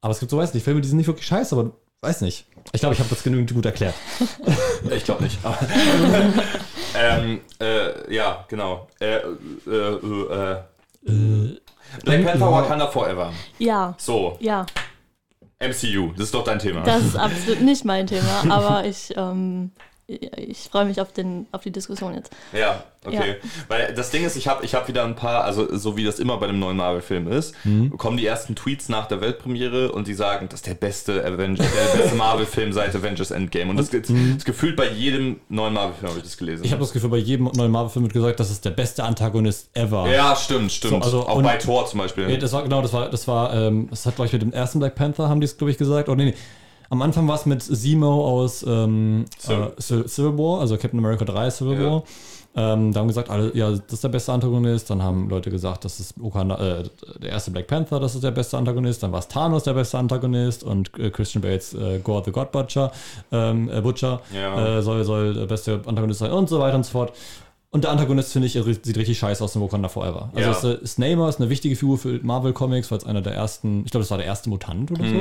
aber 0.00 0.12
es 0.12 0.20
gibt 0.20 0.30
so, 0.30 0.38
weiß 0.38 0.52
nicht, 0.54 0.64
Filme, 0.64 0.80
die 0.80 0.88
sind 0.88 0.98
nicht 0.98 1.06
wirklich 1.06 1.26
scheiße, 1.26 1.56
aber 1.56 1.70
weiß 2.02 2.20
nicht. 2.20 2.46
Ich 2.72 2.80
glaube, 2.80 2.94
ich 2.94 3.00
habe 3.00 3.10
das 3.10 3.22
genügend 3.22 3.52
gut 3.54 3.66
erklärt. 3.66 3.94
Ich 4.90 5.04
glaube 5.04 5.24
nicht. 5.24 5.38
Ähm, 6.96 7.40
äh, 7.60 8.14
ja, 8.14 8.44
genau. 8.48 8.86
Äh, 9.00 9.16
äh, 9.16 9.24
äh, 9.66 10.52
äh. 11.06 11.58
Black 12.04 12.24
Panther 12.24 12.52
Wakanda 12.52 12.86
Forever. 12.86 13.32
Ja. 13.58 13.94
So, 13.98 14.36
Ja. 14.40 14.64
MCU, 15.68 16.12
das 16.12 16.26
ist 16.26 16.34
doch 16.34 16.44
dein 16.44 16.58
Thema. 16.58 16.82
Das 16.82 17.02
ist 17.04 17.16
absolut 17.16 17.60
nicht 17.60 17.84
mein 17.84 18.06
Thema, 18.06 18.44
aber 18.48 18.86
ich, 18.86 19.12
ähm, 19.16 19.70
ich 20.06 20.68
freue 20.70 20.84
mich 20.84 21.00
auf, 21.00 21.12
den, 21.12 21.46
auf 21.50 21.62
die 21.62 21.70
Diskussion 21.70 22.14
jetzt. 22.14 22.30
Ja, 22.52 22.84
okay. 23.06 23.36
Weil 23.68 23.94
das 23.94 24.10
Ding 24.10 24.24
ist, 24.24 24.36
ich 24.36 24.48
habe 24.48 24.62
ich 24.64 24.74
hab 24.74 24.86
wieder 24.86 25.02
ein 25.04 25.14
paar, 25.16 25.44
also 25.44 25.74
so 25.76 25.96
wie 25.96 26.04
das 26.04 26.18
immer 26.18 26.36
bei 26.36 26.46
einem 26.46 26.58
neuen 26.58 26.76
Marvel-Film 26.76 27.26
ist, 27.28 27.54
kommen 27.96 28.18
die 28.18 28.26
ersten 28.26 28.54
Tweets 28.54 28.90
nach 28.90 29.06
der 29.06 29.22
Weltpremiere 29.22 29.92
und 29.92 30.06
die 30.06 30.12
sagen, 30.14 30.48
das 30.50 30.60
ist 30.60 30.66
der 30.66 30.74
beste 30.74 31.22
der 31.22 31.30
beste 31.30 32.14
Marvel-Film 32.16 32.72
seit 32.74 32.94
Avengers 32.94 33.30
Endgame. 33.30 33.70
Und 33.70 33.78
das, 33.78 33.88
das, 33.90 34.02
das 34.34 34.44
gefühlt 34.44 34.76
bei 34.76 34.90
jedem 34.90 35.40
neuen 35.48 35.72
Marvel-Film 35.72 36.08
habe 36.10 36.18
ich 36.18 36.24
das 36.24 36.36
gelesen. 36.36 36.64
Ich 36.64 36.72
habe 36.72 36.80
das 36.80 36.92
Gefühl, 36.92 37.08
bei 37.10 37.16
jedem 37.18 37.44
neuen 37.54 37.70
Marvel-Film 37.70 38.04
wird 38.04 38.12
gesagt, 38.12 38.40
das 38.40 38.50
ist 38.50 38.64
der 38.64 38.70
beste 38.72 39.04
Antagonist 39.04 39.70
ever. 39.74 40.06
ja, 40.10 40.36
stimmt, 40.36 40.70
stimmt. 40.70 40.92
So, 40.92 41.00
also- 41.00 41.26
Auch 41.26 41.42
bei 41.42 41.56
Thor 41.56 41.86
zum 41.86 42.00
Beispiel. 42.00 42.26
Nee, 42.26 42.36
das 42.36 42.52
war 42.52 42.62
genau, 42.62 42.82
das 42.82 42.92
war, 42.92 43.08
das 43.08 43.26
war, 43.26 43.54
ähm, 43.54 43.88
das 43.90 44.04
hat, 44.04 44.16
glaube 44.16 44.26
ich, 44.26 44.32
mit 44.34 44.42
dem 44.42 44.52
ersten 44.52 44.80
Black 44.80 44.94
Panther 44.96 45.28
haben 45.30 45.40
die 45.40 45.46
es, 45.46 45.56
glaube 45.56 45.70
ich, 45.70 45.78
gesagt. 45.78 46.08
Oh, 46.10 46.14
nee, 46.14 46.26
nee. 46.26 46.34
Am 46.94 47.02
Anfang 47.02 47.26
war 47.26 47.34
es 47.34 47.44
mit 47.44 47.60
Zemo 47.60 48.24
aus 48.24 48.64
ähm, 48.66 49.24
Civil- 49.36 49.72
äh, 50.04 50.08
Civil 50.08 50.38
War, 50.38 50.60
also 50.60 50.76
Captain 50.76 51.00
America 51.00 51.24
3 51.24 51.50
Civil 51.50 51.74
Ja. 51.82 51.90
War. 51.90 52.02
Ähm, 52.56 52.92
da 52.92 53.00
haben 53.00 53.08
gesagt, 53.08 53.30
alle, 53.30 53.50
ja, 53.56 53.68
das 53.72 53.94
ist 53.94 54.04
der 54.04 54.10
beste 54.10 54.32
Antagonist. 54.32 54.88
Dann 54.88 55.02
haben 55.02 55.28
Leute 55.28 55.50
gesagt, 55.50 55.84
das 55.84 55.98
ist 55.98 56.14
Wakanda, 56.22 56.54
äh, 56.78 56.84
der 57.20 57.30
erste 57.30 57.50
Black 57.50 57.66
Panther, 57.66 57.98
das 57.98 58.14
ist 58.14 58.22
der 58.22 58.30
beste 58.30 58.56
Antagonist. 58.56 59.02
Dann 59.02 59.10
war 59.10 59.18
es 59.18 59.26
Thanos 59.26 59.64
der 59.64 59.72
beste 59.74 59.98
Antagonist 59.98 60.62
und 60.62 60.96
äh, 60.96 61.10
Christian 61.10 61.42
Bates, 61.42 61.74
äh, 61.74 61.98
Gore 61.98 62.22
the 62.24 62.30
God 62.30 62.52
Butcher, 62.52 62.92
ähm, 63.32 63.68
äh, 63.68 63.80
Butcher 63.80 64.20
Ja. 64.32 64.78
äh, 64.78 64.82
soll, 64.82 65.02
soll 65.02 65.34
der 65.34 65.46
beste 65.46 65.80
Antagonist 65.84 66.20
sein 66.20 66.30
und 66.30 66.48
so 66.48 66.60
weiter 66.60 66.76
und 66.76 66.86
so 66.86 66.92
fort. 66.92 67.12
Und 67.72 67.82
der 67.82 67.90
Antagonist, 67.90 68.32
finde 68.32 68.46
ich, 68.46 68.52
sieht 68.52 68.96
richtig 68.96 69.18
scheiße 69.18 69.42
aus 69.42 69.56
in 69.56 69.60
Wakanda 69.60 69.88
Forever. 69.88 70.30
Also 70.32 70.68
Ja. 70.68 70.74
äh, 70.74 70.78
ist 70.80 70.96
Namor 71.00 71.28
ist 71.28 71.40
eine 71.40 71.50
wichtige 71.50 71.74
Figur 71.74 71.98
für 71.98 72.20
Marvel 72.22 72.52
Comics, 72.52 72.88
weil 72.92 72.98
es 72.98 73.04
einer 73.04 73.20
der 73.20 73.34
ersten, 73.34 73.82
ich 73.84 73.90
glaube, 73.90 74.02
das 74.04 74.12
war 74.12 74.18
der 74.18 74.28
erste 74.28 74.48
Mutant 74.48 74.92
oder 74.92 75.02
so. 75.04 75.16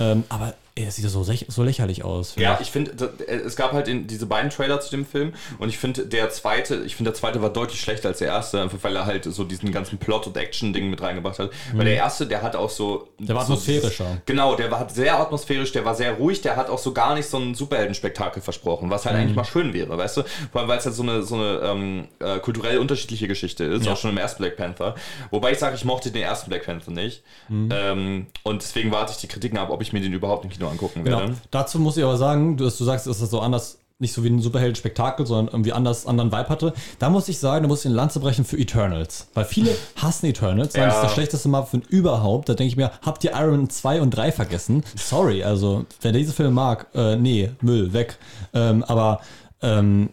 Ähm, 0.00 0.24
aber 0.28 0.54
ey, 0.76 0.84
das 0.86 0.96
sieht 0.96 1.08
so, 1.08 1.22
so 1.22 1.62
lächerlich 1.62 2.04
aus. 2.04 2.34
Ja, 2.36 2.58
ich. 2.60 2.70
finde, 2.70 2.92
äh, 3.26 3.36
es 3.36 3.54
gab 3.56 3.72
halt 3.72 3.86
in, 3.88 4.06
diese 4.06 4.26
beiden 4.26 4.50
Trailer 4.50 4.80
zu 4.80 4.90
dem 4.90 5.06
Film 5.06 5.32
und 5.58 5.68
ich 5.68 5.78
finde, 5.78 6.06
der 6.06 6.30
zweite, 6.30 6.76
ich 6.84 6.96
finde, 6.96 7.10
der 7.12 7.18
zweite 7.18 7.40
war 7.42 7.50
deutlich 7.50 7.80
schlechter 7.80 8.08
als 8.08 8.18
der 8.18 8.28
erste, 8.28 8.60
einfach 8.60 8.78
weil 8.82 8.96
er 8.96 9.06
halt 9.06 9.24
so 9.24 9.44
diesen 9.44 9.70
ganzen 9.72 9.98
Plot- 9.98 10.26
und 10.26 10.36
Action-Ding 10.36 10.90
mit 10.90 11.00
reingebracht 11.00 11.38
hat. 11.38 11.50
Weil 11.72 11.84
der 11.84 11.94
erste, 11.94 12.26
der 12.26 12.42
hat 12.42 12.56
auch 12.56 12.70
so. 12.70 13.08
Mhm. 13.18 13.26
Der 13.26 13.36
war 13.36 13.44
so 13.46 13.52
atmosphärischer. 13.52 14.22
Genau, 14.26 14.56
der 14.56 14.70
war 14.70 14.88
sehr 14.90 15.18
atmosphärisch, 15.18 15.72
der 15.72 15.84
war 15.84 15.94
sehr 15.94 16.14
ruhig, 16.14 16.40
der 16.42 16.56
hat 16.56 16.68
auch 16.70 16.78
so 16.78 16.92
gar 16.92 17.14
nicht 17.14 17.28
so 17.28 17.38
ein 17.38 17.54
Superheldenspektakel 17.54 18.42
versprochen, 18.42 18.90
was 18.90 19.04
Mhm. 19.04 19.08
halt 19.10 19.18
eigentlich 19.20 19.36
mal 19.36 19.44
schön 19.44 19.72
wäre, 19.74 19.96
weißt 19.96 20.16
du? 20.18 20.22
Vor 20.50 20.60
allem, 20.60 20.68
weil 20.68 20.78
es 20.78 20.86
halt 20.86 20.94
so 20.96 21.02
eine, 21.02 21.22
so 21.22 21.36
eine 21.36 21.60
ähm, 21.62 22.08
äh, 22.18 22.38
kulturell 22.40 22.78
unterschiedliche 22.78 23.28
Geschichte 23.28 23.64
ist, 23.64 23.86
Ja. 23.86 23.92
auch 23.92 23.96
schon 23.96 24.10
im 24.10 24.18
ersten 24.18 24.42
Black 24.42 24.56
Panther. 24.56 24.94
Wobei 25.30 25.52
ich 25.52 25.58
sage, 25.58 25.76
ich 25.76 25.84
mochte 25.84 26.10
den 26.10 26.22
ersten 26.22 26.50
Black 26.50 26.66
Panther 26.66 26.90
nicht. 26.90 27.22
Mhm. 27.48 27.68
Ähm, 27.72 28.26
und 28.42 28.62
deswegen 28.62 28.90
warte 28.90 29.12
ich 29.12 29.18
die 29.18 29.28
Kritiken 29.28 29.58
ab, 29.58 29.70
ob 29.70 29.80
ich 29.82 29.92
mir 29.92 30.00
den 30.00 30.12
überhaupt 30.12 30.44
im 30.44 30.50
Kino 30.50 30.63
angucken 30.68 31.04
Genau. 31.04 31.18
werde. 31.20 31.34
Dazu 31.50 31.78
muss 31.78 31.96
ich 31.96 32.04
aber 32.04 32.16
sagen, 32.16 32.56
du, 32.56 32.64
dass 32.64 32.76
du 32.78 32.84
sagst, 32.84 33.06
dass 33.06 33.18
das 33.20 33.30
so 33.30 33.40
anders, 33.40 33.78
nicht 34.00 34.12
so 34.12 34.24
wie 34.24 34.28
ein 34.28 34.42
Superhelden-Spektakel, 34.42 35.24
sondern 35.24 35.54
irgendwie 35.54 35.72
anders, 35.72 36.06
anderen 36.06 36.32
Vibe 36.32 36.48
hatte. 36.48 36.72
Da 36.98 37.10
muss 37.10 37.28
ich 37.28 37.38
sagen, 37.38 37.62
da 37.62 37.68
muss 37.68 37.80
ich 37.80 37.86
eine 37.86 37.94
Lanze 37.94 38.18
brechen 38.20 38.44
für 38.44 38.58
Eternals. 38.58 39.28
Weil 39.34 39.44
viele 39.44 39.70
hassen 39.96 40.26
Eternals, 40.26 40.72
sagen, 40.72 40.82
Ja. 40.82 40.88
das 40.88 40.96
ist 40.96 41.02
der 41.02 41.14
schlechteste 41.14 41.48
Marvel-Film 41.48 41.82
überhaupt. 41.88 42.48
Da 42.48 42.54
denke 42.54 42.68
ich 42.68 42.76
mir, 42.76 42.90
habt 43.02 43.22
ihr 43.24 43.30
Iron 43.32 43.52
Man 43.56 43.70
2 43.70 44.02
und 44.02 44.10
3 44.10 44.32
vergessen? 44.32 44.82
Sorry, 44.96 45.44
also, 45.44 45.86
wer 46.00 46.10
diese 46.12 46.32
Filme 46.32 46.50
mag, 46.52 46.88
äh, 46.94 47.16
nee, 47.16 47.50
Müll, 47.60 47.92
weg. 47.92 48.18
Ähm, 48.52 48.82
aber, 48.82 49.20
ähm, 49.62 50.10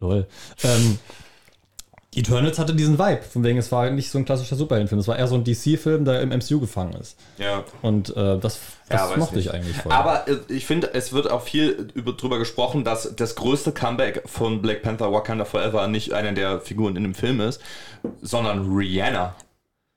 lol. 0.00 0.26
Ähm, 0.62 0.98
Eternals 2.16 2.58
hatte 2.58 2.74
diesen 2.74 2.98
Vibe, 2.98 3.22
von 3.22 3.42
wegen 3.44 3.58
es 3.58 3.72
war 3.72 3.90
nicht 3.90 4.10
so 4.10 4.18
ein 4.18 4.24
klassischer 4.24 4.56
Superheldenfilm. 4.56 5.00
Es 5.00 5.08
war 5.08 5.18
eher 5.18 5.26
so 5.26 5.34
ein 5.34 5.44
DC-Film, 5.44 6.04
der 6.04 6.20
im 6.20 6.30
MCU 6.30 6.60
gefangen 6.60 6.94
ist. 6.94 7.16
Ja. 7.38 7.64
Und 7.82 8.10
äh, 8.10 8.38
das, 8.38 8.60
das 8.88 9.10
Ja, 9.10 9.16
mochte 9.16 9.38
ich 9.38 9.52
eigentlich 9.52 9.76
voll. 9.76 9.92
Aber 9.92 10.28
äh, 10.28 10.36
ich 10.48 10.66
finde, 10.66 10.92
es 10.94 11.12
wird 11.12 11.30
auch 11.30 11.42
viel 11.42 11.90
über, 11.94 12.12
drüber 12.12 12.38
gesprochen, 12.38 12.84
dass 12.84 13.14
das 13.16 13.34
größte 13.34 13.72
Comeback 13.72 14.22
von 14.26 14.62
Black 14.62 14.82
Panther 14.82 15.12
Wakanda 15.12 15.44
Forever 15.44 15.88
nicht 15.88 16.12
einer 16.12 16.32
der 16.32 16.60
Figuren 16.60 16.96
in 16.96 17.02
dem 17.02 17.14
Film 17.14 17.40
ist, 17.40 17.60
sondern 18.22 18.74
Rihanna. 18.74 19.34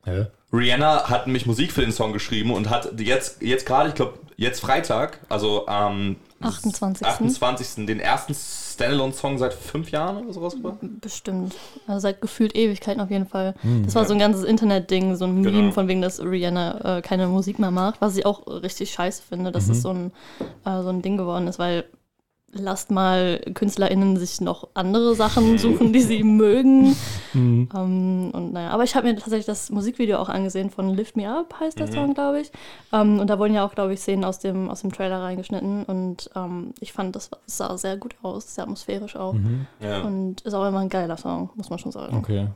Hä? 0.06 0.28
Rihanna 0.54 1.10
hat 1.10 1.28
nämlich 1.28 1.46
Musik 1.46 1.72
für 1.72 1.82
den 1.82 1.92
Song 1.92 2.14
geschrieben 2.14 2.52
und 2.52 2.70
hat 2.70 3.00
jetzt, 3.00 3.42
jetzt 3.42 3.66
gerade, 3.66 3.90
ich 3.90 3.96
glaube, 3.96 4.20
jetzt 4.38 4.62
Freitag, 4.62 5.20
also 5.30 5.68
am 5.68 6.16
28. 6.42 7.06
28. 7.06 7.86
den 7.88 8.00
ersten 8.00 8.36
Standalone-Song 8.36 9.38
seit 9.40 9.54
fünf 9.54 9.90
Jahren 9.92 10.18
oder 10.18 10.34
so 10.34 10.42
rausgebracht. 10.42 10.78
Bestimmt. 11.02 11.56
Also 11.88 12.02
seit 12.02 12.22
gefühlt 12.22 12.56
Ewigkeiten 12.56 13.02
auf 13.02 13.10
jeden 13.10 13.26
Fall. 13.26 13.56
das 13.86 13.96
war 13.96 14.06
so 14.06 14.14
ein 14.14 14.20
ganzes 14.20 14.44
Internet-Ding, 14.44 15.16
so 15.16 15.26
ein 15.26 15.42
Genau. 15.42 15.56
Meme 15.58 15.72
von 15.72 15.88
wegen, 15.88 16.02
dass 16.02 16.22
Rihanna 16.22 16.98
äh, 16.98 17.02
keine 17.02 17.28
Musik 17.28 17.58
mehr 17.60 17.72
macht, 17.72 18.02
was 18.02 18.16
ich 18.18 18.26
auch 18.26 18.46
richtig 18.48 18.92
scheiße 18.92 19.24
finde, 19.28 19.52
dass 19.52 19.68
es 19.70 19.82
so 19.82 19.90
ein, 19.90 20.12
äh, 20.66 20.82
so 20.84 20.90
ein 20.90 21.02
Ding 21.02 21.18
geworden 21.18 21.48
ist, 21.48 21.58
weil 21.60 21.86
lasst 22.58 22.92
mal 22.92 23.40
KünstlerInnen 23.54 24.18
sich 24.18 24.42
noch 24.42 24.70
andere 24.74 25.16
Sachen 25.16 25.58
suchen, 25.58 25.94
die 25.94 26.02
sie 26.02 26.24
mögen. 26.26 26.96
Ähm, 27.34 28.32
und 28.34 28.54
naja, 28.54 28.70
aber 28.70 28.84
ich 28.84 28.96
habe 28.96 29.08
mir 29.08 29.16
tatsächlich 29.16 29.46
das 29.46 29.70
Musikvideo 29.70 30.18
auch 30.18 30.30
angesehen 30.30 30.70
von 30.70 30.94
Lift 30.94 31.18
Me 31.18 31.30
Up, 31.30 31.60
heißt 31.60 31.80
der 31.80 31.92
Song, 31.92 32.14
glaube 32.14 32.42
ich. 32.42 32.52
Ähm, 32.92 33.20
und 33.20 33.30
da 33.30 33.40
wurden 33.40 33.54
ja 33.54 33.66
auch, 33.66 33.76
glaube 33.76 33.94
ich, 33.94 34.00
Szenen 34.00 34.24
aus 34.24 34.40
dem, 34.40 34.70
aus 34.70 34.82
dem 34.82 34.92
Trailer 34.92 35.22
reingeschnitten. 35.22 35.84
Und 35.84 36.30
ähm, 36.36 36.74
ich 36.80 36.94
fand, 36.94 37.16
das 37.16 37.30
sah 37.46 37.78
sehr 37.78 37.98
gut 37.98 38.16
aus, 38.22 38.56
sehr 38.56 38.64
atmosphärisch 38.64 39.16
auch. 39.16 39.36
Ja. 39.80 40.02
Und 40.02 40.42
ist 40.42 40.54
auch 40.54 40.68
immer 40.68 40.80
ein 40.80 40.90
geiler 40.90 41.18
Song, 41.18 41.50
muss 41.56 41.70
man 41.70 41.80
schon 41.80 41.92
sagen. 41.92 42.18
Okay. 42.18 42.48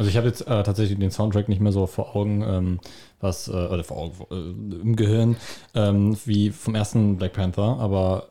Also 0.00 0.08
ich 0.08 0.16
habe 0.16 0.28
jetzt 0.28 0.42
äh, 0.42 0.62
tatsächlich 0.62 0.98
den 0.98 1.10
Soundtrack 1.10 1.50
nicht 1.50 1.60
mehr 1.60 1.72
so 1.72 1.86
vor 1.86 2.16
Augen, 2.16 2.42
ähm, 2.42 2.80
was, 3.20 3.48
äh, 3.48 3.50
oder 3.50 3.84
vor 3.84 3.98
Augen, 3.98 4.14
äh, 4.30 4.80
im 4.80 4.96
Gehirn, 4.96 5.36
ähm, 5.74 6.16
wie 6.24 6.48
vom 6.48 6.74
ersten 6.74 7.18
Black 7.18 7.34
Panther, 7.34 7.76
aber 7.78 8.30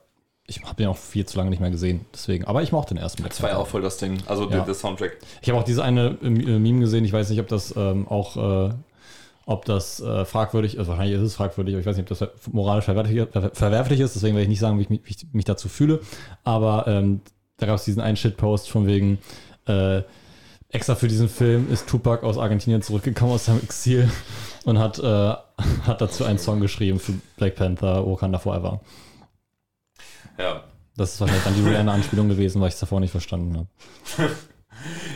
ich 0.50 0.62
habe 0.64 0.76
den 0.76 0.88
auch 0.88 0.98
viel 0.98 1.26
zu 1.26 1.38
lange 1.38 1.50
nicht 1.52 1.60
mehr 1.60 1.70
gesehen. 1.72 2.06
Deswegen, 2.14 2.46
aber 2.46 2.62
ich 2.64 2.72
mochte 2.72 2.94
den 2.94 3.02
ersten 3.02 3.22
Black 3.22 3.32
Das 3.32 3.42
war 3.44 3.50
ja 3.52 3.58
auch 3.58 3.68
voll 3.68 3.82
das 3.82 3.98
Ding, 3.98 4.18
also 4.26 4.50
Ja. 4.50 4.62
der, 4.66 4.74
Soundtrack. 4.74 5.18
Ich 5.42 5.50
habe 5.50 5.60
auch 5.60 5.64
diese 5.64 5.84
eine 5.84 6.18
äh, 6.22 6.30
Meme 6.30 6.80
gesehen, 6.80 7.06
ich 7.06 7.14
weiß 7.14 7.30
nicht, 7.30 7.40
ob 7.40 7.48
das 7.48 7.74
ähm, 7.78 8.08
auch, 8.08 8.70
äh, 8.70 8.74
ob 9.46 9.66
das 9.66 10.00
äh, 10.00 10.26
fragwürdig, 10.26 10.78
also 10.80 10.90
wahrscheinlich 10.92 11.16
ist 11.18 11.22
es 11.24 11.36
fragwürdig, 11.36 11.74
aber 11.76 11.82
ich 11.82 11.86
weiß 11.86 11.98
nicht, 11.98 12.12
ob 12.12 12.18
das 12.20 12.30
moralisch 12.52 12.86
verwerflich, 12.86 13.28
ver- 13.32 13.52
verwerflich 13.54 14.00
ist, 14.00 14.16
deswegen 14.16 14.36
werde 14.36 14.44
ich 14.44 14.50
nicht 14.50 14.60
sagen, 14.60 14.78
wie 14.78 14.84
ich 14.84 14.90
mich, 14.90 15.02
wie 15.06 15.12
ich 15.12 15.28
mich 15.34 15.46
dazu 15.46 15.70
fühle. 15.70 16.02
Aber 16.44 16.86
ähm, 16.88 17.22
da 17.58 17.66
gab 17.66 17.76
es 17.76 17.86
diesen 17.86 18.02
einen 18.02 18.18
Shitpost 18.18 18.70
von 18.70 18.88
wegen, 18.88 19.20
äh, 19.68 20.02
extra 20.72 20.94
für 20.96 21.08
diesen 21.08 21.30
Film 21.30 21.72
ist 21.72 21.88
Tupac 21.88 22.24
aus 22.24 22.38
Argentinien 22.38 22.82
zurückgekommen 22.84 23.32
aus 23.34 23.46
seinem 23.46 23.62
Exil 23.62 24.08
und 24.66 24.78
hat, 24.78 25.00
äh, 25.00 25.04
hat 25.84 26.00
dazu 26.00 26.26
einen 26.26 26.38
Song 26.38 26.60
geschrieben 26.60 27.00
für 27.00 27.14
Black 27.38 27.56
Panther, 27.56 28.06
Wakanda 28.06 28.38
Forever. 28.38 28.80
Ja. 30.40 30.64
Das 30.96 31.14
ist 31.14 31.22
wahrscheinlich 31.22 31.44
dann 31.44 31.56
die 31.56 31.62
Rihanna-Anspielung 31.70 32.30
gewesen, 32.30 32.62
weil 32.62 32.70
ich 32.70 32.74
es 32.74 32.80
davor 32.80 33.00
nicht 33.00 33.12
verstanden 33.12 33.58
habe. 33.58 33.68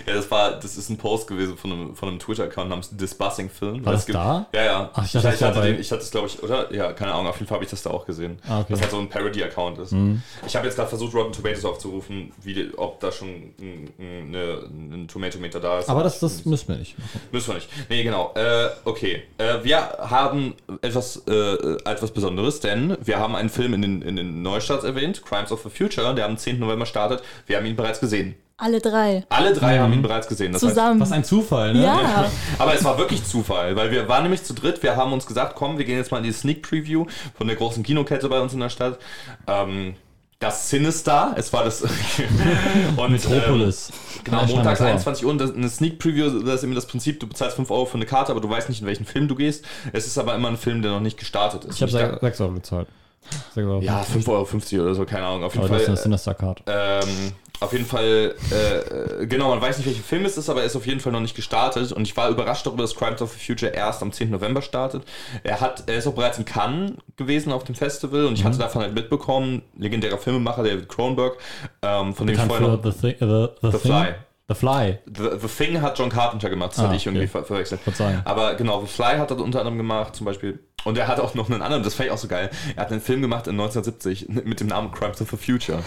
Ja, 0.08 0.14
das 0.16 0.30
war, 0.30 0.52
das 0.60 0.78
ist 0.78 0.90
ein 0.90 0.98
Post 0.98 1.28
gewesen 1.28 1.58
von 1.58 1.72
einem, 1.72 1.96
von 1.96 2.10
einem 2.10 2.20
Twitter-Account 2.20 2.70
namens 2.70 2.90
Disbussing 2.92 3.50
Film. 3.50 3.86
War 3.86 3.94
das 3.94 4.06
gibt- 4.06 4.16
da? 4.18 4.48
Ja, 4.54 4.64
ja. 4.64 4.90
Ach, 4.94 5.06
ich 5.06 5.16
ich, 5.16 5.22
dachte, 5.22 5.28
ich, 5.36 5.40
das 5.40 5.42
wär 5.42 5.48
hatte 5.56 5.62
den, 5.62 5.80
ich 5.80 5.92
hatte 5.92 6.02
es, 6.02 6.12
glaube 6.12 6.28
ich, 6.28 6.44
oder? 6.44 6.74
Ja, 6.74 6.92
keine 6.94 7.14
Ahnung, 7.14 7.28
auf 7.28 7.36
jeden 7.38 7.48
Fall 7.48 7.56
habe 7.56 7.66
ich 7.66 7.72
das 7.72 7.82
da 7.84 7.90
auch 7.92 8.06
gesehen. 8.06 8.38
Ah, 8.48 8.60
okay. 8.60 8.68
Mhm. 8.70 8.74
Das 8.74 8.82
halt 8.82 8.92
so 8.92 9.00
ein 9.00 9.10
Parody-Account 9.10 9.80
ist. 9.80 9.96
Ich 10.46 10.56
habe 10.56 10.66
jetzt 10.68 10.76
gerade 10.76 10.90
versucht, 10.90 11.14
Rotten 11.14 11.32
Tomatoes 11.34 11.66
aufzurufen, 11.66 12.32
wie, 12.42 12.70
ob 12.76 13.00
da 13.00 13.12
schon 13.12 13.30
ein, 13.60 13.90
eine, 14.00 14.64
ein 14.72 15.08
Tomatometer 15.08 15.60
da 15.60 15.80
ist. 15.80 15.90
Aber 15.90 16.04
das, 16.04 16.20
das 16.20 16.46
müssen 16.46 16.68
wir 16.70 16.76
nicht. 16.78 16.96
Müssen 17.32 17.48
wir 17.50 17.56
nicht. 17.56 17.70
Nee, 17.90 18.04
genau. 18.04 18.34
Äh, 18.36 18.70
okay. 18.86 19.24
Äh, 19.38 19.64
wir 19.64 19.78
haben 19.80 20.56
etwas, 20.82 21.24
äh, 21.28 21.34
etwas 21.86 22.12
Besonderes, 22.12 22.60
denn 22.60 22.98
wir 23.02 23.20
haben 23.20 23.36
einen 23.36 23.50
Film 23.50 23.74
in 23.74 23.82
den, 23.82 24.02
in 24.02 24.16
den 24.16 24.42
Neustarts 24.42 24.84
erwähnt, 24.84 25.24
Crimes 25.24 25.52
of 25.52 25.62
the 25.64 25.70
Future, 25.70 26.14
der 26.14 26.26
am 26.26 26.38
10. 26.38 26.60
November 26.60 26.86
startet. 26.86 27.22
Wir 27.46 27.58
haben 27.58 27.66
ihn 27.66 27.76
bereits 27.76 28.00
gesehen. 28.00 28.36
Alle 28.58 28.80
drei. 28.80 29.26
Alle 29.30 29.54
drei 29.54 29.80
haben 29.80 29.90
Mhm. 29.92 29.98
ihn 29.98 30.02
bereits 30.04 30.28
gesehen. 30.28 30.52
Das 30.54 30.62
Zusammen. 30.62 31.00
Was 31.00 31.12
ein 31.12 31.24
Zufall, 31.24 31.74
ne? 31.74 31.84
ja. 31.84 32.18
Heißt, 32.24 32.32
aber 32.60 32.74
es 32.76 32.84
war 32.84 32.98
wirklich 32.98 33.24
Zufall, 33.26 33.76
weil 33.76 33.92
wir 33.92 34.08
waren 34.08 34.24
nämlich 34.24 34.44
zu 34.44 34.54
dritt. 34.54 34.84
Wir 34.84 34.96
haben 34.96 35.12
uns 35.12 35.26
gesagt, 35.26 35.56
komm, 35.56 35.78
wir 35.78 35.86
gehen 35.86 35.98
jetzt 35.98 36.12
mal 36.12 36.18
in 36.20 36.24
die 36.24 36.32
Sneak 36.32 36.62
Preview 36.62 37.06
von 37.36 37.48
der 37.48 37.56
großen 37.56 37.82
Kinokette 37.84 38.30
bei 38.30 38.40
uns 38.40 38.54
in 38.54 38.60
der 38.60 38.70
Stadt. 38.70 39.00
Ähm, 39.48 39.96
das 40.40 40.70
Sinister, 40.70 41.34
es 41.38 41.52
war 41.54 41.64
das. 41.64 41.82
und, 42.98 43.12
Metropolis. 43.12 43.90
Ähm, 43.90 44.22
genau, 44.26 44.38
montags 44.46 44.78
schnell 44.78 44.88
mal 44.90 44.92
21 44.92 45.26
Uhr. 45.26 45.32
Und 45.32 45.38
das, 45.40 45.54
eine 45.54 45.70
Sneak 45.70 46.00
Preview, 46.00 46.30
das 46.42 46.56
ist 46.56 46.64
immer 46.64 46.76
das 46.76 46.86
Prinzip, 46.86 47.20
du 47.20 47.28
bezahlst 47.28 47.56
5 47.56 47.72
Euro 47.72 47.86
für 47.86 47.96
eine 47.96 48.06
Karte, 48.06 48.32
aber 48.32 48.42
du 48.42 48.50
weißt 48.50 48.70
nicht, 48.70 48.82
in 48.82 48.88
welchen 48.88 49.06
Film 49.06 49.28
du 49.28 49.36
gehst. 49.36 49.66
Es 49.94 50.06
ist 50.06 50.18
aber 50.18 50.36
immer 50.36 50.50
ein 50.50 50.58
Film, 50.58 50.82
der 50.82 50.92
noch 50.92 51.00
nicht 51.00 51.18
gestartet 51.18 51.66
ist. 51.66 51.76
Ich 51.78 51.82
habe 51.82 51.92
Und 51.92 52.00
dachte- 52.12 52.26
6 52.26 52.42
Euro 52.42 52.52
gezahlt. 52.54 52.88
6 53.56 53.66
Euro. 53.68 53.82
ja, 53.82 54.02
5,50 54.04 54.74
Euro 54.78 54.86
oder 54.86 54.96
so, 54.96 55.06
keine 55.06 55.26
Ahnung. 55.26 55.44
Auf 55.46 55.54
jeden 55.56 55.66
Aber 55.66 55.76
das 55.78 55.86
Fall. 55.86 55.94
ist 55.96 56.00
eine 56.02 56.18
Sinister-Card. 56.18 56.64
Ähm, 56.68 57.32
auf 57.64 57.74
jeden 57.74 57.86
Fall, 57.86 58.36
äh, 58.52 59.26
genau, 59.26 59.50
man 59.50 59.62
weiß 59.62 59.78
nicht, 59.78 59.88
welcher 59.88 60.04
Film 60.04 60.26
es 60.26 60.38
ist, 60.38 60.50
aber 60.50 60.62
er 60.62 60.66
ist 60.68 60.76
auf 60.76 60.86
jeden 60.86 61.00
Fall 61.00 61.12
noch 61.12 61.20
nicht 61.20 61.36
gestartet. 61.36 61.92
Und 61.92 62.04
ich 62.04 62.16
war 62.18 62.30
überrascht 62.30 62.66
darüber, 62.66 62.84
dass 62.84 62.96
Crimes 62.96 63.22
of 63.22 63.32
the 63.34 63.40
Future 63.40 63.72
erst 63.74 64.02
am 64.02 64.12
10. 64.12 64.30
November 64.32 64.62
startet. 64.62 65.04
Er, 65.44 65.62
hat, 65.62 65.84
er 65.88 65.98
ist 65.98 66.08
auch 66.08 66.14
bereits 66.14 66.38
in 66.38 66.46
Cannes 66.46 66.94
gewesen 67.18 67.52
auf 67.52 67.64
dem 67.64 67.76
Festival 67.76 68.26
und 68.26 68.34
ich 68.34 68.42
Mhm. 68.44 68.48
hatte 68.50 68.58
davon 68.60 68.82
halt 68.82 68.94
mitbekommen, 68.94 69.62
legendärer 69.78 70.18
Filmemacher 70.18 70.64
David 70.64 70.90
Cronenberg, 70.90 71.38
ähm, 71.82 72.14
von 72.14 72.28
dem 72.28 72.36
ich 72.36 72.42
vorher 72.42 72.68
noch... 72.68 72.84
The, 72.84 72.92
the, 73.02 73.16
the, 73.20 73.72
The? 73.72 73.78
Fly. 73.78 74.16
The 74.54 74.60
Fly. 74.60 75.00
The, 75.06 75.40
the 75.42 75.48
Thing 75.48 75.82
hat 75.82 75.98
John 75.98 76.10
Carpenter 76.10 76.50
gemacht, 76.50 76.72
das 76.72 76.80
Ah, 76.80 76.84
hatte 76.84 76.96
ich 76.96 77.06
irgendwie 77.06 77.24
okay. 77.24 77.32
ver 77.32 77.44
verwechselt. 77.44 77.82
Verzeihung. 77.82 78.22
Aber 78.26 78.56
genau, 78.56 78.82
The 78.82 78.88
Fly 78.88 79.18
hat 79.18 79.32
er 79.32 79.38
unter 79.40 79.60
anderem 79.60 79.78
gemacht, 79.78 80.16
zum 80.16 80.26
Beispiel. 80.26 80.60
Und 80.86 80.98
er 80.98 81.08
hat 81.08 81.20
auch 81.22 81.34
noch 81.34 81.50
einen 81.50 81.62
anderen, 81.62 81.82
das 81.82 81.94
fand 81.94 82.08
ich 82.08 82.12
auch 82.12 82.18
so 82.18 82.28
geil. 82.28 82.50
Er 82.76 82.82
hat 82.84 82.92
einen 82.92 83.00
Film 83.00 83.22
gemacht 83.22 83.48
in 83.48 83.54
1970 83.54 84.28
mit 84.46 84.60
dem 84.60 84.68
Namen 84.68 84.92
Crimes 84.92 85.22
of 85.22 85.30
the 85.32 85.38
Future. 85.38 85.80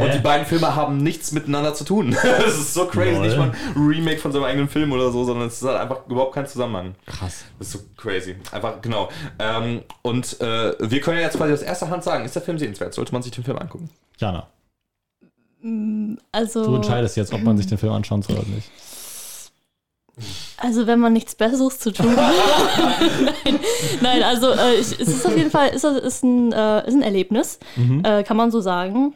Und 0.00 0.14
die 0.14 0.20
beiden 0.20 0.46
Filme 0.46 0.74
haben 0.74 0.96
nichts 0.98 1.32
miteinander 1.32 1.74
zu 1.74 1.84
tun. 1.84 2.16
Das 2.38 2.56
ist 2.56 2.72
so 2.72 2.86
crazy. 2.86 3.10
Lol. 3.16 3.26
Nicht 3.26 3.36
mal 3.36 3.50
ein 3.50 3.56
Remake 3.76 4.18
von 4.18 4.32
seinem 4.32 4.44
eigenen 4.44 4.68
Film 4.68 4.90
oder 4.92 5.10
so, 5.10 5.24
sondern 5.24 5.48
es 5.48 5.60
ist 5.60 5.68
halt 5.68 5.78
einfach 5.78 6.06
überhaupt 6.08 6.34
kein 6.34 6.46
Zusammenhang. 6.46 6.94
Krass. 7.06 7.44
Das 7.58 7.68
ist 7.68 7.72
so 7.74 7.80
crazy. 7.96 8.36
Einfach, 8.52 8.80
genau. 8.80 9.10
Ähm, 9.38 9.82
und 10.02 10.40
äh, 10.40 10.72
wir 10.78 11.00
können 11.02 11.18
ja 11.18 11.24
jetzt 11.24 11.36
quasi 11.36 11.52
aus 11.52 11.62
erster 11.62 11.90
Hand 11.90 12.04
sagen, 12.04 12.24
ist 12.24 12.34
der 12.34 12.42
Film 12.42 12.58
sehenswert? 12.58 12.94
Sollte 12.94 13.12
man 13.12 13.22
sich 13.22 13.32
den 13.32 13.44
Film 13.44 13.58
angucken? 13.58 13.90
Jana, 14.16 14.46
Also, 16.32 16.64
du 16.64 16.74
entscheidest 16.76 17.16
jetzt, 17.16 17.32
ob 17.32 17.42
man 17.42 17.56
sich 17.56 17.66
den 17.66 17.78
Film 17.78 17.92
anschauen 17.92 18.22
soll 18.22 18.36
oder 18.36 18.46
nicht. 18.48 18.70
also 20.56 20.86
wenn 20.86 20.98
man 20.98 21.12
nichts 21.12 21.34
Besseres 21.34 21.78
zu 21.78 21.92
tun 21.92 22.16
hat. 22.16 22.32
nein, 23.44 23.58
nein, 24.00 24.22
also 24.22 24.50
äh, 24.50 24.74
ich, 24.74 24.98
es 25.00 25.08
ist 25.08 25.26
auf 25.26 25.36
jeden 25.36 25.50
Fall 25.50 25.68
ist, 25.70 25.84
ist, 25.84 26.22
ein, 26.24 26.52
äh, 26.52 26.86
ist 26.86 26.94
ein 26.94 27.02
Erlebnis, 27.02 27.58
Mhm. 27.76 28.02
äh, 28.04 28.22
kann 28.24 28.36
man 28.36 28.50
so 28.50 28.60
sagen. 28.60 29.14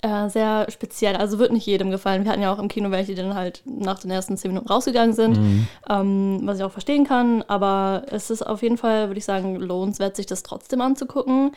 Äh, 0.00 0.30
sehr 0.30 0.66
speziell, 0.70 1.14
also 1.16 1.38
wird 1.38 1.52
nicht 1.52 1.66
jedem 1.66 1.90
gefallen. 1.90 2.24
Wir 2.24 2.30
hatten 2.32 2.40
ja 2.42 2.52
auch 2.52 2.58
im 2.58 2.68
Kino 2.68 2.90
welche, 2.90 3.14
die 3.14 3.20
dann 3.20 3.34
halt 3.34 3.62
nach 3.66 3.98
den 3.98 4.10
ersten 4.10 4.36
zehn 4.38 4.50
Minuten 4.50 4.68
rausgegangen 4.68 5.14
sind, 5.14 5.36
Mhm. 5.36 5.66
ähm, 5.90 6.40
was 6.44 6.58
ich 6.58 6.64
auch 6.64 6.72
verstehen 6.72 7.04
kann. 7.06 7.42
Aber 7.48 8.04
es 8.10 8.30
ist 8.30 8.42
auf 8.46 8.62
jeden 8.62 8.78
Fall, 8.78 9.08
würde 9.08 9.18
ich 9.18 9.24
sagen, 9.26 9.56
lohnenswert, 9.56 10.16
sich 10.16 10.24
das 10.26 10.42
trotzdem 10.42 10.80
anzugucken. 10.80 11.52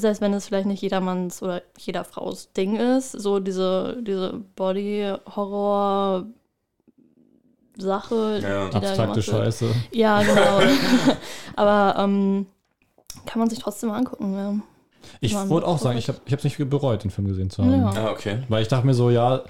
Das 0.00 0.04
heißt, 0.04 0.20
wenn 0.20 0.32
es 0.32 0.46
vielleicht 0.46 0.66
nicht 0.68 0.80
jedermanns 0.80 1.42
oder 1.42 1.60
jeder 1.76 2.04
Frau's 2.04 2.52
Ding 2.52 2.76
ist, 2.76 3.10
so 3.10 3.40
diese, 3.40 4.00
diese 4.06 4.40
Body-Horror- 4.54 6.24
Sache, 7.76 8.40
Ja. 8.42 8.68
die 8.68 8.76
Abstrakte. 8.76 9.22
Scheiße. 9.22 9.66
Ja, 9.92 10.22
genau. 10.22 10.60
Aber 11.56 11.96
ähm, 12.00 12.46
kann 13.26 13.38
man 13.40 13.48
sich 13.50 13.58
trotzdem 13.60 13.88
mal 13.90 13.96
angucken. 13.98 14.34
Ja. 14.34 14.54
Ich 15.20 15.34
wollte 15.34 15.66
auch 15.66 15.78
sagen, 15.78 15.96
ich 15.98 16.08
habe 16.08 16.18
es 16.26 16.44
nicht 16.44 16.58
bereut, 16.70 17.02
den 17.04 17.10
Film 17.10 17.26
gesehen 17.28 17.50
zu 17.50 17.62
haben. 17.64 17.72
Ja. 17.72 17.90
Ah, 18.06 18.10
okay. 18.10 18.42
Weil 18.48 18.62
ich 18.62 18.68
dachte 18.68 18.84
mir 18.86 18.94
so, 18.94 19.10
ja, 19.10 19.42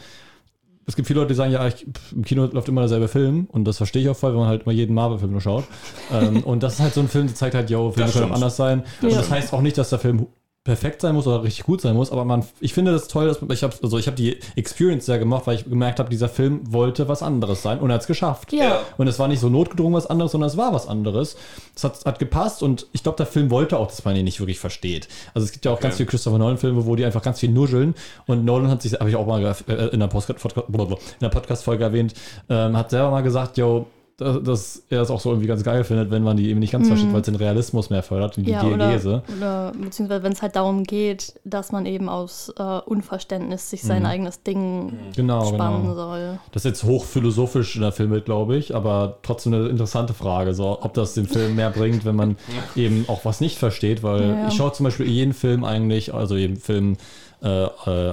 es 0.86 0.94
gibt 0.96 1.08
viele 1.08 1.20
Leute, 1.20 1.28
die 1.32 1.36
sagen, 1.36 1.52
ja, 1.52 1.66
ich, 1.68 1.86
im 2.12 2.22
Kino 2.24 2.44
läuft 2.46 2.68
immer 2.68 2.80
derselbe 2.82 3.08
Film 3.08 3.46
und 3.50 3.64
das 3.64 3.76
verstehe 3.78 4.02
ich 4.02 4.08
auch 4.10 4.16
voll, 4.16 4.32
wenn 4.32 4.40
man 4.40 4.48
halt 4.48 4.62
immer 4.64 4.72
jeden 4.72 4.94
Marvel-Film 4.94 5.32
nur 5.32 5.40
schaut. 5.40 5.64
ähm, 6.12 6.42
und 6.44 6.62
das 6.62 6.74
ist 6.74 6.80
halt 6.80 6.94
so 6.94 7.00
ein 7.00 7.08
Film, 7.08 7.26
der 7.26 7.34
zeigt 7.34 7.54
halt, 7.54 7.68
yo, 7.70 7.90
Filme 7.92 8.10
können 8.10 8.30
auch 8.30 8.34
anders 8.34 8.56
sein. 8.56 8.84
Und 9.02 9.10
Ja. 9.10 9.16
das 9.18 9.30
heißt 9.30 9.52
auch 9.54 9.60
nicht, 9.62 9.76
dass 9.78 9.88
der 9.90 9.98
Film 9.98 10.26
perfekt 10.64 11.00
sein 11.00 11.14
muss 11.14 11.26
oder 11.26 11.42
richtig 11.42 11.64
gut 11.64 11.80
sein 11.80 11.96
muss, 11.96 12.12
aber 12.12 12.26
man, 12.26 12.44
ich 12.60 12.74
finde 12.74 12.92
das 12.92 13.08
toll, 13.08 13.26
dass 13.26 13.38
ich 13.50 13.62
habe 13.62 13.74
also 13.82 13.96
ich 13.96 14.06
habe 14.06 14.16
die 14.16 14.38
Experience 14.54 15.06
sehr 15.06 15.18
gemacht, 15.18 15.46
weil 15.46 15.54
ich 15.56 15.64
gemerkt 15.64 15.98
habe, 15.98 16.10
dieser 16.10 16.28
Film 16.28 16.60
wollte 16.70 17.08
was 17.08 17.22
anderes 17.22 17.62
sein 17.62 17.78
und 17.78 17.88
er 17.90 17.94
hat 17.94 18.02
es 18.02 18.06
geschafft. 18.06 18.52
Ja. 18.52 18.80
Und 18.98 19.06
es 19.06 19.18
war 19.18 19.28
nicht 19.28 19.40
so 19.40 19.48
notgedrungen 19.48 19.94
was 19.94 20.06
anderes, 20.06 20.32
sondern 20.32 20.48
es 20.50 20.58
war 20.58 20.74
was 20.74 20.86
anderes. 20.86 21.36
Es 21.74 21.84
hat, 21.84 22.04
hat 22.04 22.18
gepasst 22.18 22.62
und 22.62 22.86
ich 22.92 23.02
glaube, 23.02 23.16
der 23.16 23.24
Film 23.26 23.50
wollte 23.50 23.78
auch, 23.78 23.86
dass 23.86 24.04
man 24.04 24.14
ihn 24.14 24.24
nicht 24.24 24.40
wirklich 24.40 24.58
versteht. 24.58 25.08
Also 25.32 25.46
es 25.46 25.52
gibt 25.52 25.64
ja 25.64 25.70
auch 25.72 25.80
ganz 25.80 25.94
Okay. 25.94 25.98
viele 26.04 26.10
Christopher 26.10 26.36
Nolan-Filme, 26.38 26.84
wo 26.84 26.96
die 26.96 27.04
einfach 27.06 27.22
ganz 27.22 27.40
viel 27.40 27.50
nuscheln. 27.50 27.94
Und 28.26 28.44
Nolan 28.44 28.68
hat 28.70 28.82
sich, 28.82 28.92
habe 28.92 29.08
ich 29.08 29.16
auch 29.16 29.26
mal 29.26 29.42
äh, 29.68 29.72
in 29.86 30.00
der 30.00 30.08
Podcast- 30.08 30.44
in 30.44 31.04
der 31.22 31.28
Podcast-Folge 31.30 31.82
erwähnt, 31.84 32.12
ähm, 32.50 32.76
hat 32.76 32.90
selber 32.90 33.10
mal 33.10 33.22
gesagt, 33.22 33.56
yo, 33.56 33.86
dass, 34.18 34.42
dass 34.42 34.82
er 34.90 35.00
es 35.02 35.10
auch 35.10 35.20
so 35.20 35.30
irgendwie 35.30 35.46
ganz 35.46 35.62
geil 35.64 35.84
findet, 35.84 36.10
wenn 36.10 36.22
man 36.22 36.36
die 36.36 36.50
eben 36.50 36.58
nicht 36.60 36.72
ganz 36.72 36.88
versteht, 36.88 37.12
weil 37.12 37.20
es 37.20 37.26
den 37.26 37.36
Realismus 37.36 37.88
mehr 37.88 38.02
fördert 38.02 38.36
und 38.36 38.44
die 38.46 38.50
Ja, 38.50 38.64
oder, 38.64 38.88
Diegese. 38.88 39.22
oder 39.36 39.72
beziehungsweise 39.80 40.22
wenn 40.24 40.32
es 40.32 40.42
halt 40.42 40.56
darum 40.56 40.82
geht, 40.84 41.34
dass 41.44 41.70
man 41.72 41.86
eben 41.86 42.08
aus 42.08 42.52
äh, 42.58 42.62
Unverständnis 42.62 43.70
sich 43.70 43.82
sein 43.82 44.04
eigenes 44.04 44.42
Ding 44.42 44.92
Genau, 45.14 45.44
spannen 45.44 45.82
genau. 45.82 45.94
soll. 45.94 46.38
Das 46.52 46.64
ist 46.64 46.70
jetzt 46.70 46.84
hochphilosophisch 46.84 47.76
in 47.76 47.82
der 47.82 47.92
Filmwelt, 47.92 48.24
glaube 48.24 48.56
ich, 48.56 48.74
aber 48.74 49.18
trotzdem 49.22 49.54
eine 49.54 49.68
interessante 49.68 50.14
Frage, 50.14 50.52
so, 50.52 50.78
ob 50.82 50.94
das 50.94 51.14
dem 51.14 51.26
Film 51.26 51.54
mehr 51.54 51.70
bringt, 51.70 52.04
wenn 52.04 52.16
man 52.16 52.36
eben 52.76 53.04
auch 53.08 53.24
was 53.24 53.40
nicht 53.40 53.56
versteht, 53.56 54.02
weil 54.02 54.22
Ja. 54.22 54.48
ich 54.48 54.54
schaue 54.54 54.72
zum 54.72 54.84
Beispiel 54.84 55.06
jeden 55.06 55.32
Film 55.32 55.62
eigentlich, 55.64 56.12
also 56.12 56.36
jeden 56.36 56.56
Film 56.56 56.96
äh, 57.40 57.46
äh, 57.66 57.68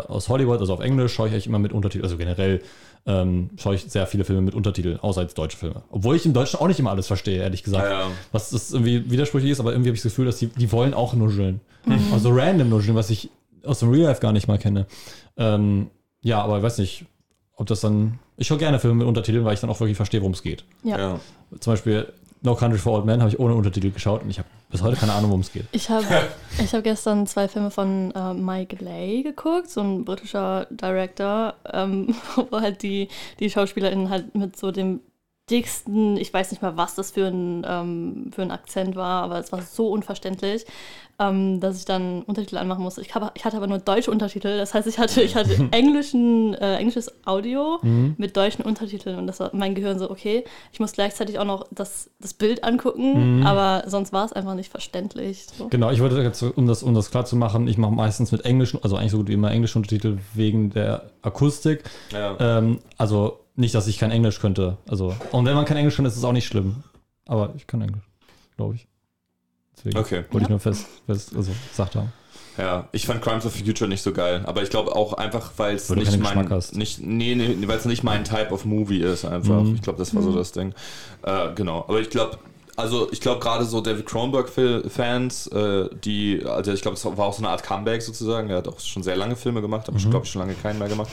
aus 0.07 0.29
Hollywood, 0.29 0.59
also 0.59 0.71
auf 0.75 0.81
Englisch, 0.81 1.13
schaue 1.15 1.27
ich 1.27 1.33
eigentlich 1.33 1.47
immer 1.47 1.57
mit 1.57 1.73
Untertiteln, 1.73 2.03
also 2.03 2.15
generell 2.17 2.61
ähm, 3.07 3.51
schaue 3.57 3.75
ich 3.75 3.83
sehr 3.83 4.07
viele 4.07 4.25
Filme 4.25 4.41
mit 4.41 4.55
Untertiteln, 4.55 4.99
außer 4.99 5.21
als 5.21 5.33
deutsche 5.33 5.57
Filme. 5.57 5.83
Obwohl 5.89 6.15
ich 6.15 6.25
im 6.25 6.33
Deutschen 6.33 6.59
auch 6.59 6.67
nicht 6.67 6.79
immer 6.79 6.91
alles 6.91 7.07
verstehe, 7.07 7.41
ehrlich 7.41 7.63
gesagt. 7.63 7.85
Ja, 7.85 8.01
ja. 8.01 8.11
Was 8.31 8.49
das 8.49 8.71
irgendwie 8.71 9.09
widersprüchlich 9.11 9.51
ist, 9.51 9.59
aber 9.59 9.71
irgendwie 9.71 9.89
habe 9.89 9.95
ich 9.95 10.01
das 10.01 10.11
Gefühl, 10.11 10.25
dass 10.25 10.37
die, 10.39 10.47
die 10.47 10.71
wollen 10.71 10.93
auch 10.93 11.13
nuscheln. 11.13 11.61
Also 12.11 12.31
random 12.31 12.69
nuscheln, 12.69 12.95
was 12.95 13.11
ich 13.11 13.29
aus 13.63 13.79
dem 13.79 13.91
Real 13.91 14.07
Life 14.07 14.21
gar 14.21 14.31
nicht 14.31 14.47
mal 14.47 14.57
kenne. 14.57 14.87
Ähm, 15.37 15.91
ja, 16.21 16.41
aber 16.41 16.57
ich 16.57 16.63
weiß 16.63 16.79
nicht, 16.79 17.05
ob 17.55 17.67
das 17.67 17.81
dann. 17.81 18.19
Ich 18.37 18.47
schaue 18.47 18.57
gerne 18.57 18.79
Filme 18.79 18.97
mit 18.97 19.07
Untertiteln, 19.07 19.45
weil 19.45 19.53
ich 19.53 19.59
dann 19.59 19.69
auch 19.69 19.79
wirklich 19.79 19.95
verstehe, 19.95 20.21
worum 20.21 20.33
es 20.33 20.41
geht. 20.41 20.63
Ja. 20.83 20.97
Ja. 20.97 21.19
Zum 21.59 21.73
Beispiel 21.73 22.11
No 22.45 22.55
Country 22.55 22.77
for 22.77 22.93
Old 22.93 23.05
Men 23.05 23.21
habe 23.21 23.29
ich 23.29 23.39
ohne 23.39 23.55
Untertitel 23.55 23.91
geschaut 23.91 24.23
und 24.23 24.29
ich 24.29 24.39
habe 24.39 24.47
bis 24.69 24.81
heute 24.81 24.97
keine 24.97 25.13
Ahnung, 25.13 25.31
worum 25.31 25.41
es 25.41 25.51
geht. 25.51 25.65
Ich 25.71 25.89
habe 25.89 26.05
ich 26.63 26.73
hab 26.73 26.83
gestern 26.83 27.27
zwei 27.27 27.47
Filme 27.47 27.71
von 27.71 28.11
äh, 28.11 28.33
Mike 28.33 28.77
Leigh 28.83 29.23
geguckt, 29.23 29.69
so 29.69 29.81
ein 29.81 30.05
britischer 30.05 30.67
Director, 30.69 31.55
ähm, 31.71 32.15
wo 32.49 32.61
halt 32.61 32.83
die, 32.83 33.09
die 33.39 33.49
SchauspielerInnen 33.49 34.09
halt 34.09 34.35
mit 34.35 34.55
so 34.57 34.71
dem 34.71 35.01
dicksten, 35.49 36.17
ich 36.17 36.33
weiß 36.33 36.51
nicht 36.51 36.61
mal, 36.61 36.75
was 36.75 36.95
das 36.95 37.11
für 37.11 37.27
ein, 37.27 37.65
ähm, 37.67 38.31
für 38.33 38.41
ein 38.41 38.51
Akzent 38.51 38.95
war, 38.95 39.23
aber 39.23 39.37
es 39.39 39.51
war 39.51 39.61
so 39.61 39.89
unverständlich, 39.89 40.65
ähm, 41.19 41.59
dass 41.59 41.79
ich 41.79 41.85
dann 41.85 42.23
Untertitel 42.23 42.57
anmachen 42.57 42.83
musste. 42.83 43.01
Ich, 43.01 43.13
hab, 43.15 43.35
ich 43.35 43.45
hatte 43.45 43.57
aber 43.57 43.67
nur 43.67 43.79
deutsche 43.79 44.11
Untertitel, 44.11 44.57
das 44.57 44.73
heißt, 44.73 44.87
ich 44.87 44.99
hatte, 44.99 45.21
ich 45.21 45.35
hatte 45.35 45.67
englischen, 45.71 46.53
äh, 46.55 46.77
englisches 46.77 47.11
Audio 47.25 47.79
mit 48.17 48.35
deutschen 48.35 48.63
Untertiteln 48.63 49.17
und 49.17 49.27
das 49.27 49.39
war 49.39 49.51
mein 49.53 49.75
Gehirn 49.75 49.99
so, 49.99 50.09
okay, 50.09 50.43
ich 50.71 50.79
muss 50.79 50.91
gleichzeitig 50.91 51.39
auch 51.39 51.45
noch 51.45 51.67
das, 51.71 52.09
das 52.19 52.33
Bild 52.33 52.63
angucken, 52.63 53.45
aber 53.45 53.83
sonst 53.87 54.13
war 54.13 54.25
es 54.25 54.33
einfach 54.33 54.55
nicht 54.55 54.71
verständlich. 54.71 55.47
So. 55.57 55.67
Genau, 55.69 55.91
ich 55.91 56.01
wollte 56.01 56.21
jetzt, 56.21 56.41
um 56.41 56.67
das, 56.67 56.83
um 56.83 56.93
das 56.93 57.11
klar 57.11 57.25
zu 57.25 57.35
machen, 57.35 57.67
ich 57.67 57.77
mache 57.77 57.93
meistens 57.93 58.31
mit 58.31 58.45
englischen, 58.45 58.81
also 58.83 58.95
eigentlich 58.95 59.11
so 59.11 59.17
gut 59.17 59.27
wie 59.27 59.33
immer 59.33 59.51
englische 59.51 59.77
Untertitel 59.77 60.17
wegen 60.33 60.69
der 60.71 61.11
Akustik. 61.21 61.83
Ja. 62.11 62.37
Ähm, 62.39 62.79
also 62.97 63.39
nicht, 63.55 63.73
dass 63.73 63.87
ich 63.87 63.97
kein 63.97 64.11
Englisch 64.11 64.39
könnte. 64.39 64.77
Also, 64.87 65.15
und 65.31 65.45
wenn 65.45 65.55
man 65.55 65.65
kein 65.65 65.77
Englisch 65.77 65.95
kann, 65.95 66.05
ist 66.05 66.17
es 66.17 66.23
auch 66.23 66.33
nicht 66.33 66.45
schlimm. 66.45 66.83
Aber 67.27 67.53
ich 67.55 67.67
kann 67.67 67.81
Englisch, 67.81 68.03
glaube 68.57 68.75
ich. 68.75 68.87
Deswegen 69.85 69.99
Okay. 69.99 70.23
wollte 70.31 70.45
ich 70.45 70.49
nur 70.49 70.59
fest, 70.59 70.87
fest 71.05 71.31
also 71.35 71.51
gesagt 71.69 71.95
haben. 71.95 72.11
Ja, 72.57 72.87
ich 72.93 73.05
fand 73.05 73.21
Crimes 73.21 73.45
of 73.45 73.53
the 73.53 73.63
Future 73.63 73.89
nicht 73.89 74.01
so 74.01 74.13
geil, 74.13 74.41
aber 74.45 74.63
ich 74.63 74.69
glaube 74.69 74.95
auch 74.95 75.13
einfach, 75.13 75.51
weil 75.57 75.75
es 75.75 75.89
nicht 75.89 76.17
mein, 76.19 76.47
nicht, 76.71 77.01
nee, 77.01 77.35
nee, 77.35 77.57
weil 77.67 77.77
es 77.77 77.85
nicht 77.85 78.03
mein 78.03 78.23
Type 78.23 78.51
of 78.51 78.63
Movie 78.63 79.01
ist 79.01 79.25
einfach. 79.25 79.61
Mhm. 79.61 79.75
Ich 79.75 79.81
glaube, 79.81 79.99
das 79.99 80.15
war 80.15 80.21
so 80.21 80.33
das 80.33 80.53
Ding. 80.53 80.73
Äh, 81.23 81.53
genau, 81.53 81.79
aber 81.87 81.99
ich 81.99 82.09
glaube, 82.09 82.37
also 82.77 83.11
ich 83.11 83.19
glaube 83.19 83.41
gerade 83.41 83.65
so 83.65 83.81
David 83.81 84.05
Cronenberg-Fans, 84.05 85.47
äh, 85.47 85.89
die, 86.03 86.43
also 86.45 86.71
ich 86.71 86.81
glaube, 86.81 86.95
es 86.95 87.03
war 87.05 87.19
auch 87.19 87.33
so 87.33 87.39
eine 87.39 87.49
Art 87.49 87.63
Comeback 87.63 88.01
sozusagen. 88.01 88.49
Er 88.49 88.57
hat 88.57 88.69
auch 88.69 88.79
schon 88.79 89.03
sehr 89.03 89.17
lange 89.17 89.35
Filme 89.35 89.61
gemacht, 89.61 89.89
aber 89.89 89.97
ich 89.97 90.09
glaube, 90.09 90.25
schon 90.25 90.41
lange 90.41 90.53
keinen 90.53 90.79
mehr 90.79 90.87
gemacht. 90.89 91.11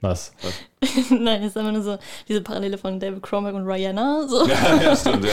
Was? 0.00 0.32
Nein, 1.10 1.42
es 1.42 1.48
ist 1.48 1.56
einfach 1.56 1.72
nur 1.72 1.82
so 1.82 1.98
diese 2.28 2.42
Parallele 2.42 2.78
von 2.78 3.00
David 3.00 3.22
Cronenberg 3.22 3.56
und 3.56 3.66
Rihanna. 3.66 4.26
So. 4.28 4.46
ja, 4.46 4.80
ja, 4.82 4.96
stimmt, 4.96 5.24
ja. 5.24 5.32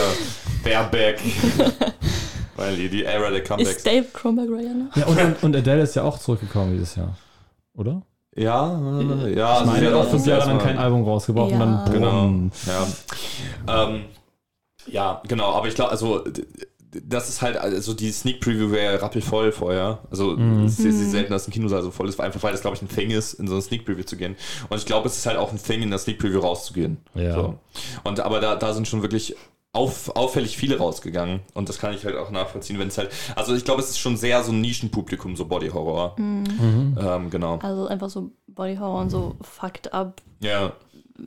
They're 0.64 0.88
back. 0.88 1.20
weil 2.56 2.76
die, 2.76 2.88
die 2.88 3.04
Ära 3.04 3.30
der 3.30 3.42
Comebacks. 3.42 3.76
Ist 3.76 3.86
David 3.86 4.12
Cronenberg 4.14 4.48
Rihanna? 4.60 4.90
Ja, 4.94 5.06
und, 5.06 5.42
und 5.42 5.56
Adele 5.56 5.82
ist 5.82 5.94
ja 5.96 6.02
auch 6.02 6.18
zurückgekommen 6.18 6.72
dieses 6.72 6.94
Jahr. 6.96 7.16
Oder? 7.74 8.02
Ja, 8.36 9.00
äh, 9.26 9.34
ja. 9.36 9.60
Ich 9.60 9.66
meine, 9.66 9.78
sie 9.80 9.84
er 9.86 9.92
hat 9.98 10.06
auch 10.06 10.10
fünf 10.10 10.26
Jahre 10.26 10.40
lang 10.46 10.50
erstmal- 10.56 10.74
kein 10.74 10.78
Album 10.78 11.04
rausgebracht 11.04 11.52
und 11.52 11.60
Ja. 11.60 11.84
dann 11.84 11.92
Genau. 11.92 12.32
Ja. 12.66 13.84
Ähm, 13.84 14.04
ja, 14.86 15.22
genau, 15.28 15.52
aber 15.54 15.68
ich 15.68 15.74
glaube, 15.74 15.90
also 15.90 16.24
das 17.06 17.28
ist 17.28 17.42
halt, 17.42 17.56
also 17.56 17.92
die 17.92 18.12
Sneak 18.12 18.40
Preview 18.40 18.70
wäre 18.70 19.02
rappelvoll 19.02 19.50
vorher. 19.50 19.98
Also 20.12 20.36
es 20.64 20.78
ist 20.78 20.84
jetzt 20.84 21.10
selten, 21.10 21.32
dass 21.32 21.48
ein 21.48 21.50
Kinosaal 21.50 21.82
so 21.82 21.90
voll 21.90 22.08
ist, 22.08 22.20
einfach 22.20 22.40
weil 22.44 22.52
das, 22.52 22.60
glaube 22.60 22.76
ich, 22.76 22.82
ein 22.82 22.88
Thing 22.88 23.10
ist, 23.10 23.34
in 23.34 23.48
so 23.48 23.54
eine 23.54 23.62
Sneak 23.62 23.84
Preview 23.84 24.04
zu 24.04 24.16
gehen. 24.16 24.36
Und 24.68 24.78
ich 24.78 24.86
glaube, 24.86 25.08
es 25.08 25.16
ist 25.16 25.26
halt 25.26 25.36
auch 25.36 25.50
ein 25.50 25.60
Thing, 25.60 25.82
in 25.82 25.90
der 25.90 25.98
Sneak 25.98 26.20
Preview 26.20 26.38
rauszugehen. 26.38 26.98
Ja. 27.14 27.34
So. 27.34 27.58
Und 28.04 28.20
aber 28.20 28.40
da, 28.40 28.54
da 28.54 28.72
sind 28.74 28.86
schon 28.86 29.02
wirklich 29.02 29.34
auf, 29.74 30.14
auffällig 30.16 30.56
viele 30.56 30.78
rausgegangen. 30.78 31.40
Und 31.52 31.68
das 31.68 31.78
kann 31.78 31.92
ich 31.92 32.04
halt 32.04 32.16
auch 32.16 32.30
nachvollziehen, 32.30 32.78
wenn 32.78 32.88
es 32.88 32.96
halt. 32.96 33.10
Also 33.36 33.54
ich 33.54 33.64
glaube, 33.64 33.82
es 33.82 33.90
ist 33.90 33.98
schon 33.98 34.16
sehr 34.16 34.42
so 34.42 34.52
ein 34.52 34.60
Nischenpublikum, 34.60 35.36
so 35.36 35.44
Body 35.44 35.68
Horror. 35.68 36.14
Mhm. 36.18 36.96
Ähm, 36.98 37.28
genau. 37.30 37.58
Also 37.58 37.86
einfach 37.88 38.08
so 38.08 38.30
Body 38.46 38.76
Horror 38.76 39.00
und 39.02 39.10
so 39.10 39.34
fucked 39.42 39.92
up 39.92 40.22
Ja. 40.40 40.72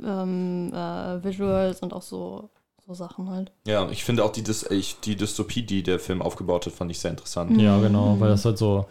ähm, 0.04 0.72
äh, 0.74 1.24
Visuals 1.24 1.82
und 1.82 1.94
auch 1.94 2.02
so, 2.02 2.50
so 2.86 2.94
Sachen 2.94 3.30
halt. 3.30 3.52
Ja, 3.68 3.90
ich 3.92 4.04
finde 4.04 4.24
auch 4.24 4.32
die, 4.32 4.44
Dys 4.44 4.64
ich, 4.70 5.00
die 5.02 5.16
Dystopie, 5.18 5.64
die 5.64 5.84
der 5.84 6.00
Film 6.00 6.22
aufgebaut 6.22 6.66
hat, 6.66 6.74
fand 6.74 6.90
ich 6.92 7.00
sehr 7.00 7.12
interessant. 7.12 7.60
Ja, 7.62 7.80
genau, 7.80 8.16
weil 8.20 8.30
das 8.30 8.46
halt 8.46 8.58
so 8.58 8.86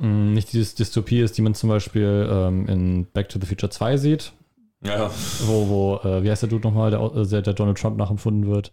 mh, 0.00 0.32
nicht 0.32 0.52
diese 0.52 0.74
Dystopie 0.74 1.20
ist, 1.20 1.38
die 1.38 1.42
man 1.42 1.54
zum 1.54 1.68
Beispiel 1.68 2.28
ähm, 2.30 2.66
in 2.68 3.06
Back 3.12 3.28
to 3.28 3.38
the 3.40 3.46
Future 3.46 3.70
2 3.70 3.96
sieht, 3.98 4.32
Ja. 4.86 5.10
wo, 5.46 5.68
wo 6.02 6.08
äh, 6.08 6.22
wie 6.22 6.30
heißt 6.30 6.42
der 6.42 6.48
Dude 6.50 6.66
nochmal, 6.68 6.90
der, 6.90 7.00
äh, 7.00 7.42
der 7.42 7.54
Donald 7.54 7.78
Trump 7.78 7.96
nachempfunden 7.96 8.50
wird. 8.50 8.70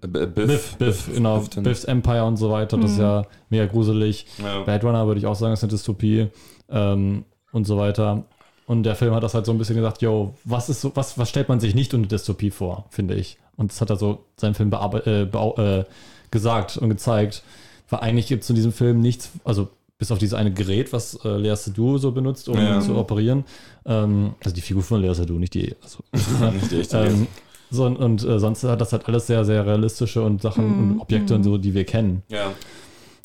B- 0.00 0.26
Biff, 0.26 0.76
Biff, 0.78 1.08
genau, 1.14 1.38
Biff, 1.38 1.48
den- 1.50 1.62
Biffs 1.62 1.84
Empire 1.84 2.24
und 2.24 2.36
so 2.36 2.50
weiter, 2.50 2.76
das 2.76 2.92
ist 2.92 2.98
ja 2.98 3.24
mega 3.50 3.66
gruselig. 3.66 4.26
Ja. 4.42 4.62
Blade 4.62 4.84
Runner 4.84 5.06
würde 5.06 5.20
ich 5.20 5.26
auch 5.26 5.36
sagen, 5.36 5.52
ist 5.52 5.62
eine 5.62 5.70
Dystopie 5.70 6.26
ähm, 6.68 7.24
und 7.52 7.66
so 7.66 7.76
weiter. 7.78 8.24
Und 8.66 8.82
der 8.82 8.96
Film 8.96 9.14
hat 9.14 9.22
das 9.22 9.34
halt 9.34 9.46
so 9.46 9.52
ein 9.52 9.58
bisschen 9.58 9.76
gesagt, 9.76 10.02
yo, 10.02 10.34
was 10.44 10.68
ist 10.68 10.80
so, 10.80 10.90
was, 10.94 11.18
was 11.18 11.28
stellt 11.28 11.48
man 11.48 11.60
sich 11.60 11.74
nicht 11.76 11.94
unter 11.94 12.08
Dystopie 12.08 12.50
vor, 12.50 12.86
finde 12.90 13.14
ich. 13.14 13.38
Und 13.56 13.70
das 13.70 13.80
hat 13.80 13.90
er 13.90 13.96
so 13.96 14.24
seinen 14.36 14.54
Film 14.54 14.72
äh, 14.72 15.22
äh, 15.22 15.84
gesagt 16.32 16.78
und 16.78 16.88
gezeigt. 16.88 17.42
Weil 17.90 18.00
eigentlich 18.00 18.26
gibt 18.26 18.42
es 18.42 18.50
in 18.50 18.56
diesem 18.56 18.72
Film 18.72 19.00
nichts, 19.00 19.30
also 19.44 19.68
bis 20.02 20.10
auf 20.10 20.18
dieses 20.18 20.34
eine 20.34 20.52
Gerät, 20.52 20.92
was 20.92 21.14
äh, 21.24 21.36
Lea 21.36 21.54
Seydoux 21.54 21.96
so 21.98 22.10
benutzt, 22.10 22.48
um 22.48 22.56
Ja. 22.58 22.80
zu 22.80 22.96
operieren. 22.96 23.44
Ähm, 23.86 24.34
also 24.42 24.52
die 24.52 24.60
Figur 24.60 24.82
von 24.82 25.00
Lea 25.00 25.14
Seydoux, 25.14 25.38
nicht 25.38 25.54
die. 25.54 25.76
Also, 25.80 25.98
Nicht 26.52 26.72
die 26.72 26.80
echte 26.80 26.98
ähm, 27.06 27.28
so, 27.70 27.84
und 27.86 27.96
und 27.98 28.24
äh, 28.24 28.40
sonst 28.40 28.64
hat 28.64 28.80
das 28.80 28.92
halt 28.92 29.06
alles 29.06 29.28
sehr, 29.28 29.44
sehr 29.44 29.64
realistische 29.64 30.20
und 30.22 30.42
Sachen 30.42 30.64
und 30.92 30.98
Objekte 31.00 31.36
und 31.36 31.44
so, 31.44 31.56
die 31.56 31.72
wir 31.72 31.84
kennen. 31.84 32.22
ja. 32.28 32.50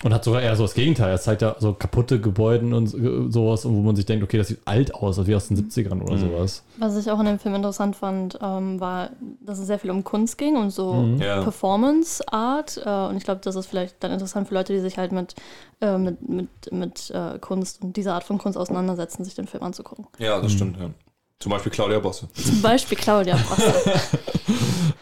Und 0.03 0.13
hat 0.13 0.23
sogar 0.23 0.43
eher 0.43 0.55
so 0.55 0.61
das 0.63 0.75
Gegenteil. 0.75 1.15
Es 1.15 1.23
zeigt 1.23 1.41
ja 1.41 1.55
so 1.57 1.73
kaputte 1.73 2.21
Gebäuden 2.21 2.71
und 2.73 2.85
so- 2.85 3.31
sowas, 3.31 3.65
wo 3.65 3.69
man 3.81 3.95
sich 3.95 4.05
denkt, 4.05 4.23
okay, 4.23 4.37
das 4.37 4.49
sieht 4.49 4.59
alt 4.65 4.93
aus, 4.93 5.25
wie 5.25 5.33
aus 5.33 5.47
den 5.47 5.57
70ern 5.57 6.03
oder 6.03 6.19
sowas. 6.19 6.61
Was 6.77 6.95
ich 6.97 7.09
auch 7.09 7.19
in 7.19 7.25
dem 7.25 7.39
Film 7.39 7.55
interessant 7.55 7.95
fand, 7.95 8.37
ähm, 8.39 8.79
war, 8.79 9.09
dass 9.41 9.57
es 9.57 9.65
sehr 9.65 9.79
viel 9.79 9.89
um 9.89 10.03
Kunst 10.03 10.37
ging 10.37 10.55
und 10.55 10.69
so 10.69 11.17
Ja. 11.19 11.41
Performance-Art. 11.41 12.81
Äh, 12.85 12.89
und 13.09 13.17
ich 13.17 13.23
glaube, 13.23 13.41
das 13.43 13.55
ist 13.55 13.65
vielleicht 13.65 13.95
dann 14.03 14.11
interessant 14.11 14.47
für 14.47 14.53
Leute, 14.53 14.71
die 14.73 14.79
sich 14.81 14.99
halt 14.99 15.11
mit, 15.11 15.33
äh, 15.81 15.97
mit, 15.97 16.29
mit, 16.29 16.49
mit 16.71 17.09
äh, 17.09 17.39
Kunst 17.39 17.81
und 17.81 17.97
dieser 17.97 18.13
Art 18.13 18.23
von 18.23 18.37
Kunst 18.37 18.57
auseinandersetzen, 18.57 19.23
sich 19.25 19.33
den 19.35 19.47
Film 19.47 19.63
anzugucken. 19.63 20.05
ja, 20.19 20.39
das 20.39 20.51
stimmt. 20.51 20.77
Ja. 20.79 20.91
Zum 21.39 21.51
Beispiel 21.51 21.71
Claudia 21.71 21.99
Bosse, 21.99 22.27
Zum 22.33 22.61
Beispiel 22.63 22.97
Claudia 22.97 23.35
Brasse. 23.35 23.73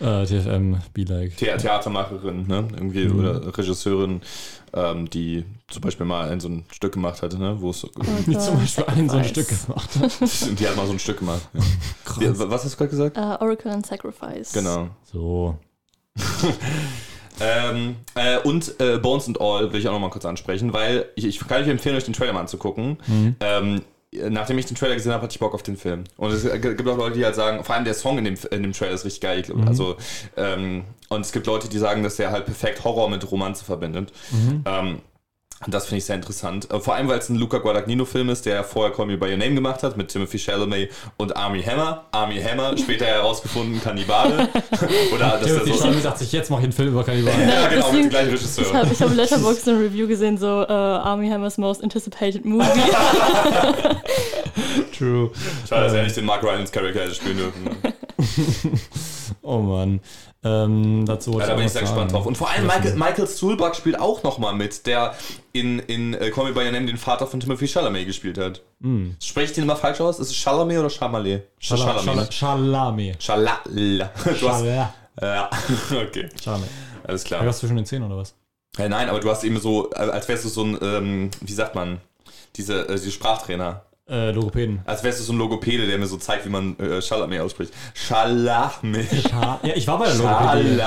Äh, 0.02 0.26
TFM, 0.26 0.78
Be 0.94 1.04
Like. 1.04 1.32
The 1.40 1.46
Theatermacherin, 1.58 2.46
ne? 2.48 2.68
Irgendwie, 2.76 3.08
oder 3.08 3.58
Regisseurin, 3.58 4.20
ähm, 4.76 5.10
die 5.10 5.46
zum 5.68 5.82
Beispiel 5.82 6.06
mal 6.06 6.30
ein 6.30 6.40
so 6.40 6.50
ein 6.50 6.66
Stück 6.72 6.94
gemacht 6.94 7.22
hatte, 7.22 7.40
ne? 7.40 7.60
Wo 7.60 7.72
es 7.72 7.82
so, 7.82 7.90
Die 8.28 8.38
zum 8.38 8.60
Beispiel 8.60 8.84
ein 8.86 9.10
so 9.10 9.18
ein. 9.18 9.24
Stück 9.26 9.48
gemacht 9.48 9.90
hat. 10.00 10.12
die 10.60 10.68
hat 10.68 10.76
mal 10.76 10.86
so 10.86 10.94
ein 10.94 11.00
Stück 11.00 11.20
gemacht. 11.20 11.48
Ja. 11.54 11.62
Die, 12.20 12.40
was 12.40 12.64
hast 12.64 12.74
du 12.74 12.78
gerade 12.78 12.90
gesagt? 12.92 13.18
Äh, 13.18 13.22
Oracle 13.44 13.72
and 13.72 13.86
Sacrifice. 13.86 14.54
Genau. 14.54 14.90
So. 15.12 15.58
Ähm, 17.42 17.98
äh, 18.16 18.38
und 18.40 18.80
äh, 18.80 18.98
Bones 18.98 19.28
and 19.28 19.42
All 19.42 19.72
will 19.74 19.80
ich 19.80 19.88
auch 19.90 19.92
nochmal 19.92 20.10
kurz 20.10 20.24
ansprechen, 20.24 20.72
weil 20.72 21.10
ich, 21.16 21.26
ich 21.26 21.40
kann 21.40 21.62
euch 21.62 21.68
empfehlen, 21.68 21.98
euch 21.98 22.06
den 22.06 22.14
Trailer 22.14 22.32
mal 22.32 22.40
anzugucken. 22.40 22.98
Ähm, 23.42 23.82
nachdem 24.30 24.58
ich 24.58 24.66
den 24.66 24.76
Trailer 24.76 24.96
gesehen 24.96 25.12
habe, 25.12 25.24
hatte 25.24 25.34
ich 25.34 25.40
Bock 25.40 25.54
auf 25.54 25.64
den 25.64 25.78
Film. 25.78 26.04
Und 26.18 26.32
es 26.32 26.44
gibt 26.44 26.88
auch 26.88 26.98
Leute, 26.98 27.18
die 27.18 27.26
halt 27.26 27.36
sagen, 27.36 27.64
vor 27.64 27.76
allem 27.76 27.86
der 27.86 27.94
Song 27.94 28.18
in 28.18 28.26
dem, 28.26 28.36
in 28.52 28.64
dem 28.64 28.74
Trailer 28.74 28.94
ist 28.94 29.06
richtig 29.06 29.22
geil. 29.22 29.42
Glaub, 29.42 29.68
Also, 29.68 29.96
ähm, 30.38 30.84
und 31.10 31.22
es 31.22 31.32
gibt 31.32 31.48
Leute, 31.48 31.70
die 31.70 31.78
sagen, 31.78 32.04
dass 32.04 32.16
der 32.16 32.32
halt 32.32 32.46
perfekt 32.46 32.84
Horror 32.84 33.10
mit 33.10 33.30
Romanze 33.32 33.66
verbindet. 33.66 34.12
Ähm, 34.66 35.00
und 35.64 35.74
das 35.74 35.86
finde 35.86 36.00
ich 36.00 36.06
sehr 36.06 36.16
interessant. 36.18 36.70
Äh, 36.70 36.80
Vor 36.80 36.96
allem, 36.96 37.08
weil 37.08 37.18
es 37.18 37.30
ein 37.30 37.38
Luca 37.38 37.60
Guadagnino-Film 37.60 38.30
ist, 38.30 38.46
der 38.46 38.64
vorher 38.64 38.94
Call 38.94 39.06
Me 39.06 39.18
By 39.18 39.32
Your 39.32 39.38
Name 39.38 39.56
gemacht 39.56 39.84
hat 39.84 39.96
mit 39.98 40.10
Timothy 40.10 40.38
Chalamet 40.38 40.92
und 41.18 41.36
Army 41.36 41.64
Hammer. 41.64 42.06
Army 42.12 42.42
Hammer, 42.42 42.78
später 42.78 43.06
herausgefunden 43.06 43.82
Kannibale. 43.82 44.50
Oder 45.14 45.40
dass 45.40 45.50
er 45.50 45.64
Timothy 45.64 45.72
so... 45.74 45.80
Chalamet 45.80 46.04
sagt 46.04 46.18
sich, 46.20 46.32
jetzt 46.34 46.52
mach 46.52 46.58
ich 46.60 46.66
einen 46.66 46.74
Film 46.74 46.90
über 46.90 47.04
Kannibalen. 47.04 47.50
Ja, 47.50 47.68
genau, 47.70 47.92
mit 47.92 48.04
dem 48.04 48.10
gleichen 48.10 48.28
Ich 48.34 48.42
Regisseur. 48.42 48.74
habe 48.74 48.90
ich 48.92 49.02
hab 49.02 49.14
Letterboxd 49.16 49.70
ein 49.70 49.78
Review 49.78 50.08
gesehen, 50.08 50.38
so 50.38 50.46
äh, 50.64 50.72
Army 50.72 51.30
Hammer's 51.30 51.58
most 51.58 51.82
anticipated 51.84 52.44
movie. 52.46 52.66
True. 54.98 55.32
Schade, 55.68 55.86
dass 55.86 55.94
er 55.94 56.04
nicht 56.04 56.16
den 56.18 56.26
Mark 56.26 56.44
Rylance 56.44 56.72
Charakter 56.72 57.02
hätte 57.02 57.16
spielen 57.16 57.38
dürfen. 57.38 57.70
Oh 59.46 59.60
Mann. 59.60 60.00
Ähm, 60.44 61.06
dazu 61.06 61.40
Ja, 61.40 61.48
da 61.48 61.56
bin 61.56 61.66
ich 61.66 61.72
sehr 61.72 61.82
gespannt 61.82 62.12
drauf. 62.12 62.26
Und 62.26 62.36
vor 62.38 62.50
allem 62.50 62.66
Michael, 62.66 62.96
Michael 62.96 63.28
Stuhlbach 63.28 63.74
spielt 63.76 64.00
auch 64.00 64.24
nochmal 64.24 64.54
mit, 64.56 64.86
der 64.88 65.16
in, 65.54 65.80
in 65.80 66.14
äh, 66.16 66.30
Call 66.32 66.46
Me 66.46 66.52
By 66.54 66.66
Your 66.66 66.72
Name 66.72 66.86
den 66.88 66.98
Vater 66.98 67.28
von 67.28 67.40
Timothy 67.40 67.68
Chalamet 67.68 68.06
gespielt 68.08 68.38
hat. 68.38 68.62
Spreche 69.22 69.46
ich 69.52 69.54
den 69.54 69.64
immer 69.64 69.76
falsch 69.76 70.02
aus? 70.02 70.20
Ist 70.20 70.30
es 70.30 70.36
Chalamet 70.36 70.80
oder 70.80 70.90
Chalamet? 70.90 71.48
Chalamet. 72.34 73.20
Chalala. 73.20 73.60
Du 74.40 74.50
hast, 74.50 74.64
Chala- 74.64 74.90
ja, 75.22 75.50
okay. 76.08 76.30
Chalamet. 76.44 76.70
Alles 77.08 77.24
klar. 77.24 77.44
das 77.46 77.60
zwischen 77.60 77.76
den 77.78 77.86
Zähnen 77.86 78.06
oder 78.12 78.18
was? 78.18 78.36
Ja, 78.78 78.90
nein, 78.90 79.10
aber 79.10 79.20
du 79.20 79.30
hast 79.30 79.44
eben 79.44 79.60
so, 79.60 79.90
äh, 79.92 79.96
als 79.96 80.28
wärst 80.28 80.44
du 80.46 80.50
so 80.50 80.64
ein, 80.64 80.78
ähm, 80.82 81.32
wie 81.42 81.54
sagt 81.54 81.76
man, 81.76 82.02
diese, 82.56 82.88
äh, 82.90 82.94
diese 82.94 83.12
Sprachtrainer. 83.12 83.84
Äh, 84.08 84.32
Logopäden. 84.32 84.82
Als 84.86 85.04
wärst 85.04 85.20
du 85.20 85.24
so 85.24 85.34
ein 85.34 85.40
Logopäde, 85.40 85.88
der 85.88 85.98
mir 85.98 86.06
so 86.06 86.18
zeigt, 86.18 86.46
wie 86.46 86.50
man 86.50 86.78
äh, 86.78 87.02
Chalamet 87.02 87.42
ausspricht. 87.42 87.74
Chalamet. 87.96 89.08
Scha 89.28 89.60
ja, 89.64 89.76
ich 89.76 89.88
war 89.88 89.98
bei 89.98 90.06
der 90.06 90.16
Logopädie. 90.16 90.80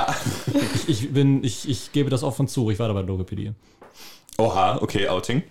Ich, 0.86 0.89
ich, 0.89 1.12
bin, 1.12 1.43
ich, 1.43 1.69
ich 1.69 1.90
gebe 1.90 2.11
das 2.11 2.23
offen 2.23 2.47
zu, 2.47 2.70
ich 2.70 2.78
war 2.78 2.86
da 2.86 2.95
bei 2.95 3.01
der 3.01 3.09
Logopädie. 3.09 3.53
Oha, 4.39 4.78
okay, 4.81 5.09
Outing. 5.09 5.43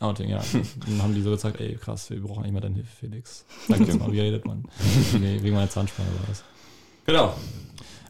Outing, 0.00 0.28
ja. 0.28 0.42
Dann 0.86 1.02
haben 1.02 1.14
die 1.14 1.22
so 1.22 1.30
gesagt, 1.30 1.58
ey, 1.58 1.76
krass, 1.76 2.10
wir 2.10 2.20
brauchen 2.20 2.40
eigentlich 2.40 2.52
mal 2.52 2.60
deine 2.60 2.74
Hilfe, 2.74 2.90
Felix. 3.00 3.46
Danke 3.68 3.94
mal, 3.96 4.12
wie 4.12 4.20
redet 4.20 4.44
man? 4.44 4.64
Nee, 5.18 5.38
wegen 5.40 5.54
meiner 5.54 5.70
Zahnspange 5.70 6.08
war 6.18 6.26
das. 6.28 6.44
Genau. 7.06 7.34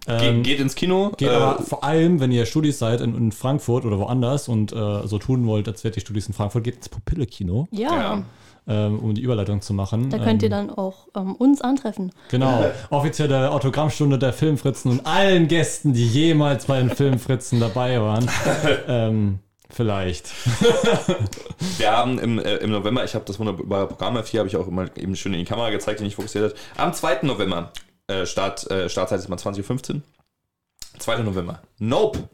Ge 0.06 0.28
Ähm, 0.30 0.42
geht 0.42 0.58
ins 0.60 0.74
Kino. 0.74 1.12
Geht 1.16 1.28
äh, 1.28 1.32
aber 1.34 1.62
vor 1.62 1.84
allem, 1.84 2.18
wenn 2.20 2.32
ihr 2.32 2.44
Studis 2.44 2.78
seid 2.78 3.00
in, 3.00 3.14
in 3.14 3.32
Frankfurt 3.32 3.84
oder 3.84 3.98
woanders 3.98 4.48
und 4.48 4.72
äh, 4.72 5.06
so 5.06 5.18
tun 5.18 5.46
wollt, 5.46 5.68
als 5.68 5.84
wärt 5.84 5.96
ihr 5.96 6.00
Studis 6.00 6.26
in 6.26 6.34
Frankfurt, 6.34 6.64
geht 6.64 6.76
ins 6.76 6.88
Pupille-Kino, 6.88 7.68
ja, 7.70 7.94
Ja. 7.94 8.22
Ähm, 8.66 8.98
um 8.98 9.14
die 9.14 9.22
Überleitung 9.22 9.60
zu 9.60 9.74
machen. 9.74 10.10
da 10.10 10.18
könnt 10.18 10.42
ihr 10.42 10.46
ähm, 10.46 10.68
dann 10.68 10.70
auch 10.70 11.08
ähm, 11.14 11.34
uns 11.34 11.60
antreffen. 11.60 12.12
Genau, 12.30 12.64
offizielle 12.90 13.50
Autogrammstunde 13.50 14.18
der 14.18 14.32
Filmfritzen 14.32 14.90
und 14.90 15.06
allen 15.06 15.48
Gästen, 15.48 15.92
die 15.92 16.06
jemals 16.06 16.66
bei 16.66 16.78
den 16.78 16.90
Filmfritzen 16.90 17.60
dabei 17.60 18.00
waren. 18.00 18.28
ähm, 18.88 19.38
vielleicht. 19.70 20.28
Wir 21.78 21.92
haben 21.92 22.18
im, 22.18 22.38
äh, 22.38 22.56
im 22.56 22.70
November, 22.70 23.04
ich 23.04 23.14
habe 23.14 23.24
das 23.26 23.38
wunderbare 23.38 23.88
Programm 23.88 24.16
F4, 24.16 24.38
habe 24.38 24.48
ich 24.48 24.56
auch 24.56 24.68
immer 24.68 24.84
eben 24.96 25.16
schön 25.16 25.34
in 25.34 25.40
die 25.40 25.44
Kamera 25.44 25.70
gezeigt, 25.70 26.00
die 26.00 26.04
nicht 26.04 26.16
fokussiert 26.16 26.52
hat. 26.52 26.60
Am 26.76 26.92
2. 26.92 27.20
November, 27.22 27.72
äh, 28.06 28.24
Start, 28.24 28.70
äh, 28.70 28.88
Startzeit 28.88 29.18
ist 29.18 29.28
mal 29.28 29.36
20.15 29.36 29.96
Uhr. 29.96 30.02
2. 30.98 31.18
November, 31.18 31.60
Nope. 31.78 32.28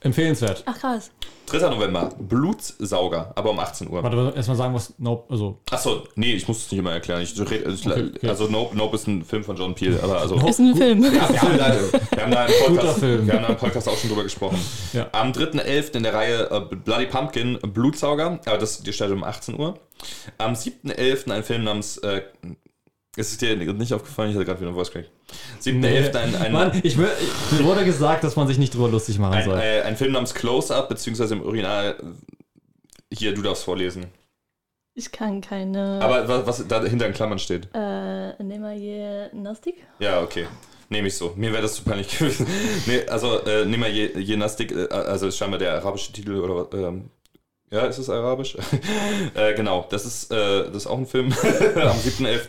Empfehlenswert. 0.00 0.64
Ach 0.66 0.78
krass. 0.78 1.10
3. 1.46 1.68
November, 1.70 2.10
Blutsauger, 2.18 3.32
aber 3.34 3.50
um 3.50 3.58
18 3.58 3.90
Uhr. 3.90 4.02
Warte, 4.02 4.32
erstmal 4.34 4.56
sagen, 4.56 4.74
was 4.74 4.94
Nope, 4.98 5.24
also 5.30 5.58
Achso, 5.70 6.02
nee, 6.14 6.34
ich 6.34 6.46
muss 6.48 6.64
es 6.64 6.70
nicht 6.70 6.78
immer 6.78 6.92
erklären. 6.92 7.20
Ich, 7.22 7.38
ich, 7.38 7.40
Okay, 7.40 7.62
okay. 7.66 8.28
Also 8.28 8.46
Nope, 8.48 8.76
Nope 8.76 8.96
ist 8.96 9.06
ein 9.06 9.24
Film 9.24 9.44
von 9.44 9.56
John 9.56 9.74
Peel, 9.74 9.98
aber 10.02 10.20
also... 10.20 10.36
Ist 10.46 10.58
ein 10.58 10.76
Film. 10.76 11.02
Ja, 11.02 11.12
wir, 11.12 11.42
haben 11.42 11.58
da, 11.58 11.74
wir, 12.10 12.22
haben 12.22 12.30
da 12.32 12.46
im 12.46 12.52
Guter 12.52 12.74
Podcast, 12.74 12.98
Film. 12.98 13.26
wir 13.26 13.34
haben 13.34 13.42
da 13.42 13.48
im 13.48 13.56
Podcast 13.56 13.88
auch 13.88 13.96
schon 13.96 14.10
drüber 14.10 14.22
gesprochen. 14.22 14.58
Ja. 14.92 15.08
Am 15.12 15.32
3.11. 15.32 15.96
in 15.96 16.02
der 16.02 16.14
Reihe 16.14 16.50
äh, 16.50 16.76
Bloody 16.76 17.06
Pumpkin, 17.06 17.58
Blutsauger, 17.60 18.40
aber 18.44 18.58
das 18.58 18.82
die 18.82 18.92
startet 18.92 19.16
um 19.16 19.24
18 19.24 19.58
Uhr. 19.58 19.78
Am 20.38 20.54
7.11. 20.54 21.30
ein 21.30 21.44
Film 21.44 21.64
namens. 21.64 21.98
Äh, 21.98 22.22
ist 23.16 23.30
es 23.32 23.38
dir 23.38 23.56
nicht 23.56 23.92
aufgefallen? 23.92 24.30
Ich 24.30 24.36
hatte 24.36 24.44
gerade 24.46 24.60
wieder 24.60 24.68
einen 24.68 24.76
Voice 24.76 24.90
Crack. 24.90 25.06
7.11. 25.62 26.14
ein, 26.16 26.34
ein, 26.36 26.52
Mann, 26.52 26.80
ich, 26.82 26.96
will- 26.96 27.10
mir 27.50 27.64
wurde 27.64 27.84
gesagt, 27.84 28.24
dass 28.24 28.36
man 28.36 28.46
sich 28.48 28.58
nicht 28.58 28.74
drüber 28.74 28.88
lustig 28.88 29.18
machen 29.18 29.34
ein, 29.34 29.44
soll. 29.44 29.58
äh, 29.58 29.82
ein 29.82 29.96
Film 29.96 30.12
namens 30.12 30.34
Close-Up, 30.34 30.88
beziehungsweise 30.88 31.34
im 31.34 31.42
Original. 31.42 31.96
äh, 32.00 33.14
Hier, 33.14 33.34
du 33.34 33.42
darfst 33.42 33.64
vorlesen. 33.64 34.06
Ich 34.94 35.10
kann 35.10 35.40
keine. 35.40 36.00
Aber 36.02 36.28
was, 36.28 36.46
was 36.46 36.68
da 36.68 36.82
hinter 36.84 37.06
in 37.06 37.14
Klammern 37.14 37.38
steht. 37.38 37.68
äh, 37.74 38.42
nehmen 38.42 38.62
wir 38.62 38.72
hier 38.72 39.30
Nastik? 39.34 39.76
Ja, 39.98 40.20
okay. 40.22 40.46
Nehme 40.90 41.08
ich 41.08 41.16
so. 41.16 41.32
Mir 41.36 41.50
wäre 41.52 41.62
das 41.62 41.76
zu 41.76 41.84
peinlich 41.84 42.08
gewesen. 42.18 42.46
nee, 42.86 43.06
also, 43.06 43.42
äh, 43.44 43.64
nehmen 43.64 43.84
wir 43.84 43.90
Je- 43.90 44.24
Gymnastik, 44.24 44.72
äh, 44.72 44.88
also 44.90 45.28
ist 45.28 45.38
scheinbar 45.38 45.58
der 45.58 45.74
arabische 45.76 46.12
Titel 46.12 46.36
oder 46.40 46.68
ähm, 46.88 47.08
ja, 47.72 47.86
ist 47.86 47.96
es 47.96 48.10
arabisch? 48.10 48.56
äh, 49.34 49.54
genau, 49.54 49.86
das 49.88 50.04
ist, 50.04 50.30
äh, 50.30 50.64
das 50.64 50.76
ist 50.76 50.86
auch 50.86 50.98
ein 50.98 51.06
Film 51.06 51.32
am 51.42 51.98
7.11. 51.98 52.42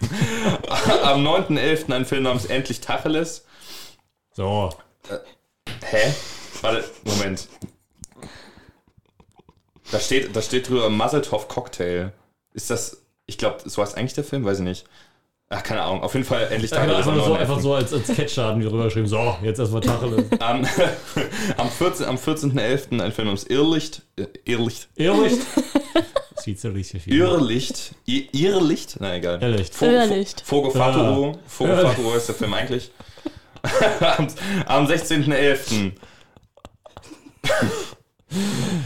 am 1.04 1.26
9.11. 1.26 1.94
ein 1.94 2.06
Film 2.06 2.24
namens 2.24 2.45
Endlich 2.45 2.82
Tacheles. 2.82 3.45
So. 4.34 4.70
Hä? 5.82 6.14
Warte, 6.62 6.84
Moment. 7.06 7.48
Da 9.91 10.00
steht, 10.00 10.36
da 10.36 10.41
steht 10.41 10.68
drüber 10.68 10.90
Muzzletop 10.90 11.48
Cocktail. 11.48 12.12
Ist 12.54 12.70
das, 12.70 13.04
ich 13.26 13.38
glaube, 13.38 13.58
so 13.64 13.82
heißt 13.82 13.95
eigentlich 13.95 14.16
der 14.16 14.24
Film, 14.26 14.44
weiß 14.44 14.60
ich 14.60 14.66
nicht. 14.66 14.86
Ach, 15.49 15.61
keine 15.61 15.84
Ahnung. 15.84 16.02
Auf 16.02 16.14
jeden 16.14 16.26
Fall 16.26 16.48
endlich 16.52 16.72
genau, 16.72 16.84
Tacheles 16.84 17.07
einfach, 17.07 17.26
so, 17.26 17.34
9.11.. 17.34 17.38
einfach 17.38 17.60
so 17.60 17.74
als, 17.76 17.94
als 17.94 18.07
Sketcher 18.07 18.45
hatten 18.48 18.60
die 18.60 18.65
drüber 18.68 18.86
geschrieben, 18.86 19.07
so, 19.07 19.38
jetzt 19.44 19.60
erstmal 19.60 19.82
Tacheles. 19.82 20.26
Am, 20.40 20.65
am 21.57 21.70
14 21.70 22.06
am 22.07 22.15
14.11. 22.15 23.02
ein 23.02 23.11
Film 23.11 23.28
namens 23.28 23.44
Irrlicht. 23.44 24.02
Irrlicht. 24.45 24.90
Irrlicht. 24.95 25.41
Sieht 26.38 26.60
so 26.60 26.70
richtig 26.70 27.03
viel. 27.03 27.14
Irrlicht. 27.14 27.94
Irrlicht? 28.06 28.98
Na 28.99 29.15
egal. 29.15 29.41
Irrlicht. 29.41 29.80
Irrlicht. 29.82 30.41
Fogo 30.41 30.72
Faturo. 30.72 31.38
Fogo 31.48 31.76
Faturo 31.76 32.15
ist 32.15 32.28
der 32.28 32.36
Film 32.36 32.53
eigentlich. 32.53 32.91
am 34.18 34.28
am 34.65 34.86
16.11. 34.88 35.91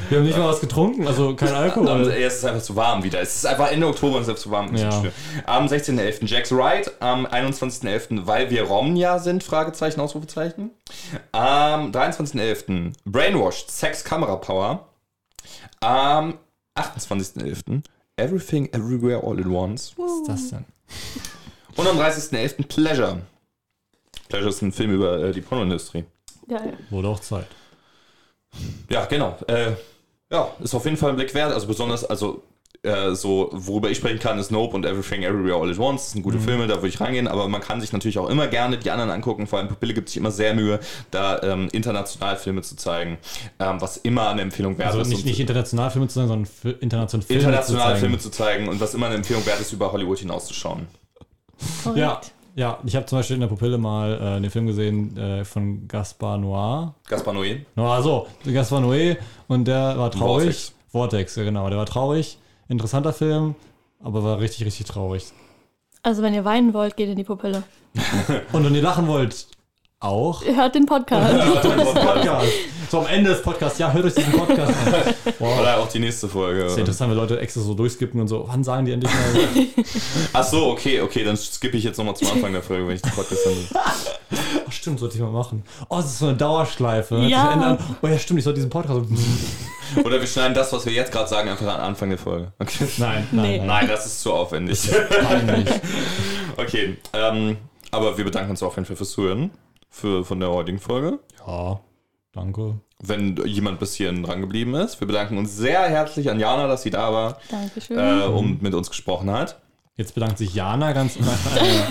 Wir 0.10 0.18
haben 0.18 0.26
nicht 0.26 0.38
mal 0.38 0.48
was 0.49 0.60
getrunken, 0.60 1.07
also 1.07 1.36
kein 1.36 1.53
Alkohol. 1.53 2.10
es 2.10 2.36
ist 2.38 2.45
einfach 2.45 2.61
zu 2.61 2.76
warm 2.76 3.03
wieder. 3.03 3.22
Es 3.22 3.36
ist 3.36 3.45
einfach 3.45 3.72
Ende 3.72 3.88
Oktober 3.88 4.18
und 4.18 4.24
es 4.24 4.28
ist 4.28 4.41
zu 4.41 4.52
warm. 4.52 4.76
Ja. 4.76 4.90
Ja. 4.90 5.11
Am 5.45 5.65
16.11. 5.68 6.26
Jack's 6.26 6.52
Right. 6.52 6.91
Am 6.99 7.26
21.11. 7.26 8.26
Weil 8.26 8.49
wir 8.49 8.64
Romnia 8.64 9.19
sind, 9.19 9.44
Fragezeichen, 9.44 9.99
Ausrufezeichen. 9.99 10.72
Am 11.32 11.91
23.11. 11.91 12.94
Brainwashed, 13.06 13.72
Sex, 13.72 14.03
Kamera 14.03 14.36
Power. 14.38 14.88
Am 15.80 16.38
28.11. 16.76 17.82
Everything, 18.18 18.68
Everywhere, 18.74 19.22
All 19.24 19.40
at 19.40 19.45
Once. 19.45 19.94
Was 19.98 20.11
ist 20.11 20.28
das 20.28 20.49
denn? 20.49 20.65
Und 21.76 21.88
am 21.88 21.99
30.11. 21.99 22.68
Pleasure. 22.68 23.22
Pleasure 24.30 24.49
ist 24.49 24.61
ein 24.61 24.72
Film 24.72 24.91
über 24.91 25.19
äh, 25.19 25.32
die 25.32 25.41
Pornoindustrie. 25.41 26.06
Geil. 26.48 26.78
Wurde 26.90 27.07
auch 27.10 27.19
Zeit. 27.19 27.48
Ja, 28.90 29.06
genau. 29.06 29.38
Äh, 29.48 29.72
ja, 30.32 30.49
ist 30.60 30.74
auf 30.76 30.86
jeden 30.86 30.98
Fall 30.98 31.11
ein 31.11 31.15
Blick 31.15 31.34
wert. 31.34 31.53
Also 31.53 31.68
besonders, 31.68 32.03
also 32.03 32.44
äh, 32.84 33.15
so, 33.15 33.49
worüber 33.53 33.90
ich 33.90 33.98
sprechen 33.98 34.19
kann, 34.19 34.38
ist 34.40 34.52
Nope 34.52 34.76
und 34.76 34.86
Everything 34.86 35.24
Everywhere 35.24 35.56
All 35.61 35.69
at 35.72 35.80
Once. 35.80 36.03
Das 36.03 36.11
sind 36.11 36.22
gute 36.24 36.40
Filme, 36.40 36.68
da 36.68 36.76
würde 36.76 36.90
ich 36.90 36.99
reingehen, 37.02 37.28
aber 37.28 37.48
man 37.48 37.61
kann 37.61 37.82
sich 37.82 37.91
natürlich 37.91 38.19
auch 38.19 38.30
immer 38.30 38.48
gerne 38.48 38.78
die 38.78 38.91
anderen 38.91 39.10
angucken. 39.10 39.48
Vor 39.48 39.60
allem 39.60 39.68
Pupille 39.68 39.94
gibt 39.94 40.10
sich 40.10 40.18
immer 40.18 40.32
sehr 40.32 40.53
Mühe, 40.53 40.80
da 41.11 41.41
ähm, 41.44 41.69
international 41.72 42.38
Filme 42.38 42.61
zu 42.61 42.76
zeigen, 42.76 43.18
ähm, 43.60 43.82
was 43.82 43.98
immer 43.98 44.30
eine 44.30 44.41
Empfehlung 44.41 44.78
wert 44.78 44.90
Also 44.90 45.02
ist. 45.02 45.10
nicht, 45.10 45.26
nicht 45.26 45.40
international 45.40 45.91
Filme 45.91 46.07
zu 46.07 46.15
sagen, 46.15 46.28
sondern 46.28 46.80
international 46.82 47.26
Filme 47.26 47.41
international 47.41 47.64
zu 47.64 47.74
zeigen. 47.90 47.99
Filme 47.99 48.19
zu 48.19 48.30
zeigen 48.30 48.68
und 48.69 48.80
was 48.80 48.94
immer 48.94 49.07
eine 49.07 49.15
Empfehlung 49.15 49.45
wert 49.45 49.60
ist, 49.60 49.74
über 49.74 49.91
Hollywood 49.91 50.19
hinauszuschauen. 50.19 50.88
Korrekt. 51.84 51.99
Ja, 51.99 52.22
ja, 52.57 52.79
ich 52.84 52.95
habe 52.95 53.05
zum 53.05 53.19
Beispiel 53.19 53.35
in 53.35 53.41
der 53.41 53.47
Pupille 53.47 53.77
mal 53.77 54.38
äh, 54.38 54.41
den 54.41 54.49
Film 54.49 54.65
gesehen 54.65 55.15
äh, 55.15 55.45
von 55.45 55.88
Gaspar 55.88 56.39
Noir. 56.39 56.95
Gaspar 57.07 57.35
Noé. 57.35 57.59
Noir, 57.75 58.01
so, 58.01 58.27
Gaspar 58.51 58.81
Noé 58.81 59.17
und 59.47 59.67
der 59.67 59.95
war 59.95 60.09
traurig. 60.09 60.45
Vortex. 60.45 60.73
Vortex, 60.88 61.35
ja 61.35 61.43
genau, 61.43 61.69
der 61.69 61.77
war 61.77 61.85
traurig. 61.85 62.39
Interessanter 62.67 63.13
Film, 63.13 63.53
aber 64.03 64.23
war 64.23 64.39
richtig, 64.39 64.65
richtig 64.65 64.88
traurig. 64.88 65.31
Also 66.01 66.23
wenn 66.23 66.34
ihr 66.34 66.45
weinen 66.45 66.73
wollt, 66.73 66.97
geht 66.97 67.09
in 67.09 67.15
die 67.15 67.23
Pupille. 67.23 67.61
Und 68.53 68.65
wenn 68.65 68.73
ihr 68.73 68.81
lachen 68.81 69.07
wollt, 69.07 69.47
auch. 69.99 70.41
Ihr 70.41 70.55
hört 70.55 70.73
den 70.73 70.85
Podcast. 70.85 71.63
Podcast. 71.93 72.51
So 72.89 72.99
am 72.99 73.07
Ende 73.07 73.31
des 73.31 73.41
Podcasts, 73.41 73.80
ja, 73.80 73.91
hört 73.91 74.05
euch 74.05 74.14
diesen 74.14 74.31
Podcast 74.34 74.73
an. 74.85 74.93
Wow. 75.39 75.59
Oder 75.59 75.77
auch 75.77 75.88
die 75.89 75.99
nächste 75.99 76.27
Folge. 76.30 76.61
Das 76.64 76.72
ist 76.72 76.77
ja 76.77 76.81
interessant, 76.81 77.11
wenn 77.11 77.18
Leute 77.18 77.39
extra 77.39 77.61
so 77.61 77.73
durchskippen 77.73 78.19
und 78.19 78.27
so, 78.27 78.45
wann 78.47 78.64
sagen 78.64 78.85
die 78.85 78.91
endlich 78.93 79.11
mal? 79.14 79.65
Ach 80.34 80.43
so, 80.43 80.68
okay, 80.68 81.01
okay, 81.01 81.23
dann 81.23 81.38
skippe 81.38 81.77
ich 81.77 81.84
jetzt 81.84 81.97
nochmal 81.97 82.15
zum 82.15 82.30
Anfang 82.31 82.53
der 82.53 82.64
Folge, 82.64 82.88
wenn 82.88 82.95
ich 82.95 83.01
den 83.01 83.11
Podcast 83.11 83.41
dann. 83.45 83.81
Ach, 84.65 84.72
stimmt, 84.72 84.99
sollte 84.99 85.15
ich 85.15 85.22
mal 85.22 85.30
machen. 85.31 85.64
Oh, 85.89 85.97
das 85.97 86.05
ist 86.07 86.19
so 86.19 86.27
eine 86.27 86.38
Dauerschleife. 86.38 87.18
Ja. 87.27 87.77
Oh 88.01 88.07
ja, 88.07 88.18
stimmt, 88.18 88.39
ich 88.39 88.43
sollte 88.45 88.57
diesen 88.57 88.69
Podcast. 88.69 89.01
Oder 90.03 90.19
wir 90.19 90.27
schneiden 90.27 90.53
das, 90.53 90.72
was 90.73 90.85
wir 90.85 90.93
jetzt 90.93 91.11
gerade 91.11 91.30
sagen, 91.30 91.49
einfach 91.49 91.68
an 91.68 91.81
Anfang 91.81 92.09
der 92.09 92.18
Folge. 92.19 92.51
Okay. 92.59 92.88
Nein, 92.97 93.27
Nee. 93.31 93.41
nein, 93.41 93.57
nein. 93.57 93.68
Nein, 93.68 93.88
das 93.89 94.05
ist 94.05 94.22
zu 94.22 94.34
aufwendig. 94.34 94.89
Peinlich. 95.27 95.69
Okay, 96.57 96.97
ähm, 97.14 97.57
aber 97.91 98.18
wir 98.18 98.26
bedanken 98.26 98.51
uns 98.51 98.64
auf 98.64 98.76
jeden 98.76 98.85
Fall 98.85 98.95
fürs 98.95 99.11
Zuhören 99.11 99.51
für, 99.89 100.23
von 100.26 100.39
der 100.39 100.49
heutigen 100.49 100.80
Folge. 100.80 101.19
Ja, 101.45 101.80
danke. 102.38 102.80
Wenn 103.03 103.35
jemand 103.45 103.80
bis 103.80 103.93
hierhin 103.95 104.23
dran 104.23 104.41
geblieben 104.41 104.73
ist. 104.76 104.99
Wir 104.99 105.07
bedanken 105.07 105.38
uns 105.38 105.55
sehr 105.55 105.81
herzlich 105.81 106.30
an 106.31 106.39
Jana, 106.39 106.68
dass 106.68 106.81
sie 106.84 106.89
da 106.89 107.11
war 107.11 107.38
Dankeschön. 107.49 107.97
äh, 107.97 108.26
und 108.26 108.61
mit 108.61 108.73
uns 108.73 108.89
gesprochen 108.89 109.30
hat. 109.30 109.59
Jetzt 109.98 110.14
bedankt 110.14 110.38
sich 110.38 110.53
Jana 110.53 110.91
ganz. 110.94 111.18
Nein, 111.19 111.28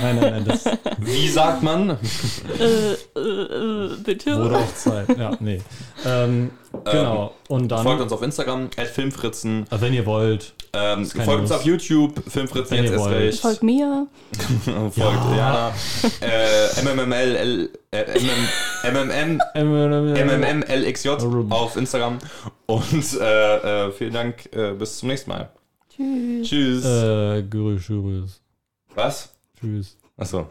nein, 0.01 0.16
nein, 0.20 0.31
nein 0.31 0.45
das 0.45 0.65
Wie 0.99 1.28
sagt 1.28 1.65
man? 1.65 1.91
äh, 1.91 2.93
äh, 2.95 3.19
äh, 3.19 3.97
bitte? 4.05 4.37
wurde 4.41 4.59
auch 4.59 4.74
Zeit. 4.77 5.19
Ja, 5.19 5.33
nee. 5.41 5.61
Ähm, 6.05 6.53
genau. 6.85 7.35
Und 7.49 7.66
dann, 7.69 7.83
Folgt 7.83 8.03
uns 8.03 8.12
auf 8.12 8.23
Instagram, 8.23 8.70
Filmfritzen. 8.93 9.66
äh, 9.73 9.81
wenn 9.81 9.93
ihr 9.93 10.07
wollt, 10.07 10.55
Ähm, 10.73 11.05
folgt 11.05 11.41
uns 11.41 11.51
auf 11.51 11.65
YouTube, 11.65 12.23
Filmfritzen 12.28 12.77
Wenn 12.77 12.85
jetzt 12.85 12.93
ihr 12.93 12.99
erst 13.01 13.11
recht. 13.11 13.41
Folgt 13.41 13.62
mir. 13.65 14.07
folgt 14.65 14.97
Ja. 14.97 15.37
Jana. 15.37 15.73
Äh, 16.20 16.83
MMML, 16.85 17.70
äh, 17.91 18.05
MMM, 18.89 19.41
MMM, 19.55 20.61
MMMLXJ 20.62 21.09
auf 21.51 21.77
Instagram. 21.77 22.19
Und 22.66 23.20
äh, 23.20 23.87
äh, 23.87 23.91
vielen 23.91 24.12
Dank, 24.12 24.49
äh, 24.55 24.74
bis 24.74 24.99
zum 24.99 25.09
nächsten 25.09 25.31
Mal. 25.31 25.51
Tschüss. 25.97 26.48
Tschüss. 26.48 26.85
äh, 26.85 27.43
Grüß, 27.48 27.82
tschüss. 27.82 28.40
Was? 28.94 29.35
Tschüss. 29.59 29.97
Achso. 30.16 30.47